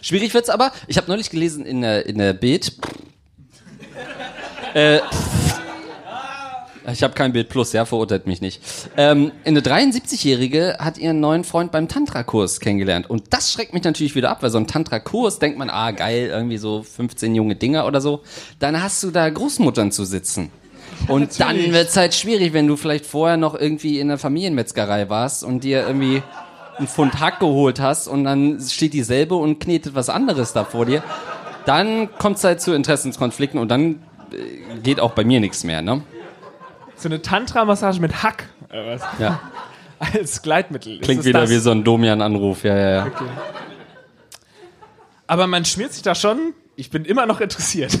Schwierig 0.00 0.32
wird's 0.34 0.48
aber. 0.48 0.72
Ich 0.86 0.96
habe 0.96 1.08
neulich 1.08 1.30
gelesen 1.30 1.66
in 1.66 1.82
der, 1.82 2.06
in 2.06 2.18
der 2.18 2.32
Bild. 2.32 2.76
äh, 4.74 5.00
ich 6.92 7.02
habe 7.02 7.14
kein 7.14 7.32
Bild 7.32 7.48
Plus, 7.48 7.72
ja, 7.72 7.84
verurteilt 7.84 8.26
mich 8.26 8.40
nicht. 8.40 8.60
Ähm, 8.96 9.32
eine 9.44 9.60
73-Jährige 9.60 10.76
hat 10.78 10.98
ihren 10.98 11.20
neuen 11.20 11.44
Freund 11.44 11.72
beim 11.72 11.88
Tantra-Kurs 11.88 12.60
kennengelernt. 12.60 13.08
Und 13.08 13.24
das 13.30 13.52
schreckt 13.52 13.72
mich 13.72 13.84
natürlich 13.84 14.14
wieder 14.14 14.30
ab, 14.30 14.42
weil 14.42 14.50
so 14.50 14.58
ein 14.58 14.66
Tantra-Kurs 14.66 15.38
denkt 15.38 15.58
man, 15.58 15.70
ah, 15.70 15.92
geil, 15.92 16.28
irgendwie 16.30 16.58
so 16.58 16.82
15 16.82 17.34
junge 17.34 17.56
Dinger 17.56 17.86
oder 17.86 18.00
so. 18.00 18.22
Dann 18.58 18.82
hast 18.82 19.02
du 19.02 19.10
da 19.10 19.28
Großmuttern 19.28 19.92
zu 19.92 20.04
sitzen. 20.04 20.50
Und 21.08 21.40
dann 21.40 21.72
wird's 21.72 21.96
halt 21.96 22.14
schwierig, 22.14 22.52
wenn 22.52 22.66
du 22.66 22.76
vielleicht 22.76 23.06
vorher 23.06 23.36
noch 23.36 23.54
irgendwie 23.54 23.98
in 23.98 24.08
der 24.08 24.18
Familienmetzgerei 24.18 25.08
warst 25.08 25.42
und 25.44 25.64
dir 25.64 25.86
irgendwie 25.86 26.22
einen 26.78 26.88
Pfund 26.88 27.20
Hack 27.20 27.40
geholt 27.40 27.80
hast 27.80 28.08
und 28.08 28.24
dann 28.24 28.60
steht 28.60 28.92
dieselbe 28.92 29.36
und 29.36 29.60
knetet 29.60 29.94
was 29.94 30.08
anderes 30.08 30.52
da 30.52 30.64
vor 30.64 30.86
dir. 30.86 31.02
Dann 31.66 32.10
kommt's 32.18 32.44
halt 32.44 32.60
zu 32.60 32.74
Interessenskonflikten 32.74 33.58
und 33.58 33.68
dann 33.68 34.02
äh, 34.32 34.80
geht 34.82 35.00
auch 35.00 35.12
bei 35.12 35.24
mir 35.24 35.40
nichts 35.40 35.64
mehr, 35.64 35.80
ne? 35.80 36.02
So 36.96 37.08
eine 37.08 37.22
Tantra-Massage 37.22 38.00
mit 38.00 38.22
Hack. 38.22 38.48
Was? 38.70 39.02
Ja. 39.18 39.40
Als 39.98 40.42
Gleitmittel. 40.42 41.00
Klingt 41.00 41.24
wieder 41.24 41.42
das? 41.42 41.50
wie 41.50 41.58
so 41.58 41.70
ein 41.70 41.84
Domian-Anruf, 41.84 42.64
ja, 42.64 42.76
ja, 42.76 42.90
ja. 43.06 43.12
Aber 45.26 45.46
man 45.46 45.64
schmiert 45.64 45.92
sich 45.92 46.02
da 46.02 46.14
schon. 46.14 46.54
Ich 46.76 46.90
bin 46.90 47.04
immer 47.04 47.26
noch 47.26 47.40
interessiert. 47.40 47.98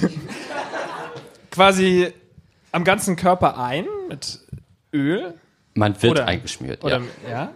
Quasi 1.50 2.12
am 2.72 2.84
ganzen 2.84 3.16
Körper 3.16 3.58
ein 3.58 3.86
mit 4.08 4.40
Öl. 4.92 5.34
Man 5.74 6.00
wird 6.02 6.12
Oder- 6.12 6.26
eingeschmiert, 6.26 6.84
Oder, 6.84 7.00
ja. 7.28 7.30
ja. 7.30 7.50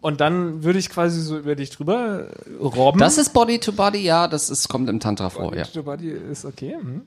Und 0.00 0.20
dann 0.20 0.64
würde 0.64 0.80
ich 0.80 0.90
quasi 0.90 1.20
so 1.20 1.38
über 1.38 1.54
dich 1.54 1.70
drüber 1.70 2.26
robben. 2.60 2.98
Das 2.98 3.18
ist 3.18 3.32
Body 3.32 3.60
to 3.60 3.70
Body, 3.70 4.00
ja, 4.00 4.26
das 4.26 4.50
ist, 4.50 4.68
kommt 4.68 4.88
im 4.88 4.98
Tantra 4.98 5.30
vor, 5.30 5.54
ja. 5.54 5.64
Your 5.76 5.84
Body 5.84 6.10
ist 6.10 6.44
okay. 6.44 6.76
Mhm. 6.82 7.02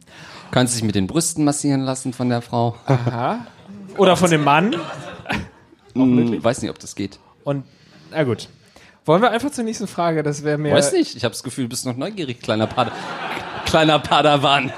Kannst 0.52 0.76
dich 0.76 0.84
mit 0.84 0.96
den 0.96 1.06
Brüsten 1.06 1.44
massieren 1.44 1.82
lassen 1.82 2.14
von 2.14 2.30
der 2.30 2.42
Frau. 2.42 2.78
Oder 3.98 4.18
von 4.18 4.30
dem 4.30 4.44
Mann. 4.44 4.76
Hm, 5.94 6.44
weiß 6.44 6.62
nicht, 6.62 6.72
ob 6.72 6.80
das 6.80 6.96
geht. 6.96 7.20
Und, 7.44 7.66
na 8.12 8.24
gut. 8.24 8.50
Wollen 9.06 9.22
wir 9.22 9.32
einfach 9.32 9.52
zur 9.52 9.64
nächsten 9.64 9.88
Frage? 9.88 10.24
Das 10.24 10.44
wäre 10.44 10.58
mir. 10.58 10.74
Weiß 10.74 10.92
nicht, 10.92 11.16
ich 11.16 11.24
habe 11.24 11.32
das 11.32 11.44
Gefühl, 11.44 11.66
du 11.66 11.70
bist 11.70 11.86
noch 11.86 11.96
neugierig, 11.96 12.42
kleiner 12.42 12.68
Pada 12.68 12.92
kleiner 13.66 14.00
Padawan. 14.00 14.72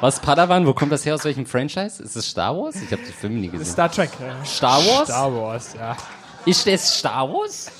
Was 0.00 0.20
Padawan? 0.20 0.66
Wo 0.66 0.74
kommt 0.74 0.92
das 0.92 1.04
her? 1.04 1.14
Aus 1.14 1.24
welchem 1.24 1.46
Franchise? 1.46 2.02
Ist 2.02 2.16
es 2.16 2.30
Star 2.30 2.56
Wars? 2.56 2.76
Ich 2.76 2.92
habe 2.92 3.02
die 3.02 3.12
Filme 3.12 3.36
nie 3.36 3.48
gesehen. 3.48 3.66
Star 3.66 3.90
Trek. 3.90 4.10
ja. 4.20 4.44
Star 4.44 4.78
Wars? 4.78 5.08
Star 5.08 5.34
Wars, 5.34 5.74
ja. 5.74 5.96
Ist 6.44 6.66
das 6.66 6.98
Star 6.98 7.28
Wars? 7.28 7.70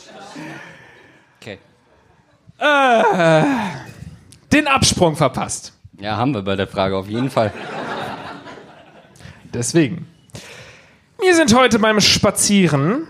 Okay. 1.40 1.59
Den 4.52 4.66
Absprung 4.66 5.14
verpasst. 5.16 5.72
Ja, 6.01 6.16
haben 6.16 6.34
wir 6.34 6.43
bei 6.43 6.56
der 6.56 6.66
Frage 6.66 6.97
auf 6.97 7.09
jeden 7.09 7.30
Fall. 7.30 7.52
Deswegen. 9.56 10.06
Wir 11.20 11.34
sind 11.34 11.54
heute 11.54 11.78
beim 11.78 11.98
Spazieren. 12.00 13.06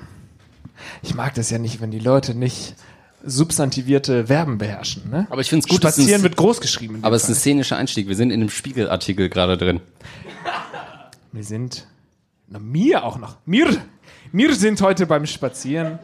Ich 1.03 1.15
mag 1.15 1.35
das 1.35 1.51
ja 1.51 1.59
nicht, 1.59 1.81
wenn 1.81 1.91
die 1.91 1.99
Leute 1.99 2.35
nicht 2.37 2.77
substantivierte 3.25 4.27
Verben 4.29 4.59
beherrschen. 4.59 5.11
Ne? 5.11 5.27
Aber 5.31 5.41
ich 5.41 5.51
find's 5.51 5.67
gut, 5.67 5.83
dass 5.83 5.95
Spazieren 5.97 6.19
es- 6.19 6.23
wird 6.23 6.37
groß 6.37 6.61
geschrieben. 6.61 7.01
Aber 7.03 7.17
es 7.17 7.25
ist 7.25 7.31
ein 7.31 7.35
szenischer 7.35 7.77
Einstieg. 7.77 8.07
Wir 8.07 8.15
sind 8.15 8.31
in 8.31 8.41
einem 8.41 8.51
Spiegelartikel 8.51 9.29
gerade 9.29 9.57
drin. 9.59 9.81
Wir 11.33 11.43
sind. 11.43 11.87
Na, 12.47 12.61
mir 12.61 13.03
auch 13.05 13.19
noch. 13.19 13.37
Mir. 13.45 13.67
Mir 14.31 14.55
sind 14.55 14.81
heute 14.83 15.07
beim 15.07 15.27
Spazieren 15.27 15.99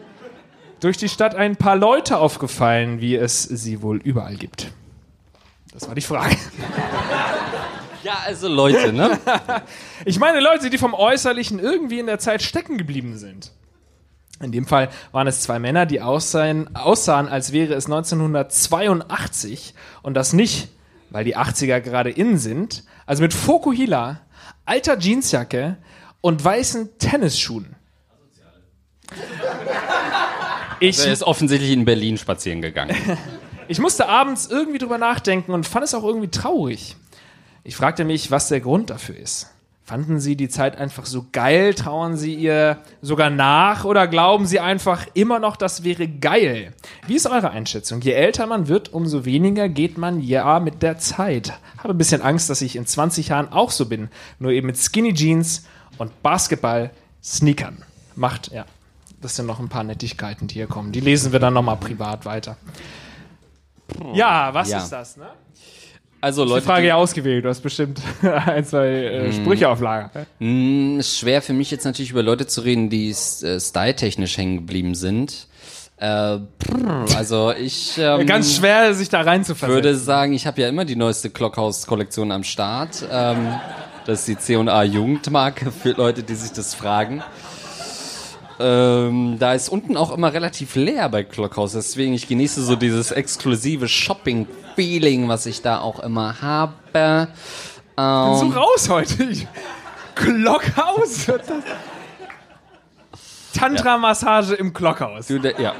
durch 0.80 0.96
die 0.96 1.08
Stadt 1.08 1.36
ein 1.36 1.54
paar 1.54 1.76
Leute 1.76 2.18
aufgefallen, 2.18 3.00
wie 3.00 3.14
es 3.14 3.44
sie 3.44 3.80
wohl 3.82 3.98
überall 3.98 4.34
gibt. 4.34 4.72
Das 5.72 5.86
war 5.86 5.94
die 5.94 6.00
Frage. 6.00 6.34
Ja, 8.02 8.18
also 8.26 8.48
Leute, 8.48 8.92
ne? 8.92 9.18
Ich 10.04 10.18
meine 10.18 10.40
Leute, 10.40 10.70
die 10.70 10.78
vom 10.78 10.94
Äußerlichen 10.94 11.58
irgendwie 11.58 11.98
in 11.98 12.06
der 12.06 12.18
Zeit 12.18 12.42
stecken 12.42 12.78
geblieben 12.78 13.16
sind. 13.16 13.52
In 14.40 14.50
dem 14.50 14.66
Fall 14.66 14.88
waren 15.12 15.28
es 15.28 15.42
zwei 15.42 15.58
Männer, 15.60 15.86
die 15.86 16.00
aussahen, 16.00 16.74
aussahen, 16.74 17.28
als 17.28 17.52
wäre 17.52 17.74
es 17.74 17.86
1982 17.86 19.74
und 20.02 20.14
das 20.14 20.32
nicht, 20.32 20.68
weil 21.10 21.24
die 21.24 21.36
80er 21.36 21.80
gerade 21.80 22.10
in 22.10 22.38
sind, 22.38 22.84
also 23.06 23.22
mit 23.22 23.32
Fokuhila, 23.32 24.20
alter 24.64 24.98
Jeansjacke 24.98 25.76
und 26.20 26.44
weißen 26.44 26.98
Tennisschuhen. 26.98 27.76
Ich, 30.80 30.98
Er 30.98 31.12
ist 31.12 31.22
offensichtlich 31.22 31.70
in 31.70 31.84
Berlin 31.84 32.18
spazieren 32.18 32.60
gegangen. 32.60 32.96
ich 33.68 33.78
musste 33.78 34.08
abends 34.08 34.48
irgendwie 34.48 34.78
drüber 34.78 34.98
nachdenken 34.98 35.52
und 35.52 35.64
fand 35.64 35.84
es 35.84 35.94
auch 35.94 36.02
irgendwie 36.02 36.26
traurig. 36.26 36.96
Ich 37.64 37.76
fragte 37.76 38.04
mich, 38.04 38.30
was 38.30 38.48
der 38.48 38.60
Grund 38.60 38.90
dafür 38.90 39.16
ist. 39.16 39.48
Fanden 39.84 40.20
Sie 40.20 40.36
die 40.36 40.48
Zeit 40.48 40.76
einfach 40.76 41.06
so 41.06 41.26
geil? 41.32 41.74
Trauern 41.74 42.16
Sie 42.16 42.34
ihr 42.34 42.78
sogar 43.02 43.30
nach? 43.30 43.84
Oder 43.84 44.06
glauben 44.06 44.46
Sie 44.46 44.60
einfach 44.60 45.06
immer 45.14 45.38
noch, 45.40 45.56
das 45.56 45.82
wäre 45.82 46.06
geil? 46.06 46.72
Wie 47.08 47.16
ist 47.16 47.26
eure 47.26 47.50
Einschätzung? 47.50 48.00
Je 48.00 48.12
älter 48.12 48.46
man 48.46 48.68
wird, 48.68 48.92
umso 48.92 49.24
weniger 49.24 49.68
geht 49.68 49.98
man 49.98 50.20
ja 50.20 50.60
mit 50.60 50.82
der 50.82 50.98
Zeit. 50.98 51.52
Habe 51.78 51.90
ein 51.94 51.98
bisschen 51.98 52.22
Angst, 52.22 52.48
dass 52.48 52.62
ich 52.62 52.76
in 52.76 52.86
20 52.86 53.28
Jahren 53.28 53.52
auch 53.52 53.70
so 53.72 53.86
bin. 53.86 54.08
Nur 54.38 54.52
eben 54.52 54.68
mit 54.68 54.78
Skinny 54.78 55.14
Jeans 55.14 55.64
und 55.98 56.22
Basketball-Sneakern. 56.22 57.82
Macht, 58.14 58.52
ja. 58.52 58.64
Das 59.20 59.36
sind 59.36 59.46
noch 59.46 59.58
ein 59.60 59.68
paar 59.68 59.84
Nettigkeiten, 59.84 60.46
die 60.46 60.54
hier 60.54 60.66
kommen. 60.68 60.92
Die 60.92 61.00
lesen 61.00 61.32
wir 61.32 61.38
dann 61.38 61.54
nochmal 61.54 61.76
privat 61.76 62.24
weiter. 62.24 62.56
Ja, 64.14 64.54
was 64.54 64.70
Ja. 64.70 64.78
ist 64.78 64.90
das, 64.90 65.16
ne? 65.16 65.26
Also 66.22 66.44
Die 66.44 66.50
Leute, 66.50 66.64
Frage 66.64 66.82
die- 66.82 66.88
ja 66.88 66.94
ausgewählt. 66.94 67.44
Du 67.44 67.48
hast 67.48 67.60
bestimmt 67.60 68.00
ein, 68.22 68.64
zwei 68.64 68.86
äh, 68.86 69.32
Sprüche 69.32 69.68
auf 69.68 69.80
Lager. 69.80 70.10
Mm, 70.38 70.98
ist 71.00 71.18
schwer 71.18 71.42
für 71.42 71.52
mich 71.52 71.70
jetzt 71.70 71.84
natürlich 71.84 72.12
über 72.12 72.22
Leute 72.22 72.46
zu 72.46 72.60
reden, 72.62 72.88
die 72.90 73.10
äh, 73.10 73.60
styletechnisch 73.60 74.38
hängen 74.38 74.56
geblieben 74.58 74.94
sind. 74.94 75.48
Äh, 75.96 76.38
pff, 76.38 77.16
also 77.16 77.52
ich 77.52 77.94
ähm, 77.98 78.24
Ganz 78.26 78.54
schwer, 78.56 78.94
sich 78.94 79.08
da 79.08 79.20
reinzuversetzen. 79.22 79.74
würde 79.74 79.96
sagen, 79.96 80.32
ich 80.32 80.46
habe 80.46 80.60
ja 80.62 80.68
immer 80.68 80.84
die 80.84 80.96
neueste 80.96 81.28
Clockhouse-Kollektion 81.30 82.30
am 82.32 82.44
Start. 82.44 83.04
Ähm, 83.10 83.54
das 84.06 84.20
ist 84.20 84.28
die 84.28 84.38
C&A 84.38 84.82
Jugendmarke 84.84 85.70
für 85.70 85.90
Leute, 85.90 86.22
die 86.22 86.34
sich 86.34 86.52
das 86.52 86.74
fragen. 86.74 87.22
Ähm, 88.60 89.36
da 89.38 89.54
ist 89.54 89.68
unten 89.68 89.96
auch 89.96 90.12
immer 90.12 90.32
relativ 90.32 90.74
leer 90.74 91.08
bei 91.08 91.24
Clockhouse, 91.24 91.72
deswegen 91.72 92.12
ich 92.14 92.28
genieße 92.28 92.62
so 92.62 92.76
dieses 92.76 93.10
exklusive 93.10 93.88
Shopping-Feeling, 93.88 95.28
was 95.28 95.46
ich 95.46 95.62
da 95.62 95.80
auch 95.80 96.00
immer 96.00 96.40
habe. 96.42 97.28
Ähm, 97.96 98.34
so 98.36 98.46
raus 98.48 98.88
heute. 98.88 99.24
Ich- 99.24 99.46
das? 101.26 101.40
Tantra-Massage 103.54 104.54
im 104.54 104.72
Glockhaus. 104.72 105.26
Du, 105.26 105.38
der, 105.38 105.60
ja. 105.60 105.74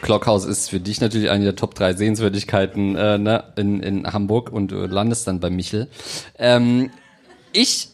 Clockhouse 0.00 0.44
ist 0.44 0.70
für 0.70 0.80
dich 0.80 1.00
natürlich 1.00 1.30
eine 1.30 1.44
der 1.44 1.56
Top 1.56 1.74
3 1.74 1.94
Sehenswürdigkeiten 1.94 2.94
äh, 2.96 3.18
ne, 3.18 3.44
in, 3.56 3.80
in 3.80 4.12
Hamburg 4.12 4.50
und 4.52 4.70
du 4.70 4.86
landest 4.86 5.26
dann 5.26 5.40
bei 5.40 5.50
Michel. 5.50 5.88
Ähm, 6.38 6.90
ich 7.52 7.88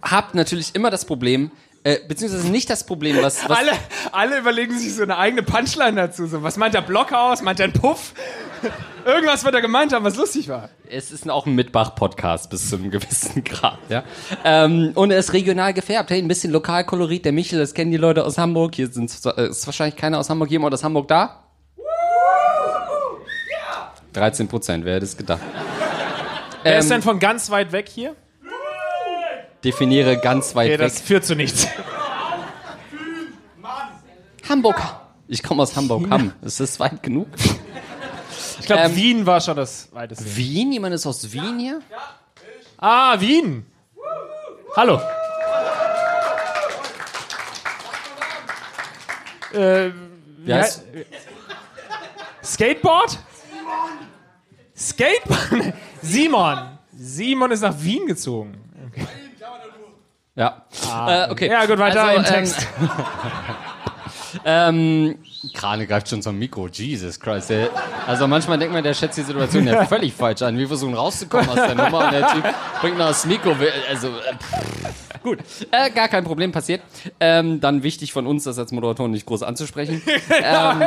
habe 0.00 0.36
natürlich 0.36 0.74
immer 0.74 0.90
das 0.90 1.04
Problem, 1.04 1.50
äh, 1.84 1.98
beziehungsweise 2.08 2.48
nicht 2.48 2.68
das 2.70 2.84
Problem, 2.84 3.18
was, 3.20 3.48
was 3.48 3.58
Alle, 3.58 3.72
alle 4.10 4.38
überlegen 4.38 4.76
sich 4.76 4.94
so 4.94 5.02
eine 5.02 5.18
eigene 5.18 5.42
Punchline 5.42 5.94
dazu. 5.94 6.26
So, 6.26 6.42
was 6.42 6.56
meint 6.56 6.74
der 6.74 6.80
Blockhaus? 6.80 7.42
Meint 7.42 7.58
der 7.58 7.66
ein 7.66 7.72
Puff? 7.72 8.14
Irgendwas 9.04 9.44
wird 9.44 9.54
er 9.54 9.60
gemeint 9.60 9.92
haben, 9.92 10.02
was 10.04 10.16
lustig 10.16 10.48
war. 10.48 10.70
es 10.88 11.12
ist 11.12 11.28
auch 11.28 11.44
ein 11.44 11.54
Mitbach-Podcast 11.54 12.48
bis 12.48 12.70
zu 12.70 12.76
einem 12.76 12.90
gewissen 12.90 13.44
Grad, 13.44 13.78
ja. 13.90 14.02
Ähm, 14.44 14.92
und 14.94 15.10
er 15.10 15.18
ist 15.18 15.34
regional 15.34 15.74
gefärbt. 15.74 16.10
Hey, 16.10 16.20
ein 16.22 16.28
bisschen 16.28 16.52
Lokalkolorit. 16.52 17.26
Der 17.26 17.32
Michel, 17.32 17.58
das 17.58 17.74
kennen 17.74 17.90
die 17.90 17.98
Leute 17.98 18.24
aus 18.24 18.38
Hamburg. 18.38 18.74
Hier 18.74 18.88
sind, 18.88 19.12
äh, 19.36 19.48
ist 19.48 19.66
wahrscheinlich 19.66 19.96
keiner 19.96 20.18
aus 20.18 20.30
Hamburg. 20.30 20.50
Jemand 20.50 20.72
aus 20.72 20.82
Hamburg 20.82 21.06
da? 21.08 21.40
13 24.14 24.48
Prozent, 24.48 24.84
wer 24.84 24.94
hätte 24.94 25.04
es 25.04 25.16
gedacht? 25.16 25.40
Wer 26.62 26.78
ist 26.78 26.84
Ähm, 26.86 26.90
denn 26.92 27.02
von 27.02 27.18
ganz 27.18 27.50
weit 27.50 27.72
weg 27.72 27.88
hier? 27.88 28.14
Definiere 29.64 30.18
ganz 30.18 30.54
weit 30.54 30.66
Okay, 30.70 30.78
weg. 30.78 30.86
das 30.88 31.00
führt 31.00 31.24
zu 31.24 31.34
nichts. 31.34 31.66
Hamburg. 34.48 34.76
Ich 35.26 35.42
komme 35.42 35.62
aus 35.62 35.74
Hamburg. 35.74 36.06
Hamm. 36.10 36.32
Ist 36.42 36.60
das 36.60 36.78
weit 36.78 37.02
genug? 37.02 37.28
Ich 38.60 38.66
glaube, 38.66 38.82
Ähm, 38.82 38.96
Wien 38.96 39.26
war 39.26 39.40
schon 39.40 39.56
das 39.56 39.88
weiteste. 39.92 40.36
Wien? 40.36 40.70
Jemand 40.72 40.94
ist 40.94 41.06
aus 41.06 41.32
Wien 41.32 41.58
hier? 41.58 41.80
Ah, 42.76 43.18
Wien. 43.18 43.64
Hallo. 44.76 45.00
Äh, 49.52 49.90
Wer 50.38 50.56
heißt, 50.56 50.82
Skateboard? 52.42 53.18
Skateboard? 54.76 55.74
Simon. 56.02 56.78
Simon 56.96 57.50
ist 57.52 57.60
nach 57.62 57.74
Wien 57.78 58.06
gezogen. 58.06 58.63
Ja. 60.36 60.64
äh, 61.08 61.30
okay. 61.30 61.48
Ja, 61.48 61.66
gut, 61.66 61.78
weiter 61.78 62.04
Also, 62.04 62.18
im 62.18 62.24
Text. 62.24 62.66
Ähm, 64.44 65.18
Krane 65.52 65.86
greift 65.86 66.08
schon 66.08 66.22
zum 66.22 66.38
Mikro. 66.38 66.68
Jesus 66.68 67.20
Christ. 67.20 67.50
Der, 67.50 67.70
also 68.06 68.26
manchmal 68.26 68.58
denkt 68.58 68.74
man, 68.74 68.82
der 68.82 68.94
schätzt 68.94 69.18
die 69.18 69.22
Situation 69.22 69.66
ja 69.66 69.84
völlig 69.86 70.12
falsch 70.12 70.42
an. 70.42 70.56
Wir 70.58 70.68
versuchen 70.68 70.94
rauszukommen 70.94 71.48
aus 71.48 71.54
der 71.54 71.74
Nummer 71.74 72.06
und 72.06 72.12
der 72.12 72.26
Typ 72.28 72.44
bringt 72.80 72.98
noch 72.98 73.08
das 73.08 73.24
Mikro. 73.26 73.54
Also, 73.88 74.08
äh, 74.08 74.34
pff, 74.34 75.22
gut. 75.22 75.38
Äh, 75.70 75.90
gar 75.90 76.08
kein 76.08 76.24
Problem 76.24 76.52
passiert. 76.52 76.82
Ähm, 77.20 77.60
dann 77.60 77.82
wichtig 77.82 78.12
von 78.12 78.26
uns, 78.26 78.44
das 78.44 78.58
als 78.58 78.72
Moderatoren 78.72 79.10
nicht 79.10 79.26
groß 79.26 79.42
anzusprechen. 79.42 80.02
Ähm, 80.30 80.82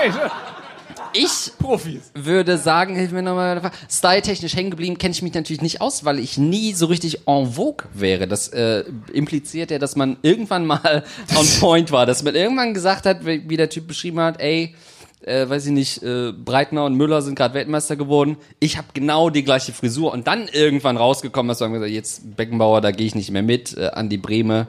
ich 1.14 1.52
Profis. 1.60 2.12
würde 2.14 2.58
sagen, 2.58 2.96
hilf 2.96 3.12
mir 3.12 3.22
nochmal, 3.22 3.72
styletechnisch 3.90 4.56
hängen 4.56 4.72
geblieben, 4.72 4.98
kenne 4.98 5.12
ich 5.12 5.22
mich 5.22 5.34
natürlich 5.34 5.62
nicht 5.62 5.82
aus, 5.82 6.06
weil 6.06 6.20
ich 6.20 6.38
nie 6.38 6.74
so 6.74 6.88
richtig 6.88 7.28
en 7.28 7.54
vogue 7.54 7.88
wäre. 7.94 8.28
Das 8.28 8.50
äh, 8.50 8.84
impliziert 9.14 9.72
ja, 9.72 9.80
dass 9.80 9.96
man 9.96 10.18
irgendwann 10.22 10.66
mal 10.66 11.04
on 11.38 11.48
point 11.60 11.92
war, 11.92 12.06
dass 12.06 12.24
man 12.24 12.36
irgendwann 12.36 12.74
gesagt 12.74 13.06
hat, 13.06 13.26
wie, 13.26 13.58
der 13.58 13.70
Typ 13.70 13.88
beschrieben 13.88 14.20
hat, 14.20 14.40
ey, 14.40 14.76
äh, 15.22 15.50
weiß 15.50 15.66
ich 15.66 15.72
nicht, 15.72 16.04
äh, 16.04 16.32
Breitner 16.32 16.86
und 16.86 16.96
Müller 16.96 17.22
sind 17.22 17.36
gerade 17.36 17.54
Weltmeister 17.54 17.96
geworden. 17.96 18.38
Ich 18.60 18.78
habe 18.78 18.88
genau 18.94 19.30
die 19.30 19.44
gleiche 19.44 19.74
Frisur 19.74 20.14
und 20.14 20.28
dann 20.28 20.48
irgendwann 20.48 20.98
rausgekommen, 20.98 21.50
dass 21.50 21.60
man 21.60 21.74
gesagt, 21.74 21.92
jetzt 21.92 22.36
Beckenbauer, 22.38 22.82
da 22.82 22.92
gehe 22.92 23.08
ich 23.08 23.16
nicht 23.16 23.32
mehr 23.32 23.44
mit, 23.44 23.76
äh, 23.78 23.88
an 23.88 24.10
die 24.10 24.18
Breme. 24.18 24.68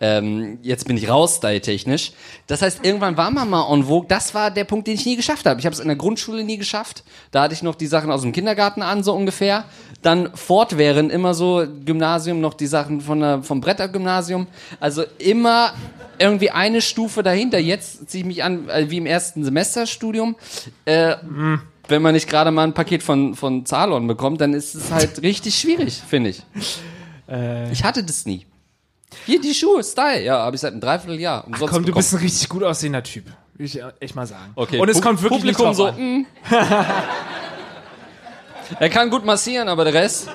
Ähm, 0.00 0.58
jetzt 0.62 0.86
bin 0.86 0.96
ich 0.96 1.08
raus, 1.08 1.36
styletechnisch. 1.36 2.12
Das 2.46 2.62
heißt, 2.62 2.84
irgendwann 2.84 3.16
war 3.16 3.30
man 3.30 3.48
mal 3.48 3.72
en 3.72 3.84
vogue. 3.84 4.06
Das 4.08 4.34
war 4.34 4.50
der 4.50 4.64
Punkt, 4.64 4.86
den 4.86 4.94
ich 4.94 5.06
nie 5.06 5.16
geschafft 5.16 5.46
habe. 5.46 5.58
Ich 5.58 5.66
habe 5.66 5.74
es 5.74 5.80
in 5.80 5.88
der 5.88 5.96
Grundschule 5.96 6.44
nie 6.44 6.58
geschafft. 6.58 7.02
Da 7.30 7.42
hatte 7.42 7.54
ich 7.54 7.62
noch 7.62 7.74
die 7.74 7.86
Sachen 7.86 8.10
aus 8.10 8.22
dem 8.22 8.32
Kindergarten 8.32 8.82
an, 8.82 9.02
so 9.02 9.14
ungefähr. 9.14 9.64
Dann 10.02 10.36
fortwährend 10.36 11.10
immer 11.10 11.32
so 11.34 11.66
Gymnasium, 11.84 12.40
noch 12.40 12.54
die 12.54 12.66
Sachen 12.66 13.00
von 13.00 13.20
der, 13.20 13.42
vom 13.42 13.60
Brettergymnasium. 13.60 14.46
Also 14.80 15.04
immer 15.18 15.72
irgendwie 16.18 16.50
eine 16.50 16.82
Stufe 16.82 17.22
dahinter. 17.22 17.58
Jetzt 17.58 18.10
ziehe 18.10 18.22
ich 18.22 18.26
mich 18.26 18.44
an, 18.44 18.68
äh, 18.68 18.90
wie 18.90 18.98
im 18.98 19.06
ersten 19.06 19.44
Semesterstudium. 19.44 20.36
Äh, 20.84 21.16
Wenn 21.88 22.02
man 22.02 22.14
nicht 22.14 22.28
gerade 22.28 22.50
mal 22.50 22.64
ein 22.64 22.74
Paket 22.74 23.02
von, 23.02 23.34
von 23.34 23.64
Zalon 23.64 24.06
bekommt, 24.08 24.40
dann 24.40 24.54
ist 24.54 24.74
es 24.74 24.90
halt 24.90 25.22
richtig 25.22 25.56
schwierig, 25.56 26.02
finde 26.06 26.30
ich. 26.30 26.42
Ich 27.72 27.84
hatte 27.84 28.04
das 28.04 28.26
nie. 28.26 28.44
Hier, 29.24 29.40
die 29.40 29.54
Schuhe, 29.54 29.82
Style. 29.84 30.22
Ja, 30.24 30.38
habe 30.40 30.56
ich 30.56 30.60
seit 30.62 30.72
einem 30.72 30.80
Dreivierteljahr 30.80 31.46
umsonst 31.46 31.72
Komm, 31.72 31.82
du 31.82 31.86
bekommen. 31.86 32.00
bist 32.00 32.12
ein 32.14 32.18
richtig 32.20 32.48
gut 32.48 32.62
aussehender 32.62 33.02
Typ. 33.02 33.26
Will 33.54 33.66
ich 33.66 33.80
echt 34.00 34.14
mal 34.14 34.26
sagen. 34.26 34.52
Okay, 34.56 34.78
Und 34.78 34.88
es 34.88 34.98
Pu- 34.98 35.02
kommt 35.02 35.22
wirklich 35.22 35.56
Publikum 35.56 35.74
so, 35.74 35.90
mm. 35.92 36.26
Er 38.80 38.90
kann 38.90 39.10
gut 39.10 39.24
massieren, 39.24 39.68
aber 39.68 39.84
der 39.84 39.94
Rest. 39.94 40.28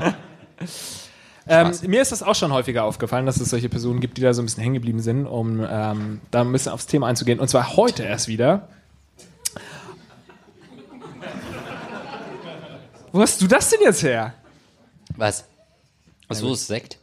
Ähm, 1.46 1.72
mir 1.86 2.00
ist 2.00 2.10
das 2.10 2.22
auch 2.22 2.34
schon 2.34 2.54
häufiger 2.54 2.84
aufgefallen, 2.84 3.26
dass 3.26 3.38
es 3.38 3.50
solche 3.50 3.68
Personen 3.68 4.00
gibt, 4.00 4.16
die 4.16 4.22
da 4.22 4.32
so 4.32 4.40
ein 4.40 4.46
bisschen 4.46 4.62
hängen 4.62 4.72
geblieben 4.76 5.00
sind, 5.00 5.26
um 5.26 5.60
ähm, 5.68 6.22
da 6.30 6.40
ein 6.40 6.50
bisschen 6.50 6.72
aufs 6.72 6.86
Thema 6.86 7.06
einzugehen. 7.06 7.38
Und 7.38 7.48
zwar 7.48 7.76
heute 7.76 8.02
erst 8.02 8.28
wieder. 8.28 8.66
Wo 13.12 13.20
hast 13.20 13.42
du 13.42 13.46
das 13.46 13.68
denn 13.68 13.80
jetzt 13.82 14.02
her? 14.02 14.32
Was? 15.18 15.44
Ist 16.30 16.66
Sekt? 16.66 16.98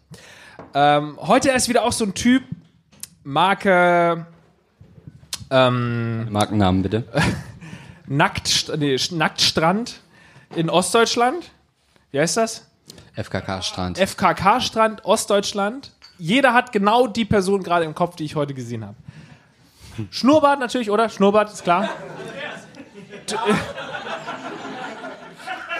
Ähm, 0.74 1.18
heute 1.22 1.50
erst 1.50 1.70
wieder 1.70 1.84
auch 1.84 1.92
so 1.92 2.06
ein 2.06 2.14
Typ, 2.14 2.44
Marke 3.24 4.26
ähm, 5.52 6.32
Markennamen 6.32 6.82
bitte. 6.82 7.04
Nackt, 8.08 8.72
nee, 8.78 8.98
Nacktstrand 9.12 10.00
in 10.56 10.70
Ostdeutschland. 10.70 11.52
Wie 12.12 12.20
heißt 12.20 12.38
das? 12.38 12.68
FKK 13.16 13.62
Strand. 13.62 13.98
FKK-Strand, 13.98 15.06
Ostdeutschland. 15.06 15.92
Jeder 16.18 16.54
hat 16.54 16.72
genau 16.72 17.08
die 17.08 17.26
Person 17.26 17.64
gerade 17.64 17.84
im 17.86 17.94
Kopf, 17.94 18.16
die 18.16 18.24
ich 18.24 18.36
heute 18.36 18.54
gesehen 18.54 18.86
habe. 18.86 18.96
Schnurrbart 20.10 20.60
natürlich, 20.60 20.90
oder? 20.90 21.10
Schnurrbart, 21.10 21.52
ist 21.52 21.64
klar. 21.64 21.90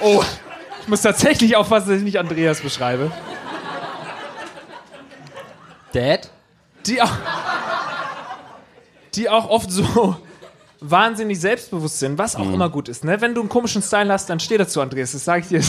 Oh, 0.04 0.24
ich 0.82 0.88
muss 0.88 1.04
tatsächlich 1.04 1.56
aufpassen, 1.56 1.90
dass 1.90 2.00
ich 2.00 2.04
nicht 2.04 2.18
Andreas 2.18 2.60
beschreibe. 2.60 3.12
Dad? 5.94 6.30
Die 6.86 7.02
auch, 7.02 7.12
die 9.16 9.30
auch 9.30 9.50
oft 9.50 9.72
so 9.72 10.18
wahnsinnig 10.80 11.40
selbstbewusst 11.40 12.00
sind, 12.00 12.18
was 12.18 12.36
auch 12.36 12.52
immer 12.52 12.70
gut 12.70 12.90
ist. 12.90 13.04
Ne? 13.04 13.22
Wenn 13.22 13.36
du 13.36 13.42
einen 13.42 13.50
komischen 13.50 13.84
Style 13.84 14.12
hast, 14.12 14.30
dann 14.30 14.40
steh 14.40 14.58
dazu, 14.58 14.82
Andreas. 14.82 15.12
Das 15.12 15.24
sage 15.24 15.42
ich 15.42 15.48
dir. 15.48 15.62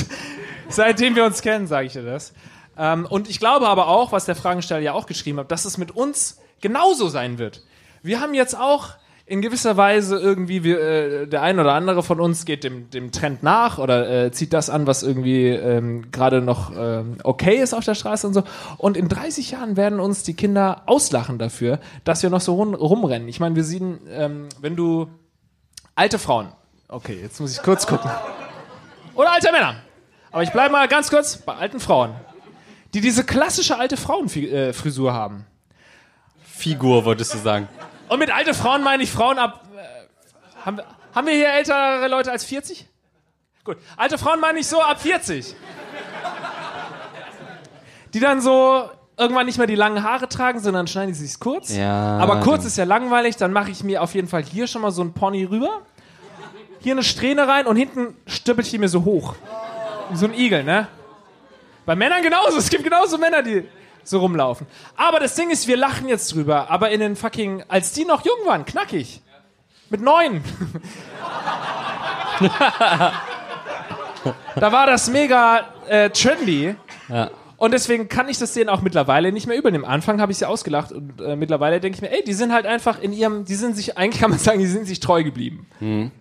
Seitdem 0.68 1.14
wir 1.14 1.24
uns 1.24 1.42
kennen, 1.42 1.66
sage 1.66 1.86
ich 1.86 1.92
dir 1.92 2.02
das. 2.02 2.32
Ähm, 2.78 3.06
und 3.08 3.28
ich 3.28 3.38
glaube 3.38 3.68
aber 3.68 3.88
auch, 3.88 4.12
was 4.12 4.24
der 4.24 4.36
Fragensteller 4.36 4.80
ja 4.80 4.94
auch 4.94 5.06
geschrieben 5.06 5.38
hat, 5.38 5.50
dass 5.50 5.66
es 5.66 5.76
mit 5.76 5.90
uns 5.90 6.38
genauso 6.62 7.08
sein 7.08 7.36
wird. 7.38 7.62
Wir 8.02 8.20
haben 8.20 8.32
jetzt 8.32 8.56
auch 8.56 8.90
in 9.32 9.40
gewisser 9.40 9.78
Weise 9.78 10.18
irgendwie, 10.18 10.62
wir, 10.62 10.78
äh, 10.78 11.26
der 11.26 11.40
ein 11.40 11.58
oder 11.58 11.72
andere 11.72 12.02
von 12.02 12.20
uns 12.20 12.44
geht 12.44 12.64
dem, 12.64 12.90
dem 12.90 13.12
Trend 13.12 13.42
nach 13.42 13.78
oder 13.78 14.26
äh, 14.26 14.30
zieht 14.30 14.52
das 14.52 14.68
an, 14.68 14.86
was 14.86 15.02
irgendwie 15.02 15.48
ähm, 15.48 16.10
gerade 16.12 16.42
noch 16.42 16.70
ähm, 16.76 17.16
okay 17.24 17.56
ist 17.56 17.72
auf 17.72 17.82
der 17.82 17.94
Straße 17.94 18.26
und 18.26 18.34
so. 18.34 18.42
Und 18.76 18.94
in 18.94 19.08
30 19.08 19.52
Jahren 19.52 19.78
werden 19.78 20.00
uns 20.00 20.22
die 20.22 20.34
Kinder 20.34 20.82
auslachen 20.84 21.38
dafür, 21.38 21.80
dass 22.04 22.22
wir 22.22 22.28
noch 22.28 22.42
so 22.42 22.56
rum, 22.56 22.74
rumrennen. 22.74 23.26
Ich 23.26 23.40
meine, 23.40 23.56
wir 23.56 23.64
sehen, 23.64 24.00
ähm, 24.10 24.50
wenn 24.60 24.76
du 24.76 25.08
alte 25.94 26.18
Frauen, 26.18 26.48
okay, 26.88 27.18
jetzt 27.22 27.40
muss 27.40 27.56
ich 27.56 27.62
kurz 27.62 27.86
gucken. 27.86 28.10
Oder 29.14 29.32
alte 29.32 29.50
Männer. 29.50 29.76
Aber 30.30 30.42
ich 30.42 30.52
bleibe 30.52 30.72
mal 30.72 30.86
ganz 30.88 31.08
kurz 31.08 31.38
bei 31.38 31.54
alten 31.54 31.80
Frauen, 31.80 32.10
die 32.92 33.00
diese 33.00 33.24
klassische 33.24 33.78
alte 33.78 33.96
Frauenfrisur 33.96 35.14
haben. 35.14 35.46
Figur, 36.44 37.06
wolltest 37.06 37.32
du 37.32 37.38
sagen. 37.38 37.66
Und 38.12 38.18
mit 38.18 38.30
alte 38.30 38.52
Frauen 38.52 38.82
meine 38.82 39.02
ich 39.02 39.10
Frauen 39.10 39.38
ab. 39.38 39.62
Äh, 39.74 40.66
haben, 40.66 40.76
wir, 40.76 40.84
haben 41.14 41.26
wir 41.26 41.32
hier 41.32 41.48
ältere 41.48 42.08
Leute 42.08 42.30
als 42.30 42.44
40? 42.44 42.86
Gut. 43.64 43.78
Alte 43.96 44.18
Frauen 44.18 44.38
meine 44.38 44.58
ich 44.58 44.66
so 44.66 44.82
ab 44.82 45.00
40. 45.00 45.56
Die 48.12 48.20
dann 48.20 48.42
so 48.42 48.90
irgendwann 49.16 49.46
nicht 49.46 49.56
mehr 49.56 49.66
die 49.66 49.76
langen 49.76 50.02
Haare 50.02 50.28
tragen, 50.28 50.60
sondern 50.60 50.88
schneiden 50.88 51.14
die 51.14 51.18
sich 51.18 51.40
kurz. 51.40 51.74
Ja, 51.74 52.18
Aber 52.18 52.40
kurz 52.40 52.58
genau. 52.58 52.66
ist 52.66 52.76
ja 52.76 52.84
langweilig, 52.84 53.38
dann 53.38 53.50
mache 53.50 53.70
ich 53.70 53.82
mir 53.82 54.02
auf 54.02 54.14
jeden 54.14 54.28
Fall 54.28 54.42
hier 54.42 54.66
schon 54.66 54.82
mal 54.82 54.90
so 54.90 55.00
ein 55.00 55.14
Pony 55.14 55.44
rüber. 55.44 55.80
Hier 56.80 56.92
eine 56.92 57.04
Strähne 57.04 57.48
rein 57.48 57.66
und 57.66 57.76
hinten 57.76 58.14
stüppel 58.26 58.62
ich 58.62 58.70
die 58.70 58.78
mir 58.78 58.90
so 58.90 59.06
hoch. 59.06 59.36
So 60.12 60.26
ein 60.26 60.34
Igel, 60.34 60.64
ne? 60.64 60.86
Bei 61.86 61.96
Männern 61.96 62.22
genauso. 62.22 62.58
Es 62.58 62.68
gibt 62.68 62.84
genauso 62.84 63.16
Männer, 63.16 63.42
die 63.42 63.66
so 64.04 64.20
rumlaufen. 64.20 64.66
Aber 64.96 65.20
das 65.20 65.34
Ding 65.34 65.50
ist, 65.50 65.66
wir 65.68 65.76
lachen 65.76 66.08
jetzt 66.08 66.32
drüber. 66.34 66.70
Aber 66.70 66.90
in 66.90 67.00
den 67.00 67.16
fucking, 67.16 67.64
als 67.68 67.92
die 67.92 68.04
noch 68.04 68.24
jung 68.24 68.46
waren, 68.46 68.64
knackig. 68.64 69.22
Mit 69.90 70.00
neun. 70.00 70.42
da 74.56 74.72
war 74.72 74.86
das 74.86 75.08
mega 75.08 75.68
äh, 75.86 76.10
trendy. 76.10 76.74
Ja. 77.08 77.30
Und 77.62 77.70
deswegen 77.70 78.08
kann 78.08 78.28
ich 78.28 78.38
das 78.38 78.54
denen 78.54 78.68
auch 78.68 78.82
mittlerweile 78.82 79.30
nicht 79.30 79.46
mehr 79.46 79.56
übernehmen. 79.56 79.84
Am 79.84 79.92
Anfang 79.92 80.20
habe 80.20 80.32
ich 80.32 80.38
sie 80.38 80.48
ausgelacht 80.48 80.90
und 80.90 81.20
äh, 81.20 81.36
mittlerweile 81.36 81.78
denke 81.78 81.94
ich 81.94 82.02
mir, 82.02 82.10
ey, 82.10 82.24
die 82.24 82.32
sind 82.32 82.52
halt 82.52 82.66
einfach 82.66 83.00
in 83.00 83.12
ihrem, 83.12 83.44
die 83.44 83.54
sind 83.54 83.76
sich, 83.76 83.96
eigentlich 83.96 84.20
kann 84.20 84.30
man 84.30 84.40
sagen, 84.40 84.58
die 84.58 84.66
sind 84.66 84.88
sich 84.88 84.98
treu 84.98 85.22
geblieben. 85.22 85.68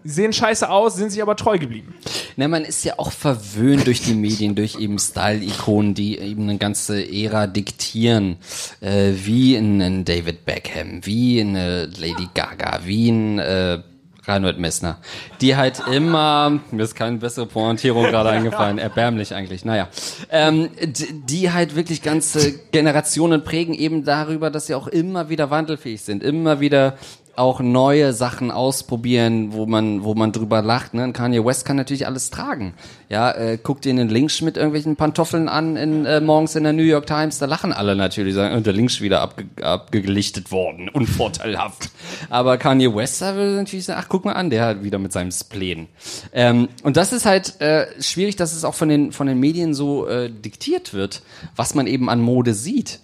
Die 0.03 0.09
sehen 0.09 0.33
scheiße 0.33 0.69
aus, 0.69 0.97
sind 0.97 1.09
sich 1.09 1.19
aber 1.19 1.35
treu 1.35 1.57
geblieben. 1.57 1.95
Na, 2.35 2.47
man 2.47 2.63
ist 2.63 2.85
ja 2.85 2.93
auch 2.97 3.11
verwöhnt 3.11 3.87
durch 3.87 4.03
die 4.03 4.13
Medien, 4.13 4.53
durch 4.53 4.79
eben 4.79 4.99
Style-Ikonen, 4.99 5.95
die 5.95 6.19
eben 6.19 6.43
eine 6.43 6.59
ganze 6.59 7.03
Ära 7.11 7.47
diktieren. 7.47 8.37
Äh, 8.79 9.13
wie 9.23 9.55
ein 9.55 10.05
David 10.05 10.45
Beckham, 10.45 11.03
wie 11.07 11.41
eine 11.41 11.87
Lady 11.87 12.29
Gaga, 12.35 12.81
wie 12.85 13.09
ein 13.09 13.39
äh, 13.39 13.79
Reinhold 14.23 14.59
Messner. 14.59 14.97
Die 15.41 15.55
halt 15.55 15.81
immer, 15.91 16.59
mir 16.71 16.83
ist 16.83 16.95
keine 16.95 17.17
bessere 17.17 17.47
Pointierung 17.47 18.03
gerade 18.03 18.29
eingefallen, 18.31 18.77
erbärmlich 18.77 19.33
eigentlich, 19.33 19.65
naja. 19.65 19.87
Ähm, 20.29 20.69
die 20.77 21.51
halt 21.51 21.75
wirklich 21.75 22.01
ganze 22.01 22.59
Generationen 22.71 23.43
prägen 23.43 23.73
eben 23.73 24.05
darüber, 24.05 24.49
dass 24.51 24.67
sie 24.67 24.75
auch 24.75 24.87
immer 24.87 25.29
wieder 25.29 25.49
wandelfähig 25.49 26.01
sind, 26.01 26.23
immer 26.23 26.59
wieder 26.59 26.97
auch 27.41 27.59
neue 27.59 28.13
Sachen 28.13 28.51
ausprobieren, 28.51 29.51
wo 29.51 29.65
man, 29.65 30.03
wo 30.03 30.13
man 30.13 30.31
drüber 30.31 30.61
lacht. 30.61 30.93
Ne? 30.93 31.03
Und 31.03 31.13
Kanye 31.13 31.43
West 31.43 31.65
kann 31.65 31.75
natürlich 31.75 32.05
alles 32.05 32.29
tragen. 32.29 32.75
Ja, 33.09 33.31
äh, 33.31 33.57
guck 33.61 33.81
dir 33.81 33.95
den 33.95 34.09
Lynch 34.09 34.43
mit 34.43 34.57
irgendwelchen 34.57 34.95
Pantoffeln 34.95 35.49
an 35.49 35.75
in, 35.75 36.05
äh, 36.05 36.21
morgens 36.21 36.55
in 36.55 36.63
der 36.63 36.73
New 36.73 36.83
York 36.83 37.07
Times. 37.07 37.39
Da 37.39 37.47
lachen 37.47 37.73
alle 37.73 37.95
natürlich, 37.95 38.35
sagen, 38.35 38.55
"Und 38.55 38.67
der 38.67 38.73
Lynch 38.73 39.01
wieder 39.01 39.21
abge 39.21 39.45
abgelichtet 39.61 40.51
worden, 40.51 40.87
unvorteilhaft. 40.93 41.89
Aber 42.29 42.57
Kanye 42.57 42.95
West 42.95 43.21
da 43.21 43.35
würde 43.35 43.55
natürlich 43.55 43.85
sagen, 43.85 43.99
ach 44.03 44.07
guck 44.07 44.23
mal 44.23 44.33
an, 44.33 44.51
der 44.51 44.63
hat 44.63 44.83
wieder 44.83 44.99
mit 44.99 45.11
seinem 45.11 45.31
Spleen. 45.31 45.87
Ähm, 46.33 46.69
und 46.83 46.95
das 46.95 47.11
ist 47.11 47.25
halt 47.25 47.59
äh, 47.59 47.87
schwierig, 47.99 48.35
dass 48.35 48.53
es 48.53 48.63
auch 48.63 48.75
von 48.75 48.87
den 48.87 49.11
von 49.11 49.25
den 49.25 49.39
Medien 49.39 49.73
so 49.73 50.07
äh, 50.07 50.29
diktiert 50.29 50.93
wird, 50.93 51.23
was 51.55 51.73
man 51.73 51.87
eben 51.87 52.07
an 52.07 52.21
Mode 52.21 52.53
sieht. 52.53 52.99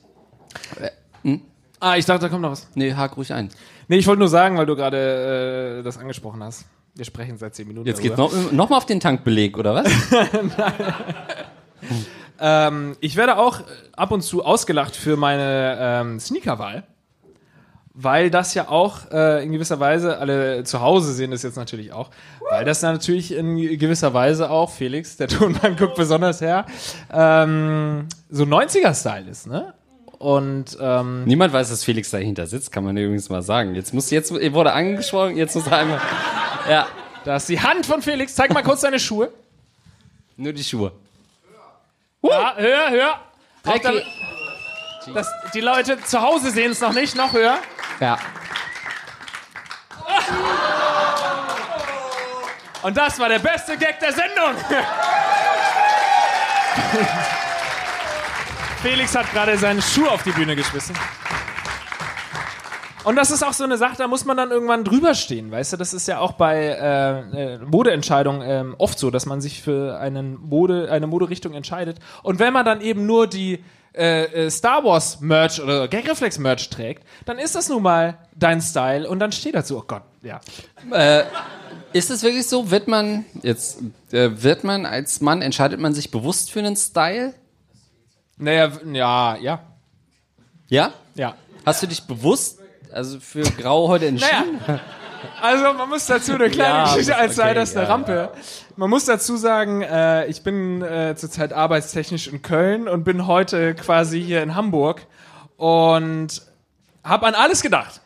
Ah, 1.79 1.95
ich 1.95 2.05
dachte, 2.05 2.21
da 2.21 2.29
kommt 2.29 2.41
noch 2.41 2.51
was. 2.51 2.67
Nee, 2.73 2.93
hak 2.93 3.17
ruhig 3.17 3.33
ein. 3.33 3.49
Nee, 3.87 3.97
ich 3.97 4.07
wollte 4.07 4.19
nur 4.19 4.27
sagen, 4.27 4.57
weil 4.57 4.65
du 4.65 4.75
gerade 4.75 5.79
äh, 5.79 5.83
das 5.83 5.97
angesprochen 5.97 6.43
hast. 6.43 6.65
Wir 6.95 7.05
sprechen 7.05 7.37
seit 7.37 7.55
zehn 7.55 7.67
Minuten 7.67 7.87
Jetzt 7.87 8.03
darüber. 8.03 8.27
geht's 8.27 8.43
noch, 8.45 8.51
noch 8.51 8.69
mal 8.69 8.77
auf 8.77 8.85
den 8.85 8.99
Tankbeleg, 8.99 9.57
oder 9.57 9.75
was? 9.75 9.87
Ähm, 12.39 12.95
ich 12.99 13.15
werde 13.15 13.37
auch 13.37 13.61
ab 13.95 14.11
und 14.11 14.21
zu 14.21 14.45
ausgelacht 14.45 14.95
für 14.95 15.17
meine 15.17 15.77
ähm, 15.79 16.19
Sneakerwahl. 16.19 16.83
Weil 17.99 18.29
das 18.29 18.53
ja 18.53 18.67
auch 18.69 19.09
äh, 19.11 19.43
in 19.43 19.51
gewisser 19.51 19.79
Weise, 19.79 20.19
alle 20.19 20.63
zu 20.63 20.81
Hause 20.81 21.13
sehen 21.13 21.31
das 21.31 21.41
jetzt 21.41 21.55
natürlich 21.55 21.93
auch, 21.93 22.11
weil 22.51 22.63
das 22.63 22.83
natürlich 22.83 23.33
in 23.33 23.57
gewisser 23.79 24.13
Weise 24.13 24.51
auch, 24.51 24.69
Felix, 24.69 25.17
der 25.17 25.27
Tonmann 25.29 25.75
guckt 25.77 25.95
besonders 25.95 26.39
her, 26.39 26.67
ähm, 27.11 28.07
so 28.29 28.43
90er-Style 28.43 29.27
ist, 29.27 29.47
ne? 29.47 29.73
Und 30.19 30.75
ähm, 30.81 31.25
Niemand 31.25 31.53
weiß, 31.53 31.69
dass 31.69 31.83
Felix 31.83 32.09
dahinter 32.09 32.47
sitzt, 32.47 32.71
kann 32.71 32.83
man 32.83 32.97
übrigens 32.97 33.29
mal 33.29 33.43
sagen. 33.43 33.75
Jetzt 33.75 33.93
muss 33.93 34.09
jetzt 34.09 34.31
wurde 34.33 34.73
angesprochen, 34.73 35.37
jetzt 35.37 35.55
muss 35.55 35.67
er 35.67 35.77
einmal. 35.77 36.01
Ja, 36.69 36.87
da 37.23 37.35
ist 37.35 37.47
die 37.49 37.61
Hand 37.61 37.85
von 37.85 38.01
Felix. 38.01 38.33
Zeig 38.33 38.51
mal 38.51 38.63
kurz 38.63 38.81
deine 38.81 38.99
Schuhe. 38.99 39.31
nur 40.35 40.53
die 40.53 40.63
Schuhe. 40.63 40.91
Ja, 42.23 42.55
höher, 42.57 42.89
höher. 42.89 43.19
Auch 43.65 43.73
Recki. 43.73 43.83
damit- 43.83 44.05
Das, 45.13 45.27
die 45.53 45.61
Leute 45.61 46.01
zu 46.03 46.19
Hause 46.21 46.49
sehen 46.51 46.71
es 46.71 46.81
noch 46.81 46.93
nicht, 46.93 47.15
noch 47.15 47.31
höher. 47.33 47.57
Ja. 47.99 48.17
Und 52.81 52.97
das 52.97 53.19
war 53.19 53.29
der 53.29 53.39
beste 53.39 53.77
Gag 53.77 53.99
der 53.99 54.13
Sendung. 54.13 54.55
Felix 58.81 59.15
hat 59.15 59.31
gerade 59.31 59.57
seinen 59.57 59.81
Schuh 59.81 60.05
auf 60.07 60.23
die 60.23 60.31
Bühne 60.31 60.55
geschmissen. 60.55 60.95
Und 63.03 63.15
das 63.15 63.31
ist 63.31 63.41
auch 63.41 63.53
so 63.53 63.63
eine 63.63 63.77
Sache, 63.77 63.95
da 63.97 64.07
muss 64.07 64.25
man 64.25 64.35
dann 64.37 64.51
irgendwann 64.51 64.83
drüber 64.83 65.15
stehen, 65.15 65.49
weißt 65.49 65.73
du? 65.73 65.77
Das 65.77 65.93
ist 65.93 66.07
ja 66.07 66.19
auch 66.19 66.33
bei 66.33 66.57
äh, 66.57 67.53
äh, 67.53 67.57
Modeentscheidungen 67.59 68.41
ähm, 68.43 68.75
oft 68.77 68.99
so, 68.99 69.09
dass 69.09 69.25
man 69.25 69.39
sich 69.39 69.61
für 69.61 69.97
einen 69.97 70.37
Mode, 70.41 70.91
eine 70.91 71.07
Moderichtung 71.07 71.53
entscheidet. 71.53 71.99
Und 72.21 72.39
wenn 72.39 72.51
man 72.53 72.65
dann 72.65 72.81
eben 72.81 73.05
nur 73.05 73.27
die 73.27 73.63
äh, 73.93 74.45
äh, 74.45 74.49
Star 74.51 74.83
Wars 74.83 75.21
Merch 75.21 75.61
oder 75.61 75.87
Gagreflex 75.87 76.37
Merch 76.37 76.69
trägt, 76.69 77.03
dann 77.25 77.39
ist 77.39 77.55
das 77.55 77.69
nun 77.69 77.81
mal 77.81 78.17
dein 78.35 78.61
Style 78.61 79.09
und 79.09 79.19
dann 79.19 79.31
steht 79.31 79.55
dazu, 79.55 79.77
oh 79.77 79.85
Gott, 79.87 80.03
ja. 80.21 80.41
Ist 81.93 82.11
es 82.11 82.21
wirklich 82.21 82.45
so? 82.45 82.69
Wird 82.69 82.89
man 82.89 83.25
jetzt 83.41 83.79
äh, 84.11 84.29
wird 84.43 84.65
man 84.65 84.85
als 84.85 85.21
Mann 85.21 85.41
entscheidet 85.41 85.79
man 85.79 85.93
sich 85.93 86.11
bewusst 86.11 86.51
für 86.51 86.59
einen 86.59 86.75
Style? 86.75 87.33
Naja, 88.37 88.71
ja, 88.85 89.35
ja, 89.37 89.59
Ja? 90.67 90.93
ja. 91.15 91.35
Hast 91.65 91.83
du 91.83 91.87
dich 91.87 92.03
bewusst 92.03 92.59
also 92.91 93.19
für 93.19 93.41
Grau 93.43 93.87
heute 93.87 94.07
entschieden? 94.07 94.59
Naja, 94.65 94.79
also 95.41 95.73
man 95.73 95.89
muss 95.89 96.05
dazu 96.05 96.33
eine 96.33 96.49
kleine 96.49 96.73
Ja, 96.79 96.83
Geschichte, 96.93 97.17
als 97.17 97.35
sei 97.35 97.45
okay, 97.51 97.55
das 97.55 97.75
eine 97.75 97.85
ja, 97.85 97.91
Rampe. 97.91 98.31
Man 98.75 98.89
muss 98.89 99.05
dazu 99.05 99.35
sagen, 99.37 99.81
äh, 99.81 100.27
ich 100.27 100.43
bin 100.43 100.81
äh, 100.81 101.15
zurzeit 101.15 101.51
arbeitstechnisch 101.51 102.27
in 102.27 102.41
Köln 102.41 102.87
und 102.87 103.03
bin 103.03 103.27
heute 103.27 103.73
quasi 103.75 104.21
hier 104.21 104.43
in 104.43 104.55
Hamburg 104.55 105.05
und 105.57 106.41
habe 107.03 107.25
an 107.25 107.33
alles 107.35 107.61
gedacht. 107.61 108.01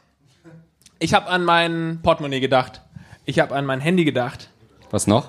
Ich 0.99 1.14
habe 1.14 1.28
an 1.28 1.44
mein 1.44 1.99
Portemonnaie 2.02 2.40
gedacht. 2.40 2.82
Ich 3.26 3.40
habe 3.40 3.53
an 3.56 3.66
mein 3.66 3.82
Handy 3.82 4.06
gedacht. 4.06 4.49
Was 4.91 5.08
noch? 5.08 5.28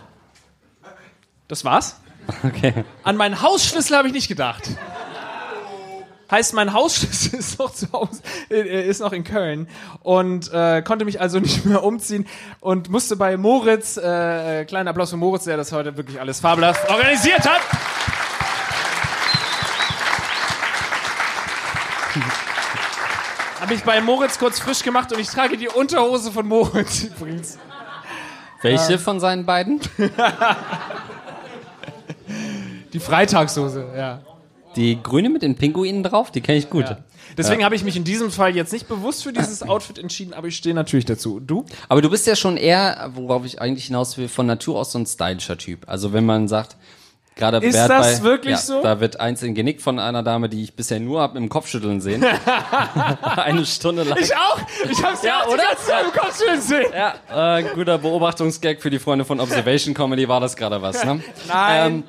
Das 1.49 1.65
war's. 1.65 1.97
Okay. 2.44 2.85
An 3.03 3.16
meinen 3.16 3.40
Hausschlüssel 3.43 3.97
habe 3.97 4.09
ich 4.09 4.15
nicht 4.15 4.28
gedacht. 4.28 4.70
Heißt, 6.31 6.55
mein 6.55 6.73
Hausschlüssel 6.73 7.39
ist 7.39 7.59
noch 7.59 7.74
zu 7.74 7.93
Hause, 7.93 8.23
äh, 8.51 8.89
ist 8.89 9.01
noch 9.01 9.12
in 9.12 9.23
Köln 9.23 9.69
und 10.03 10.51
äh, 10.51 10.81
konnte 10.81 11.05
mich 11.05 11.20
also 11.20 11.39
nicht 11.40 11.66
mehr 11.66 11.85
umziehen 11.85 12.27
und 12.61 12.89
musste 12.89 13.16
bei 13.16 13.36
Moritz, 13.36 13.99
äh, 13.99 14.65
kleiner 14.65 14.90
Applaus 14.90 15.11
für 15.11 15.19
Moritz, 15.19 15.44
der 15.44 15.59
das 15.59 15.73
heute 15.73 15.94
wirklich 15.99 16.19
alles 16.19 16.40
fabelhaft 16.40 16.89
organisiert 16.89 17.47
hat. 17.47 17.61
Habe 23.61 23.74
ich 23.74 23.85
bei 23.85 24.01
Moritz 24.01 24.39
kurz 24.39 24.59
frisch 24.59 24.82
gemacht 24.82 25.12
und 25.12 25.20
ich 25.20 25.28
trage 25.28 25.59
die 25.59 25.69
Unterhose 25.69 26.32
von 26.32 26.49
Moritz 26.49 27.05
übrigens. 27.05 27.59
Welche 28.62 28.99
von 28.99 29.20
seinen 29.20 29.44
beiden? 29.44 29.81
Die 32.93 33.01
Freitagshose, 33.01 33.86
ja. 33.97 34.20
Die 34.76 35.02
grüne 35.02 35.28
mit 35.28 35.43
den 35.43 35.55
Pinguinen 35.56 36.02
drauf, 36.02 36.30
die 36.30 36.40
kenne 36.40 36.59
ich 36.59 36.70
gut. 36.70 36.84
Ja. 36.84 36.98
Deswegen 37.36 37.64
habe 37.64 37.74
ich 37.74 37.84
mich 37.84 37.97
in 37.97 38.05
diesem 38.05 38.30
Fall 38.30 38.56
jetzt 38.56 38.72
nicht 38.72 38.89
bewusst 38.89 39.22
für 39.22 39.32
dieses 39.32 39.62
Outfit 39.68 39.98
entschieden, 39.98 40.32
aber 40.32 40.48
ich 40.48 40.56
stehe 40.56 40.74
natürlich 40.74 41.05
dazu. 41.05 41.40
Du? 41.40 41.64
Aber 41.89 42.01
du 42.02 42.10
bist 42.10 42.26
ja 42.26 42.36
schon 42.36 42.56
eher, 42.56 43.10
worauf 43.14 43.44
ich 43.44 43.60
eigentlich 43.60 43.86
hinaus 43.86 44.16
will, 44.16 44.28
von 44.28 44.47
Natur 44.47 44.78
aus 44.78 44.93
so 44.93 44.98
ein 44.98 45.06
stylischer 45.06 45.59
Typ. 45.59 45.89
Also 45.89 46.12
wenn 46.12 46.24
man 46.24 46.48
sagt, 46.48 46.76
gerade 47.37 47.59
Ist 47.59 47.73
Bert 47.75 47.91
das 47.91 48.19
bei, 48.21 48.25
wirklich 48.25 48.53
ja, 48.53 48.59
so? 48.59 48.83
Da 48.83 49.01
wird 49.01 49.21
eins 49.21 49.43
in 49.43 49.55
Genick 49.55 49.81
von 49.81 49.99
einer 49.99 50.23
Dame, 50.23 50.49
die 50.49 50.63
ich 50.63 50.75
bisher 50.75 51.01
nur 51.01 51.21
hab 51.21 51.37
im 51.37 51.49
Kopfschütteln 51.49 52.01
sehen. 52.01 52.25
Eine 53.23 53.65
Stunde 53.67 54.03
lang. 54.05 54.19
Ich 54.21 54.35
auch! 54.37 54.59
Ich 54.91 55.03
hab's 55.03 55.23
ja, 55.23 55.29
Ja, 55.29 55.43
auch 55.43 55.49
oder? 55.49 55.63
die 55.63 55.69
ganze 55.69 55.87
Zeit 55.87 56.05
im 56.05 56.13
Kopf 56.13 56.39
schön 56.39 56.61
sehen. 56.61 56.93
Ja, 56.95 57.59
äh, 57.59 57.63
guter 57.75 57.99
Beobachtungsgag 57.99 58.81
für 58.83 58.91
die 58.91 58.99
Freunde 58.99 59.25
von 59.25 59.41
Observation 59.41 59.95
Comedy 59.95 60.29
war 60.29 60.41
das 60.41 60.57
gerade 60.57 60.81
was, 60.83 61.05
ne? 61.05 61.23
Nein. 61.49 61.93
Ähm, 61.93 62.05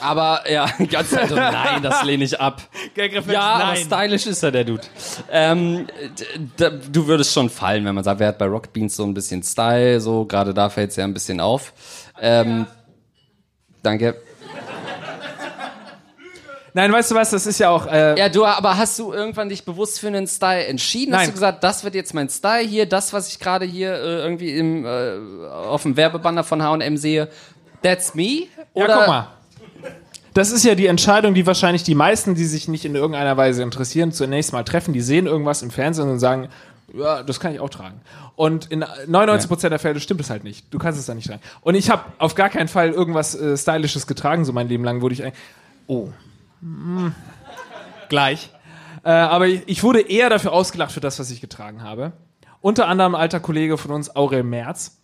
aber 0.00 0.42
ja, 0.50 0.68
ganz 0.90 1.14
also, 1.14 1.34
nein, 1.34 1.82
das 1.82 2.02
lehne 2.04 2.24
ich 2.24 2.38
ab. 2.38 2.60
Gagreflex, 2.94 3.32
Ja, 3.32 3.40
aber 3.40 3.64
nein. 3.72 3.76
stylisch 3.76 4.26
ist 4.26 4.42
er, 4.42 4.50
der 4.50 4.64
Dude. 4.64 4.82
Ähm, 5.30 5.86
du 6.92 7.06
würdest 7.06 7.32
schon 7.32 7.48
fallen, 7.48 7.84
wenn 7.86 7.94
man 7.94 8.04
sagt, 8.04 8.20
wer 8.20 8.28
hat 8.28 8.38
bei 8.38 8.44
Rocket 8.46 8.72
Beans 8.72 8.96
so 8.96 9.04
ein 9.04 9.14
bisschen 9.14 9.42
Style, 9.42 10.00
so 10.00 10.26
gerade 10.26 10.52
da 10.52 10.68
fällt 10.68 10.90
es 10.90 10.96
ja 10.96 11.04
ein 11.04 11.14
bisschen 11.14 11.40
auf. 11.40 11.72
Ähm, 12.20 12.66
Danke. 13.82 14.16
Nein, 16.76 16.92
weißt 16.92 17.12
du 17.12 17.14
was, 17.14 17.30
das 17.30 17.46
ist 17.46 17.60
ja 17.60 17.70
auch, 17.70 17.86
äh, 17.86 18.18
Ja, 18.18 18.28
du, 18.28 18.44
aber 18.44 18.76
hast 18.76 18.98
du 18.98 19.12
irgendwann 19.12 19.48
dich 19.48 19.64
bewusst 19.64 20.00
für 20.00 20.08
einen 20.08 20.26
Style 20.26 20.66
entschieden? 20.66 21.14
Hast 21.14 21.20
Nein. 21.20 21.28
du 21.28 21.34
gesagt, 21.34 21.62
das 21.62 21.84
wird 21.84 21.94
jetzt 21.94 22.12
mein 22.14 22.28
Style 22.28 22.66
hier, 22.66 22.86
das, 22.86 23.12
was 23.12 23.28
ich 23.28 23.38
gerade 23.38 23.64
hier 23.64 23.92
äh, 23.94 24.18
irgendwie 24.22 24.56
im, 24.56 24.84
äh, 24.84 25.46
auf 25.48 25.82
dem 25.82 25.96
Werbebanner 25.96 26.42
von 26.42 26.60
H&M 26.62 26.96
sehe, 26.96 27.28
that's 27.82 28.16
me? 28.16 28.48
ja, 28.74 28.84
Oder 28.84 28.98
guck 28.98 29.06
mal. 29.06 29.28
das 30.34 30.50
ist 30.50 30.64
ja 30.64 30.74
die 30.74 30.88
Entscheidung, 30.88 31.32
die 31.34 31.46
wahrscheinlich 31.46 31.84
die 31.84 31.94
meisten, 31.94 32.34
die 32.34 32.44
sich 32.44 32.66
nicht 32.66 32.84
in 32.84 32.96
irgendeiner 32.96 33.36
Weise 33.36 33.62
interessieren, 33.62 34.10
zunächst 34.10 34.52
mal 34.52 34.64
treffen. 34.64 34.92
Die 34.92 35.00
sehen 35.00 35.26
irgendwas 35.26 35.62
im 35.62 35.70
Fernsehen 35.70 36.10
und 36.10 36.18
sagen, 36.18 36.48
ja, 36.92 37.22
das 37.22 37.38
kann 37.38 37.54
ich 37.54 37.60
auch 37.60 37.70
tragen. 37.70 38.00
Und 38.34 38.66
in 38.72 38.82
99% 38.82 39.68
der 39.68 39.78
Fälle 39.78 40.00
stimmt 40.00 40.22
es 40.22 40.28
halt 40.28 40.42
nicht. 40.42 40.74
Du 40.74 40.78
kannst 40.78 40.98
es 40.98 41.06
da 41.06 41.14
nicht 41.14 41.28
tragen. 41.28 41.40
Und 41.60 41.76
ich 41.76 41.88
habe 41.88 42.02
auf 42.18 42.34
gar 42.34 42.50
keinen 42.50 42.66
Fall 42.66 42.90
irgendwas 42.90 43.36
äh, 43.36 43.56
Stylisches 43.56 44.08
getragen, 44.08 44.44
so 44.44 44.52
mein 44.52 44.68
Leben 44.68 44.82
lang 44.82 45.02
wurde 45.02 45.14
ich 45.14 45.22
eigentlich. 45.22 45.38
Oh. 45.86 46.08
Hm. 46.64 47.14
Gleich. 48.08 48.50
Äh, 49.04 49.10
aber 49.10 49.46
ich, 49.46 49.82
wurde 49.82 50.00
eher 50.00 50.30
dafür 50.30 50.52
ausgelacht 50.52 50.92
für 50.92 51.00
das, 51.00 51.18
was 51.18 51.30
ich 51.30 51.40
getragen 51.42 51.82
habe. 51.82 52.12
Unter 52.62 52.88
anderem 52.88 53.14
ein 53.14 53.20
alter 53.20 53.38
Kollege 53.40 53.76
von 53.76 53.90
uns, 53.90 54.16
Aurel 54.16 54.42
Merz, 54.42 54.96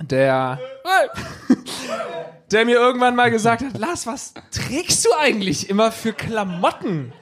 der, 0.00 0.58
der 2.50 2.64
mir 2.64 2.76
irgendwann 2.76 3.14
mal 3.14 3.30
gesagt 3.30 3.62
hat, 3.64 3.78
Lars, 3.78 4.08
was 4.08 4.34
trägst 4.50 5.04
du 5.04 5.10
eigentlich 5.16 5.70
immer 5.70 5.92
für 5.92 6.12
Klamotten? 6.12 7.12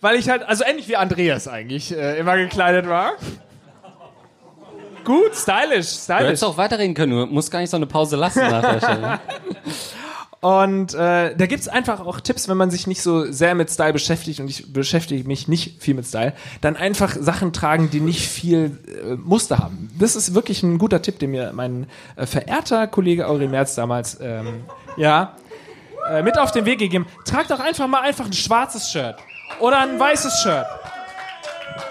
Weil 0.00 0.16
ich 0.16 0.30
halt, 0.30 0.42
also 0.42 0.64
ähnlich 0.64 0.88
wie 0.88 0.96
Andreas 0.96 1.46
eigentlich, 1.48 1.94
äh, 1.94 2.18
immer 2.18 2.36
gekleidet 2.38 2.88
war. 2.88 3.12
Gut, 5.04 5.34
stylisch, 5.34 5.88
Du 5.88 6.02
stylisch. 6.04 6.22
hättest 6.28 6.44
auch 6.44 6.56
weiterreden 6.56 6.94
können, 6.94 7.12
du 7.12 7.26
musst 7.26 7.50
gar 7.50 7.60
nicht 7.60 7.70
so 7.70 7.76
eine 7.76 7.86
Pause 7.86 8.16
lassen 8.16 8.40
nach 8.48 8.62
der 8.62 8.78
Stelle. 8.80 9.20
Und 10.42 10.92
äh, 10.94 11.36
da 11.36 11.46
gibt's 11.46 11.68
einfach 11.68 12.00
auch 12.00 12.20
Tipps, 12.20 12.48
wenn 12.48 12.56
man 12.56 12.68
sich 12.68 12.88
nicht 12.88 13.00
so 13.00 13.30
sehr 13.30 13.54
mit 13.54 13.70
Style 13.70 13.92
beschäftigt 13.92 14.40
und 14.40 14.48
ich 14.48 14.72
beschäftige 14.72 15.22
mich 15.28 15.46
nicht 15.46 15.80
viel 15.80 15.94
mit 15.94 16.04
Style, 16.04 16.32
dann 16.60 16.76
einfach 16.76 17.14
Sachen 17.16 17.52
tragen, 17.52 17.90
die 17.90 18.00
nicht 18.00 18.26
viel 18.26 18.76
äh, 18.88 19.14
Muster 19.14 19.60
haben. 19.60 19.88
Das 20.00 20.16
ist 20.16 20.34
wirklich 20.34 20.64
ein 20.64 20.78
guter 20.78 21.00
Tipp, 21.00 21.20
den 21.20 21.30
mir 21.30 21.52
mein 21.54 21.86
äh, 22.16 22.26
verehrter 22.26 22.88
Kollege 22.88 23.28
Aurel 23.28 23.46
Merz 23.46 23.76
damals 23.76 24.18
ähm, 24.20 24.64
ja, 24.96 25.36
äh, 26.10 26.24
mit 26.24 26.36
auf 26.36 26.50
den 26.50 26.64
Weg 26.64 26.80
gegeben. 26.80 27.06
Trag 27.24 27.46
doch 27.46 27.60
einfach 27.60 27.86
mal 27.86 28.00
einfach 28.00 28.26
ein 28.26 28.32
schwarzes 28.32 28.90
Shirt 28.90 29.14
oder 29.60 29.78
ein 29.78 29.96
weißes 30.00 30.42
Shirt. 30.42 30.66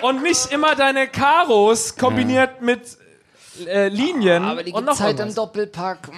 Und 0.02 0.24
nicht 0.24 0.52
immer 0.52 0.76
deine 0.76 1.08
Karos 1.08 1.96
kombiniert 1.96 2.62
mit 2.62 2.82
äh, 3.66 3.88
Linien 3.88 4.44
Aber 4.44 4.64
die 4.64 4.74
Und 4.74 4.86
gibt's 4.86 5.00
noch 5.00 5.06
halt 5.06 5.20
im 5.20 5.28
irgendwas. 5.28 5.36
Doppelpack. 5.36 6.10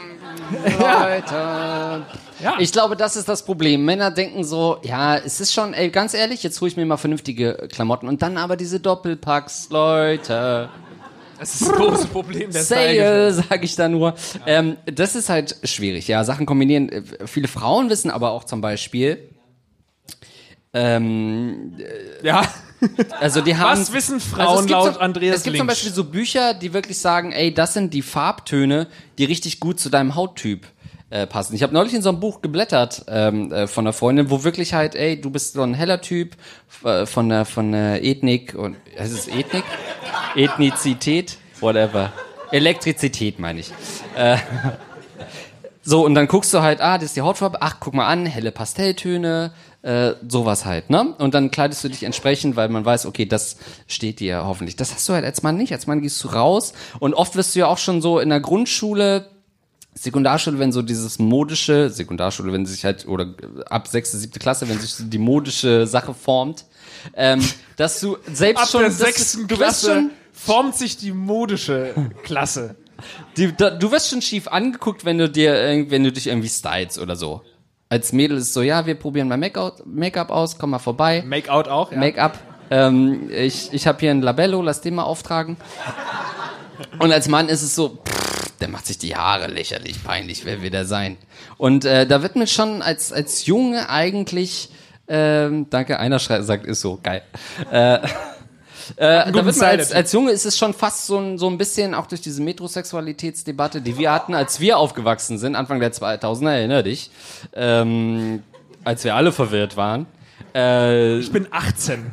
Leute. 0.80 2.06
Ja. 2.42 2.56
Ich 2.60 2.72
glaube, 2.72 2.96
das 2.96 3.16
ist 3.16 3.30
das 3.30 3.44
Problem. 3.46 3.86
Männer 3.86 4.12
denken 4.12 4.44
so, 4.44 4.78
ja, 4.84 5.18
es 5.18 5.40
ist 5.40 5.54
schon, 5.54 5.74
ey, 5.74 5.90
ganz 5.90 6.14
ehrlich, 6.14 6.44
jetzt 6.44 6.60
hole 6.62 6.70
ich 6.70 6.78
mir 6.78 6.86
mal 6.86 6.98
vernünftige 6.98 7.68
Klamotten 7.72 8.08
und 8.08 8.22
dann 8.22 8.38
aber 8.38 8.56
diese 8.58 8.80
Doppelpacks, 8.80 9.68
Leute. 9.70 10.70
Das 11.40 11.54
ist 11.56 11.62
das 11.70 11.72
große 11.74 12.08
Problem 12.08 12.52
der 12.52 12.64
Sale, 12.64 13.34
sage 13.34 13.66
ich 13.66 13.76
da 13.76 13.90
nur. 13.90 14.14
Ähm, 14.46 14.78
das 14.86 15.16
ist 15.16 15.30
halt 15.30 15.58
schwierig, 15.64 16.08
ja. 16.08 16.24
Sachen 16.24 16.46
kombinieren. 16.46 16.90
Äh, 16.90 17.04
Viele 17.26 17.48
Frauen 17.48 17.90
wissen 17.90 18.10
aber 18.12 18.32
auch 18.32 18.46
zum 18.46 18.62
Beispiel, 18.62 19.30
ähm, 20.74 21.74
Ja. 22.24 22.42
also 23.20 23.42
die 23.42 23.56
haben. 23.56 23.80
Was 23.80 23.94
wissen 23.94 24.16
Also 24.16 24.28
Frauen 24.36 24.60
gibt 24.66 24.72
laut 24.72 24.94
so, 24.96 25.00
Andreas 25.00 25.38
Es 25.38 25.44
gibt 25.44 25.58
zum 25.58 25.68
Links? 25.68 25.82
Beispiel 25.82 25.94
so 25.94 26.04
Bücher, 26.06 26.54
die 26.54 26.74
wirklich 26.74 26.98
sagen, 26.98 27.32
ey, 27.32 27.54
das 27.54 27.74
sind 27.74 27.94
die 27.94 28.02
Farbtöne, 28.02 28.88
die 29.18 29.26
richtig 29.26 29.60
gut 29.60 29.80
zu 29.80 29.90
deinem 29.90 30.16
Hauttyp 30.16 30.66
äh, 31.14 31.28
passen. 31.28 31.54
Ich 31.54 31.62
habe 31.62 31.74
neulich 31.74 31.94
in 31.94 32.02
so 32.02 32.10
einem 32.10 32.20
Buch 32.20 32.42
geblättert 32.42 33.06
ähm, 33.08 33.52
äh, 33.52 33.68
von 33.68 33.86
einer 33.86 33.94
Freundin, 33.94 34.32
wo 34.32 34.44
wirklich 34.44 34.74
halt, 34.74 34.96
ey, 34.96 35.22
du 35.22 35.30
bist 35.30 35.54
so 35.54 35.62
ein 35.62 35.76
heller 35.76 36.02
Typ 36.02 36.36
äh, 36.84 37.06
von 37.06 37.30
der 37.30 37.46
von 37.46 37.72
der 37.72 38.04
Ethnik 38.04 38.56
und 38.56 38.78
es 38.98 39.28
Ethnik, 39.28 39.64
Ethnizität, 40.36 41.38
whatever, 41.60 42.12
Elektrizität 42.52 43.38
meine 43.38 43.60
ich. 43.60 43.72
Äh, 44.18 44.38
so, 45.84 46.04
und 46.04 46.16
dann 46.16 46.28
guckst 46.28 46.52
du 46.52 46.62
halt, 46.62 46.82
ah, 46.82 46.98
das 46.98 47.10
ist 47.10 47.16
die 47.16 47.22
Hautfarbe, 47.22 47.62
ach, 47.62 47.76
guck 47.80 47.94
mal 47.94 48.08
an, 48.08 48.26
helle 48.26 48.52
Pastelltöne, 48.52 49.52
äh, 49.84 50.14
sowas 50.28 50.66
halt, 50.66 50.90
ne? 50.90 51.14
Und 51.20 51.36
dann 51.36 51.52
kleidest 51.52 51.84
du 51.84 51.90
dich 51.90 52.04
entsprechend, 52.04 52.56
weil 52.56 52.70
man 52.70 52.86
weiß, 52.86 53.06
okay, 53.06 53.26
das 53.28 53.58
steht 53.86 54.20
dir 54.20 54.46
hoffentlich. 54.46 54.78
Das 54.78 54.94
hast 54.94 55.08
du 55.08 55.14
halt 55.14 55.26
als 55.26 55.44
Mann 55.44 55.58
nicht. 55.58 55.74
Als 55.74 55.86
Mann 55.86 56.02
gehst 56.02 56.24
du 56.24 56.30
raus 56.30 56.74
und 57.00 57.14
oft 57.14 57.36
wirst 57.36 57.54
du 57.54 57.60
ja 57.60 57.68
auch 57.68 57.78
schon 57.78 58.02
so 58.02 58.18
in 58.20 58.30
der 58.30 58.40
Grundschule, 58.40 59.33
Sekundarschule, 59.96 60.60
wenn 60.60 60.72
so 60.72 60.82
dieses 60.82 61.20
modische, 61.20 61.90
Sekundarschule, 61.90 62.52
wenn 62.52 62.66
sich 62.66 62.84
halt, 62.84 63.08
oder 63.08 63.28
ab 63.70 63.88
sechste, 63.88 64.18
siebte 64.18 64.40
Klasse, 64.40 64.68
wenn 64.68 64.80
sich 64.80 64.94
so 64.94 65.04
die 65.04 65.18
modische 65.18 65.86
Sache 65.88 66.14
formt, 66.14 66.66
ähm, 67.16 67.42
dass 67.78 68.00
du 68.00 68.18
selbst 68.32 68.64
Ab 68.64 68.70
schon, 68.70 68.82
der 68.82 68.90
das 68.90 69.00
sechsten 69.00 69.48
Klasse 69.48 70.10
formt 70.32 70.76
sich 70.76 70.98
die 70.98 71.12
modische 71.12 71.94
Klasse. 72.24 72.76
Die, 73.38 73.56
da, 73.56 73.70
du 73.70 73.92
wirst 73.92 74.10
schon 74.10 74.22
schief 74.22 74.48
angeguckt, 74.48 75.06
wenn 75.06 75.18
du 75.18 75.30
dir, 75.30 75.86
wenn 75.90 76.04
du 76.04 76.12
dich 76.12 76.28
irgendwie 76.28 76.50
stylst 76.50 76.98
oder 77.00 77.16
so. 77.16 77.42
Als 77.90 78.14
Mädel 78.14 78.38
ist 78.38 78.54
so, 78.54 78.62
ja, 78.62 78.86
wir 78.86 78.96
probieren 78.96 79.28
mal 79.28 79.38
Make-out- 79.38 79.86
Make-up 79.86 80.32
aus, 80.32 80.58
komm 80.58 80.72
mal 80.72 80.80
vorbei. 80.80 81.24
Make-out 81.26 81.68
auch, 81.68 81.92
ja. 81.92 82.00
Make-up. 82.00 82.40
Ähm, 82.72 83.30
ich 83.30 83.72
ich 83.72 83.86
habe 83.86 84.00
hier 84.00 84.12
ein 84.12 84.22
Labello, 84.22 84.62
lass 84.62 84.82
den 84.82 84.96
mal 84.96 85.04
auftragen. 85.04 85.58
Und 86.98 87.12
als 87.12 87.28
Mann 87.28 87.50
ist 87.50 87.62
es 87.62 87.76
so, 87.76 88.00
pff, 88.04 88.13
der 88.60 88.68
macht 88.68 88.86
sich 88.86 88.98
die 88.98 89.16
Haare 89.16 89.48
lächerlich 89.48 90.04
peinlich, 90.04 90.46
wer 90.46 90.62
will 90.62 90.70
der 90.70 90.86
sein? 90.86 91.18
Und 91.58 91.86
äh, 91.86 92.06
da 92.06 92.22
wird 92.22 92.36
mir 92.36 92.48
schon 92.48 92.82
als, 92.82 93.12
als 93.12 93.46
Junge 93.46 93.90
eigentlich, 93.90 94.70
ähm, 95.08 95.68
danke, 95.70 96.00
einer 96.00 96.20
schreit, 96.20 96.44
sagt, 96.46 96.66
ist 96.66 96.82
so, 96.82 97.00
geil. 97.02 97.22
Äh, 97.72 97.96
äh, 98.96 99.32
da 99.32 99.46
wird 99.46 99.56
mir 99.58 99.68
als, 99.68 99.92
als 99.92 100.12
Junge 100.14 100.32
ist 100.32 100.46
es 100.46 100.58
schon 100.58 100.74
fast 100.74 101.08
so 101.08 101.18
ein, 101.18 101.38
so 101.38 101.50
ein 101.50 101.58
bisschen, 101.58 101.94
auch 101.94 102.08
durch 102.08 102.22
diese 102.22 102.42
Metrosexualitätsdebatte, 102.42 103.82
die 103.82 103.98
wir 103.98 104.12
hatten, 104.12 104.34
als 104.34 104.60
wir 104.60 104.78
aufgewachsen 104.78 105.38
sind, 105.38 105.56
Anfang 105.56 105.80
der 105.80 105.92
2000er, 105.92 106.52
erinnere 106.52 106.84
dich, 106.84 107.12
ähm, 107.54 108.44
als 108.84 109.04
wir 109.04 109.16
alle 109.16 109.32
verwirrt 109.32 109.78
waren. 109.78 110.06
Äh, 110.56 111.20
Ich 111.20 111.32
bin 111.32 111.48
18. 111.52 112.12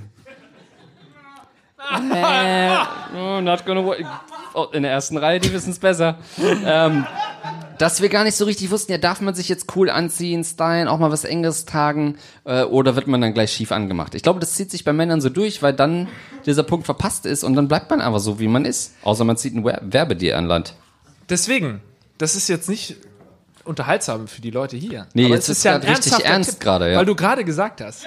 äh, 2.12 3.40
not 3.43 3.65
gonna 3.66 3.85
work. 3.85 4.05
Oh, 4.55 4.66
in 4.72 4.82
der 4.82 4.90
ersten 4.93 5.16
Reihe, 5.16 5.39
die 5.40 5.52
wissen 5.52 5.70
es 5.70 5.78
besser. 5.78 6.18
ähm, 6.64 7.06
dass 7.78 8.02
wir 8.02 8.09
gar 8.09 8.24
nicht 8.24 8.36
so 8.36 8.44
richtig 8.44 8.70
wussten, 8.70 8.93
ja, 8.93 8.98
darf 8.98 9.20
man 9.20 9.35
sich 9.35 9.48
jetzt 9.48 9.74
cool 9.77 9.89
anziehen, 9.89 10.44
stylen, 10.44 10.86
auch 10.89 10.98
mal 10.98 11.10
was 11.10 11.24
Enges 11.24 11.64
tragen, 11.64 12.16
äh, 12.44 12.62
oder 12.64 12.94
wird 12.97 13.06
man 13.06 13.20
dann 13.20 13.32
gleich 13.32 13.52
schief 13.52 13.72
angemacht? 13.72 14.14
Ich 14.14 14.22
glaube, 14.22 14.40
das 14.40 14.52
zieht 14.55 14.70
sich 14.70 14.85
bei 14.85 14.93
Männern 14.93 15.20
so 15.20 15.28
durch, 15.31 15.62
weil 15.62 15.72
dann 15.72 16.09
dieser 16.47 16.62
Punkt 16.62 16.85
verpasst 16.85 17.24
ist 17.27 17.43
und 17.44 17.55
dann 17.55 17.68
bleibt 17.68 17.89
man 17.90 18.01
einfach 18.01 18.18
so, 18.20 18.39
wie 18.40 18.48
man 18.48 18.64
ist. 18.64 18.93
Außer 19.02 19.24
man 19.24 19.36
zieht 19.36 19.55
ein 19.55 19.64
Wer- 19.64 19.81
Werbedier 19.82 20.36
an 20.36 20.47
Land. 20.47 20.74
Deswegen, 21.31 21.81
das 22.18 22.35
ist 22.36 22.48
jetzt 22.48 22.68
nicht 22.68 22.97
unterhaltsam 23.64 24.27
für 24.27 24.40
die 24.43 24.51
Leute 24.51 24.77
hier. 24.77 25.06
Nee, 25.14 25.27
Aber 25.27 25.35
jetzt 25.36 25.48
es 25.48 25.59
ist 25.59 25.64
ja 25.64 25.77
ein 25.77 25.81
grad 25.81 25.98
richtig 25.98 26.24
ernst 26.24 26.60
gerade, 26.60 26.93
ja. 26.93 26.98
Weil 26.98 27.06
du 27.06 27.14
gerade 27.14 27.44
gesagt 27.44 27.81
hast, 27.81 28.06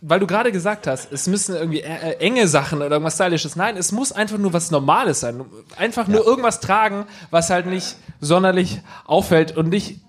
weil 0.00 0.20
du 0.20 0.26
gerade 0.26 0.52
gesagt 0.52 0.86
hast, 0.86 1.12
es 1.12 1.26
müssen 1.26 1.56
irgendwie 1.56 1.80
äh, 1.80 2.12
äh, 2.12 2.16
enge 2.18 2.46
Sachen 2.46 2.78
oder 2.78 2.92
irgendwas 2.92 3.14
Stylisches. 3.14 3.56
Nein, 3.56 3.76
es 3.76 3.90
muss 3.90 4.12
einfach 4.12 4.38
nur 4.38 4.52
was 4.52 4.70
Normales 4.70 5.20
sein. 5.20 5.44
Einfach 5.76 6.06
nur 6.06 6.24
irgendwas 6.24 6.60
tragen, 6.60 7.06
was 7.30 7.50
halt 7.50 7.66
nicht 7.66 7.96
sonderlich 8.20 8.80
auffällt 9.06 9.56
und 9.56 9.68
nicht 9.68 10.00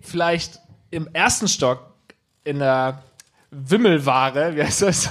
vielleicht 0.00 0.60
im 0.90 1.08
ersten 1.12 1.48
Stock 1.48 1.80
in 2.44 2.60
der 2.60 3.02
Wimmelware, 3.50 4.56
wie 4.56 4.62
heißt 4.62 4.82
das, 4.82 5.10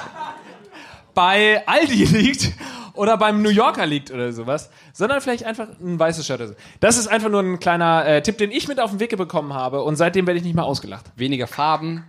bei 1.14 1.68
Aldi 1.68 2.06
liegt 2.06 2.54
oder 2.94 3.16
beim 3.18 3.44
New 3.44 3.50
Yorker 3.50 3.86
liegt 3.86 4.12
oder 4.12 4.34
sowas, 4.34 4.72
sondern 4.92 5.22
vielleicht 5.22 5.44
einfach 5.46 5.68
ein 5.80 6.00
weißes 6.00 6.26
Shirt 6.26 6.40
oder 6.40 6.50
so. 6.50 6.56
Das 6.80 6.98
ist 6.98 7.08
einfach 7.08 7.30
nur 7.30 7.42
ein 7.42 7.60
kleiner 7.60 8.06
äh, 8.08 8.22
Tipp, 8.24 8.40
den 8.40 8.52
ich 8.52 8.68
mit 8.68 8.80
auf 8.80 8.90
den 8.90 9.00
Weg 9.00 9.16
bekommen 9.16 9.54
habe 9.54 9.84
und 9.84 9.98
seitdem 9.98 10.26
werde 10.26 10.40
ich 10.40 10.44
nicht 10.44 10.56
mehr 10.56 10.66
ausgelacht. 10.66 11.06
Weniger 11.16 11.46
Farben, 11.46 12.06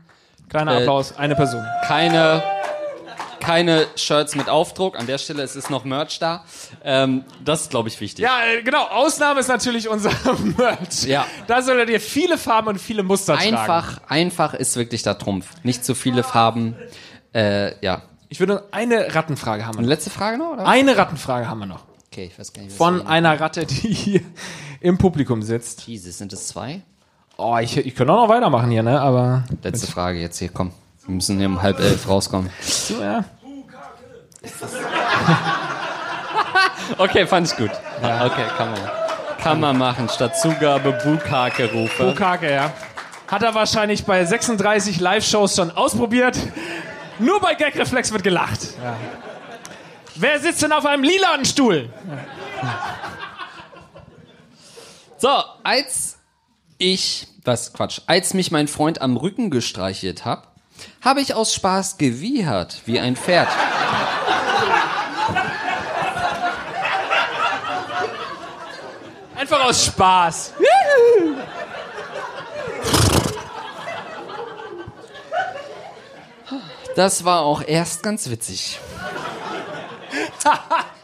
Kleiner 0.50 0.72
Äh, 0.72 0.76
Applaus, 0.78 1.16
eine 1.16 1.34
Person. 1.36 1.64
keine, 1.86 2.42
keine 3.40 3.86
Shirts 3.96 4.34
mit 4.34 4.48
Aufdruck. 4.48 4.98
An 4.98 5.06
der 5.06 5.18
Stelle 5.18 5.42
es 5.42 5.56
ist 5.56 5.70
noch 5.70 5.84
Merch 5.84 6.18
da. 6.18 6.44
Ähm, 6.84 7.24
das 7.44 7.62
ist, 7.62 7.70
glaube 7.70 7.88
ich, 7.88 8.00
wichtig. 8.00 8.22
Ja, 8.22 8.38
äh, 8.44 8.62
genau. 8.62 8.84
Ausnahme 8.88 9.40
ist 9.40 9.48
natürlich 9.48 9.88
unser 9.88 10.10
Merch. 10.58 11.04
Ja. 11.04 11.26
Da 11.46 11.62
solltet 11.62 11.88
ihr 11.90 12.00
viele 12.00 12.36
Farben 12.36 12.68
und 12.68 12.78
viele 12.80 13.02
Muster 13.02 13.36
tragen. 13.36 13.56
Einfach, 13.56 14.00
einfach 14.08 14.54
ist 14.54 14.76
wirklich 14.76 15.02
der 15.02 15.16
Trumpf. 15.18 15.46
Nicht 15.62 15.84
zu 15.84 15.94
viele 15.94 16.22
Farben. 16.22 16.76
Äh, 17.34 17.74
ja. 17.84 18.02
Ich 18.28 18.38
würde 18.40 18.64
eine 18.70 19.14
Rattenfrage 19.14 19.66
haben. 19.66 19.80
noch. 19.80 19.88
letzte 19.88 20.10
Frage 20.10 20.36
noch, 20.38 20.52
oder? 20.52 20.66
Eine 20.66 20.96
Rattenfrage 20.96 21.48
haben 21.48 21.60
wir 21.60 21.66
noch. 21.66 21.84
Okay, 22.12 22.28
ich 22.32 22.38
weiß 22.38 22.52
gar 22.52 22.62
nicht, 22.62 22.76
Von 22.76 23.06
einer 23.06 23.40
Ratte, 23.40 23.66
die 23.66 23.92
hier 23.94 24.20
im 24.80 24.98
Publikum 24.98 25.42
sitzt. 25.42 25.82
Jesus, 25.86 26.18
sind 26.18 26.32
es 26.32 26.48
zwei? 26.48 26.82
Oh, 27.40 27.56
ich, 27.58 27.76
ich 27.76 27.94
könnte 27.94 28.12
auch 28.12 28.26
noch 28.26 28.28
weitermachen 28.28 28.70
hier, 28.70 28.82
ne? 28.82 29.00
Aber. 29.00 29.44
Letzte 29.62 29.86
Frage 29.90 30.20
jetzt 30.20 30.38
hier, 30.38 30.50
komm. 30.50 30.72
Wir 31.06 31.14
müssen 31.14 31.38
hier 31.38 31.46
um 31.46 31.62
halb 31.62 31.80
elf 31.80 32.08
rauskommen. 32.08 32.50
So, 32.60 33.02
ja. 33.02 33.24
Okay, 36.98 37.26
fand 37.26 37.46
ich 37.46 37.56
gut. 37.56 37.70
Ja, 38.02 38.26
okay, 38.26 38.44
kann 38.56 38.72
man. 38.72 38.80
Kann 39.38 39.60
man 39.60 39.78
machen. 39.78 40.08
Statt 40.08 40.36
Zugabe 40.36 40.92
Bukake 41.04 41.72
rufe. 41.72 42.04
Bukake, 42.04 42.52
ja. 42.52 42.72
Hat 43.28 43.42
er 43.42 43.54
wahrscheinlich 43.54 44.04
bei 44.04 44.24
36 44.24 45.00
Live-Shows 45.00 45.56
schon 45.56 45.70
ausprobiert. 45.70 46.36
Nur 47.18 47.40
bei 47.40 47.54
Gagreflex 47.54 48.12
wird 48.12 48.22
gelacht. 48.22 48.60
Ja. 48.82 48.96
Wer 50.16 50.40
sitzt 50.40 50.62
denn 50.62 50.72
auf 50.72 50.84
einem 50.84 51.04
lilanen 51.04 51.44
Stuhl? 51.44 51.88
So, 55.16 55.28
als 55.62 56.18
Ich, 56.82 57.26
was 57.44 57.74
Quatsch, 57.74 58.00
als 58.06 58.32
mich 58.32 58.50
mein 58.50 58.66
Freund 58.66 59.02
am 59.02 59.18
Rücken 59.18 59.50
gestreichelt 59.50 60.24
hab, 60.24 60.54
habe 61.02 61.20
ich 61.20 61.34
aus 61.34 61.52
Spaß 61.52 61.98
gewiehert 61.98 62.80
wie 62.86 62.98
ein 62.98 63.16
Pferd. 63.16 63.48
Einfach 69.36 69.62
aus 69.62 69.84
Spaß. 69.84 70.54
Das 76.96 77.24
war 77.26 77.42
auch 77.42 77.60
erst 77.62 78.02
ganz 78.02 78.30
witzig. 78.30 78.80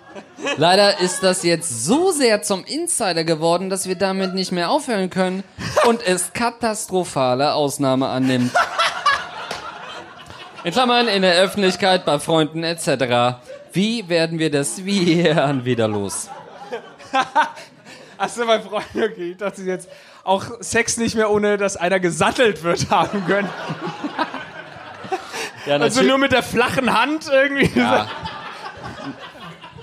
Leider 0.56 1.00
ist 1.00 1.22
das 1.22 1.42
jetzt 1.42 1.84
so 1.84 2.10
sehr 2.10 2.42
zum 2.42 2.64
Insider 2.64 3.24
geworden, 3.24 3.70
dass 3.70 3.86
wir 3.86 3.96
damit 3.96 4.34
nicht 4.34 4.52
mehr 4.52 4.70
aufhören 4.70 5.10
können 5.10 5.44
und 5.86 6.06
es 6.06 6.32
katastrophale 6.32 7.52
Ausnahme 7.52 8.08
annimmt. 8.08 8.52
In 10.64 10.72
Klammern, 10.72 11.08
in 11.08 11.22
der 11.22 11.36
Öffentlichkeit, 11.36 12.04
bei 12.04 12.18
Freunden 12.18 12.64
etc. 12.64 13.38
Wie 13.72 14.08
werden 14.08 14.38
wir 14.38 14.50
das 14.50 14.84
Viren 14.84 15.64
wieder 15.64 15.86
los? 15.88 16.28
Achso, 18.18 18.44
mein 18.44 18.62
Freund, 18.62 18.86
okay. 18.94 19.32
Ich 19.32 19.36
dachte 19.36 19.62
jetzt 19.62 19.88
auch 20.24 20.44
Sex 20.60 20.96
nicht 20.96 21.14
mehr 21.14 21.30
ohne, 21.30 21.56
dass 21.56 21.76
einer 21.76 22.00
gesattelt 22.00 22.62
wird 22.62 22.90
haben 22.90 23.24
können. 23.26 23.48
Ja, 25.66 25.76
Also 25.76 26.02
nur 26.02 26.18
mit 26.18 26.32
der 26.32 26.42
flachen 26.42 26.98
Hand 26.98 27.28
irgendwie. 27.30 27.78
Ja. 27.78 28.08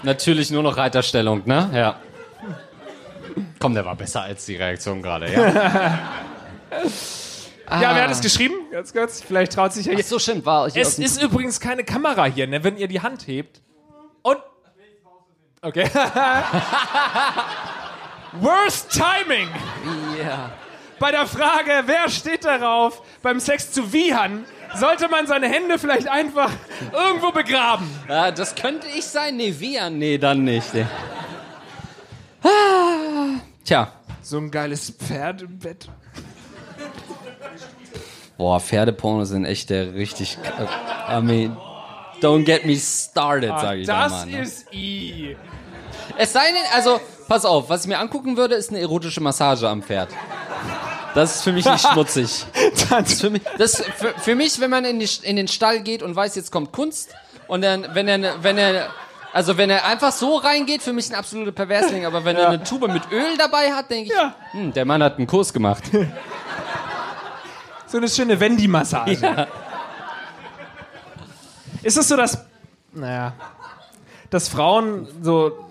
Natürlich 0.04 0.52
nur 0.52 0.64
noch 0.64 0.78
Reiterstellung, 0.78 1.44
ne? 1.46 1.70
Ja. 1.74 2.00
Komm, 3.60 3.74
der 3.74 3.86
war 3.86 3.96
besser 3.96 4.22
als 4.22 4.46
die 4.46 4.56
Reaktion 4.56 5.02
gerade, 5.02 5.32
ja. 5.32 6.00
Ja, 7.70 7.96
wer 7.96 8.04
hat 8.04 8.12
es 8.12 8.22
geschrieben? 8.22 8.54
Ganz 8.72 8.94
kurz. 8.94 9.22
Vielleicht 9.22 9.54
traut 9.54 9.74
sich 9.74 9.86
ja 9.88 9.94
Ach 9.98 10.04
so, 10.04 10.20
stimmt, 10.20 10.46
war 10.46 10.70
hier 10.70 10.82
aus 10.86 11.00
Es 11.00 11.00
ist 11.00 11.22
übrigens 11.22 11.60
keine 11.60 11.84
Kamera 11.84 12.26
hier, 12.26 12.46
ne? 12.46 12.64
wenn 12.64 12.78
ihr 12.78 12.88
die 12.88 13.02
Hand 13.02 13.26
hebt. 13.26 13.62
Und. 14.22 14.38
Okay. 15.62 15.86
Worst 18.34 18.92
Timing! 18.92 19.48
Ja. 20.22 20.52
Bei 21.00 21.12
der 21.12 21.26
Frage, 21.26 21.84
wer 21.86 22.10
steht 22.10 22.46
darauf, 22.46 23.02
beim 23.22 23.40
Sex 23.40 23.72
zu 23.72 23.92
wiehern, 23.94 24.46
sollte 24.76 25.08
man 25.08 25.28
seine 25.28 25.48
Hände 25.48 25.78
vielleicht 25.80 26.08
einfach 26.08 26.52
irgendwo 26.92 27.32
begraben. 27.32 27.88
Ja, 28.08 28.32
das 28.32 28.56
könnte 28.56 28.88
ich 28.88 29.06
sein. 29.06 29.38
Nee, 29.38 29.56
wir? 29.60 29.90
Nee, 29.90 30.18
dann 30.18 30.44
nicht. 30.44 30.72
Ah. 32.44 33.40
Tja, 33.64 33.92
So 34.22 34.38
ein 34.38 34.52
geiles 34.52 34.92
Pferd 34.92 35.42
im 35.44 35.60
Bett. 35.60 35.88
boah, 38.38 38.60
Pferdeporno 38.60 39.24
sind 39.26 39.46
echt 39.46 39.70
der 39.70 39.94
richtig. 39.94 40.38
I 41.10 41.22
mean, 41.22 41.56
don't 42.22 42.44
get 42.44 42.66
me 42.66 42.76
started, 42.76 43.52
sag 43.60 43.78
ich 43.78 43.88
da 43.88 44.04
das 44.04 44.12
mal. 44.12 44.26
Ne? 44.26 44.42
ist 44.42 44.74
I. 44.74 45.38
Es 46.18 46.34
sei 46.34 46.48
denn, 46.48 46.64
also, 46.74 47.00
pass 47.28 47.46
auf, 47.46 47.70
was 47.70 47.82
ich 47.84 47.88
mir 47.88 48.00
angucken 48.00 48.36
würde, 48.36 48.56
ist 48.56 48.70
eine 48.70 48.80
erotische 48.80 49.22
Massage 49.22 49.68
am 49.68 49.82
Pferd. 49.82 50.10
Das 51.16 51.36
ist 51.36 51.42
für 51.44 51.52
mich 51.52 51.66
nicht 51.66 51.86
schmutzig. 51.88 52.46
Das 52.90 53.12
ist 53.14 53.22
für 53.22 53.30
mich, 53.30 53.42
das 53.58 53.84
für, 53.98 54.14
für 54.20 54.36
mich, 54.36 54.60
wenn 54.60 54.70
man 54.70 54.86
in, 54.86 55.00
die, 55.00 55.10
in 55.24 55.36
den 55.36 55.48
Stall 55.48 55.82
geht 55.82 56.02
und 56.04 56.16
weiß, 56.16 56.36
jetzt 56.36 56.52
kommt 56.52 56.72
Kunst 56.72 57.10
und 57.48 57.62
dann, 57.62 57.88
wenn 57.94 58.08
er, 58.08 58.44
wenn 58.44 58.58
er, 58.58 58.88
also 59.32 59.58
wenn 59.58 59.70
er 59.70 59.86
einfach 59.86 60.12
so 60.12 60.36
reingeht, 60.38 60.82
für 60.82 60.94
mich 60.94 61.10
ein 61.10 61.16
absoluter 61.16 61.52
Perversling, 61.52 62.06
aber 62.06 62.24
wenn 62.26 62.36
er 62.36 62.50
eine 62.50 62.64
Tube 62.64 62.88
mit 62.92 63.04
Öl 63.12 63.38
dabei 63.38 63.72
hat, 63.74 63.90
denke 63.90 64.12
ich, 64.12 64.16
Ja. 64.18 64.36
hm, 64.52 64.74
der 64.74 64.86
Mann 64.86 65.02
hat 65.04 65.18
einen 65.18 65.28
Kurs 65.28 65.54
gemacht. 65.54 65.84
So 67.88 67.98
eine 67.98 68.10
schöne 68.10 68.40
Wendy-Massage. 68.40 69.48
Ist 71.84 71.98
es 71.98 72.08
so, 72.08 72.16
dass. 72.18 72.38
Naja. 72.94 73.34
Dass 74.30 74.48
Frauen 74.48 75.08
so. 75.22 75.66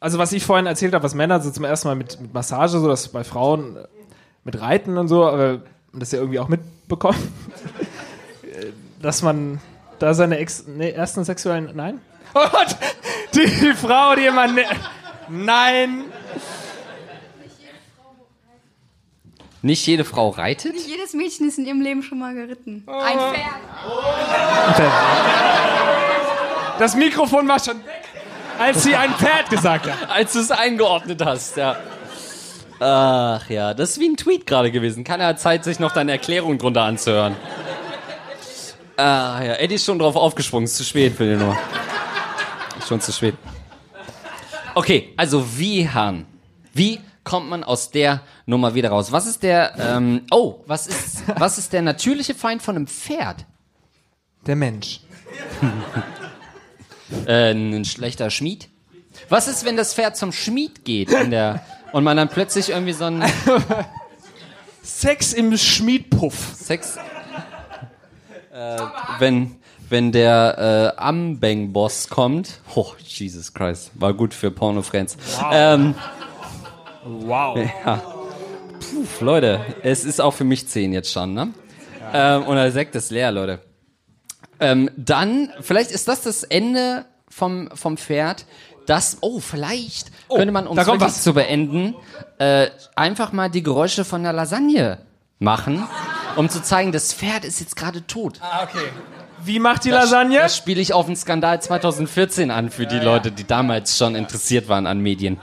Also, 0.00 0.18
was 0.18 0.32
ich 0.32 0.44
vorhin 0.44 0.66
erzählt 0.66 0.94
habe, 0.94 1.04
was 1.04 1.14
Männer 1.14 1.40
so 1.40 1.50
zum 1.50 1.64
ersten 1.64 1.88
Mal 1.88 1.94
mit, 1.94 2.18
mit 2.20 2.32
Massage, 2.32 2.78
so 2.78 2.88
dass 2.88 3.08
bei 3.08 3.22
Frauen 3.22 3.76
äh, 3.76 3.86
mit 4.50 4.60
Reiten 4.60 4.98
und 4.98 5.08
so, 5.08 5.24
aber 5.24 5.60
das 5.92 6.10
ja 6.12 6.18
irgendwie 6.18 6.40
auch 6.40 6.48
mitbekommen, 6.48 7.18
dass 9.02 9.22
man 9.22 9.60
da 9.98 10.12
seine 10.14 10.38
Ex 10.38 10.64
nee, 10.66 10.90
ersten 10.90 11.24
sexuellen. 11.24 11.70
Nein? 11.74 12.00
Oh 12.32 12.46
Gott! 12.52 12.76
Die 13.34 13.72
Frau, 13.74 14.14
die 14.14 14.26
immer. 14.26 14.46
Ne 14.46 14.64
nein! 15.28 16.04
Nicht 19.62 19.84
jede 19.84 20.04
Frau 20.04 20.28
reitet? 20.28 20.74
Nicht 20.74 20.86
jedes 20.86 21.12
Mädchen 21.12 21.48
ist 21.48 21.58
in 21.58 21.66
ihrem 21.66 21.80
Leben 21.80 22.04
schon 22.04 22.20
mal 22.20 22.32
geritten. 22.34 22.84
Ein 22.86 23.18
Pferd. 23.18 24.92
Das 26.78 26.94
Mikrofon 26.94 27.48
war 27.48 27.58
schon 27.58 27.78
weg, 27.78 28.04
als 28.60 28.84
sie 28.84 28.94
ein 28.94 29.12
Pferd 29.14 29.50
gesagt 29.50 29.90
hat. 29.90 30.08
Als 30.08 30.34
du 30.34 30.38
es 30.38 30.52
eingeordnet 30.52 31.24
hast, 31.24 31.56
ja. 31.56 31.76
Ach 32.80 33.48
ja, 33.50 33.74
das 33.74 33.90
ist 33.90 34.00
wie 34.00 34.08
ein 34.08 34.16
Tweet 34.16 34.46
gerade 34.46 34.70
gewesen. 34.70 35.04
Keiner 35.04 35.26
hat 35.26 35.40
Zeit, 35.40 35.64
sich 35.64 35.78
noch 35.78 35.92
deine 35.92 36.12
Erklärung 36.12 36.56
drunter 36.56 36.82
anzuhören. 36.82 37.36
Ah 38.96 39.42
ja, 39.42 39.54
Eddie 39.54 39.74
ist 39.74 39.84
schon 39.84 39.98
drauf 39.98 40.16
aufgesprungen. 40.16 40.64
Ist 40.64 40.76
zu 40.76 40.84
spät 40.84 41.14
für 41.14 41.24
den 41.24 41.38
nur. 41.38 41.56
Ist 42.78 42.88
schon 42.88 43.00
zu 43.00 43.12
spät. 43.12 43.34
Okay, 44.74 45.12
also 45.16 45.58
wie, 45.58 45.88
Han? 45.88 46.26
Wie 46.72 47.00
kommt 47.22 47.50
man 47.50 47.64
aus 47.64 47.90
der 47.90 48.22
Nummer 48.46 48.74
wieder 48.74 48.88
raus? 48.88 49.12
Was 49.12 49.26
ist 49.26 49.42
der, 49.42 49.74
ähm, 49.78 50.22
oh, 50.30 50.62
was 50.66 50.86
ist, 50.86 51.22
was 51.38 51.58
ist 51.58 51.72
der 51.72 51.82
natürliche 51.82 52.34
Feind 52.34 52.62
von 52.62 52.76
einem 52.76 52.86
Pferd? 52.86 53.44
Der 54.46 54.56
Mensch. 54.56 55.00
Äh, 57.26 57.52
ein 57.52 57.84
schlechter 57.84 58.30
Schmied? 58.30 58.68
Was 59.28 59.48
ist, 59.48 59.64
wenn 59.64 59.76
das 59.76 59.94
Pferd 59.94 60.16
zum 60.16 60.32
Schmied 60.32 60.84
geht 60.84 61.10
in 61.10 61.30
der, 61.30 61.62
und 61.92 62.04
man 62.04 62.16
dann 62.16 62.28
plötzlich 62.28 62.70
irgendwie 62.70 62.92
so 62.92 63.04
ein 63.04 63.24
Sex 64.82 65.32
im 65.32 65.56
Schmiedpuff. 65.56 66.54
Sex. 66.54 66.96
Äh, 68.52 68.78
wenn, 69.18 69.56
wenn 69.88 70.12
der 70.12 70.94
äh, 70.96 71.00
Ambeng-Boss 71.00 72.08
kommt. 72.08 72.60
Oh, 72.74 72.92
Jesus 73.04 73.52
Christ. 73.54 73.90
War 73.94 74.14
gut 74.14 74.34
für 74.34 74.50
Porno-Friends. 74.50 75.16
Ähm, 75.52 75.94
Wow. 77.04 77.58
puh, 78.80 79.24
Leute, 79.24 79.60
es 79.82 80.04
ist 80.04 80.20
auch 80.20 80.32
für 80.32 80.44
mich 80.44 80.68
10 80.68 80.92
jetzt 80.92 81.10
schon, 81.10 81.34
ne? 81.34 81.52
Ähm, 82.12 82.42
und 82.44 82.56
der 82.56 82.72
Sekt 82.72 82.94
ist 82.94 83.10
leer, 83.10 83.32
Leute. 83.32 83.60
Ähm, 84.58 84.90
dann, 84.96 85.50
vielleicht 85.60 85.90
ist 85.90 86.08
das 86.08 86.22
das 86.22 86.42
Ende 86.42 87.06
vom, 87.28 87.70
vom 87.74 87.96
Pferd. 87.96 88.44
Das, 88.90 89.18
oh, 89.20 89.38
vielleicht 89.38 90.10
könnte 90.28 90.50
man, 90.50 90.66
um 90.66 90.76
es 90.76 90.84
wirklich 90.84 91.00
was. 91.00 91.22
zu 91.22 91.32
beenden, 91.32 91.94
äh, 92.38 92.70
einfach 92.96 93.30
mal 93.30 93.48
die 93.48 93.62
Geräusche 93.62 94.04
von 94.04 94.24
der 94.24 94.32
Lasagne 94.32 94.98
machen, 95.38 95.86
um 96.34 96.48
zu 96.48 96.60
zeigen, 96.60 96.90
das 96.90 97.14
Pferd 97.14 97.44
ist 97.44 97.60
jetzt 97.60 97.76
gerade 97.76 98.04
tot. 98.08 98.40
Ah, 98.40 98.64
okay. 98.64 98.88
Wie 99.44 99.60
macht 99.60 99.84
die 99.84 99.90
Lasagne? 99.90 100.38
Das 100.38 100.56
spiele 100.56 100.80
ich 100.80 100.92
auf 100.92 101.06
den 101.06 101.14
Skandal 101.14 101.62
2014 101.62 102.50
an 102.50 102.68
für 102.70 102.84
die 102.84 102.98
Leute, 102.98 103.30
die 103.30 103.44
damals 103.44 103.96
schon 103.96 104.16
interessiert 104.16 104.68
waren 104.68 104.88
an 104.88 104.98
Medien. 104.98 105.38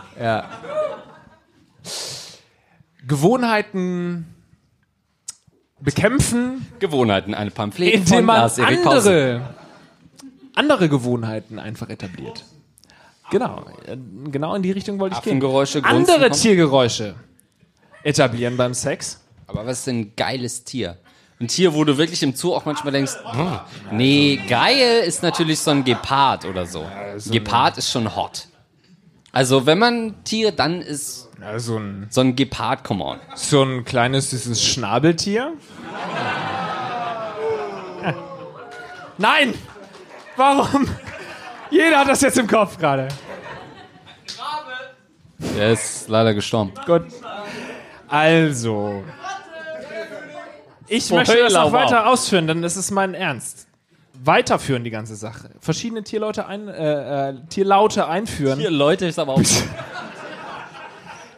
Gewohnheiten 3.08 4.26
bekämpfen, 5.80 6.68
Gewohnheiten, 6.80 7.34
eine 7.34 7.52
Pamphlet 7.52 7.94
indem 7.94 8.26
man 8.26 8.52
andere, 8.60 9.42
andere 10.54 10.90
Gewohnheiten 10.90 11.60
einfach 11.60 11.88
etabliert. 11.88 12.44
Genau. 13.32 13.66
äh, 13.86 13.98
Genau 14.32 14.56
in 14.56 14.62
die 14.64 14.72
Richtung 14.72 15.00
wollte 15.00 15.16
ich 15.18 15.22
gehen. 15.22 15.32
Affengeräusche, 15.32 15.82
Grunzen 15.82 16.14
Andere 16.14 16.30
kommen. 16.30 16.42
Tiergeräusche 16.42 17.16
etablieren 18.04 18.58
beim 18.58 18.74
Sex. 18.74 19.22
Aber 19.48 19.66
was 19.66 19.80
ist 19.80 19.88
denn 19.88 20.00
ein 20.00 20.14
geiles 20.16 20.64
Tier? 20.64 20.98
Ein 21.40 21.48
Tier, 21.48 21.74
wo 21.74 21.84
du 21.84 21.98
wirklich 21.98 22.24
im 22.24 22.34
Zoo 22.36 22.54
auch 22.56 22.66
manchmal 22.66 22.92
denkst, 22.94 23.14
hm, 23.32 23.60
nee, 23.92 24.40
geil 24.50 25.04
ist 25.06 25.22
natürlich 25.24 25.60
so 25.60 25.72
ein 25.72 25.84
Gepard 25.84 26.46
oder 26.46 26.66
so. 26.66 26.86
Gepard 27.30 27.78
ist 27.78 27.92
schon 27.92 28.16
hot. 28.16 28.48
Also 29.32 29.66
wenn 29.68 29.78
man 29.78 30.24
Tiere, 30.24 30.52
dann 30.52 30.82
ist 30.82 31.30
Ja, 31.40 31.60
so 31.60 31.78
ein, 31.78 32.08
so 32.10 32.22
ein 32.22 32.36
Gepard, 32.36 32.84
come 32.84 33.04
on. 33.04 33.20
so 33.36 33.62
ein 33.62 33.86
kleines, 33.86 34.32
süßes 34.32 34.64
Schnabeltier. 34.64 35.54
Nein! 39.20 39.54
Warum? 40.36 40.88
Jeder 41.70 42.00
hat 42.00 42.08
das 42.08 42.22
jetzt 42.22 42.38
im 42.38 42.48
Kopf 42.48 42.78
gerade. 42.78 43.08
Der 45.40 45.72
ist 45.72 46.08
leider 46.10 46.34
gestorben. 46.34 46.74
Gut. 46.86 47.04
Also. 48.08 49.04
Ich 50.88 51.10
möchte 51.12 51.38
das 51.38 51.54
noch 51.54 51.72
weiter 51.72 52.08
ausführen, 52.08 52.48
denn 52.48 52.62
das 52.62 52.78
ist 52.78 52.92
mein 52.92 53.14
Ernst. 53.14 53.68
Weiterführen 54.24 54.84
die 54.84 54.90
ganze 54.90 55.16
Sache. 55.16 55.52
Verschiedene 55.60 56.04
Tierleute 56.04 56.48
ein, 56.48 56.68
äh, 56.68 57.30
äh, 57.30 57.36
Tierlaute 57.50 58.08
einführen. 58.08 58.60
Hier, 58.60 58.72
Leute, 58.72 59.06
ist 59.06 59.20
aber 59.20 59.34
auch... 59.34 59.42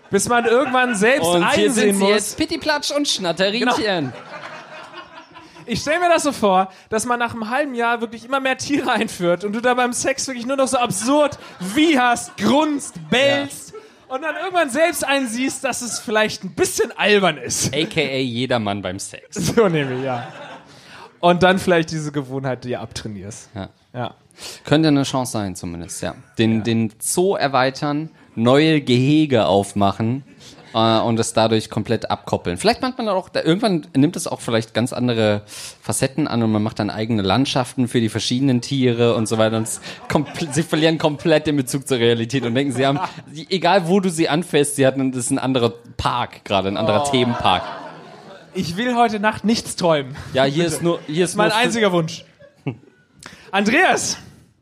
bis 0.10 0.30
man 0.30 0.45
irgendwann 0.45 0.95
selbst 0.95 1.27
Und 1.27 1.38
hier 1.39 1.65
einsehen 1.65 1.73
sind 1.73 1.95
sie 1.95 2.03
muss. 2.03 2.10
jetzt 2.10 2.38
Pittiplatsch 2.38 2.91
und 2.91 3.07
Schnatterinchen. 3.07 4.14
Ich 5.69 5.81
stelle 5.81 5.99
mir 5.99 6.09
das 6.09 6.23
so 6.23 6.31
vor, 6.31 6.71
dass 6.89 7.05
man 7.05 7.19
nach 7.19 7.33
einem 7.33 7.49
halben 7.49 7.75
Jahr 7.75 8.01
wirklich 8.01 8.25
immer 8.25 8.39
mehr 8.39 8.57
Tiere 8.57 8.91
einführt 8.91 9.43
und 9.43 9.53
du 9.53 9.61
da 9.61 9.75
beim 9.75 9.93
Sex 9.93 10.27
wirklich 10.27 10.47
nur 10.47 10.57
noch 10.57 10.67
so 10.67 10.77
absurd 10.77 11.37
wieherst, 11.59 12.35
grunzt, 12.37 12.95
bellst 13.11 13.75
und 14.07 14.23
dann 14.23 14.35
irgendwann 14.35 14.71
selbst 14.71 15.05
einsiehst, 15.05 15.63
dass 15.63 15.83
es 15.83 15.99
vielleicht 15.99 16.43
ein 16.43 16.55
bisschen 16.55 16.91
albern 16.97 17.37
ist. 17.37 17.71
AKA 17.75 18.17
jedermann 18.17 18.81
beim 18.81 18.97
Sex. 18.97 19.35
So 19.55 19.67
nehme 19.67 19.95
ich, 19.95 20.03
ja. 20.03 20.27
Und 21.19 21.43
dann 21.43 21.59
vielleicht 21.59 21.91
diese 21.91 22.11
Gewohnheit 22.11 22.63
dir 22.63 22.81
abtrainierst. 22.81 23.49
Ja. 23.53 23.69
Ja. 23.93 24.15
Könnte 24.63 24.87
eine 24.87 25.03
Chance 25.03 25.33
sein, 25.33 25.55
zumindest, 25.55 26.01
ja. 26.01 26.15
Den, 26.39 26.63
den 26.63 26.93
Zoo 26.99 27.35
erweitern, 27.35 28.09
neue 28.35 28.81
Gehege 28.81 29.45
aufmachen 29.45 30.23
äh, 30.73 30.99
und 30.99 31.19
es 31.19 31.33
dadurch 31.33 31.69
komplett 31.69 32.09
abkoppeln. 32.11 32.57
Vielleicht 32.57 32.81
macht 32.81 32.97
man 32.97 33.07
dann 33.07 33.15
auch, 33.15 33.29
da, 33.29 33.41
irgendwann 33.41 33.87
nimmt 33.95 34.15
es 34.15 34.27
auch 34.27 34.41
vielleicht 34.41 34.73
ganz 34.73 34.93
andere 34.93 35.43
Facetten 35.81 36.27
an 36.27 36.43
und 36.43 36.51
man 36.51 36.63
macht 36.63 36.79
dann 36.79 36.89
eigene 36.89 37.21
Landschaften 37.21 37.87
für 37.87 38.01
die 38.01 38.09
verschiedenen 38.09 38.61
Tiere 38.61 39.15
und 39.15 39.27
so 39.27 39.37
weiter. 39.37 39.57
Und 39.57 39.67
sie 40.51 40.63
verlieren 40.63 40.97
komplett 40.97 41.47
den 41.47 41.55
Bezug 41.55 41.87
zur 41.87 41.99
Realität 41.99 42.43
und 42.45 42.55
denken, 42.55 42.73
sie 42.73 42.85
haben, 42.85 42.99
sie, 43.31 43.47
egal 43.49 43.87
wo 43.87 43.99
du 43.99 44.09
sie 44.09 44.29
anfährst, 44.29 44.75
sie 44.75 44.85
hatten, 44.85 45.11
das 45.11 45.25
ist 45.25 45.31
ein 45.31 45.39
anderer 45.39 45.73
Park 45.97 46.45
gerade, 46.45 46.67
ein 46.67 46.77
anderer 46.77 47.03
Themenpark. 47.03 47.63
Ich 48.53 48.77
will 48.77 48.95
heute 48.95 49.19
Nacht 49.19 49.45
nichts 49.45 49.75
träumen. 49.75 50.15
Ja, 50.33 50.43
hier 50.43 50.65
ist 50.65 50.81
nur, 50.81 50.99
hier 51.07 51.25
ist 51.25 51.35
Mein 51.35 51.51
einziger 51.51 51.91
Wunsch. 51.91 52.25
Andreas, 53.51 54.17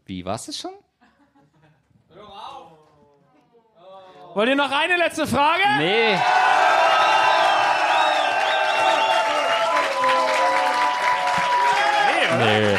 Wie, 0.06 0.24
war's 0.24 0.48
es 0.48 0.58
schon? 0.58 0.72
Wollt 4.38 4.50
ihr 4.50 4.56
noch 4.56 4.70
eine 4.72 4.98
letzte 4.98 5.26
Frage? 5.26 5.64
Nee. 5.80 6.16
Nee. 12.40 12.78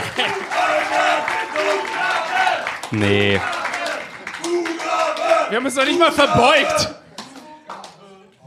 Nee. 2.90 3.40
Wir 5.48 5.56
haben 5.56 5.64
uns 5.64 5.74
noch 5.76 5.85
nicht 5.85 5.98
mal 5.98 6.12
verbeugt. 6.12 6.90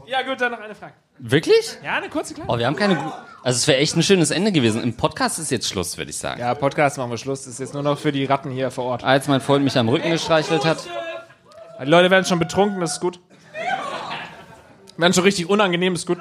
Ja 0.06 0.22
gut, 0.22 0.40
dann 0.40 0.52
noch 0.52 0.60
eine 0.60 0.74
Frage. 0.74 0.92
Wirklich? 1.18 1.78
Ja, 1.82 1.96
eine 1.96 2.08
kurze 2.08 2.34
kleine. 2.34 2.50
Oh, 2.50 2.58
wir 2.58 2.66
haben 2.66 2.76
keine. 2.76 2.96
gu- 2.96 3.12
Also 3.42 3.56
es 3.58 3.66
wäre 3.68 3.78
echt 3.78 3.96
ein 3.96 4.02
schönes 4.02 4.30
Ende 4.30 4.52
gewesen. 4.52 4.82
Im 4.82 4.96
Podcast 4.96 5.38
ist 5.38 5.50
jetzt 5.50 5.68
Schluss, 5.68 5.96
würde 5.98 6.10
ich 6.10 6.18
sagen. 6.18 6.40
Ja, 6.40 6.54
Podcast 6.54 6.98
machen 6.98 7.10
wir 7.10 7.18
Schluss. 7.18 7.44
Das 7.44 7.54
ist 7.54 7.60
jetzt 7.60 7.74
nur 7.74 7.82
noch 7.82 7.98
für 7.98 8.12
die 8.12 8.24
Ratten 8.24 8.50
hier 8.50 8.70
vor 8.70 8.84
Ort. 8.84 9.04
Als 9.04 9.28
mein 9.28 9.40
Freund 9.40 9.64
mich 9.64 9.76
am 9.78 9.88
Rücken 9.88 10.10
gestreichelt 10.10 10.64
hat. 10.64 10.78
Die 11.84 11.90
Leute 11.90 12.10
werden 12.10 12.24
schon 12.24 12.38
betrunken, 12.38 12.80
das 12.80 12.92
ist 12.92 13.00
gut. 13.00 13.18
Werden 14.96 15.12
schon 15.12 15.24
richtig 15.24 15.48
unangenehm, 15.48 15.94
ist 15.94 16.06
gut. 16.06 16.18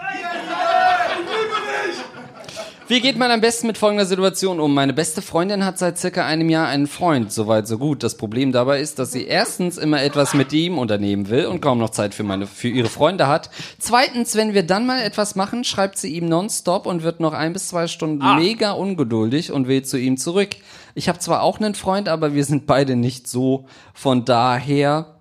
Wie 2.87 2.99
geht 2.99 3.17
man 3.17 3.31
am 3.31 3.39
besten 3.41 3.67
mit 3.67 3.77
folgender 3.77 4.05
Situation 4.05 4.59
um? 4.59 4.73
Meine 4.73 4.91
beste 4.91 5.21
Freundin 5.21 5.63
hat 5.63 5.77
seit 5.77 5.97
circa 5.97 6.25
einem 6.25 6.49
Jahr 6.49 6.67
einen 6.67 6.87
Freund, 6.87 7.31
soweit 7.31 7.67
so 7.67 7.77
gut. 7.77 8.03
Das 8.03 8.17
Problem 8.17 8.51
dabei 8.51 8.81
ist, 8.81 8.99
dass 8.99 9.11
sie 9.11 9.25
erstens 9.25 9.77
immer 9.77 10.01
etwas 10.01 10.33
mit 10.33 10.51
ihm 10.51 10.77
unternehmen 10.77 11.29
will 11.29 11.45
und 11.45 11.61
kaum 11.61 11.77
noch 11.77 11.91
Zeit 11.91 12.13
für, 12.13 12.23
meine, 12.23 12.47
für 12.47 12.67
ihre 12.67 12.89
Freunde 12.89 13.27
hat. 13.27 13.49
Zweitens, 13.77 14.35
wenn 14.35 14.53
wir 14.53 14.63
dann 14.63 14.87
mal 14.87 15.01
etwas 15.01 15.35
machen, 15.35 15.63
schreibt 15.63 15.97
sie 15.99 16.13
ihm 16.13 16.27
nonstop 16.27 16.85
und 16.85 17.03
wird 17.03 17.19
noch 17.19 17.33
ein 17.33 17.53
bis 17.53 17.67
zwei 17.67 17.87
Stunden 17.87 18.35
mega 18.35 18.71
ungeduldig 18.71 19.51
und 19.51 19.67
will 19.67 19.83
zu 19.83 19.97
ihm 19.97 20.17
zurück. 20.17 20.49
Ich 20.95 21.07
habe 21.07 21.19
zwar 21.19 21.43
auch 21.43 21.59
einen 21.59 21.75
Freund, 21.75 22.09
aber 22.09 22.33
wir 22.33 22.43
sind 22.43 22.65
beide 22.65 22.97
nicht 22.97 23.27
so. 23.27 23.67
Von 23.93 24.25
daher 24.25 25.20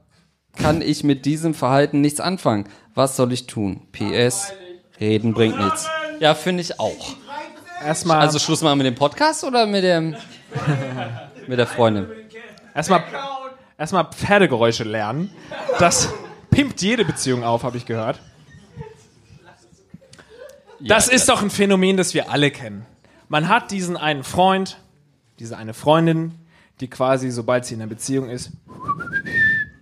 kann 0.56 0.82
ich 0.82 1.04
mit 1.04 1.24
diesem 1.24 1.54
Verhalten 1.54 2.00
nichts 2.00 2.20
anfangen. 2.20 2.66
Was 2.94 3.16
soll 3.16 3.32
ich 3.32 3.46
tun? 3.46 3.82
PS, 3.92 4.52
reden 5.00 5.32
bringt 5.34 5.58
nichts. 5.58 5.88
Ja, 6.18 6.34
finde 6.34 6.62
ich 6.62 6.78
auch. 6.80 7.14
Erstmal, 7.84 8.20
Also 8.20 8.38
Schluss 8.38 8.62
machen 8.62 8.78
mit 8.78 8.86
dem 8.86 8.94
Podcast 8.94 9.42
oder 9.44 9.66
mit 9.66 9.84
dem 9.84 10.14
mit 11.46 11.58
der 11.58 11.66
Freundin? 11.66 12.06
erstmal, 12.74 13.02
erstmal 13.78 14.10
Pferdegeräusche 14.12 14.84
lernen. 14.84 15.30
Das 15.78 16.08
pimpt 16.50 16.82
jede 16.82 17.04
Beziehung 17.04 17.42
auf, 17.44 17.62
habe 17.62 17.76
ich 17.78 17.86
gehört. 17.86 18.20
Das 20.80 21.08
ist 21.08 21.28
doch 21.28 21.42
ein 21.42 21.50
Phänomen, 21.50 21.96
das 21.96 22.14
wir 22.14 22.30
alle 22.30 22.50
kennen. 22.50 22.86
Man 23.28 23.48
hat 23.48 23.70
diesen 23.70 23.96
einen 23.96 24.24
Freund, 24.24 24.78
diese 25.38 25.56
eine 25.56 25.74
Freundin, 25.74 26.34
die 26.80 26.88
quasi, 26.88 27.30
sobald 27.30 27.64
sie 27.66 27.74
in 27.74 27.82
einer 27.82 27.88
Beziehung 27.88 28.28
ist, 28.28 28.50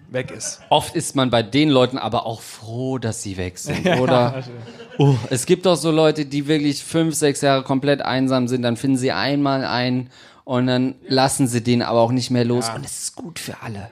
weg 0.08 0.30
ist. 0.30 0.60
Oft 0.70 0.94
ist 0.94 1.16
man 1.16 1.30
bei 1.30 1.42
den 1.42 1.68
Leuten 1.68 1.98
aber 1.98 2.26
auch 2.26 2.40
froh, 2.40 2.98
dass 2.98 3.22
sie 3.22 3.36
weg 3.36 3.58
sind, 3.58 3.86
oder? 4.00 4.42
Oh, 4.98 5.14
es 5.30 5.46
gibt 5.46 5.66
doch 5.66 5.76
so 5.76 5.90
Leute, 5.90 6.26
die 6.26 6.46
wirklich 6.46 6.82
fünf, 6.82 7.14
sechs 7.14 7.40
Jahre 7.40 7.62
komplett 7.62 8.02
einsam 8.02 8.48
sind, 8.48 8.62
dann 8.62 8.76
finden 8.76 8.96
sie 8.96 9.12
einmal 9.12 9.64
einen 9.64 10.10
und 10.44 10.66
dann 10.66 10.94
lassen 11.06 11.46
sie 11.46 11.62
den 11.62 11.82
aber 11.82 12.00
auch 12.00 12.12
nicht 12.12 12.30
mehr 12.30 12.44
los 12.44 12.68
und 12.70 12.84
es 12.84 13.02
ist 13.02 13.16
gut 13.16 13.38
für 13.38 13.62
alle. 13.62 13.90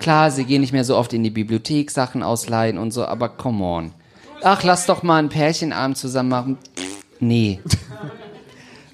Klar, 0.00 0.30
sie 0.30 0.44
gehen 0.44 0.60
nicht 0.60 0.72
mehr 0.72 0.84
so 0.84 0.96
oft 0.96 1.12
in 1.12 1.22
die 1.22 1.30
Bibliothek 1.30 1.90
Sachen 1.90 2.22
ausleihen 2.22 2.78
und 2.78 2.90
so, 2.90 3.04
aber 3.04 3.28
come 3.28 3.64
on. 3.64 3.92
Ach, 4.42 4.62
lass 4.62 4.86
doch 4.86 5.02
mal 5.02 5.18
einen 5.18 5.30
Pärchenabend 5.30 5.96
zusammen 5.96 6.28
machen. 6.28 6.58
Nee. 7.20 7.60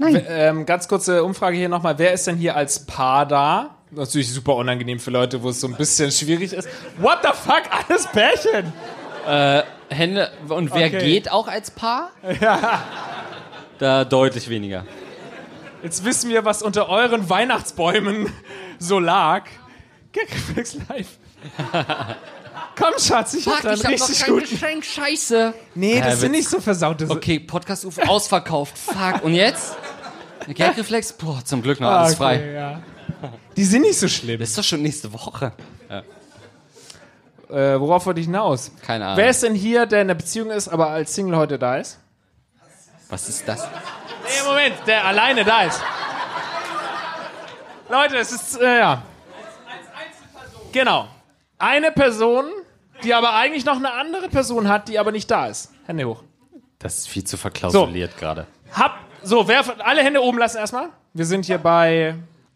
Ähm, 0.03 0.65
ganz 0.65 0.89
kurze 0.89 1.23
Umfrage 1.23 1.59
hier 1.59 1.69
nochmal. 1.69 1.99
Wer 1.99 2.15
ist 2.15 2.27
denn 2.27 2.37
hier 2.37 2.57
als 2.57 2.87
Paar 2.87 3.27
da? 3.27 3.77
Natürlich 3.93 4.33
super 4.33 4.55
unangenehm 4.57 5.01
für 5.01 5.11
Leute, 5.11 5.43
wo 5.43 5.49
es 5.51 5.61
so 5.61 5.67
ein 5.67 5.75
bisschen 5.77 6.11
schwierig 6.13 6.53
ist. 6.53 6.69
What 6.99 7.19
the 7.23 7.31
fuck? 7.33 7.63
Alles 7.89 8.07
Pärchen! 8.07 8.73
Hände 9.89 10.31
und 10.49 10.73
wer 10.75 10.87
Okay. 10.87 10.99
geht 11.01 11.31
auch 11.33 11.49
als 11.49 11.71
Paar? 11.73 12.11
Da 13.79 14.05
deutlich 14.05 14.49
weniger. 14.49 14.85
Jetzt 15.83 16.05
wissen 16.05 16.31
wir, 16.31 16.45
was 16.45 16.63
unter 16.63 16.89
euren 16.89 17.29
Weihnachtsbäumen 17.31 18.33
so 18.79 18.99
lag. 18.99 19.45
Gagreflex 20.13 20.77
live. 20.89 21.09
Komm, 22.77 22.95
Schatz, 22.99 23.35
ich 23.35 23.47
hab 23.47 23.63
da 23.63 23.71
einen 23.71 23.81
richtig 23.81 24.25
guten. 24.27 24.41
Geschenk, 24.41 24.85
scheiße. 24.85 25.55
Nee, 25.75 26.01
das 26.01 26.15
Äh, 26.15 26.17
sind 26.19 26.33
nicht 26.33 26.49
so 26.49 26.61
versaute 26.61 27.09
Okay, 27.09 27.41
Podcast 27.41 27.85
UFO 27.85 28.03
ausverkauft. 28.03 28.77
Fuck. 28.79 29.23
Und 29.25 29.35
jetzt? 29.35 29.77
Gagreflex? 30.55 31.13
Boah, 31.15 31.45
zum 31.45 31.63
Glück 31.63 31.81
noch 31.81 31.89
Ah, 31.89 31.99
alles 32.01 32.13
okay, 32.15 32.17
frei. 32.19 32.53
Ja. 32.53 32.83
Die 33.57 33.65
sind 33.65 33.83
nicht 33.83 33.99
so 33.99 34.09
schlimm. 34.09 34.41
Das 34.41 34.51
ist 34.51 34.59
doch 34.59 34.65
schon 34.65 34.83
nächste 34.83 35.13
Woche. 35.13 35.53
Äh, 37.51 37.81
worauf 37.81 38.07
wollte 38.07 38.21
ich 38.21 38.27
hinaus? 38.27 38.71
Keine 38.83 39.07
Ahnung. 39.07 39.17
Wer 39.17 39.31
ist 39.31 39.43
denn 39.43 39.55
hier, 39.55 39.87
der 39.87 40.03
in 40.03 40.07
einer 40.07 40.15
Beziehung 40.15 40.51
ist, 40.51 40.69
aber 40.69 40.91
als 40.91 41.15
Single 41.15 41.37
heute 41.37 41.59
da 41.59 41.79
ist? 41.79 41.99
Was 43.09 43.29
ist 43.29 43.47
das? 43.49 43.65
Nee, 43.65 44.49
Moment, 44.49 44.77
der 44.87 45.05
alleine 45.05 45.45
da 45.45 45.63
ist. 45.63 45.83
Leute, 47.89 48.19
es 48.19 48.31
ist, 48.31 48.61
äh, 48.61 48.79
ja. 48.79 49.03
Genau. 50.71 51.09
Eine 51.59 51.91
Person, 51.91 52.45
die 53.03 53.13
aber 53.13 53.35
eigentlich 53.35 53.65
noch 53.65 53.77
eine 53.77 53.93
andere 53.93 54.29
Person 54.29 54.69
hat, 54.69 54.89
die 54.89 54.99
aber 54.99 55.11
nicht 55.11 55.29
da 55.29 55.49
ist. 55.49 55.73
Hände 55.87 56.05
hoch. 56.05 56.23
Das 56.79 56.99
ist 56.99 57.09
viel 57.09 57.25
zu 57.25 57.37
verklausuliert 57.37 58.17
gerade. 58.17 58.47
Hab, 58.73 58.99
so, 59.25 59.49
wer, 59.49 59.65
alle 59.85 60.03
Hände 60.03 60.23
oben 60.23 60.39
lassen 60.39 60.59
erstmal. 60.59 60.91
Wir 61.13 61.27
sind 61.27 61.47
hier 61.47 61.59
bei 61.59 62.15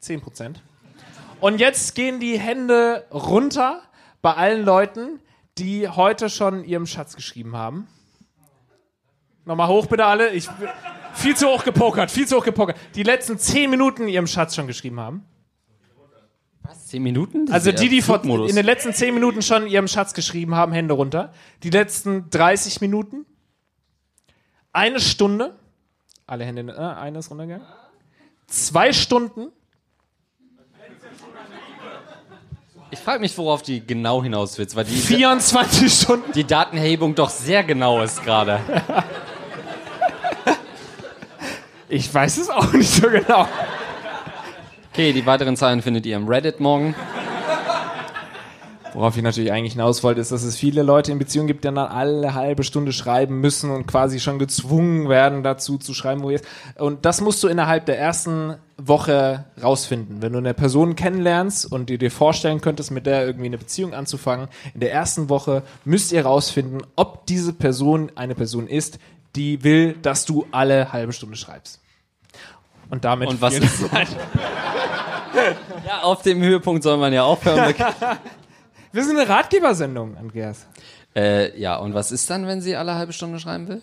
10%. 0.09 0.57
Und 1.41 1.59
jetzt 1.59 1.95
gehen 1.95 2.21
die 2.21 2.39
Hände 2.39 3.07
runter 3.11 3.83
bei 4.23 4.35
allen 4.35 4.65
Leuten, 4.65 5.21
die 5.59 5.89
heute 5.89 6.31
schon 6.31 6.65
ihrem 6.65 6.87
Schatz 6.87 7.17
geschrieben 7.17 7.57
haben. 7.57 7.87
Nochmal 9.45 9.69
hoch 9.69 9.87
bitte 9.87 10.07
alle. 10.07 10.31
Ich, 10.31 10.49
viel 11.13 11.37
zu 11.37 11.49
hoch 11.49 11.65
gepokert, 11.65 12.11
viel 12.11 12.27
zu 12.27 12.37
hoch 12.37 12.45
gepokert. 12.45 12.77
Die 12.95 13.03
letzten 13.03 13.39
10 13.39 13.71
Minuten 13.71 14.09
ihrem 14.09 14.27
Schatz 14.27 14.55
schon 14.55 14.67
geschrieben 14.67 14.99
haben. 15.01 15.25
Was? 16.63 16.87
Zehn 16.87 17.03
Minuten? 17.03 17.47
Das 17.47 17.55
Also 17.55 17.73
die, 17.73 17.91
die 17.91 18.01
vor, 18.01 18.25
in 18.25 18.57
den 18.57 18.65
letzten 18.65 18.95
10 18.95 19.13
Minuten 19.13 19.43
schon 19.43 19.67
ihrem 19.67 19.87
Schatz 19.87 20.15
geschrieben 20.15 20.55
haben, 20.55 20.73
Hände 20.73 20.95
runter. 20.95 21.33
Die 21.63 21.71
letzten 21.71 22.31
30 22.31 22.81
Minuten. 22.81 23.27
Eine 24.73 24.99
Stunde. 24.99 25.55
Alle 26.27 26.45
Hände, 26.45 26.73
äh, 26.73 26.79
eine 26.79 27.19
ist 27.19 27.31
runtergegangen. 27.31 27.67
Zwei 28.47 28.93
Stunden. 28.95 29.53
Ich 32.95 33.01
frage 33.01 33.19
mich, 33.19 33.37
worauf 33.37 33.61
die 33.61 33.85
genau 33.85 34.23
hinaus 34.23 34.57
willst, 34.57 34.77
weil 34.77 34.85
die, 34.85 34.95
24 34.95 35.93
Stunden. 35.93 36.31
die 36.31 36.45
Datenhebung 36.45 37.17
doch 37.17 37.29
sehr 37.29 37.65
genau 37.65 38.01
ist 38.03 38.23
gerade. 38.23 38.61
Ich 41.89 42.15
weiß 42.15 42.39
es 42.39 42.51
auch 42.51 42.73
nicht 42.73 42.89
so 42.89 43.09
genau. 43.09 43.49
Okay, 44.93 45.13
die 45.13 45.27
weiteren 45.27 45.57
Zahlen 45.57 45.83
findet 45.83 46.07
ihr 46.07 46.15
im 46.15 46.29
Reddit 46.29 46.61
morgen. 46.61 46.95
Worauf 48.95 49.17
ich 49.17 49.25
natürlich 49.25 49.51
eigentlich 49.51 49.73
hinaus 49.73 50.05
wollte, 50.05 50.21
ist, 50.21 50.31
dass 50.31 50.45
es 50.45 50.57
viele 50.57 50.85
Leute 50.85 51.11
in 51.11 51.19
Beziehungen 51.19 51.49
gibt, 51.49 51.65
die 51.65 51.69
dann 51.69 51.79
alle 51.79 52.35
halbe 52.35 52.63
Stunde 52.63 52.93
schreiben 52.93 53.41
müssen 53.41 53.71
und 53.71 53.87
quasi 53.87 54.21
schon 54.21 54.39
gezwungen 54.39 55.09
werden, 55.09 55.43
dazu 55.43 55.79
zu 55.79 55.95
schreiben, 55.95 56.23
wo 56.23 56.31
jetzt. 56.31 56.47
Und 56.77 57.05
das 57.05 57.21
musst 57.21 57.43
du 57.43 57.49
innerhalb 57.49 57.87
der 57.87 57.99
ersten 57.99 58.55
Woche 58.77 59.47
rausfinden. 59.61 60.23
Wenn 60.23 60.33
du 60.33 60.39
eine 60.39 60.55
Person 60.55 60.95
kennenlernst 60.95 61.71
und 61.71 61.91
dir 61.91 61.99
dir 61.99 62.13
vorstellen 62.13 62.61
könntest, 62.61 62.93
mit 62.93 63.05
der 63.07 63.27
irgendwie 63.27 63.47
eine 63.47 63.59
Beziehung 63.59 63.95
anzufangen, 63.95 64.47
in 64.75 64.81
der 64.81 64.93
ersten 64.93 65.29
Woche 65.29 65.65
müsst 65.85 66.13
ihr 66.13 66.25
rausfinden, 66.25 66.83
ob 66.95 67.27
diese 67.27 67.53
Person 67.53 68.13
eine 68.15 68.37
Person 68.37 68.69
ist, 68.69 69.01
die 69.35 69.65
will, 69.65 69.95
dass 70.03 70.25
du 70.25 70.47
alle 70.53 70.93
halbe 70.93 71.13
Stunde 71.13 71.37
schreibst. 71.37 71.81
Und 72.91 73.05
damit 73.05 73.29
Und 73.29 73.41
was 73.41 73.55
ist 73.55 73.83
Ja, 75.85 76.03
auf 76.03 76.23
dem 76.23 76.41
Höhepunkt 76.41 76.85
soll 76.85 76.97
man 76.97 77.13
ja 77.13 77.25
aufhören. 77.25 77.75
Wir 78.95 79.03
sind 79.03 79.19
eine 79.19 79.29
Ratgebersendung, 79.29 80.17
Andreas. 80.17 80.69
äh, 81.17 81.59
ja, 81.61 81.75
und 81.75 81.95
was 81.95 82.13
ist 82.13 82.31
dann, 82.31 82.47
wenn 82.47 82.61
sie 82.61 82.77
alle 82.77 82.95
halbe 82.95 83.13
Stunde 83.13 83.41
schreiben 83.41 83.67
will? 83.67 83.83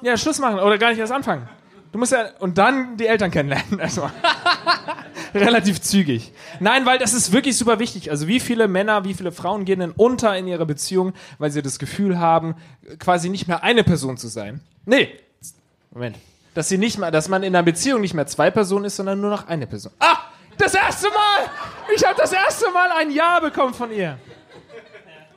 Ja, 0.00 0.16
Schluss 0.16 0.38
machen 0.38 0.58
oder 0.58 0.78
gar 0.78 0.88
nicht 0.88 1.00
erst 1.00 1.12
anfangen. 1.12 1.50
Du 1.92 1.98
musst 1.98 2.12
ja 2.12 2.30
und 2.38 2.56
dann 2.56 2.96
die 2.96 3.06
Eltern 3.08 3.30
kennenlernen 3.30 3.78
erstmal. 3.78 4.10
Relativ 5.34 5.82
zügig. 5.82 6.32
Nein, 6.60 6.86
weil 6.86 6.98
das 6.98 7.12
ist 7.12 7.32
wirklich 7.32 7.58
super 7.58 7.78
wichtig. 7.78 8.10
Also 8.10 8.26
wie 8.26 8.40
viele 8.40 8.68
Männer, 8.68 9.04
wie 9.04 9.12
viele 9.12 9.32
Frauen 9.32 9.66
gehen 9.66 9.80
denn 9.80 9.90
unter 9.90 10.34
in 10.34 10.46
ihrer 10.46 10.64
Beziehung, 10.64 11.12
weil 11.36 11.50
sie 11.50 11.60
das 11.60 11.78
Gefühl 11.78 12.18
haben, 12.18 12.54
quasi 12.98 13.28
nicht 13.28 13.48
mehr 13.48 13.62
eine 13.62 13.84
Person 13.84 14.16
zu 14.16 14.28
sein. 14.28 14.60
Nee. 14.86 15.10
Moment. 15.90 16.16
Dass 16.54 16.70
sie 16.70 16.78
nicht 16.78 16.96
mal, 16.96 17.10
dass 17.10 17.28
man 17.28 17.42
in 17.42 17.54
einer 17.54 17.62
Beziehung 17.62 18.00
nicht 18.00 18.14
mehr 18.14 18.26
zwei 18.26 18.50
Personen 18.50 18.86
ist, 18.86 18.96
sondern 18.96 19.20
nur 19.20 19.28
noch 19.28 19.46
eine 19.46 19.66
Person. 19.66 19.92
Ah! 19.98 20.31
Das 20.58 20.74
erste 20.74 21.08
Mal! 21.08 21.50
Ich 21.94 22.04
habe 22.04 22.16
das 22.16 22.32
erste 22.32 22.70
Mal 22.70 22.90
ein 22.92 23.10
Ja 23.10 23.40
bekommen 23.40 23.74
von 23.74 23.92
ihr. 23.92 24.18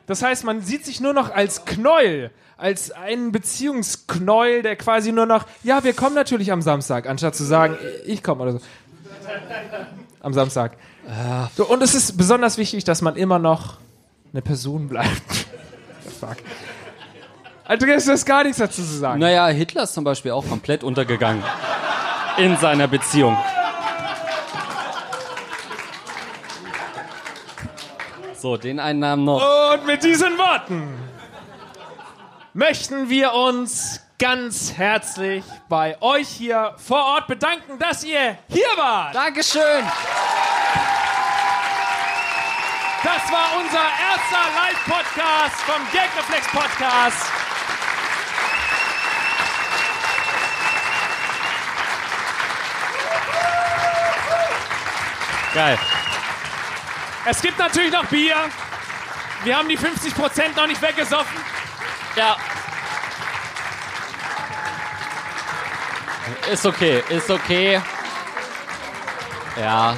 Das 0.08 0.22
heißt, 0.22 0.44
man 0.44 0.62
sieht 0.62 0.86
sich 0.86 1.00
nur 1.00 1.14
noch 1.14 1.32
als 1.34 1.66
Knäuel, 1.66 2.32
als 2.58 2.92
einen 2.92 3.32
Beziehungsknäuel, 3.32 4.62
der 4.62 4.76
quasi 4.76 5.12
nur 5.12 5.26
noch, 5.26 5.46
ja, 5.64 5.84
wir 5.84 5.94
kommen 5.94 6.16
natürlich 6.16 6.52
am 6.52 6.62
Samstag, 6.62 7.08
anstatt 7.08 7.36
zu 7.36 7.44
sagen, 7.44 7.78
ich 8.06 8.22
komme 8.22 8.44
oder 8.44 8.52
so. 8.54 8.60
Am 10.22 10.34
Samstag. 10.34 10.74
So, 11.56 11.66
und 11.66 11.82
es 11.82 11.96
ist 11.96 12.18
besonders 12.18 12.58
wichtig, 12.58 12.84
dass 12.84 13.02
man 13.02 13.16
immer 13.16 13.40
noch 13.40 13.78
eine 14.32 14.42
Person 14.42 14.88
bleibt. 14.88 15.48
Fuck. 16.20 16.38
Andreas, 17.64 18.06
du 18.06 18.12
hast 18.12 18.26
gar 18.26 18.44
nichts 18.44 18.60
dazu 18.60 18.84
zu 18.84 18.98
sagen. 18.98 19.20
Naja, 19.20 19.48
Hitler 19.48 19.84
ist 19.84 19.94
zum 19.94 20.04
Beispiel 20.04 20.32
auch 20.32 20.48
komplett 20.48 20.84
untergegangen. 20.84 21.44
In 22.38 22.58
seiner 22.58 22.88
Beziehung. 22.88 23.36
So, 28.38 28.58
den 28.58 28.80
einen 28.80 29.00
Namen 29.00 29.24
noch. 29.24 29.74
Und 29.74 29.86
mit 29.86 30.04
diesen 30.04 30.38
Worten 30.38 30.94
möchten 32.54 33.10
wir 33.10 33.34
uns 33.34 34.02
ganz 34.20 34.74
herzlich 34.74 35.44
bei 35.68 36.02
euch 36.02 36.28
hier 36.28 36.74
vor 36.78 37.04
Ort 37.04 37.28
bedanken, 37.28 37.80
dass 37.80 38.04
ihr 38.04 38.38
hier 38.48 38.68
wart. 38.78 39.16
Dankeschön! 39.16 39.84
Das 43.04 43.32
war 43.32 43.58
unser 43.60 43.78
erster 43.78 44.46
Live-Podcast 44.56 45.62
vom 45.62 45.82
Gagreflex 45.94 46.48
Podcast. 46.48 47.32
Geil. 55.54 55.80
Es 57.26 57.42
gibt 57.42 57.58
natürlich 57.58 57.92
noch 57.92 58.06
Bier. 58.06 58.36
Wir 59.44 59.58
haben 59.58 59.68
die 59.68 59.78
50% 59.78 60.56
noch 60.56 60.68
nicht 60.68 60.82
weggesoffen. 60.82 61.38
Ja. 62.16 62.38
Ist 66.52 66.66
okay, 66.66 67.04
ist 67.10 67.30
okay. 67.30 67.82
Ja. 69.58 69.96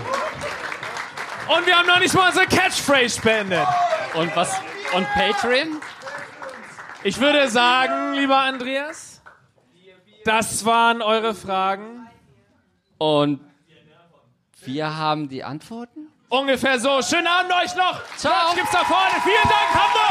Und 1.47 1.65
wir 1.65 1.77
haben 1.77 1.87
noch 1.87 1.99
nicht 1.99 2.13
mal 2.13 2.27
unsere 2.27 2.45
Catchphrase 2.45 3.17
spendet. 3.17 3.67
Und 4.13 4.35
was? 4.35 4.59
Und 4.93 5.07
Patreon? 5.13 5.81
Ich 7.03 7.19
würde 7.19 7.49
sagen, 7.49 8.13
lieber 8.13 8.37
Andreas, 8.37 9.21
das 10.25 10.65
waren 10.65 11.01
eure 11.01 11.35
Fragen. 11.35 12.07
Und 12.97 13.39
wir 14.63 14.95
haben 14.95 15.29
die 15.29 15.43
Antworten? 15.43 16.06
Ungefähr 16.29 16.77
so. 16.77 17.01
Schönen 17.01 17.27
Abend 17.27 17.53
euch 17.53 17.73
noch. 17.75 18.01
Ciao. 18.17 18.49
Merch 18.49 18.55
gibt's 18.55 18.71
da 18.71 18.83
vorne. 18.83 19.13
Vielen 19.23 19.43
Dank, 19.43 19.73
Hamburg. 19.73 20.07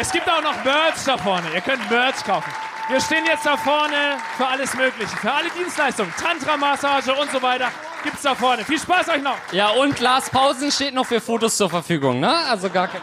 Es 0.00 0.12
gibt 0.12 0.28
auch 0.28 0.42
noch 0.42 0.64
Merch 0.64 1.04
da 1.04 1.16
vorne. 1.16 1.48
Ihr 1.54 1.60
könnt 1.60 1.88
Merch 1.88 2.24
kaufen. 2.24 2.67
Wir 2.88 3.00
stehen 3.02 3.26
jetzt 3.26 3.44
da 3.44 3.54
vorne 3.56 4.16
für 4.38 4.46
alles 4.46 4.74
Mögliche. 4.74 5.14
Für 5.18 5.30
alle 5.30 5.50
Dienstleistungen, 5.50 6.12
Tantra-Massage 6.18 7.14
und 7.14 7.30
so 7.30 7.42
weiter 7.42 7.70
gibt's 8.02 8.22
da 8.22 8.34
vorne. 8.34 8.64
Viel 8.64 8.80
Spaß 8.80 9.10
euch 9.10 9.22
noch. 9.22 9.36
Ja, 9.52 9.68
und 9.70 10.00
Lars 10.00 10.30
Pausen 10.30 10.72
steht 10.72 10.94
noch 10.94 11.04
für 11.04 11.20
Fotos 11.20 11.56
zur 11.56 11.68
Verfügung, 11.68 12.18
ne? 12.20 12.34
Also 12.48 12.70
gar 12.70 12.88
kein. 12.88 13.02